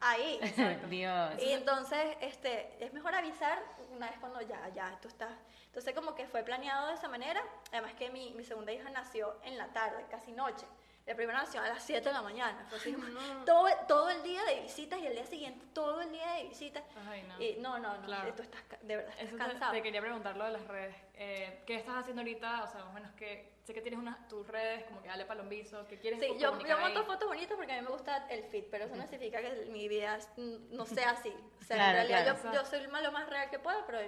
ahí. 0.00 0.40
Dios. 0.90 1.34
Y 1.42 1.52
entonces, 1.52 2.16
este, 2.20 2.84
es 2.84 2.92
mejor 2.92 3.14
avisar 3.14 3.62
una 3.94 4.08
vez 4.08 4.18
cuando 4.18 4.40
ya, 4.42 4.68
ya, 4.74 4.98
tú 5.00 5.08
estás. 5.08 5.32
Entonces, 5.66 5.94
como 5.94 6.14
que 6.14 6.26
fue 6.26 6.42
planeado 6.42 6.88
de 6.88 6.94
esa 6.94 7.08
manera. 7.08 7.42
Además 7.72 7.94
que 7.94 8.10
mi, 8.10 8.32
mi 8.32 8.44
segunda 8.44 8.72
hija 8.72 8.90
nació 8.90 9.36
en 9.44 9.56
la 9.58 9.68
tarde, 9.68 10.04
casi 10.10 10.32
noche. 10.32 10.66
La 11.06 11.16
primera 11.16 11.40
nació 11.40 11.60
a 11.60 11.68
las 11.68 11.82
7 11.82 12.08
de 12.08 12.12
la 12.12 12.22
mañana. 12.22 12.64
Fue 12.68 12.78
así 12.78 12.92
como 12.92 13.06
todo, 13.44 13.66
todo 13.88 14.10
el 14.10 14.22
día 14.22 14.44
de 14.44 14.60
visitas 14.60 14.98
y 15.00 15.06
el 15.06 15.14
día 15.14 15.26
siguiente 15.26 15.66
todo 15.72 16.00
el 16.02 16.12
día 16.12 16.34
de 16.34 16.44
visitas. 16.44 16.84
Ay, 17.08 17.22
no. 17.22 17.42
Y 17.42 17.56
no, 17.58 17.78
no, 17.78 17.96
no, 17.98 18.06
Claro. 18.06 18.32
tú 18.34 18.42
estás, 18.42 18.62
de 18.82 18.96
verdad, 18.96 19.12
estás 19.14 19.26
Eso 19.28 19.36
te, 19.36 19.42
cansado. 19.50 19.72
te 19.72 19.82
quería 19.82 20.00
preguntar 20.00 20.36
lo 20.36 20.44
de 20.44 20.50
las 20.52 20.66
redes. 20.68 20.94
Eh, 21.14 21.62
¿Qué 21.66 21.74
estás 21.76 21.96
haciendo 21.96 22.20
ahorita? 22.22 22.62
O 22.64 22.66
sea, 22.68 22.80
más 22.80 22.90
o 22.90 22.92
menos 22.92 23.10
que 23.12 23.50
sé 23.64 23.74
que 23.74 23.80
tienes 23.80 23.98
unas 23.98 24.28
tus 24.28 24.46
redes, 24.46 24.84
como 24.84 25.02
que 25.02 25.08
dale 25.08 25.24
palombizo, 25.24 25.86
que 25.88 25.98
quieres 25.98 26.20
Sí, 26.20 26.28
yo, 26.38 26.56
yo 26.60 26.78
monto 26.78 27.00
ahí? 27.00 27.06
fotos 27.06 27.28
bonitas 27.28 27.56
porque 27.56 27.72
a 27.72 27.76
mí 27.76 27.82
me 27.82 27.90
gusta 27.90 28.26
el 28.30 28.44
fit, 28.44 28.66
pero 28.70 28.84
eso 28.84 28.94
no 28.94 29.06
significa 29.08 29.40
que 29.40 29.66
mi 29.70 29.88
vida 29.88 30.16
es- 30.16 30.28
no 30.36 30.86
sea 30.86 31.10
así. 31.10 31.34
O 31.60 31.64
sea, 31.64 31.76
Claro, 31.76 31.90
en 31.98 32.08
realidad 32.08 32.38
claro. 32.40 32.54
yo, 32.56 32.62
yo 32.62 32.68
soy 32.68 32.86
lo 32.86 33.12
más 33.12 33.28
real 33.28 33.50
que 33.50 33.58
puedo, 33.58 33.84
pero 33.86 33.98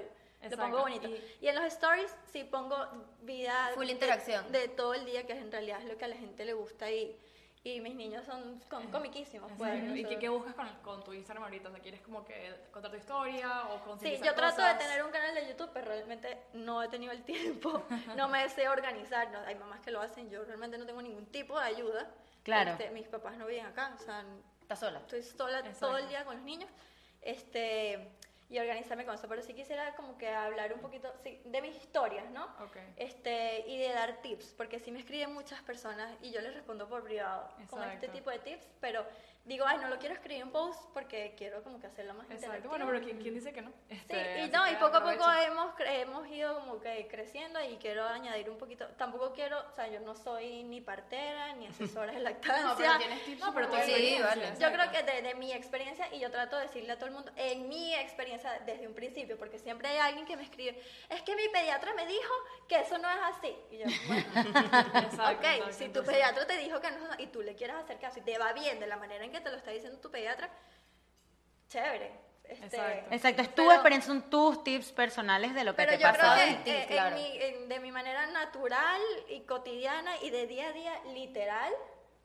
lo 0.42 0.48
Exacto. 0.48 0.62
pongo 0.70 0.80
bonito. 0.82 1.08
Y- 1.08 1.22
Y, 1.40 1.48
en 1.48 1.54
los 1.54 1.64
stories 1.64 2.14
sí 2.32 2.44
pongo 2.44 2.76
vida 3.22 3.70
Full 3.74 3.86
de- 3.86 3.92
interacción. 3.92 4.50
De, 4.52 4.68
todo 4.68 4.94
el 4.94 5.04
día, 5.04 5.26
que 5.26 5.32
en 5.32 5.50
realidad 5.52 5.80
es 5.80 5.86
lo 5.86 5.96
que 5.96 6.04
a 6.04 6.08
la 6.08 6.16
gente 6.16 6.44
le 6.44 6.52
gusta 6.52 6.90
y, 6.90 7.16
y 7.64 7.80
mis 7.80 7.94
niños 7.94 8.24
son 8.26 8.58
con- 8.68 8.90
comiquísimos. 8.90 9.50
Pues, 9.56 9.72
Exacto. 9.74 9.96
¿Y 9.96 10.04
qué, 10.04 10.18
qué 10.18 10.28
buscas 10.28 10.54
con, 10.54 10.68
con 10.82 11.04
tu 11.04 11.12
Instagram 11.12 11.44
ahorita? 11.44 11.68
O 11.68 11.72
sea, 11.72 11.80
¿quieres 11.80 12.00
como 12.00 12.24
que 12.24 12.52
contar 12.72 12.90
tu 12.90 12.96
historia 12.96 13.68
o 13.68 13.98
Sí, 14.00 14.16
yo 14.22 14.34
trato 14.34 14.56
cosas? 14.56 14.78
de 14.78 14.84
tener 14.84 15.04
un 15.04 15.12
canal 15.12 15.32
de 15.34 15.46
YouTube, 15.48 15.70
pero 15.72 15.86
realmente 15.86 16.42
no 16.54 16.82
he 16.82 16.88
tenido 16.88 17.12
el 17.12 17.22
tiempo, 17.22 17.84
no 18.16 18.28
me 18.28 18.48
sé 18.48 18.68
organizar, 18.68 19.30
no, 19.30 19.38
hay 19.40 19.54
mamás 19.54 19.80
que 19.80 19.92
lo 19.92 20.00
hacen, 20.00 20.28
yo 20.28 20.44
realmente 20.44 20.76
no 20.76 20.86
tengo 20.86 21.00
ningún 21.02 21.26
tipo 21.26 21.58
de 21.60 21.66
ayuda. 21.66 22.10
Claro. 22.42 22.72
Este, 22.72 22.90
mis 22.90 23.06
papás 23.06 23.36
no 23.36 23.46
viven 23.46 23.66
acá, 23.66 23.94
o 23.94 24.02
sea, 24.02 24.24
Estás 24.60 24.80
sola. 24.80 24.98
estoy 24.98 25.22
sola 25.22 25.62
todo 25.78 25.96
el 25.98 26.08
día 26.08 26.24
con 26.24 26.34
los 26.36 26.44
niños 26.44 26.68
este, 27.20 28.08
y 28.52 28.58
organizarme 28.58 29.06
con 29.06 29.14
eso. 29.14 29.26
Pero 29.28 29.40
sí 29.42 29.54
quisiera 29.54 29.94
como 29.96 30.18
que 30.18 30.28
hablar 30.28 30.74
un 30.74 30.80
poquito 30.80 31.10
sí, 31.24 31.40
de 31.44 31.62
mis 31.62 31.74
historias, 31.74 32.30
¿no? 32.30 32.44
Ok. 32.60 32.76
Este, 32.96 33.64
y 33.66 33.78
de 33.78 33.88
dar 33.88 34.20
tips, 34.20 34.52
porque 34.56 34.78
sí 34.78 34.92
me 34.92 34.98
escriben 35.00 35.32
muchas 35.32 35.62
personas 35.62 36.12
y 36.20 36.30
yo 36.32 36.42
les 36.42 36.52
respondo 36.52 36.86
por 36.86 37.02
privado 37.02 37.48
con 37.70 37.82
este 37.84 38.06
Exacto. 38.06 38.12
tipo 38.12 38.30
de 38.30 38.38
tips, 38.40 38.66
pero 38.78 39.06
digo, 39.44 39.64
ay, 39.66 39.78
no 39.78 39.88
lo 39.88 39.98
quiero 39.98 40.14
escribir 40.14 40.42
en 40.42 40.50
post 40.50 40.80
porque 40.92 41.34
quiero 41.36 41.62
como 41.64 41.80
que 41.80 41.86
hacerlo 41.86 42.12
más 42.14 42.26
Exacto. 42.26 42.44
interactivo. 42.44 42.70
Bueno, 42.70 42.86
pero 42.86 43.00
¿quién, 43.00 43.20
quién 43.20 43.34
dice 43.34 43.52
que 43.52 43.62
no? 43.62 43.70
Sí, 43.88 43.94
Este, 43.94 44.38
y 44.38 44.42
así 44.42 44.50
no, 44.52 44.70
y 44.70 44.74
poco 44.76 44.98
a 44.98 45.00
poco 45.00 45.32
hemos, 45.32 45.74
hemos 45.80 46.28
ido 46.28 46.60
como 46.60 46.78
que 46.80 47.08
creciendo 47.08 47.58
y 47.64 47.76
quiero 47.78 48.06
añadir 48.06 48.50
un 48.50 48.58
poquito, 48.58 48.86
tampoco 48.98 49.32
quiero, 49.32 49.58
o 49.66 49.72
sea, 49.72 49.88
yo 49.88 50.00
no 50.00 50.14
soy 50.14 50.62
ni 50.64 50.80
partera 50.82 51.54
ni 51.54 51.68
asesora 51.68 52.12
de 52.12 52.20
lactancia. 52.28 52.62
No, 52.68 52.76
pero 52.76 52.98
tienes 52.98 53.24
tips 53.24 53.40
No, 53.40 53.54
pero 53.54 53.72
Sí, 53.82 54.18
vale. 54.22 54.52
Yo 54.60 54.70
creo 54.70 54.90
que 54.90 55.02
de, 55.02 55.22
de 55.22 55.34
mi 55.34 55.52
experiencia, 55.52 56.12
y 56.14 56.20
yo 56.20 56.30
trato 56.30 56.56
de 56.56 56.64
decirle 56.64 56.92
a 56.92 56.96
todo 56.96 57.06
el 57.06 57.12
mundo, 57.14 57.32
en 57.36 57.68
mi 57.68 57.94
experiencia 57.94 58.41
desde 58.66 58.86
un 58.86 58.94
principio, 58.94 59.36
porque 59.38 59.58
siempre 59.58 59.88
hay 59.88 59.98
alguien 59.98 60.26
que 60.26 60.36
me 60.36 60.42
escribe, 60.42 60.80
es 61.08 61.22
que 61.22 61.34
mi 61.36 61.48
pediatra 61.48 61.92
me 61.94 62.06
dijo 62.06 62.32
que 62.68 62.80
eso 62.80 62.98
no 62.98 63.08
es 63.10 63.18
así. 63.22 63.56
Y 63.70 63.78
yo, 63.78 63.84
bueno, 64.06 64.24
Exacto, 64.34 65.22
ok, 65.38 65.44
exacto, 65.44 65.72
si 65.72 65.88
tu 65.88 66.04
pediatra 66.04 66.46
te 66.46 66.56
dijo 66.58 66.80
que 66.80 66.90
no 66.90 66.96
es 67.04 67.10
así, 67.12 67.22
y 67.22 67.26
tú 67.28 67.42
le 67.42 67.54
quieres 67.54 67.76
hacer 67.76 67.98
caso 67.98 68.18
y 68.18 68.22
te 68.22 68.38
va 68.38 68.52
bien 68.52 68.78
de 68.80 68.86
la 68.86 68.96
manera 68.96 69.24
en 69.24 69.32
que 69.32 69.40
te 69.40 69.50
lo 69.50 69.56
está 69.56 69.70
diciendo 69.70 69.98
tu 70.00 70.10
pediatra, 70.10 70.48
chévere. 71.68 72.12
Este, 72.44 72.64
Exacto. 72.76 73.14
Exacto, 73.14 73.42
es 73.42 73.48
tu 73.50 73.54
Pero- 73.62 73.72
experiencia, 73.72 74.06
son 74.12 74.28
tus 74.28 74.64
tips 74.64 74.92
personales 74.92 75.54
de 75.54 75.64
lo 75.64 75.72
que 75.72 75.76
Pero 75.84 75.92
te 75.92 75.98
yo 75.98 76.12
creo 76.12 76.34
que 76.34 76.42
en 76.44 76.64
ti, 76.64 76.70
eh, 76.70 76.82
en 76.82 76.88
claro. 76.88 77.16
mi- 77.16 77.36
en- 77.42 77.68
de 77.68 77.80
mi 77.80 77.92
manera 77.92 78.26
natural 78.26 79.00
y 79.28 79.40
cotidiana 79.42 80.16
y 80.22 80.30
de 80.30 80.46
día 80.46 80.68
a 80.68 80.72
día 80.72 80.92
literal, 81.14 81.72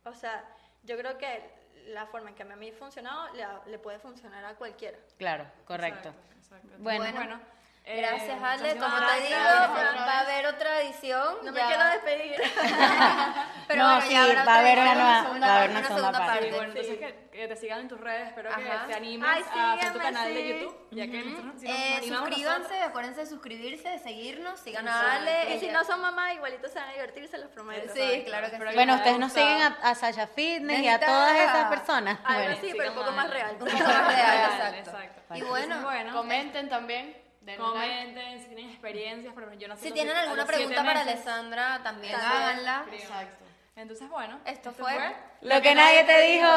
o 0.04 0.14
sea, 0.14 0.44
yo 0.84 0.98
creo 0.98 1.18
que 1.18 1.57
la 1.88 2.06
forma 2.06 2.30
en 2.30 2.36
que 2.36 2.44
a 2.44 2.46
mí 2.46 2.56
me 2.56 2.70
ha 2.70 2.74
funcionado 2.74 3.34
le, 3.34 3.46
le 3.72 3.80
puede 3.80 4.00
funcionar 4.00 4.44
a 4.46 4.56
cualquiera. 4.56 4.98
Claro, 5.18 5.46
correcto. 5.66 6.10
Exacto, 6.10 6.36
exacto. 6.38 6.78
Bueno. 6.80 7.06
bueno. 7.14 7.57
Gracias, 7.96 8.44
Ale. 8.44 8.64
muchísimas 8.64 8.92
Como 8.94 9.08
te 9.08 9.22
digo, 9.22 9.40
va 9.40 10.12
a 10.12 10.20
haber 10.20 10.46
otra 10.48 10.82
edición. 10.82 11.36
No 11.44 11.52
ya. 11.52 11.52
me 11.52 11.68
quiero 11.68 11.86
despedir. 11.90 12.36
Pero 13.68 13.84
No, 13.84 13.90
bueno, 13.96 14.02
sí, 14.08 14.14
ya 14.14 14.44
va 14.44 14.56
a 14.56 14.60
haber 14.60 14.80
una 14.80 14.96
nueva- 14.96 15.22
segunda 15.24 15.48
va 15.48 15.54
a 15.54 15.58
haber 15.58 15.72
parte, 15.72 15.88
una 15.88 15.98
segunda 15.98 16.20
parte. 16.26 16.44
Sí, 16.44 16.50
bueno, 16.56 16.74
Sí. 16.74 16.80
entonces 16.80 16.98
que, 17.00 17.30
que 17.38 17.48
te 17.48 17.56
sigan 17.56 17.80
en 17.82 17.88
tus 17.88 18.00
redes, 18.00 18.28
espero 18.30 18.50
Ajá. 18.50 18.60
que 18.60 18.88
te 18.88 18.94
animes 18.94 19.30
Ay, 19.30 19.44
a 19.54 19.74
hacer 19.74 19.94
tu 19.94 20.00
canal 20.00 20.34
de 20.34 20.42
sí. 20.42 20.48
YouTube, 20.48 20.88
ya 20.92 21.06
que 21.08 21.24
nosotros 21.24 21.54
sí 21.60 21.68
nos 21.68 21.76
Eh, 21.78 21.94
animamos 21.98 22.28
suscríbanse, 22.28 22.62
nosotros. 22.64 22.90
acuérdense 22.90 23.20
de 23.22 23.26
suscribirse, 23.28 23.90
de 23.90 24.00
seguirnos, 24.00 24.60
sigan 24.60 24.88
a. 24.88 25.16
Ale. 25.16 25.56
y 25.56 25.60
si 25.60 25.68
no 25.70 25.84
son 25.84 26.02
mamás, 26.02 26.34
igualito 26.34 26.68
se 26.70 26.80
van 26.80 26.90
a 26.90 26.94
divertir, 26.94 27.28
se 27.28 27.38
los 27.38 27.50
prometo. 27.52 27.94
Sí, 27.94 28.24
claro 28.26 28.50
que 28.50 28.58
sí. 28.58 28.64
Bueno, 28.74 28.96
ustedes 28.96 29.20
nos 29.20 29.32
siguen 29.32 29.62
a, 29.62 29.78
a 29.84 29.96
Sasha 29.96 30.28
Fitness 30.28 30.80
y 30.80 30.88
a 30.88 31.00
todas 31.00 31.36
esas 31.38 31.68
personas. 31.70 32.20
Algo 32.24 32.40
Bueno, 32.42 32.58
así, 32.58 32.74
pero 32.78 32.90
un 32.92 32.96
poco 32.98 33.12
más 33.12 33.30
real. 33.30 33.52
Un 33.54 33.60
poco 33.60 33.72
más 33.84 34.08
real, 34.08 34.74
exacto. 34.76 34.92
Y 35.36 35.42
bueno, 35.42 35.88
Comenten 36.14 36.70
también. 36.70 37.27
Like. 37.54 37.64
comenten 37.64 38.40
si 38.40 38.46
tienen 38.48 38.70
experiencias, 38.70 39.34
pero 39.36 39.54
yo 39.54 39.68
no 39.68 39.76
sé 39.76 39.84
si 39.84 39.92
tienen 39.92 40.14
que- 40.14 40.20
alguna 40.20 40.46
pregunta 40.46 40.84
para 40.84 41.04
meses. 41.04 41.14
Alessandra, 41.14 41.82
también 41.84 42.14
También. 42.14 42.42
háganla. 42.44 42.86
Exacto. 42.92 43.46
Entonces, 43.76 44.10
bueno, 44.10 44.40
Esto 44.46 44.72
fue 44.72 45.16
Lo 45.42 45.62
que 45.62 45.76
nadie 45.76 46.04
te 46.04 46.22
dijo. 46.22 46.48